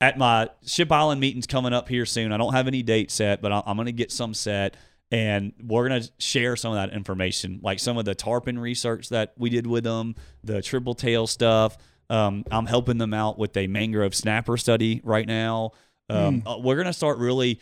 at 0.00 0.18
my 0.18 0.48
Ship 0.64 0.90
Island 0.90 1.20
meetings 1.20 1.46
coming 1.46 1.72
up 1.72 1.88
here 1.88 2.06
soon. 2.06 2.32
I 2.32 2.36
don't 2.36 2.52
have 2.52 2.66
any 2.66 2.82
date 2.82 3.10
set, 3.10 3.40
but 3.40 3.52
I'm 3.52 3.76
going 3.76 3.86
to 3.86 3.92
get 3.92 4.12
some 4.12 4.34
set, 4.34 4.76
and 5.10 5.52
we're 5.62 5.88
going 5.88 6.02
to 6.02 6.10
share 6.18 6.56
some 6.56 6.72
of 6.72 6.76
that 6.76 6.94
information, 6.94 7.60
like 7.62 7.78
some 7.78 7.96
of 7.96 8.04
the 8.04 8.14
tarpon 8.14 8.58
research 8.58 9.08
that 9.10 9.32
we 9.38 9.50
did 9.50 9.66
with 9.66 9.84
them, 9.84 10.14
the 10.44 10.60
triple 10.60 10.94
tail 10.94 11.26
stuff. 11.26 11.78
Um, 12.08 12.44
I'm 12.50 12.66
helping 12.66 12.98
them 12.98 13.14
out 13.14 13.38
with 13.38 13.56
a 13.56 13.66
mangrove 13.66 14.14
snapper 14.14 14.56
study 14.56 15.00
right 15.02 15.26
now. 15.26 15.72
Um, 16.08 16.42
uh, 16.46 16.58
we're 16.58 16.76
going 16.76 16.86
to 16.86 16.92
start 16.92 17.18
really 17.18 17.60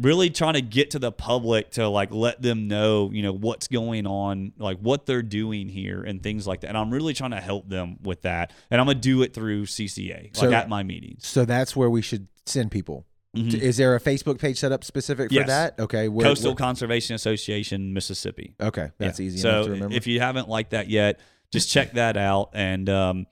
really 0.00 0.30
trying 0.30 0.54
to 0.54 0.60
get 0.62 0.92
to 0.92 0.98
the 0.98 1.10
public 1.10 1.70
to 1.72 1.88
like 1.88 2.12
let 2.12 2.40
them 2.40 2.68
know 2.68 3.10
you 3.12 3.22
know 3.22 3.32
what's 3.32 3.66
going 3.68 4.06
on 4.06 4.52
like 4.58 4.78
what 4.78 5.06
they're 5.06 5.22
doing 5.22 5.68
here 5.68 6.02
and 6.02 6.22
things 6.22 6.46
like 6.46 6.60
that 6.60 6.68
and 6.68 6.78
i'm 6.78 6.90
really 6.92 7.12
trying 7.14 7.32
to 7.32 7.40
help 7.40 7.68
them 7.68 7.96
with 8.02 8.22
that 8.22 8.52
and 8.70 8.80
i'm 8.80 8.86
gonna 8.86 8.98
do 8.98 9.22
it 9.22 9.34
through 9.34 9.64
cca 9.64 10.40
like 10.40 10.52
at 10.52 10.68
my 10.68 10.82
meetings 10.82 11.26
so 11.26 11.44
that's 11.44 11.74
where 11.74 11.90
we 11.90 12.00
should 12.02 12.28
send 12.46 12.70
people. 12.70 13.04
Mhm. 13.36 13.52
Is 13.60 13.76
there 13.76 13.94
a 13.94 14.00
Facebook 14.00 14.38
page 14.38 14.56
set 14.58 14.72
up 14.72 14.82
specific 14.82 15.28
for 15.28 15.34
Yes. 15.34 15.48
that? 15.48 15.78
Okay, 15.78 16.08
where, 16.08 16.24
coastal 16.26 16.52
where- 16.52 16.56
conservation 16.56 17.14
association 17.14 17.92
mississippi 17.92 18.54
okay, 18.58 18.88
that's 18.98 19.20
Yeah. 19.20 19.26
easy 19.26 19.38
so 19.38 19.48
enough 19.50 19.64
to 19.66 19.70
remember. 19.72 19.94
if 19.96 20.06
you 20.06 20.18
haven't 20.20 20.48
liked 20.48 20.70
that 20.70 20.88
yet 20.88 21.20
just 21.52 21.70
check 21.70 21.92
that 21.92 22.16
out 22.16 22.50
and 22.54 22.88
um 22.88 23.26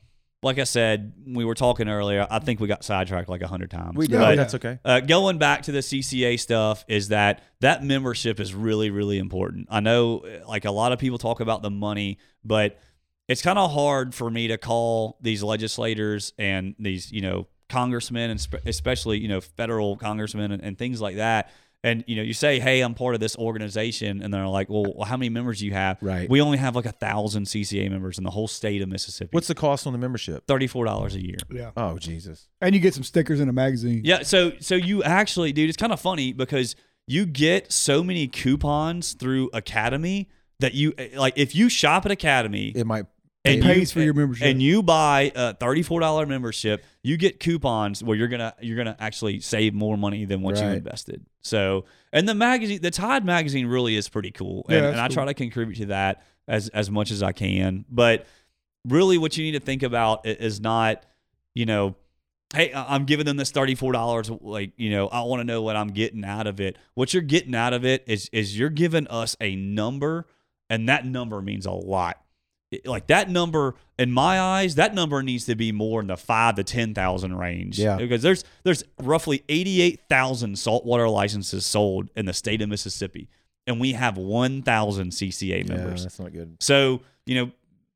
like 0.47 0.59
i 0.59 0.65
said 0.65 1.13
we 1.27 1.45
were 1.45 1.55
talking 1.55 1.89
earlier 1.89 2.27
i 2.31 2.39
think 2.39 2.59
we 2.61 2.67
got 2.67 2.83
sidetracked 2.85 3.29
like 3.29 3.43
a 3.43 3.47
hundred 3.49 3.71
times 3.71 3.97
we 3.97 4.07
did, 4.07 4.19
But- 4.19 4.37
that's 4.37 4.55
okay. 4.55 4.79
Uh, 4.85 5.01
going 5.01 5.37
back 5.39 5.63
to 5.65 5.73
the 5.73 5.81
CCA 5.81 6.39
stuff 6.41 6.85
is 6.89 7.09
that 7.09 7.43
that 7.61 7.85
membership 7.85 8.41
is 8.41 8.55
really 8.55 8.91
really 8.91 9.19
important. 9.19 9.69
I 9.71 9.81
know 9.81 10.21
uh, 10.21 10.49
like 10.49 10.65
a 10.65 10.71
lot 10.71 10.93
of 10.93 10.99
people 10.99 11.19
talk 11.19 11.41
about 11.41 11.61
the 11.63 11.71
money, 11.71 12.19
but 12.45 12.79
it's 13.29 13.43
kind 13.43 13.59
of 13.59 13.73
hard 13.73 14.15
for 14.15 14.31
me 14.31 14.49
to 14.49 14.57
call 14.59 15.19
these 15.21 15.43
legislators 15.43 16.33
and 16.39 16.75
these 16.79 17.11
you 17.13 17.21
know 17.21 17.47
congressmen 17.69 18.31
and 18.31 18.41
spe- 18.41 18.65
especially 18.65 19.19
you 19.19 19.29
know 19.29 19.41
federal 19.41 19.97
congressmen 19.97 20.53
and, 20.53 20.63
and 20.63 20.79
things 20.79 21.01
like 21.01 21.17
that 21.17 21.51
And 21.87 22.03
you 22.09 22.17
know, 22.17 22.23
you 22.23 22.33
say, 22.35 22.59
"Hey, 22.59 22.81
I'm 22.81 22.95
part 22.95 23.15
of 23.15 23.21
this 23.21 23.37
organization," 23.37 24.21
and 24.21 24.35
they're 24.35 24.49
like, 24.49 24.69
"Well, 24.69 25.05
how 25.07 25.17
many 25.17 25.29
members 25.29 25.61
do 25.61 25.67
you 25.67 25.73
have?" 25.73 25.99
Right. 26.01 26.29
We 26.29 26.41
only 26.41 26.59
have 26.59 26.75
like 26.75 26.85
a 26.85 26.93
thousand 26.93 27.45
CCA 27.47 27.89
members 27.89 28.19
in 28.19 28.25
the 28.25 28.31
whole 28.31 28.49
state 28.49 28.83
of 28.83 28.89
Mississippi. 28.89 29.31
What's 29.31 29.47
the 29.47 29.55
cost 29.55 29.87
on 29.87 29.93
the 29.93 29.99
membership? 29.99 30.47
thirty-four 30.49 30.85
dollars 30.85 31.15
a 31.15 31.25
year? 31.25 31.39
Yeah. 31.51 31.71
Oh 31.77 31.97
Jesus. 31.99 32.49
And 32.61 32.75
you 32.75 32.81
get 32.81 32.93
some 32.93 33.05
stickers 33.05 33.39
in 33.39 33.49
a 33.49 33.53
magazine. 33.53 34.03
Yeah, 34.05 34.23
so 34.23 34.53
so 34.59 34.75
you 34.75 35.05
actually, 35.05 35.53
dude, 35.53 35.69
it's 35.69 35.79
kind 35.79 35.93
of 35.93 36.01
funny 36.01 36.33
because 36.33 36.75
you 37.07 37.25
get 37.25 37.71
so 37.71 38.03
many 38.03 38.27
coupons 38.27 39.13
through 39.13 39.51
Academy 39.53 40.29
that 40.59 40.75
you 40.75 40.93
eh, 40.99 41.11
like. 41.17 41.35
If 41.37 41.55
you 41.55 41.69
shop 41.69 42.05
at 42.05 42.11
Academy, 42.11 42.73
It 42.75 42.85
might. 42.85 43.07
And 43.47 43.63
pays 43.63 43.95
you, 43.95 44.01
for 44.01 44.05
your 44.05 44.15
membership. 44.15 44.47
and 44.47 44.63
you 44.63 44.83
buy 44.83 45.33
a 45.35 45.55
thirty-four 45.55 46.01
dollar 46.01 46.27
membership, 46.27 46.85
you 47.03 47.17
get 47.17 47.41
coupons 47.41 48.03
where 48.03 48.17
you're 48.17 48.29
gonna 48.29 48.55
you're 48.61 48.77
gonna 48.77 48.97
actually 48.99 49.41
save 49.41 49.75
more 49.75 49.97
money 49.97 50.25
than 50.25 50.43
what 50.43 50.57
you 50.57 50.65
invested. 50.65 51.25
So, 51.41 51.85
and 52.13 52.29
the 52.29 52.35
magazine, 52.35 52.81
the 52.83 52.91
Tide 52.91 53.25
magazine, 53.25 53.67
really 53.67 53.97
is 53.97 54.09
pretty 54.09 54.31
cool, 54.33 54.67
Yeah, 54.69 54.77
and, 54.77 54.85
that's 54.85 54.93
and 54.93 55.01
I 55.01 55.09
cool. 55.09 55.15
try 55.15 55.25
to 55.27 55.35
contribute 55.35 55.77
to 55.77 55.87
that 55.87 56.25
as 56.49 56.69
as 56.71 56.91
much 56.91 57.11
as 57.11 57.23
I 57.23 57.33
can. 57.33 57.85
But 57.89 58.27
really, 58.85 59.19
what 59.19 59.37
you 59.37 59.45
need 59.45 59.59
to 59.59 59.65
think 59.65 59.83
about 59.83 60.27
is 60.27 60.61
not, 60.61 61.05
you 61.55 61.67
know. 61.67 61.97
Hey, 62.55 62.73
I'm 62.73 63.07
giving 63.07 63.27
them 63.27 63.37
this 63.37 63.51
thirty-four 63.51 63.93
dollars. 63.93 64.31
Like, 64.31 64.71
you 64.77 64.91
know, 64.91 65.09
I 65.09 65.23
want 65.23 65.41
to 65.41 65.45
know 65.45 65.63
what 65.63 65.75
I'm 65.75 65.89
getting 65.89 66.25
out 66.25 66.47
of 66.47 66.61
it. 66.61 66.79
What 66.95 67.13
you're 67.13 67.23
getting 67.23 67.57
out 67.57 67.73
of 67.73 67.85
it 67.85 68.05
is 68.07 68.29
is 68.33 68.57
you're 68.57 68.71
giving 68.71 69.09
us 69.09 69.37
a 69.41 69.57
number, 69.57 70.29
and 70.71 70.89
that 70.89 71.05
number 71.05 71.43
means 71.43 71.67
a 71.67 71.73
lot 71.73 72.21
like 72.85 73.07
that 73.07 73.31
number 73.31 73.75
in 73.99 74.11
my 74.11 74.41
eyes 74.41 74.75
that 74.75 74.93
number 74.93 75.23
needs 75.23 75.45
to 75.47 75.55
be 75.55 75.71
more 75.71 76.01
in 76.01 76.09
the 76.09 76.17
five 76.17 76.57
to 76.57 76.65
ten 76.65 76.95
thousand 76.95 77.37
range 77.37 77.79
Yeah. 77.79 77.97
because 77.97 78.23
there's 78.23 78.45
there's 78.65 78.83
roughly 79.01 79.45
88000 79.49 80.59
saltwater 80.59 81.09
licenses 81.09 81.65
sold 81.65 82.09
in 82.17 82.27
the 82.27 82.33
state 82.33 82.61
of 82.63 82.69
mississippi 82.69 83.29
and 83.69 83.79
we 83.81 83.93
have 83.93 84.17
1000 84.17 85.11
cca 85.13 85.59
members. 85.59 85.69
Yeah, 85.69 85.77
members 85.77 86.03
that's 86.03 86.19
not 86.19 86.33
good. 86.33 86.57
so 86.61 87.03
you 87.25 87.37
know 87.37 87.53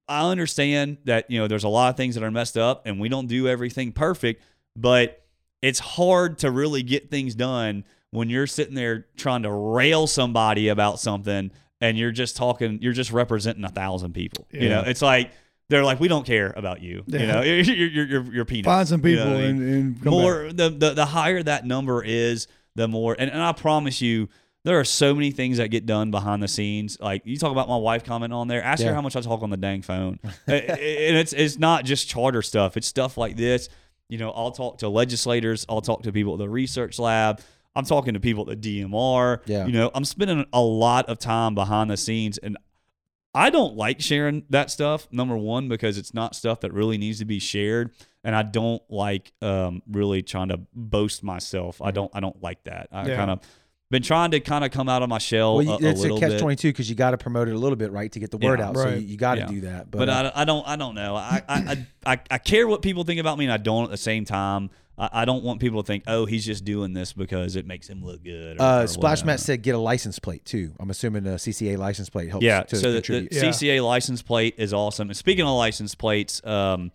i 0.09 0.29
understand 0.31 0.99
that 1.05 1.29
you 1.31 1.41
know 1.41 1.49
there's 1.49 1.65
a 1.65 1.69
lot 1.69 1.91
of 1.91 1.97
things 1.97 2.15
that 2.15 2.23
are 2.23 2.31
messed 2.31 2.57
up 2.57 2.83
and 2.87 3.01
we 3.01 3.09
don't 3.09 3.27
do 3.27 3.49
everything 3.49 3.91
perfect 3.93 4.43
but 4.77 5.25
it's 5.63 5.81
hard 5.81 6.39
to 6.39 6.51
really 6.51 6.83
get 6.85 7.11
things 7.11 7.35
done 7.35 7.85
when 8.13 8.31
you're 8.31 8.47
sitting 8.47 8.75
there 8.75 9.07
trying 9.17 9.43
to 9.43 9.51
rail 9.51 10.07
somebody 10.07 10.69
about 10.69 11.01
something 11.01 11.51
and 11.81 11.97
you're 11.99 12.13
just 12.13 12.37
talking 12.37 12.79
you're 12.83 12.93
just 12.93 13.13
representing 13.13 13.65
a 13.65 13.69
thousand 13.69 14.13
people 14.15 14.47
you 14.51 14.69
know? 14.69 14.83
It's 14.87 15.03
like 15.03 15.33
they're 15.69 15.85
like 15.85 16.01
we 16.01 16.09
don't 16.09 16.27
care 16.27 16.53
about 16.57 16.83
you 16.83 17.05
you 17.07 17.19
know? 17.27 17.41
You're 17.43 17.61
you're, 17.61 18.05
you're, 18.07 18.33
you're 18.35 18.45
peanuts 18.45 18.67
Find 18.67 18.89
some 18.89 19.01
You 19.07 19.17
people 19.17 19.31
know? 19.31 19.37
I 19.37 19.41
mean? 19.41 19.63
and, 19.63 19.75
and 19.75 19.95
come 19.97 20.05
back. 20.05 20.11
more 20.11 20.53
the, 20.53 20.69
the 20.71 20.91
the 20.95 21.07
higher 21.07 21.43
that 21.43 21.65
number 21.65 22.03
is 22.03 22.47
the 22.75 22.87
more 22.89 23.15
and, 23.19 23.31
and 23.31 23.43
i 23.43 23.53
promise 23.53 24.01
you 24.01 24.29
there 24.63 24.79
are 24.79 24.85
so 24.85 25.15
many 25.15 25.31
things 25.31 25.57
that 25.57 25.69
get 25.69 25.87
done 25.87 26.11
behind 26.11 26.43
the 26.43 26.47
scenes. 26.47 26.99
Like 27.01 27.23
you 27.25 27.39
talk 27.39 27.51
about 27.51 27.67
my 27.67 27.79
wife 27.79 28.05
comment 28.05 28.31
on 28.35 28.47
there. 28.47 28.63
Ask 28.63 28.83
Yeah. 28.83 28.89
her 28.91 28.95
how 28.95 29.01
much 29.01 29.17
i 29.17 29.23
talk 29.23 29.43
on 29.43 29.49
the 29.49 29.57
dang 29.57 29.81
phone. 29.81 30.19
And 30.47 31.17
it's 31.17 31.33
it's 31.33 31.59
not 31.59 31.87
just 31.87 32.11
charter 32.11 32.43
stuff. 32.43 32.77
It's 32.77 32.87
stuff 32.87 33.17
like 33.17 33.37
this. 33.39 33.71
You 34.11 34.19
know 34.19 34.31
i'll 34.33 34.51
talk 34.51 34.77
to 34.81 34.91
legislators. 34.91 35.65
I'll 35.67 35.81
talk 35.81 36.03
to 36.03 36.13
people 36.13 36.35
at 36.35 36.41
the 36.41 36.49
research 36.51 36.99
lab 36.99 37.41
i'm 37.77 37.85
talking 37.85 38.15
to 38.15 38.21
people 38.21 38.51
at 38.51 38.61
the 38.63 38.83
dmr 38.83 39.41
Yeah. 39.47 39.67
you 39.67 39.73
know 39.73 39.91
i'm 39.95 40.05
spending 40.05 40.45
a 40.53 40.61
lot 40.61 41.09
of 41.09 41.19
time 41.19 41.55
behind 41.55 41.91
the 41.91 41.97
scenes 41.97 42.39
and 42.39 42.57
I 43.33 43.51
don't 43.51 43.77
like 43.77 44.01
sharing 44.01 44.43
that 44.51 44.73
stuff. 44.73 45.07
Number 45.13 45.37
one, 45.37 45.69
because 45.69 45.97
it's 45.99 46.13
not 46.13 46.35
stuff 46.35 46.63
that 46.63 46.73
really 46.73 46.99
needs 46.99 47.21
to 47.21 47.25
be 47.25 47.39
shared, 47.39 47.93
and 48.25 48.35
I 48.35 48.43
don't 48.43 48.83
like 48.91 49.33
um, 49.41 49.83
really 49.89 50.21
trying 50.21 50.49
to 50.49 50.59
boast 50.75 51.23
myself. 51.23 51.81
I 51.81 51.93
don't. 51.93 52.11
I 52.13 52.19
don't 52.19 52.43
like 52.43 52.65
that. 52.65 52.89
I 52.91 53.07
Yeah. 53.07 53.15
kind 53.15 53.31
of 53.31 53.39
been 53.89 54.03
trying 54.03 54.33
to 54.33 54.41
kind 54.41 54.65
of 54.65 54.73
come 54.73 54.89
out 54.89 55.05
of 55.05 55.09
my 55.09 55.19
shell 55.19 55.59
Well, 55.59 55.63
you, 55.63 55.71
a, 55.71 55.75
a 55.75 55.91
it's 55.91 56.01
a 56.01 56.03
little 56.03 56.19
catch 56.19 56.31
bit. 56.31 56.41
twenty 56.41 56.57
two 56.57 56.71
because 56.71 56.91
you 56.91 56.97
got 56.97 57.13
to 57.13 57.19
promote 57.19 57.47
it 57.47 57.55
a 57.55 57.57
little 57.59 57.77
bit, 57.77 57.93
right, 57.93 58.11
to 58.11 58.19
get 58.19 58.33
the 58.33 58.37
word 58.37 58.59
Yeah. 58.59 58.71
out. 58.71 58.77
So 58.77 58.89
you, 58.89 58.97
you 58.97 59.17
got 59.17 59.37
to 59.37 59.43
Yeah. 59.43 59.47
do 59.47 59.61
that. 59.61 59.93
But, 59.93 59.99
But 59.99 60.09
uh, 60.09 60.33
I, 60.35 60.43
I 60.43 60.45
don't. 60.45 60.67
I 60.67 60.75
don't 60.75 60.97
know. 60.97 61.15
I, 61.15 61.41
I, 61.49 61.55
I, 62.05 62.13
I, 62.15 62.21
I 62.33 62.39
care 62.39 62.67
what 62.67 62.83
people 62.83 63.05
think 63.05 63.21
about 63.21 63.39
me, 63.39 63.45
and 63.45 63.53
I 63.53 63.59
don't 63.59 63.85
at 63.85 63.91
the 63.91 63.97
same 63.97 64.25
time. 64.25 64.71
I, 65.01 65.23
I 65.23 65.25
don't 65.25 65.43
want 65.43 65.61
people 65.61 65.83
to 65.83 65.87
think, 65.87 66.05
oh, 66.07 66.27
he's 66.27 66.45
just 66.45 66.65
doing 66.65 66.93
this 66.93 67.13
because 67.15 67.57
it 67.57 67.67
makes 67.67 67.89
him 67.89 68.05
look 68.05 68.23
good. 68.23 68.59
Or, 68.61 68.63
uh, 68.63 68.83
or 68.83 68.87
Splash. 68.87 69.25
Matt 69.25 69.41
said 69.41 69.63
get 69.63 69.75
a 69.75 69.79
license 69.79 70.19
plate 70.19 70.45
too. 70.45 70.73
I'm 70.79 70.91
assuming 70.91 71.27
a 71.27 71.31
CCA 71.37 71.79
license 71.79 72.11
plate 72.11 72.29
helps. 72.31 72.45
Yeah, 72.45 72.63
to 72.65 72.77
so 72.77 72.93
the, 72.93 73.01
the. 73.01 73.29
Yeah. 73.33 73.43
CCA 73.45 73.85
license 73.85 74.21
plate 74.23 74.55
is 74.59 74.75
awesome. 74.75 75.09
And 75.09 75.17
speaking 75.17 75.45
of 75.47 75.57
license 75.57 75.95
plates, 75.95 76.45
um, 76.47 76.93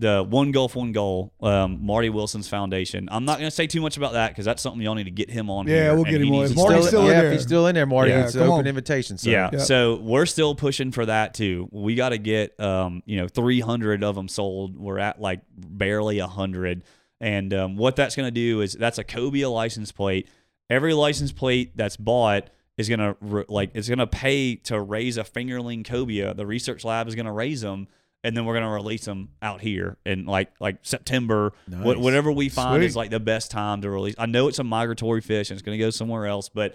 the 0.00 0.24
One 0.28 0.50
Gulf 0.50 0.74
One 0.74 0.90
Goal, 0.90 1.32
um, 1.40 1.86
Marty 1.86 2.10
Wilson's 2.10 2.48
foundation. 2.48 3.08
I'm 3.12 3.24
not 3.24 3.38
going 3.38 3.46
to 3.46 3.54
say 3.54 3.68
too 3.68 3.80
much 3.80 3.96
about 3.96 4.14
that 4.14 4.30
because 4.30 4.44
that's 4.44 4.60
something 4.60 4.82
y'all 4.82 4.96
need 4.96 5.04
to 5.04 5.12
get 5.12 5.30
him 5.30 5.48
on. 5.48 5.68
Yeah, 5.68 5.74
here, 5.74 5.94
we'll 5.94 6.02
and 6.04 6.10
get 6.10 6.20
he 6.20 6.26
him 6.26 6.34
on. 6.34 6.40
needs 6.40 6.50
If 6.50 6.56
to 6.56 6.62
Marty's 6.64 6.76
start- 6.80 6.88
still 6.88 7.00
in 7.02 7.06
yeah, 7.06 7.20
there. 7.22 7.32
he's 7.32 7.42
still 7.42 7.66
in 7.68 7.74
there, 7.76 7.86
Marty, 7.86 8.10
Yeah, 8.10 8.24
it's 8.24 8.34
an 8.34 8.40
open 8.42 8.52
on. 8.52 8.66
invitation. 8.66 9.18
So. 9.18 9.30
Yeah. 9.30 9.50
Yeah. 9.52 9.58
So 9.60 9.94
we're 10.02 10.26
still 10.26 10.56
pushing 10.56 10.90
for 10.90 11.06
that 11.06 11.34
too. 11.34 11.68
We 11.70 11.94
got 11.94 12.08
to 12.08 12.18
get 12.18 12.58
um, 12.58 13.04
you 13.06 13.18
know, 13.18 13.28
300 13.28 14.02
of 14.02 14.16
them 14.16 14.26
sold. 14.26 14.76
We're 14.76 14.98
at 14.98 15.20
like 15.20 15.42
barely 15.56 16.18
100. 16.20 16.82
And 17.20 17.54
um, 17.54 17.76
what 17.76 17.96
that's 17.96 18.16
going 18.16 18.26
to 18.26 18.30
do 18.32 18.60
is 18.60 18.72
that's 18.74 18.98
a 18.98 19.04
Cobia 19.04 19.50
license 19.52 19.92
plate. 19.92 20.28
Every 20.70 20.94
license 20.94 21.32
plate 21.32 21.76
that's 21.76 21.96
bought 21.96 22.50
is 22.76 22.88
going 22.88 23.00
to 23.00 23.44
like 23.48 23.70
it's 23.74 23.86
going 23.88 23.98
to 23.98 24.06
pay 24.06 24.56
to 24.56 24.80
raise 24.80 25.16
a 25.16 25.22
fingerling 25.24 25.84
cobia. 25.84 26.34
The 26.34 26.46
research 26.46 26.84
lab 26.84 27.06
is 27.06 27.14
going 27.14 27.26
to 27.26 27.32
raise 27.32 27.60
them 27.60 27.86
and 28.24 28.36
then 28.36 28.46
we're 28.46 28.54
going 28.54 28.64
to 28.64 28.70
release 28.70 29.04
them 29.04 29.28
out 29.42 29.60
here 29.60 29.96
in 30.04 30.24
like 30.26 30.50
like 30.58 30.78
September. 30.82 31.52
Wh- 31.70 32.00
whatever 32.00 32.32
we 32.32 32.48
find 32.48 32.82
is 32.82 32.96
like 32.96 33.10
the 33.10 33.20
best 33.20 33.50
time 33.50 33.82
to 33.82 33.90
release. 33.90 34.14
I 34.18 34.26
know 34.26 34.48
it's 34.48 34.58
a 34.58 34.64
migratory 34.64 35.20
fish 35.20 35.50
and 35.50 35.58
it's 35.58 35.64
going 35.64 35.78
to 35.78 35.84
go 35.84 35.90
somewhere 35.90 36.26
else, 36.26 36.48
but 36.48 36.74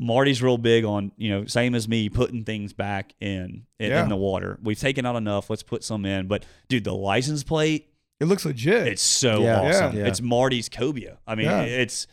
Marty's 0.00 0.42
real 0.42 0.58
big 0.58 0.84
on, 0.84 1.12
you 1.16 1.30
know, 1.30 1.46
same 1.46 1.74
as 1.74 1.88
me, 1.88 2.08
putting 2.08 2.44
things 2.44 2.72
back 2.72 3.14
in 3.20 3.64
in, 3.78 3.90
Yeah. 3.90 4.02
in 4.02 4.08
the 4.08 4.16
water. 4.16 4.58
We've 4.62 4.78
taken 4.78 5.06
out 5.06 5.16
enough. 5.16 5.48
Let's 5.50 5.62
put 5.62 5.82
some 5.82 6.04
in. 6.04 6.26
But 6.26 6.44
dude, 6.68 6.84
the 6.84 6.94
license 6.94 7.42
plate, 7.42 7.88
It 8.24 8.28
looks 8.28 8.44
legit. 8.44 8.86
it's 8.88 9.02
so 9.02 9.42
Yeah. 9.42 9.60
awesome. 9.60 9.96
Yeah. 9.96 10.06
It's 10.06 10.20
Marty's 10.20 10.68
cobia. 10.68 11.18
I 11.26 11.34
mean, 11.34 11.46
Yeah. 11.46 11.62
it's 11.62 12.06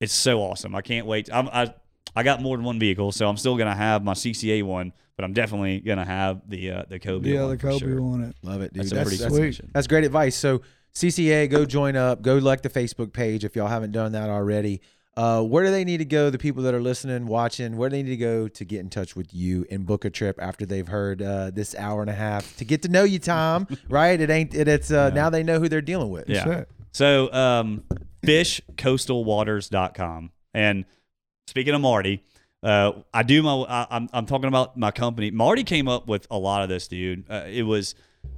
it's 0.00 0.12
so 0.12 0.40
awesome. 0.42 0.74
I 0.74 0.82
can't 0.82 1.06
wait. 1.06 1.28
I'm, 1.32 1.48
I 1.48 1.72
I 2.14 2.22
got 2.22 2.40
more 2.42 2.56
than 2.56 2.64
one 2.64 2.78
vehicle, 2.78 3.12
so 3.12 3.28
I'm 3.28 3.36
still 3.36 3.56
gonna 3.56 3.74
have 3.74 4.04
my 4.04 4.12
CCA 4.14 4.62
one, 4.62 4.92
but 5.16 5.24
I'm 5.24 5.32
definitely 5.32 5.80
gonna 5.80 6.04
have 6.04 6.42
the 6.48 6.70
uh, 6.70 6.82
the 6.88 6.98
cobia. 7.00 7.34
yeah, 7.34 7.42
one 7.42 7.50
the 7.52 7.58
for 7.58 7.68
Kobe 7.70 7.78
sure. 7.78 8.00
on 8.00 8.22
it. 8.24 8.36
Love 8.42 8.60
it, 8.62 8.72
dude. 8.72 8.82
That's, 8.84 8.90
That's, 8.92 9.00
a 9.00 9.04
pretty 9.04 9.16
that's, 9.16 9.28
cool 9.28 9.36
sweet. 9.38 9.46
mission. 9.46 9.70
that's 9.74 9.86
great 9.86 10.04
advice. 10.04 10.36
So 10.36 10.60
CCA, 10.94 11.48
go 11.50 11.64
join 11.66 11.96
up. 11.96 12.22
Go 12.22 12.36
like 12.38 12.62
the 12.62 12.70
Facebook 12.70 13.12
page 13.12 13.44
if 13.44 13.54
y'all 13.56 13.68
haven't 13.68 13.92
done 13.92 14.12
that 14.12 14.30
already. 14.30 14.80
Uh, 15.16 15.42
where 15.42 15.64
do 15.64 15.70
they 15.70 15.84
need 15.84 15.96
to 15.98 16.04
go? 16.04 16.28
The 16.28 16.38
people 16.38 16.62
that 16.64 16.74
are 16.74 16.80
listening, 16.80 17.26
watching, 17.26 17.78
where 17.78 17.88
do 17.88 17.96
they 17.96 18.02
need 18.02 18.10
to 18.10 18.16
go 18.18 18.48
to 18.48 18.64
get 18.64 18.80
in 18.80 18.90
touch 18.90 19.16
with 19.16 19.32
you 19.32 19.64
and 19.70 19.86
book 19.86 20.04
a 20.04 20.10
trip 20.10 20.38
after 20.40 20.66
they've 20.66 20.86
heard 20.86 21.22
uh, 21.22 21.50
this 21.50 21.74
hour 21.74 22.02
and 22.02 22.10
a 22.10 22.14
half 22.14 22.54
to 22.58 22.66
get 22.66 22.82
to 22.82 22.88
know 22.88 23.04
you, 23.04 23.18
Tom? 23.18 23.66
right? 23.88 24.20
It 24.20 24.28
ain't. 24.28 24.54
It, 24.54 24.68
it's 24.68 24.90
uh, 24.90 25.08
now 25.10 25.30
they 25.30 25.42
know 25.42 25.58
who 25.58 25.70
they're 25.70 25.80
dealing 25.80 26.10
with. 26.10 26.28
Yeah. 26.28 26.44
That's 26.44 26.60
it. 26.60 26.68
So, 26.92 27.32
um, 27.32 27.84
fishcoastalwaters.com. 28.22 30.30
And 30.54 30.84
speaking 31.46 31.74
of 31.74 31.80
Marty, 31.80 32.22
uh, 32.62 32.92
I 33.12 33.22
do 33.22 33.42
my, 33.42 33.52
I, 33.52 33.86
I'm, 33.90 34.08
I'm 34.12 34.26
talking 34.26 34.48
about 34.48 34.76
my 34.76 34.90
company. 34.90 35.30
Marty 35.30 35.64
came 35.64 35.88
up 35.88 36.08
with 36.08 36.26
a 36.30 36.38
lot 36.38 36.62
of 36.62 36.68
this, 36.68 36.88
dude. 36.88 37.24
Uh, 37.30 37.44
it 37.46 37.62
was, 37.62 37.94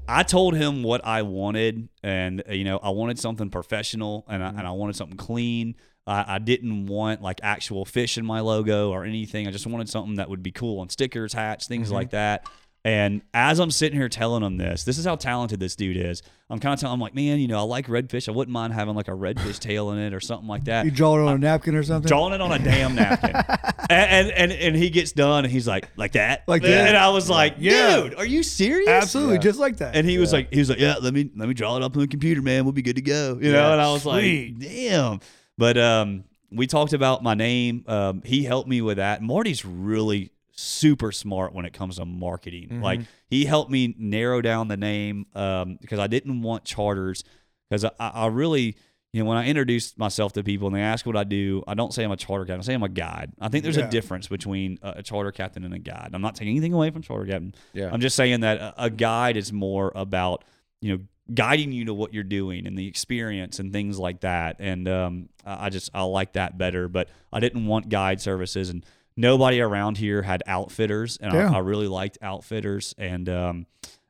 I 0.06 0.22
told 0.22 0.56
him 0.56 0.82
what 0.82 1.04
I 1.04 1.22
wanted, 1.22 1.88
and 2.02 2.42
you 2.50 2.64
know, 2.64 2.78
I 2.78 2.90
wanted 2.90 3.18
something 3.18 3.50
professional, 3.50 4.24
and 4.28 4.44
I, 4.44 4.48
and 4.48 4.60
I 4.60 4.72
wanted 4.72 4.96
something 4.96 5.16
clean. 5.16 5.76
I, 6.08 6.36
I 6.36 6.38
didn't 6.38 6.86
want 6.86 7.22
like 7.22 7.40
actual 7.42 7.84
fish 7.84 8.18
in 8.18 8.24
my 8.24 8.40
logo 8.40 8.90
or 8.90 9.04
anything. 9.04 9.46
I 9.46 9.50
just 9.50 9.66
wanted 9.66 9.88
something 9.88 10.16
that 10.16 10.30
would 10.30 10.42
be 10.42 10.52
cool 10.52 10.80
on 10.80 10.88
stickers, 10.88 11.32
hats, 11.32 11.66
things 11.66 11.88
mm-hmm. 11.88 11.94
like 11.94 12.10
that. 12.10 12.46
And 12.84 13.22
as 13.34 13.58
I'm 13.58 13.70
sitting 13.70 13.98
here 13.98 14.08
telling 14.08 14.42
him 14.42 14.56
this, 14.56 14.84
this 14.84 14.98
is 14.98 15.04
how 15.04 15.16
talented 15.16 15.58
this 15.60 15.74
dude 15.76 15.96
is. 15.96 16.22
I'm 16.48 16.60
kind 16.60 16.72
of 16.72 16.80
telling 16.80 16.94
him 16.94 16.98
I'm 16.98 17.00
like, 17.00 17.14
man, 17.14 17.38
you 17.40 17.48
know, 17.48 17.58
I 17.58 17.62
like 17.62 17.86
redfish. 17.88 18.28
I 18.28 18.32
wouldn't 18.32 18.52
mind 18.52 18.72
having 18.72 18.94
like 18.94 19.08
a 19.08 19.12
redfish 19.12 19.58
tail 19.58 19.90
in 19.90 19.98
it 19.98 20.14
or 20.14 20.20
something 20.20 20.48
like 20.48 20.64
that 20.64 20.84
You 20.86 20.90
draw 20.90 21.18
it 21.18 21.28
on 21.28 21.34
a 21.34 21.38
napkin 21.38 21.74
or 21.74 21.82
something. 21.82 22.08
drawing 22.08 22.32
it 22.32 22.40
on 22.40 22.52
a 22.52 22.58
damn 22.58 22.94
napkin. 22.94 23.34
and, 23.90 23.90
and 23.90 24.30
and 24.30 24.52
and 24.52 24.76
he 24.76 24.90
gets 24.90 25.12
done 25.12 25.44
and 25.44 25.52
he's 25.52 25.66
like, 25.66 25.90
like 25.96 26.12
that? 26.12 26.44
Like 26.46 26.62
that? 26.62 26.88
And 26.88 26.96
I 26.96 27.10
was 27.10 27.28
like, 27.28 27.56
Yeah. 27.58 28.00
dude, 28.00 28.14
are 28.14 28.24
you 28.24 28.42
serious? 28.42 28.88
Absolutely, 28.88 29.34
Yeah. 29.34 29.40
just 29.40 29.58
like 29.58 29.78
that. 29.78 29.94
And 29.94 30.08
he 30.08 30.16
was 30.16 30.32
like, 30.32 30.50
he 30.50 30.60
was 30.60 30.70
like, 30.70 30.78
yeah, 30.78 30.96
let 31.00 31.12
me 31.12 31.28
let 31.36 31.48
me 31.48 31.54
draw 31.54 31.76
it 31.76 31.82
up 31.82 31.94
on 31.94 32.00
the 32.00 32.08
computer, 32.08 32.40
man. 32.40 32.64
We'll 32.64 32.72
be 32.72 32.82
good 32.82 32.96
to 32.96 33.02
go. 33.02 33.38
You 33.38 33.52
know, 33.52 33.72
and 33.72 33.82
I 33.82 33.92
was 33.92 34.02
Sweet. 34.02 34.54
like, 34.60 34.60
damn. 34.60 35.20
But 35.58 35.76
um, 35.76 36.24
we 36.50 36.66
talked 36.66 36.92
about 36.94 37.22
my 37.22 37.34
name. 37.34 37.84
Um, 37.86 38.22
he 38.24 38.44
helped 38.44 38.68
me 38.68 38.80
with 38.80 38.96
that. 38.96 39.20
Marty's 39.22 39.64
really 39.64 40.30
super 40.52 41.12
smart 41.12 41.52
when 41.52 41.64
it 41.64 41.72
comes 41.72 41.96
to 41.96 42.04
marketing. 42.04 42.80
Like 42.80 43.00
he 43.28 43.44
helped 43.44 43.70
me 43.70 43.94
narrow 43.98 44.40
down 44.40 44.68
the 44.68 44.76
name 44.76 45.26
um, 45.34 45.78
because 45.80 45.98
I 45.98 46.06
didn't 46.06 46.42
want 46.42 46.64
charters 46.64 47.24
because 47.68 47.84
I, 47.84 47.92
I 47.98 48.26
really. 48.28 48.76
You 49.10 49.22
know, 49.24 49.28
when 49.30 49.38
I 49.38 49.46
introduce 49.46 49.96
myself 49.96 50.34
to 50.34 50.44
people 50.44 50.66
and 50.68 50.76
they 50.76 50.82
ask 50.82 51.06
what 51.06 51.16
I 51.16 51.24
do, 51.24 51.64
I 51.66 51.72
don't 51.72 51.94
say 51.94 52.04
I'm 52.04 52.12
a 52.12 52.16
charter 52.16 52.44
captain. 52.44 52.60
I 52.60 52.62
say 52.62 52.74
I'm 52.74 52.82
a 52.82 52.90
guide. 52.90 53.32
I 53.40 53.48
think 53.48 53.62
there's 53.64 53.78
Yeah. 53.78 53.86
a 53.86 53.90
difference 53.90 54.28
between 54.28 54.78
a, 54.82 54.96
a 54.98 55.02
charter 55.02 55.32
captain 55.32 55.64
and 55.64 55.72
a 55.72 55.78
guide. 55.78 56.10
I'm 56.12 56.20
not 56.20 56.34
taking 56.34 56.50
anything 56.54 56.74
away 56.74 56.90
from 56.90 57.00
charter 57.00 57.24
captain. 57.24 57.54
Yeah. 57.72 57.88
I'm 57.90 58.00
just 58.02 58.16
saying 58.16 58.40
that 58.40 58.58
a, 58.60 58.84
a 58.84 58.90
guide 58.90 59.38
is 59.38 59.50
more 59.50 59.92
about 59.94 60.44
you 60.82 60.92
know 60.94 61.02
guiding 61.32 61.72
you 61.72 61.84
to 61.86 61.94
what 61.94 62.14
you're 62.14 62.22
doing 62.24 62.66
and 62.66 62.76
the 62.78 62.86
experience 62.86 63.58
and 63.58 63.72
things 63.72 63.98
like 63.98 64.20
that. 64.20 64.56
And 64.58 64.88
um, 64.88 65.28
I 65.44 65.66
I 65.66 65.70
just 65.70 65.90
I 65.94 66.02
like 66.02 66.32
that 66.34 66.56
better. 66.58 66.88
But 66.88 67.08
I 67.32 67.40
didn't 67.40 67.66
want 67.66 67.88
guide 67.88 68.20
services, 68.20 68.70
and 68.70 68.84
nobody 69.16 69.60
around 69.60 69.98
here 69.98 70.22
had 70.22 70.42
outfitters, 70.46 71.16
and 71.20 71.32
Yeah. 71.32 71.50
I, 71.52 71.56
I 71.56 71.58
really 71.58 71.88
liked 71.88 72.18
outfitters. 72.22 72.94
And 72.98 73.28
um, 73.28 73.66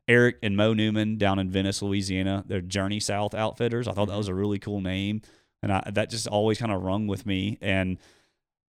Eric 0.07 0.37
and 0.43 0.57
Mo 0.57 0.73
Newman 0.75 1.19
down 1.19 1.39
in 1.39 1.51
Venice, 1.51 1.83
Louisiana, 1.83 2.45
they're 2.47 2.61
Journey 2.61 3.01
South 3.01 3.35
Outfitters. 3.35 3.89
I 3.89 3.93
thought 3.93 4.09
that 4.09 4.17
was 4.17 4.29
a 4.29 4.35
really 4.35 4.59
cool 4.59 4.81
name, 4.81 5.23
and 5.63 5.73
I, 5.73 5.91
that 5.93 6.11
just 6.11 6.27
always 6.29 6.59
kind 6.59 6.73
of 6.73 6.83
rung 6.83 7.07
with 7.09 7.27
me. 7.27 7.59
And 7.61 7.99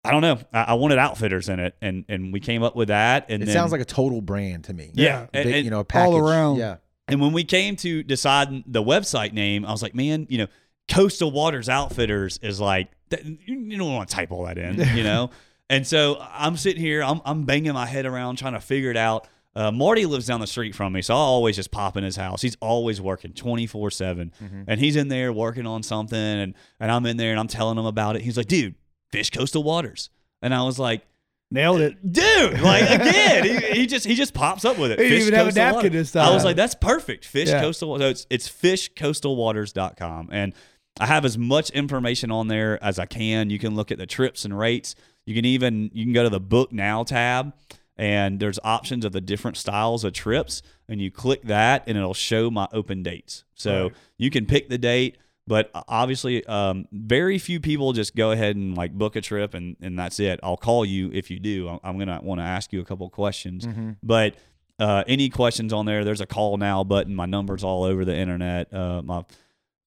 I 0.04 0.12
don't 0.12 0.22
know, 0.22 0.38
I, 0.54 0.62
I 0.64 0.74
wanted 0.76 1.00
outfitters 1.00 1.50
in 1.50 1.60
it, 1.60 1.76
and 1.82 2.06
and 2.08 2.32
we 2.32 2.40
came 2.40 2.62
up 2.64 2.76
with 2.76 2.90
that. 2.90 3.26
And 3.30 3.42
It 3.42 3.48
then, 3.48 3.54
sounds 3.54 3.72
like 3.72 3.82
a 3.82 3.86
total 3.86 4.22
brand 4.22 4.66
to 4.66 4.74
me. 4.74 4.92
yeah, 4.94 5.26
Big, 5.34 5.48
and- 5.48 5.66
you 5.66 5.72
know, 5.72 5.80
a 5.80 5.98
all 5.98 6.16
around. 6.16 6.58
Yeah. 6.58 6.76
And 7.08 7.22
when 7.22 7.34
we 7.34 7.44
came 7.44 7.76
to 7.78 8.04
decide 8.04 8.64
the 8.66 8.84
website 8.84 9.34
name, 9.34 9.66
I 9.66 9.72
was 9.72 9.84
like, 9.84 9.96
man, 9.96 10.28
you 10.30 10.40
know, 10.40 10.48
Coastal 10.90 11.32
Waters 11.32 11.70
Outfitters 11.70 12.40
is 12.42 12.60
like, 12.60 12.90
you 13.12 13.78
don't 13.78 13.94
want 13.94 14.10
to 14.10 14.16
type 14.16 14.32
all 14.32 14.46
that 14.46 14.58
in, 14.58 14.80
you 14.96 15.04
know? 15.04 15.30
and 15.70 15.86
so 15.86 16.18
I'm 16.20 16.58
sitting 16.58 16.82
here, 16.82 17.04
I'm, 17.04 17.22
I'm 17.26 17.46
banging 17.46 17.74
my 17.74 17.86
head 17.86 18.06
around 18.06 18.38
trying 18.38 18.54
to 18.54 18.60
figure 18.60 18.92
it 18.92 18.98
out. 18.98 19.28
Uh, 19.56 19.72
Marty 19.72 20.06
lives 20.06 20.28
down 20.28 20.42
the 20.42 20.48
street 20.48 20.76
from 20.76 20.92
me, 20.94 21.02
so 21.02 21.14
I 21.14 21.18
always 21.18 21.56
just 21.56 21.72
pop 21.72 21.96
in 21.96 22.04
his 22.04 22.18
house. 22.18 22.42
He's 22.42 22.58
always 22.60 23.00
working 23.00 23.32
24 23.32 23.90
7. 23.90 24.32
And 24.68 24.80
he's 24.80 24.96
in 24.98 25.08
there 25.08 25.32
working 25.32 25.66
on 25.66 25.82
something, 25.82 26.20
and, 26.20 26.54
and 26.80 26.92
I'm 26.92 27.06
in 27.06 27.18
there 27.18 27.32
and 27.32 27.40
I'm 27.40 27.48
telling 27.48 27.78
him 27.78 27.86
about 27.86 28.16
it. 28.18 28.22
He's 28.24 28.36
like, 28.36 28.48
dude, 28.48 28.76
fish 29.12 29.30
coastal 29.30 29.64
waters. 29.64 30.10
And 30.42 30.54
I 30.54 30.64
was 30.64 30.78
like, 30.78 31.08
Nailed 31.52 31.82
it. 31.82 32.12
dude 32.12 32.60
like 32.62 32.84
again 32.90 33.44
he, 33.46 33.80
he 33.82 33.86
just 33.86 34.06
he 34.06 34.16
just 34.16 34.34
pops 34.34 34.66
up 34.66 34.78
with 34.80 34.92
it. 34.92 35.00
He 35.00 35.06
didn't 35.10 35.18
Fish 35.20 35.28
even 35.28 35.40
have 35.40 35.48
a 35.48 35.52
napkin 35.54 35.94
this 35.94 36.16
i 36.16 36.34
was 36.34 36.44
like 36.44 36.56
that's 36.56 36.76
perfect. 36.76 37.24
Fish 37.26 37.50
Yeah. 37.50 37.62
coastal 37.62 37.98
so 38.00 38.10
it's 38.10 38.26
it's 38.30 38.50
fishcoastalwaters.com 38.50 40.30
and 40.32 40.54
i 41.00 41.06
have 41.06 41.26
as 41.26 41.38
much 41.38 41.70
information 41.72 42.32
on 42.32 42.48
there 42.48 42.84
as 42.84 43.00
i 43.00 43.06
can. 43.06 43.50
You 43.50 43.60
can 43.60 43.76
look 43.76 43.92
at 43.92 43.98
the 43.98 44.06
trips 44.08 44.46
and 44.46 44.58
rates. 44.58 44.96
You 45.26 45.34
can 45.36 45.46
even 45.46 45.90
you 45.94 46.04
can 46.06 46.14
go 46.14 46.24
to 46.24 46.30
the 46.30 46.40
book 46.40 46.72
now 46.72 47.04
tab 47.04 47.54
and 47.98 48.40
there's 48.40 48.60
options 48.64 49.06
of 49.06 49.12
the 49.14 49.22
different 49.22 49.56
styles 49.58 50.04
of 50.04 50.14
trips 50.14 50.62
and 50.90 51.02
you 51.02 51.10
click 51.12 51.44
that 51.44 51.84
and 51.88 51.98
it'll 51.98 52.14
show 52.14 52.52
my 52.52 52.68
open 52.74 53.04
dates. 53.04 53.44
So 53.56 53.84
Right. 53.84 53.94
you 54.18 54.30
can 54.30 54.46
pick 54.46 54.70
the 54.70 54.78
date 54.78 55.18
but 55.48 55.70
obviously 55.88 56.46
um, 56.48 56.88
very 56.92 57.38
few 57.38 57.60
people 57.60 57.94
just 57.94 58.16
go 58.16 58.32
ahead 58.32 58.56
and 58.56 58.76
like 58.76 58.94
book 58.94 59.16
a 59.16 59.22
trip 59.22 59.54
and, 59.54 59.76
and 59.82 59.98
that's 59.98 60.20
it. 60.20 60.40
I'll 60.42 60.58
call 60.58 60.86
you 60.86 61.12
if 61.14 61.30
you 61.30 61.40
do. 61.40 61.68
I'm- 61.68 61.80
i'm 61.84 61.98
gonna 62.00 62.20
want 62.24 62.40
to 62.40 62.46
ask 62.46 62.74
you 62.74 62.82
a 62.82 62.86
couple 62.86 63.10
questions. 63.10 63.68
But 64.04 64.36
uh, 64.80 65.04
any 65.08 65.30
questions 65.30 65.72
on 65.72 65.86
there? 65.86 66.04
There's 66.04 66.20
a 66.22 66.26
call 66.26 66.58
now 66.58 66.84
button. 66.84 67.16
My 67.16 67.26
number's 67.26 67.64
all 67.64 67.84
over 67.84 68.04
the 68.06 68.16
internet. 68.16 68.74
Uh, 68.74 69.02
my 69.04 69.24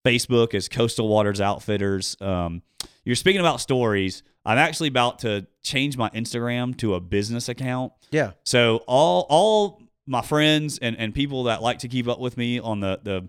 facebook 0.06 0.54
is 0.54 0.68
coastal 0.68 1.08
waters 1.08 1.40
outfitters. 1.40 2.16
Um, 2.20 2.62
you're 3.04 3.16
speaking 3.16 3.40
about 3.40 3.60
stories. 3.60 4.22
I'm 4.44 4.58
actually 4.58 4.88
about 4.88 5.18
to 5.20 5.46
change 5.62 5.96
my 5.96 6.08
instagram 6.10 6.76
to 6.78 6.94
a 6.94 7.00
business 7.00 7.48
account. 7.48 7.92
Yeah. 8.10 8.32
so 8.44 8.78
all 8.86 9.26
all 9.28 9.82
my 10.06 10.22
friends 10.22 10.78
and, 10.80 10.96
and 10.96 11.14
people 11.14 11.44
that 11.44 11.60
like 11.60 11.80
to 11.80 11.88
keep 11.88 12.08
up 12.08 12.18
with 12.18 12.36
me 12.38 12.58
on 12.58 12.80
the 12.80 12.98
the 13.02 13.28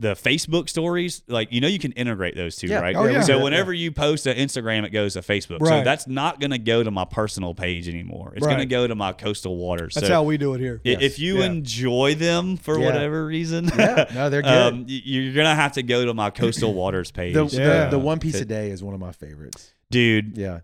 the 0.00 0.14
Facebook 0.14 0.68
stories, 0.68 1.22
like 1.28 1.52
you 1.52 1.60
know, 1.60 1.68
you 1.68 1.78
can 1.78 1.92
integrate 1.92 2.34
those 2.34 2.56
two, 2.56 2.66
Yeah. 2.68 2.80
right? 2.80 2.96
Oh, 2.96 3.04
yeah. 3.04 3.20
So 3.20 3.36
Yeah. 3.36 3.42
whenever 3.44 3.72
you 3.72 3.92
post 3.92 4.24
to 4.24 4.34
Instagram, 4.34 4.84
it 4.84 4.90
goes 4.90 5.12
to 5.14 5.20
Facebook. 5.20 5.60
Right. 5.60 5.80
So 5.80 5.84
that's 5.84 6.08
not 6.08 6.40
going 6.40 6.50
to 6.50 6.58
go 6.58 6.82
to 6.82 6.90
my 6.90 7.04
personal 7.04 7.54
page 7.54 7.88
anymore. 7.88 8.32
It's 8.34 8.44
Right. 8.44 8.52
going 8.56 8.66
to 8.68 8.72
go 8.74 8.86
to 8.86 8.94
my 8.94 9.12
coastal 9.12 9.56
waters. 9.56 9.94
That's 9.94 10.06
so 10.08 10.12
how 10.14 10.22
we 10.22 10.38
do 10.38 10.54
it 10.54 10.60
here. 10.60 10.80
if 10.84 11.18
you 11.18 11.38
Yeah. 11.38 11.44
enjoy 11.46 12.14
them 12.14 12.56
for 12.56 12.78
Yeah. 12.78 12.86
whatever 12.86 13.26
reason, 13.26 13.70
Yeah. 13.76 14.06
No, 14.14 14.30
they're 14.30 14.42
good. 14.42 14.72
um, 14.72 14.84
you're 14.88 15.34
gonna 15.34 15.54
have 15.54 15.72
to 15.72 15.82
go 15.82 16.04
to 16.06 16.14
my 16.14 16.30
coastal 16.30 16.72
waters 16.74 17.10
page, 17.10 17.34
the, 17.34 17.44
Yeah. 17.46 17.84
the 17.84 17.90
the 17.92 17.98
one 17.98 18.18
piece 18.18 18.36
to- 18.36 18.42
a 18.42 18.44
day 18.44 18.70
is 18.70 18.82
one 18.82 18.94
of 18.94 19.00
my 19.00 19.12
favorites. 19.12 19.72
dude. 19.90 20.36
Yeah. 20.38 20.60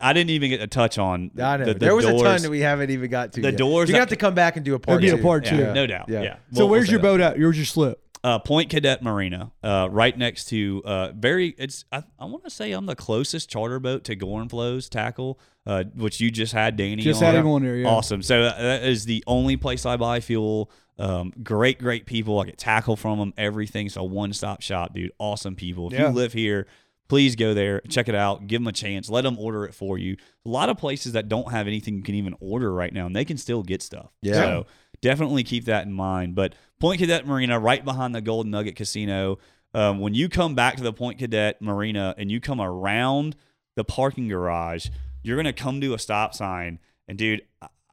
I 0.00 0.12
didn't 0.12 0.30
even 0.30 0.50
get 0.50 0.58
to 0.58 0.66
touch 0.66 0.98
on. 0.98 1.30
I 1.40 1.56
know. 1.56 1.64
The, 1.66 1.72
the 1.74 1.78
there 1.78 1.94
was 1.96 2.04
doors. 2.04 2.20
a 2.20 2.24
ton 2.24 2.42
that 2.42 2.50
we 2.50 2.60
haven't 2.60 2.90
even 2.90 3.10
got 3.10 3.32
to. 3.34 3.40
The 3.40 3.48
yet. 3.50 3.56
doors 3.56 3.88
You're 3.88 3.94
gonna 3.94 4.00
have 4.02 4.08
to 4.10 4.16
come 4.16 4.34
back 4.34 4.56
and 4.56 4.64
do 4.64 4.74
a 4.74 4.78
part. 4.78 5.00
There'll 5.00 5.00
be 5.00 5.08
a 5.08 5.16
two. 5.16 5.22
part 5.22 5.44
Yeah, 5.46 5.50
two. 5.68 5.72
no 5.72 5.86
doubt. 5.86 6.06
Yeah. 6.08 6.22
Yeah. 6.22 6.34
So 6.52 6.58
We'll- 6.64 6.68
where's 6.70 6.86
we'll 6.88 6.92
your 6.92 7.00
boat 7.00 7.20
at? 7.20 7.38
Where's 7.38 7.56
your 7.56 7.64
slip. 7.64 8.02
Uh, 8.24 8.38
Point 8.38 8.68
Cadet 8.68 9.02
Marina, 9.02 9.52
uh, 9.62 9.88
right 9.90 10.16
next 10.16 10.46
to 10.46 10.82
uh, 10.84 11.12
very. 11.14 11.54
It's 11.58 11.84
I, 11.92 12.02
I 12.18 12.24
want 12.24 12.44
to 12.44 12.50
say 12.50 12.72
I'm 12.72 12.86
the 12.86 12.96
closest 12.96 13.48
charter 13.48 13.78
boat 13.78 14.04
to 14.04 14.16
Gorenflo's 14.16 14.88
Tackle, 14.88 15.38
uh, 15.66 15.84
which 15.94 16.20
you 16.20 16.30
just 16.30 16.52
had 16.52 16.76
Danny. 16.76 17.02
Just 17.02 17.22
on. 17.22 17.26
had 17.26 17.34
him 17.36 17.46
on 17.46 17.62
there. 17.62 17.76
Yeah. 17.76 17.88
Awesome. 17.88 18.22
So 18.22 18.42
uh, 18.42 18.60
that 18.60 18.82
is 18.82 19.04
the 19.04 19.22
only 19.26 19.56
place 19.56 19.86
I 19.86 19.96
buy 19.96 20.20
fuel. 20.20 20.70
Um, 20.98 21.32
great, 21.44 21.78
great 21.78 22.06
people. 22.06 22.40
I 22.40 22.46
get 22.46 22.58
tackle 22.58 22.96
from 22.96 23.18
them. 23.20 23.32
Everything. 23.38 23.88
So 23.88 24.02
one 24.02 24.32
stop 24.32 24.62
shop, 24.62 24.94
dude. 24.94 25.12
Awesome 25.18 25.54
people. 25.54 25.86
If 25.86 25.92
Yeah. 25.92 26.08
you 26.08 26.14
live 26.14 26.32
here, 26.32 26.66
please 27.08 27.36
go 27.36 27.54
there, 27.54 27.80
check 27.88 28.08
it 28.08 28.14
out, 28.14 28.46
give 28.48 28.60
them 28.60 28.66
a 28.66 28.72
chance, 28.72 29.08
let 29.08 29.22
them 29.22 29.38
order 29.38 29.64
it 29.64 29.74
for 29.74 29.96
you. 29.96 30.16
A 30.44 30.48
lot 30.48 30.68
of 30.68 30.76
places 30.76 31.12
that 31.12 31.28
don't 31.28 31.50
have 31.52 31.66
anything 31.66 31.94
you 31.96 32.02
can 32.02 32.16
even 32.16 32.34
order 32.40 32.72
right 32.74 32.92
now, 32.92 33.06
and 33.06 33.14
they 33.16 33.24
can 33.24 33.38
still 33.38 33.62
get 33.62 33.80
stuff. 33.80 34.10
Yeah. 34.22 34.34
So 34.34 34.66
definitely 35.00 35.44
keep 35.44 35.66
that 35.66 35.86
in 35.86 35.92
mind. 35.92 36.34
But 36.34 36.54
Point 36.80 37.00
Cadet 37.00 37.26
Marina, 37.26 37.58
right 37.58 37.84
behind 37.84 38.14
the 38.14 38.20
Golden 38.20 38.50
Nugget 38.52 38.76
Casino. 38.76 39.38
Um, 39.74 40.00
when 40.00 40.14
you 40.14 40.28
come 40.28 40.54
back 40.54 40.76
to 40.76 40.82
the 40.82 40.92
Point 40.92 41.18
Cadet 41.18 41.60
Marina 41.60 42.14
and 42.16 42.30
you 42.30 42.40
come 42.40 42.60
around 42.60 43.36
the 43.76 43.84
parking 43.84 44.28
garage, 44.28 44.88
you're 45.22 45.36
gonna 45.36 45.52
come 45.52 45.80
to 45.80 45.94
a 45.94 45.98
stop 45.98 46.34
sign, 46.34 46.78
and 47.06 47.18
dude, 47.18 47.42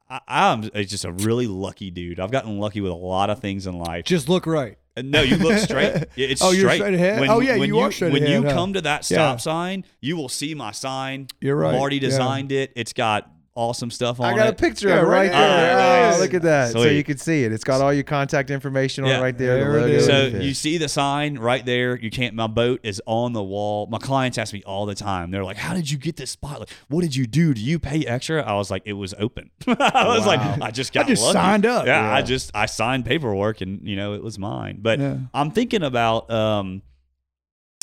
I, 0.08 0.20
I'm 0.28 0.62
just 0.70 1.04
a 1.04 1.12
really 1.12 1.46
lucky 1.46 1.90
dude. 1.90 2.20
I've 2.20 2.30
gotten 2.30 2.58
lucky 2.58 2.80
with 2.80 2.92
a 2.92 2.96
lot 2.96 3.28
of 3.30 3.40
things 3.40 3.66
in 3.66 3.76
life. 3.78 4.04
Just 4.04 4.28
look 4.28 4.46
right. 4.46 4.78
Uh, 4.96 5.02
No, 5.02 5.20
you 5.20 5.36
look 5.36 5.58
straight. 5.58 5.92
Yeah, 6.16 6.28
It's 6.28 6.40
Oh, 6.42 6.52
you're 6.52 6.68
straight. 6.70 6.76
straight 6.78 6.94
ahead? 6.94 7.28
Oh, 7.28 7.40
yeah, 7.40 7.56
you 7.56 7.80
are 7.80 7.90
straight 7.92 8.12
When 8.12 8.22
ahead, 8.22 8.34
When 8.36 8.42
you 8.44 8.48
huh? 8.48 8.54
come 8.54 8.72
to 8.74 8.80
that 8.82 9.04
stop 9.04 9.16
Yeah. 9.18 9.36
sign, 9.36 9.84
you 10.00 10.16
will 10.16 10.28
see 10.28 10.54
my 10.54 10.70
sign. 10.70 11.26
You're 11.40 11.56
right. 11.56 11.72
Marty 11.76 11.96
Yeah. 11.96 12.02
designed 12.02 12.52
it. 12.52 12.72
It's 12.76 12.92
got 12.92 13.28
awesome 13.56 13.90
stuff 13.90 14.20
on 14.20 14.32
I 14.32 14.36
got 14.36 14.48
a 14.48 14.52
picture 14.52 14.88
Yeah, 14.88 14.96
of 14.98 15.02
it 15.02 15.06
right 15.06 15.30
right 15.30 15.32
there. 15.32 15.76
there. 15.76 15.78
Oh, 16.06 16.10
Nice. 16.10 16.20
look 16.20 16.34
at 16.34 16.42
that. 16.42 16.72
So 16.72 16.82
you 16.84 17.02
can 17.02 17.18
see 17.18 17.42
it. 17.44 17.52
It's 17.52 17.64
got 17.64 17.80
all 17.80 17.92
your 17.92 18.04
contact 18.04 18.50
information 18.50 19.04
on 19.04 19.10
Yeah. 19.10 19.18
it 19.18 19.22
right 19.22 19.36
there. 19.36 19.58
There 19.58 19.72
the 19.72 19.78
it 19.78 19.80
logo. 19.80 19.94
is. 19.94 20.06
So 20.06 20.26
you 20.38 20.54
see 20.54 20.78
the 20.78 20.88
sign 20.88 21.38
right 21.38 21.64
there. 21.66 21.98
You 21.98 22.10
can't. 22.10 22.34
My 22.34 22.46
boat 22.46 22.80
is 22.84 23.02
on 23.06 23.32
the 23.32 23.42
wall. 23.42 23.86
My 23.88 23.98
clients 23.98 24.38
ask 24.38 24.52
me 24.52 24.62
all 24.64 24.86
the 24.86 24.94
time. 24.94 25.30
They're 25.30 25.44
like, 25.44 25.56
"How 25.56 25.74
did 25.74 25.90
you 25.90 25.98
get 25.98 26.16
this 26.16 26.30
spot? 26.30 26.60
Like, 26.60 26.70
what 26.88 27.00
did 27.00 27.16
you 27.16 27.26
do? 27.26 27.54
Do 27.54 27.60
you 27.60 27.78
pay 27.78 28.04
extra?" 28.06 28.42
I 28.42 28.54
was 28.54 28.70
like, 28.70 28.82
"It 28.84 28.92
was 28.92 29.14
open." 29.18 29.50
I 29.66 29.72
was 30.06 30.20
Wow. 30.20 30.26
like, 30.26 30.62
"I 30.62 30.70
just 30.70 30.92
got 30.92 31.06
just 31.06 31.22
lucky." 31.22 31.32
signed 31.32 31.66
up. 31.66 31.86
Yeah, 31.86 32.12
I 32.12 32.22
just 32.22 32.50
I 32.54 32.66
signed 32.66 33.04
paperwork 33.06 33.60
and 33.62 33.80
you 33.88 33.96
know 33.96 34.14
it 34.14 34.22
was 34.22 34.38
mine. 34.38 34.78
But 34.82 35.00
Yeah. 35.00 35.16
I'm 35.34 35.50
thinking 35.50 35.82
about. 35.82 36.30
um 36.30 36.82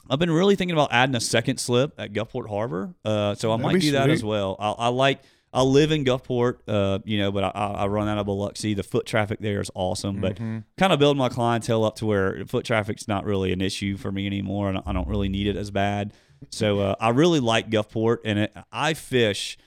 I've 0.09 0.19
been 0.19 0.31
really 0.31 0.57
thinking 0.57 0.75
about 0.75 0.89
adding 0.91 1.15
a 1.15 1.21
second 1.21 1.59
slip 1.61 1.93
at 1.97 2.11
Gulfport 2.11 2.49
Harbor. 2.49 2.93
Uh, 3.05 3.35
so 3.35 3.51
I 3.53 3.55
That'd 3.55 3.63
might 3.65 3.73
be 3.75 3.79
do 3.79 3.91
that 3.93 4.09
as 4.09 4.21
well. 4.21 4.57
I, 4.59 4.71
I 4.71 4.87
like. 4.89 5.21
I 5.53 5.61
live 5.61 5.91
in 5.91 6.03
Gulfport, 6.03 6.57
uh, 6.67 6.99
you 7.05 7.19
know, 7.19 7.31
but 7.31 7.43
I, 7.43 7.49
I 7.49 7.87
run 7.87 8.07
out 8.07 8.17
of 8.17 8.25
Biloxi. 8.25 8.73
The 8.73 8.83
foot 8.83 9.05
traffic 9.05 9.39
there 9.39 9.61
is 9.61 9.69
awesome, 9.75 10.19
but 10.19 10.35
Mm-hmm. 10.35 10.59
kind 10.77 10.91
of 10.91 10.99
build 10.99 11.15
my 11.17 11.29
clientele 11.29 11.83
up 11.85 11.95
to 11.97 12.05
where 12.05 12.43
foot 12.47 12.65
traffic's 12.65 13.07
not 13.07 13.23
really 13.25 13.51
an 13.53 13.61
issue 13.61 13.95
for 13.97 14.11
me 14.11 14.25
anymore, 14.25 14.69
and 14.69 14.79
I 14.85 14.93
don't 14.93 15.07
really 15.07 15.29
need 15.29 15.47
it 15.47 15.55
as 15.55 15.69
bad. 15.71 16.13
So 16.49 16.79
uh, 16.79 16.95
I 16.99 17.09
really 17.09 17.39
like 17.39 17.69
Gulfport, 17.69 18.17
and 18.25 18.39
it, 18.39 18.53
I 18.71 18.93
fish. 18.95 19.57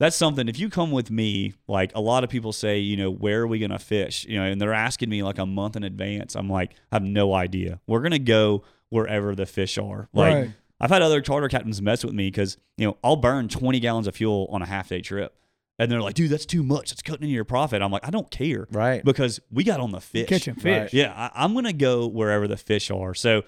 That's 0.00 0.16
something. 0.16 0.48
If 0.48 0.58
you 0.58 0.68
come 0.70 0.90
with 0.90 1.10
me, 1.10 1.54
like 1.68 1.92
a 1.94 2.00
lot 2.00 2.24
of 2.24 2.30
people 2.30 2.52
say, 2.52 2.78
you 2.80 2.96
know, 2.96 3.10
where 3.10 3.42
are 3.42 3.46
we 3.46 3.60
gonna 3.60 3.78
fish? 3.78 4.24
You 4.28 4.38
know, 4.40 4.44
and 4.44 4.60
they're 4.60 4.74
asking 4.74 5.08
me 5.08 5.22
like 5.22 5.38
a 5.38 5.46
month 5.46 5.76
in 5.76 5.84
advance. 5.84 6.34
I'm 6.34 6.50
like, 6.50 6.72
I 6.90 6.96
have 6.96 7.04
no 7.04 7.32
idea. 7.32 7.80
We're 7.86 8.00
gonna 8.00 8.18
go 8.18 8.64
wherever 8.88 9.34
the 9.36 9.46
fish 9.46 9.78
are. 9.78 10.08
Like 10.12 10.34
Right. 10.34 10.50
I've 10.84 10.90
had 10.90 11.00
other 11.00 11.22
charter 11.22 11.48
captains 11.48 11.80
mess 11.80 12.04
with 12.04 12.12
me 12.12 12.26
because 12.26 12.58
you 12.76 12.86
know 12.86 12.98
I'll 13.02 13.16
burn 13.16 13.48
20 13.48 13.80
gallons 13.80 14.06
of 14.06 14.14
fuel 14.14 14.46
on 14.50 14.60
a 14.60 14.66
half 14.66 14.90
day 14.90 15.00
trip, 15.00 15.34
and 15.78 15.90
they're 15.90 16.02
like, 16.02 16.14
dude, 16.14 16.30
that's 16.30 16.44
too 16.44 16.62
much. 16.62 16.92
It's 16.92 17.00
cutting 17.00 17.22
into 17.22 17.34
your 17.34 17.46
profit. 17.46 17.80
I'm 17.80 17.90
like, 17.90 18.06
I 18.06 18.10
don't 18.10 18.30
care, 18.30 18.68
Right. 18.70 19.02
Because 19.02 19.40
we 19.50 19.64
got 19.64 19.80
on 19.80 19.92
the 19.92 20.00
fish. 20.02 20.28
Catching 20.28 20.56
fish. 20.56 20.82
Right. 20.82 20.92
Yeah, 20.92 21.12
I, 21.16 21.44
I'm 21.44 21.54
gonna 21.54 21.72
go 21.72 22.06
wherever 22.06 22.46
the 22.46 22.58
fish 22.58 22.90
are. 22.90 23.14
So 23.14 23.44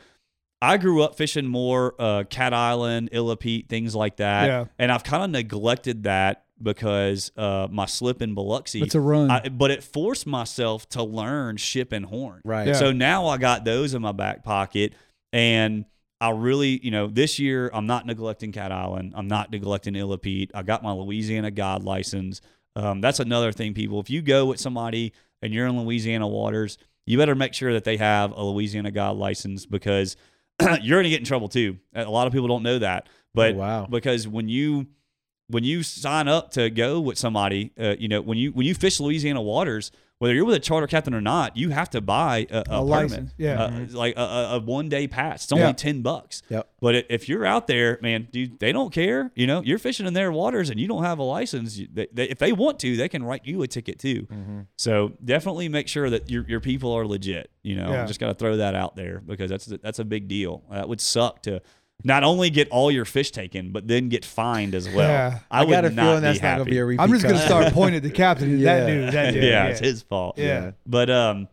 I 0.63 0.79
grew 0.79 1.03
up 1.03 1.17
fishing 1.17 1.47
more 1.47 1.95
uh, 1.99 2.25
Cat 2.25 2.55
Island, 2.55 3.11
Illapete, 3.13 3.69
things 3.69 3.95
like 3.95 4.17
that. 4.17 4.47
Yeah. 4.47 4.65
And 4.79 4.91
I've 4.91 5.05
kind 5.05 5.23
of 5.23 5.29
neglected 5.31 6.05
that 6.05 6.47
because 6.63 7.31
uh, 7.37 7.69
my 7.71 7.85
slip 7.85 8.23
in 8.23 8.35
Biloxi. 8.35 8.81
It's 8.81 8.95
a 8.95 9.01
run. 9.01 9.31
I, 9.31 9.51
but 9.51 9.71
it 9.71 9.85
forced 9.85 10.27
myself 10.27 10.89
to 10.91 11.03
learn 11.03 11.59
ship 11.59 11.93
and 11.93 12.07
horn. 12.07 12.41
Right. 12.45 12.69
Yeah. 12.69 12.73
So 12.73 12.93
now 12.93 13.27
I 13.27 13.37
got 13.37 13.67
those 13.67 13.93
in 13.93 14.01
my 14.01 14.13
back 14.13 14.43
pocket, 14.43 14.95
and 15.35 15.85
I 16.21 16.31
really, 16.31 16.81
you 16.83 16.91
know, 16.91 17.09
this 17.09 17.39
year 17.39 17.71
I'm 17.75 17.87
not 17.87 18.07
neglecting 18.07 18.53
Cat 18.53 18.73
Island. 18.73 19.13
I'm 19.17 19.29
not 19.29 19.51
neglecting 19.51 19.95
Illapete. 19.95 20.51
I 20.55 20.63
got 20.63 20.83
my 20.83 20.93
Louisiana 20.93 21.51
God 21.51 21.83
license. 21.85 22.41
Um, 22.75 23.01
that's 23.01 23.21
another 23.21 23.53
thing, 23.53 23.75
people. 23.75 24.01
If 24.01 24.09
you 24.11 24.23
go 24.23 24.47
with 24.47 24.59
somebody 24.61 25.13
and 25.43 25.53
you're 25.53 25.67
in 25.67 25.79
Louisiana 25.79 26.27
waters, 26.29 26.79
you 27.07 27.19
better 27.19 27.35
make 27.35 27.55
sure 27.55 27.73
that 27.75 27.85
they 27.85 27.97
have 27.99 28.33
a 28.33 28.43
Louisiana 28.43 28.91
God 28.91 29.17
license 29.17 29.67
because 29.67 30.17
you're 30.61 30.97
going 30.99 31.05
to 31.05 31.11
get 31.11 31.21
in 31.21 31.25
trouble 31.27 31.49
too. 31.49 31.79
A 31.95 32.05
lot 32.05 32.27
of 32.27 32.33
people 32.33 32.49
don't 32.49 32.63
know 32.63 32.79
that, 32.79 33.09
but 33.35 33.55
Oh, 33.55 33.59
wow. 33.59 33.87
because 33.87 34.27
when 34.27 34.49
you 34.49 34.87
when 35.49 35.65
you 35.65 35.83
sign 35.83 36.29
up 36.29 36.51
to 36.53 36.71
go 36.71 37.01
with 37.01 37.19
somebody, 37.19 37.73
uh, 37.79 37.95
you 37.99 38.09
know, 38.09 38.21
when 38.21 38.39
you 38.39 38.51
when 38.53 38.67
you 38.67 38.75
fish 38.75 38.99
Louisiana 39.01 39.41
waters, 39.43 39.91
whether 40.19 40.33
you're 40.35 40.47
with 40.47 40.55
a 40.55 40.61
charter 40.61 40.87
captain 40.87 41.13
or 41.13 41.21
not, 41.21 41.59
you 41.59 41.69
have 41.69 41.91
to 41.91 42.01
buy 42.01 42.47
a, 42.51 42.57
a, 42.57 42.61
A 42.61 42.65
permit. 42.65 42.87
license, 42.89 43.35
yeah. 43.37 43.63
Uh, 43.65 43.87
like 43.91 44.17
a, 44.17 44.21
a, 44.55 44.59
one 44.61 44.89
day 44.89 45.07
pass. 45.07 45.45
It's 45.45 45.53
only 45.53 45.65
Yeah. 45.67 45.73
ten 45.73 46.01
bucks. 46.01 46.43
Yep. 46.49 46.67
But 46.81 47.05
if 47.11 47.29
you're 47.29 47.45
out 47.45 47.67
there, 47.67 47.99
man, 48.01 48.27
dude, 48.33 48.59
they 48.59 48.73
don't 48.73 48.91
care. 48.93 49.31
You 49.35 49.47
know, 49.47 49.61
you're 49.63 49.79
fishing 49.79 50.07
in 50.07 50.15
their 50.15 50.33
waters 50.33 50.71
and 50.71 50.81
you 50.81 50.89
don't 50.89 51.05
have 51.05 51.19
a 51.19 51.23
license. 51.23 51.77
They, 51.93 52.09
they, 52.11 52.25
if 52.31 52.39
they 52.39 52.53
want 52.53 52.79
to, 52.81 52.97
they 52.97 53.09
can 53.11 53.23
write 53.23 53.43
you 53.45 53.61
a 53.63 53.67
ticket 53.69 53.99
too. 53.99 54.27
So 54.77 55.13
definitely 55.23 55.69
make 55.69 55.87
sure 55.87 56.09
that 56.11 56.31
your 56.31 56.45
your 56.49 56.61
people 56.61 56.93
are 56.93 57.07
legit. 57.07 57.51
You 57.63 57.77
know, 57.77 57.91
Yeah. 57.91 58.07
just 58.07 58.19
got 58.19 58.29
to 58.29 58.35
throw 58.35 58.57
that 58.57 58.75
out 58.75 58.97
there 58.97 59.21
because 59.25 59.51
that's 59.51 59.67
that's 59.67 59.99
a 59.99 60.05
big 60.05 60.29
deal. 60.29 60.65
That 60.71 60.89
would 60.89 61.01
suck 61.01 61.43
to 61.43 61.61
not 62.05 62.25
only 62.25 62.51
get 62.51 62.69
all 62.69 62.91
your 62.91 63.05
fish 63.05 63.31
taken, 63.31 63.73
but 63.73 63.89
then 63.89 64.09
get 64.09 64.25
fined 64.25 64.75
as 64.75 64.89
well. 64.89 65.09
Yeah. 65.09 65.39
I, 65.51 65.65
got 65.65 65.85
a 65.85 65.89
would 65.89 65.97
not 65.97 66.03
feeling 66.03 66.17
be 66.19 66.21
that's 66.23 66.43
not 66.43 66.49
happy. 66.49 66.57
going 66.59 66.67
to 66.67 66.71
be 66.71 66.79
a 66.79 66.85
repeat. 66.85 67.03
I'm 67.03 67.11
just 67.11 67.25
gonna 67.25 67.39
start 67.39 67.73
pointing 67.73 67.97
at 67.97 68.03
the 68.03 68.11
captain. 68.11 68.59
Yeah. 68.59 68.81
That 68.81 68.87
dude. 68.87 69.13
That 69.13 69.35
dude. 69.35 69.43
yeah, 69.43 69.49
Yeah. 69.51 69.67
it's 69.67 69.81
his 69.81 70.03
fault. 70.03 70.39
Yeah. 70.39 70.73
But 70.87 71.11
um, 71.11 71.49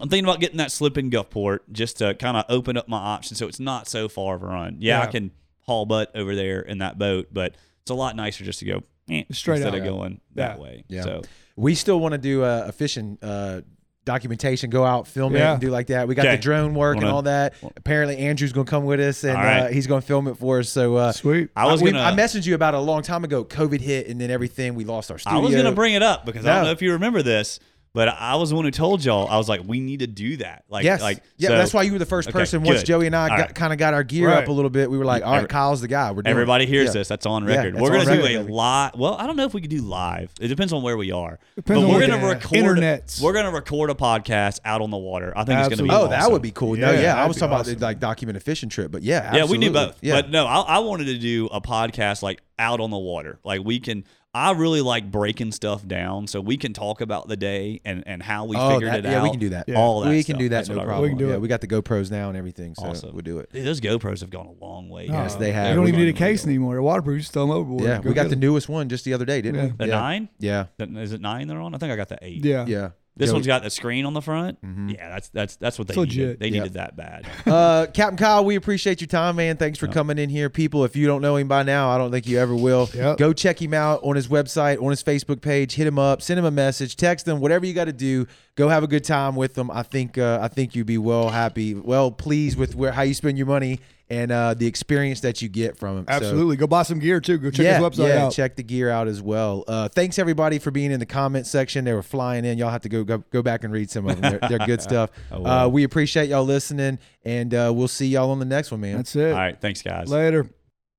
I'm 0.00 0.08
thinking 0.08 0.24
about 0.24 0.40
getting 0.40 0.58
that 0.58 0.72
slip 0.72 0.98
in 0.98 1.10
Gulfport 1.10 1.60
just 1.72 1.98
to 1.98 2.14
kind 2.14 2.36
of 2.36 2.44
open 2.48 2.76
up 2.76 2.88
my 2.88 2.98
options 2.98 3.38
so 3.38 3.46
it's 3.46 3.60
not 3.60 3.88
so 3.88 4.08
far 4.08 4.34
of 4.36 4.42
a 4.42 4.46
run. 4.46 4.76
Yeah, 4.80 5.00
I 5.00 5.06
can 5.06 5.30
haul 5.60 5.86
butt 5.86 6.10
over 6.14 6.34
there 6.34 6.60
in 6.60 6.78
that 6.78 6.98
boat, 6.98 7.28
but 7.32 7.54
it's 7.82 7.90
a 7.90 7.94
lot 7.94 8.14
nicer 8.16 8.44
just 8.44 8.58
to 8.58 8.64
go 8.66 8.82
eh, 9.10 9.22
Straight 9.30 9.56
instead 9.56 9.74
out. 9.74 9.78
of 9.80 9.84
going 9.84 10.20
that 10.34 10.56
Yeah. 10.58 10.62
way. 10.62 10.84
Yeah. 10.88 11.02
So 11.02 11.22
We 11.56 11.74
still 11.74 11.98
want 11.98 12.12
to 12.12 12.18
do 12.18 12.44
a, 12.44 12.66
a 12.66 12.72
fishing 12.72 13.16
uh, 13.22 13.62
documentation, 14.06 14.70
go 14.70 14.84
out, 14.86 15.06
film 15.06 15.36
it, 15.36 15.42
and 15.42 15.60
do 15.60 15.68
like 15.68 15.88
that. 15.88 16.08
We 16.08 16.14
got 16.14 16.24
Okay. 16.24 16.36
the 16.36 16.40
drone 16.42 16.72
work 16.74 16.96
and 16.96 17.04
Wanna- 17.04 17.14
all 17.16 17.22
that. 17.22 17.52
Apparently, 17.76 18.16
Andrew's 18.16 18.52
going 18.54 18.64
to 18.64 18.70
come 18.70 18.86
with 18.86 19.00
us, 19.00 19.22
and 19.24 19.36
All 19.36 19.42
right. 19.44 19.58
uh, 19.64 19.66
he's 19.68 19.86
going 19.86 20.00
to 20.00 20.06
film 20.06 20.26
it 20.28 20.38
for 20.38 20.60
us. 20.60 20.70
So 20.70 20.96
uh, 20.96 21.12
Sweet. 21.12 21.50
I 21.54 21.66
was 21.66 21.82
we- 21.82 21.90
gonna 21.92 22.02
I 22.02 22.12
messaged 22.12 22.46
you 22.46 22.54
about 22.54 22.72
a 22.72 22.80
long 22.80 23.02
time 23.02 23.24
ago. 23.24 23.44
COVID 23.44 23.82
hit, 23.82 24.06
and 24.08 24.18
then 24.18 24.30
everything. 24.30 24.74
We 24.74 24.84
lost 24.84 25.10
our 25.10 25.18
studio. 25.18 25.38
I 25.38 25.42
was 25.42 25.54
gonna 25.54 25.72
bring 25.72 25.92
it 25.94 26.02
up 26.02 26.24
because 26.24 26.46
I 26.46 26.54
don't 26.54 26.64
know 26.64 26.70
if 26.70 26.80
you 26.80 26.92
remember 26.92 27.22
this, 27.22 27.60
but 27.96 28.08
I 28.08 28.36
was 28.36 28.50
the 28.50 28.56
one 28.56 28.66
who 28.66 28.70
told 28.70 29.02
y'all 29.02 29.26
I 29.26 29.38
was 29.38 29.48
like, 29.48 29.62
we 29.66 29.80
need 29.80 30.00
to 30.00 30.06
do 30.06 30.36
that. 30.36 30.64
Like, 30.68 30.84
Yes. 30.84 31.00
like 31.00 31.22
yeah, 31.38 31.48
so 31.48 31.56
that's 31.56 31.72
why 31.72 31.82
you 31.82 31.92
were 31.92 31.98
the 31.98 32.04
first 32.04 32.28
Okay, 32.28 32.38
person. 32.38 32.62
Once 32.62 32.80
good. 32.80 32.86
Joey 32.86 33.06
and 33.06 33.16
I 33.16 33.28
got, 33.28 33.38
right. 33.40 33.54
kind 33.54 33.72
of 33.72 33.78
got 33.78 33.94
our 33.94 34.04
gear 34.04 34.28
Right. 34.28 34.42
up 34.42 34.48
a 34.48 34.52
little 34.52 34.68
bit, 34.70 34.90
we 34.90 34.98
were 34.98 35.06
like, 35.06 35.22
all 35.24 35.30
right, 35.30 35.38
Every- 35.38 35.48
Kyle's 35.48 35.80
the 35.80 35.88
guy. 35.88 36.10
We're 36.10 36.20
doing 36.20 36.30
Everybody 36.30 36.64
it. 36.64 36.68
hears 36.68 36.88
Yeah. 36.88 36.92
this. 37.00 37.08
That's 37.08 37.24
on 37.24 37.48
Yeah, 37.48 37.56
record. 37.56 37.74
that's 37.74 37.82
we're 37.82 37.90
gonna 37.90 38.04
do 38.04 38.20
a 38.20 38.38
baby. 38.42 38.52
live. 38.52 38.94
Well, 38.96 39.14
I 39.18 39.26
don't 39.26 39.36
know 39.36 39.44
if 39.46 39.54
we 39.54 39.62
could 39.62 39.70
do 39.70 39.80
live. 39.80 40.30
It 40.40 40.48
depends 40.48 40.74
on 40.74 40.82
where 40.82 40.98
we 40.98 41.10
are. 41.10 41.38
Depends 41.56 41.80
but 41.82 41.86
on 41.88 41.94
we're 41.94 42.06
gonna 42.06 42.20
the 42.20 42.26
record. 42.34 42.56
internet's. 42.58 43.20
We're 43.22 43.32
gonna 43.32 43.50
record 43.50 43.88
a 43.88 43.94
podcast 43.94 44.60
out 44.66 44.82
on 44.82 44.90
the 44.90 44.98
water. 44.98 45.32
I 45.34 45.44
think 45.44 45.58
it's 45.60 45.70
gonna 45.70 45.82
be. 45.82 45.90
Oh, 45.90 46.00
awesome. 46.02 46.10
that 46.10 46.30
would 46.30 46.42
be 46.42 46.50
cool. 46.50 46.76
No, 46.76 46.92
Yeah, 46.92 47.00
yeah, 47.00 47.22
I 47.22 47.26
was 47.26 47.38
talking 47.38 47.54
awesome. 47.56 47.72
about 47.76 47.86
like 47.86 47.98
document 48.00 48.36
a 48.36 48.40
fishing 48.40 48.68
trip, 48.68 48.92
but 48.92 49.02
yeah, 49.02 49.34
Yeah, 49.34 49.44
we 49.46 49.56
do 49.56 49.70
both. 49.70 49.96
Yeah, 50.02 50.20
But 50.20 50.30
no, 50.30 50.44
I, 50.46 50.60
I 50.60 50.78
wanted 50.80 51.06
to 51.06 51.16
do 51.18 51.46
a 51.50 51.62
podcast 51.62 52.22
like 52.22 52.42
out 52.58 52.80
on 52.80 52.90
the 52.90 52.98
water. 52.98 53.38
Like 53.42 53.62
we 53.64 53.80
can. 53.80 54.04
I 54.36 54.52
really 54.52 54.82
like 54.82 55.10
breaking 55.10 55.52
stuff 55.52 55.86
down 55.86 56.26
so 56.26 56.40
we 56.42 56.56
can 56.58 56.72
talk 56.74 57.00
about 57.00 57.26
the 57.26 57.36
day 57.38 57.80
and, 57.84 58.02
and 58.06 58.22
how 58.22 58.44
we 58.44 58.54
Oh, 58.56 58.74
figured 58.74 58.92
that- 58.92 58.98
it 58.98 59.04
yeah, 59.04 59.10
out. 59.10 59.14
Yeah, 59.14 59.22
we 59.22 59.30
can 59.30 59.40
do 59.40 59.48
that. 59.50 59.64
Yeah. 59.68 59.76
All 59.78 60.00
that 60.02 60.10
we 60.10 60.20
stuff. 60.20 60.34
can 60.34 60.38
do 60.38 60.48
that, 60.50 60.56
That's 60.58 60.68
no 60.68 60.76
what 60.76 60.84
problem. 60.84 61.02
We 61.04 61.08
can 61.08 61.18
do 61.18 61.28
yeah, 61.28 61.34
it. 61.34 61.40
we 61.40 61.48
got 61.48 61.62
the 61.62 61.66
GoPros 61.66 62.10
now 62.10 62.28
and 62.28 62.36
everything, 62.36 62.74
so 62.74 62.84
Awesome. 62.86 63.12
we'll 63.14 63.22
do 63.22 63.38
it. 63.38 63.50
Dude, 63.52 63.64
those 63.64 63.80
GoPros 63.80 64.20
have 64.20 64.28
gone 64.30 64.46
a 64.46 64.64
long 64.64 64.88
way. 64.90 65.06
Yes, 65.06 65.34
Oh, 65.36 65.38
they 65.38 65.52
have. 65.52 65.70
You 65.70 65.74
don't 65.76 65.88
even 65.88 66.00
need 66.00 66.06
a 66.08 66.10
Unreal. 66.10 66.18
case 66.32 66.44
anymore. 66.46 66.74
They're 66.74 66.82
waterproof. 66.82 67.20
Just 67.20 67.32
throw 67.32 67.42
them 67.42 67.50
overboard. 67.52 67.84
Yeah, 67.84 68.00
Go 68.02 68.10
we 68.10 68.14
got 68.14 68.24
the 68.24 68.28
them. 68.30 68.40
newest 68.40 68.68
one 68.68 68.88
just 68.90 69.04
the 69.06 69.14
other 69.14 69.24
day, 69.24 69.40
didn't 69.40 69.56
Yeah. 69.60 69.64
we? 69.66 69.70
The 69.78 69.86
yeah. 69.86 69.94
nine? 70.00 70.28
Yeah, 70.38 70.66
Is 70.78 71.12
it 71.12 71.20
nine 71.22 71.48
they're 71.48 71.60
on? 71.60 71.74
I 71.74 71.78
think 71.78 71.90
I 71.92 71.96
got 71.96 72.08
the 72.10 72.18
eight. 72.20 72.44
Yeah. 72.44 72.66
yeah. 72.66 72.90
This 73.18 73.30
Joey- 73.30 73.34
one's 73.36 73.46
got 73.46 73.62
the 73.62 73.70
screen 73.70 74.04
on 74.04 74.12
the 74.12 74.20
front. 74.20 74.58
Mhm. 74.62 74.92
Yeah, 74.94 75.08
that's 75.08 75.28
that's 75.30 75.56
that's 75.56 75.78
what 75.78 75.88
they 75.88 75.92
It's 75.92 75.96
needed. 75.98 76.18
legit. 76.26 76.40
They 76.40 76.46
Yep. 76.48 76.52
needed 76.52 76.74
that 76.74 76.96
bad. 76.96 77.26
uh, 77.46 77.86
Captain 77.94 78.18
Kyle, 78.18 78.44
we 78.44 78.56
appreciate 78.56 79.00
your 79.00 79.08
time, 79.08 79.36
man. 79.36 79.56
Thanks 79.56 79.78
for 79.78 79.86
Yeah. 79.86 79.92
coming 79.92 80.18
in 80.18 80.28
here. 80.28 80.50
People, 80.50 80.84
if 80.84 80.94
you 80.96 81.06
don't 81.06 81.22
know 81.22 81.36
him 81.36 81.48
by 81.48 81.62
now, 81.62 81.88
I 81.88 81.96
don't 81.96 82.10
think 82.10 82.26
you 82.26 82.38
ever 82.38 82.54
will. 82.54 82.90
Yep. 82.94 83.16
Go 83.16 83.32
check 83.32 83.60
him 83.62 83.72
out 83.72 84.00
on 84.02 84.16
his 84.16 84.28
website, 84.28 84.82
on 84.82 84.90
his 84.90 85.02
Facebook 85.02 85.40
page. 85.40 85.74
Hit 85.76 85.86
him 85.86 85.98
up, 85.98 86.20
send 86.20 86.38
him 86.38 86.44
a 86.44 86.50
message, 86.50 86.94
text 86.96 87.26
him, 87.26 87.40
whatever 87.40 87.64
you 87.64 87.72
got 87.72 87.86
to 87.86 87.92
do. 87.92 88.26
Go 88.54 88.68
have 88.68 88.82
a 88.82 88.86
good 88.86 89.04
time 89.04 89.34
with 89.34 89.56
him. 89.56 89.70
I 89.70 89.82
think 89.82 90.18
uh, 90.18 90.38
I 90.42 90.48
think 90.48 90.74
you'd 90.74 90.86
be 90.86 90.98
well 90.98 91.30
happy, 91.30 91.72
well 91.74 92.10
pleased 92.10 92.58
with 92.58 92.74
where 92.74 92.92
how 92.92 93.02
you 93.02 93.14
spend 93.14 93.38
your 93.38 93.46
money 93.46 93.80
and 94.08 94.30
uh, 94.30 94.54
the 94.54 94.66
experience 94.66 95.20
that 95.20 95.42
you 95.42 95.48
get 95.48 95.76
from 95.76 95.98
him. 95.98 96.04
So- 96.08 96.14
Absolutely. 96.14 96.56
Go 96.56 96.66
buy 96.66 96.82
some 96.84 96.98
gear 96.98 97.20
too. 97.20 97.38
Go 97.38 97.50
check 97.50 97.64
yeah, 97.64 97.78
his 97.78 97.82
website 97.82 98.08
yeah, 98.08 98.26
out. 98.26 98.32
check 98.32 98.56
the 98.56 98.62
gear 98.62 98.88
out 98.90 99.08
as 99.08 99.20
well. 99.20 99.64
Uh, 99.66 99.88
thanks 99.88 100.18
everybody 100.18 100.58
for 100.58 100.70
being 100.70 100.92
in 100.92 101.00
the 101.00 101.06
comment 101.06 101.46
section. 101.46 101.84
They 101.84 101.92
were 101.92 102.02
flying 102.02 102.44
in. 102.44 102.58
Y'all 102.58 102.70
have 102.70 102.82
to 102.82 102.88
go 102.88 103.04
go, 103.04 103.18
go 103.30 103.42
back 103.42 103.64
and 103.64 103.72
read 103.72 103.90
some 103.90 104.08
of 104.08 104.20
them. 104.20 104.38
They're, 104.38 104.48
they're 104.48 104.66
good 104.66 104.82
stuff. 104.82 105.10
Uh, 105.30 105.68
we 105.70 105.84
appreciate 105.84 106.28
y'all 106.28 106.44
listening, 106.44 106.98
and 107.24 107.52
uh, 107.52 107.72
we'll 107.74 107.88
see 107.88 108.06
y'all 108.06 108.30
on 108.30 108.38
the 108.38 108.44
next 108.44 108.70
one, 108.70 108.80
man. 108.80 108.96
That's 108.96 109.16
it. 109.16 109.32
All 109.32 109.38
right, 109.38 109.60
thanks 109.60 109.82
guys. 109.82 110.08
Later. 110.08 110.48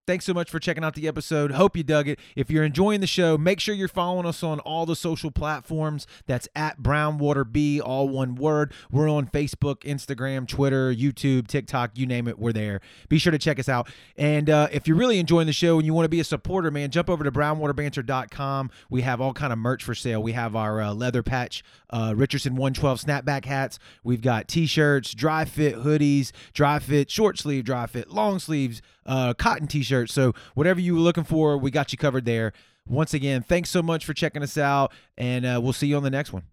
Thanks 0.07 0.23
so 0.23 0.33
much 0.33 0.49
for 0.49 0.57
checking 0.57 0.85
out 0.85 0.95
the 0.95 1.05
episode. 1.05 1.51
Hope 1.51 1.75
you 1.75 1.83
dug 1.83 2.07
it. 2.07 2.17
If 2.33 2.49
you're 2.49 2.63
enjoying 2.63 3.01
the 3.01 3.07
show, 3.07 3.37
make 3.37 3.59
sure 3.59 3.75
you're 3.75 3.89
following 3.89 4.25
us 4.25 4.41
on 4.41 4.61
all 4.61 4.85
the 4.85 4.95
social 4.95 5.31
platforms. 5.31 6.07
That's 6.27 6.47
at 6.55 6.81
Brownwater 6.81 7.43
B, 7.51 7.81
all 7.81 8.07
one 8.07 8.35
word. 8.35 8.71
We're 8.89 9.09
on 9.09 9.27
Facebook, 9.27 9.81
Instagram, 9.81 10.47
Twitter, 10.47 10.93
YouTube, 10.93 11.47
TikTok, 11.47 11.97
you 11.97 12.05
name 12.05 12.29
it, 12.29 12.39
we're 12.39 12.53
there. 12.53 12.79
Be 13.09 13.17
sure 13.17 13.33
to 13.33 13.37
check 13.37 13.59
us 13.59 13.67
out. 13.67 13.89
And 14.15 14.49
uh, 14.49 14.69
if 14.71 14.87
you're 14.87 14.95
really 14.95 15.19
enjoying 15.19 15.45
the 15.45 15.51
show 15.51 15.75
and 15.75 15.85
you 15.85 15.93
want 15.93 16.05
to 16.05 16.09
be 16.09 16.21
a 16.21 16.23
supporter, 16.23 16.71
man, 16.71 16.89
jump 16.89 17.09
over 17.09 17.25
to 17.25 17.31
brownwaterbanter.com. 17.31 18.71
We 18.89 19.01
have 19.01 19.19
all 19.19 19.33
kind 19.33 19.51
of 19.51 19.59
merch 19.59 19.83
for 19.83 19.93
sale. 19.93 20.23
We 20.23 20.31
have 20.31 20.55
our 20.55 20.79
uh, 20.79 20.93
leather 20.93 21.21
patch 21.21 21.65
uh, 21.89 22.13
Richardson 22.15 22.55
112 22.55 23.01
snapback 23.01 23.45
hats. 23.45 23.79
We've 24.03 24.21
got 24.21 24.47
t-shirts, 24.47 25.13
dry 25.13 25.45
fit 25.45 25.75
hoodies, 25.75 26.31
dry 26.53 26.79
fit 26.79 27.09
short 27.09 27.37
sleeve, 27.37 27.65
dry 27.65 27.85
fit 27.87 28.09
long 28.11 28.39
sleeves, 28.39 28.81
uh, 29.05 29.33
cotton 29.33 29.67
t-shirts. 29.67 30.13
So 30.13 30.33
whatever 30.53 30.79
you 30.79 30.95
were 30.95 31.01
looking 31.01 31.23
for, 31.23 31.57
we 31.57 31.71
got 31.71 31.91
you 31.91 31.97
covered 31.97 32.25
there. 32.25 32.53
Once 32.87 33.13
again, 33.13 33.41
thanks 33.43 33.69
so 33.69 33.81
much 33.81 34.05
for 34.05 34.13
checking 34.13 34.41
us 34.41 34.57
out, 34.57 34.93
and 35.17 35.45
uh, 35.45 35.59
we'll 35.61 35.73
see 35.73 35.87
you 35.87 35.97
on 35.97 36.03
the 36.03 36.09
next 36.09 36.31
one. 36.31 36.43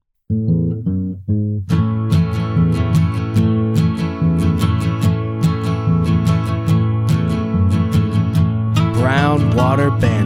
Brown 8.95 9.55
Water 9.55 9.91
Banter. 9.91 10.24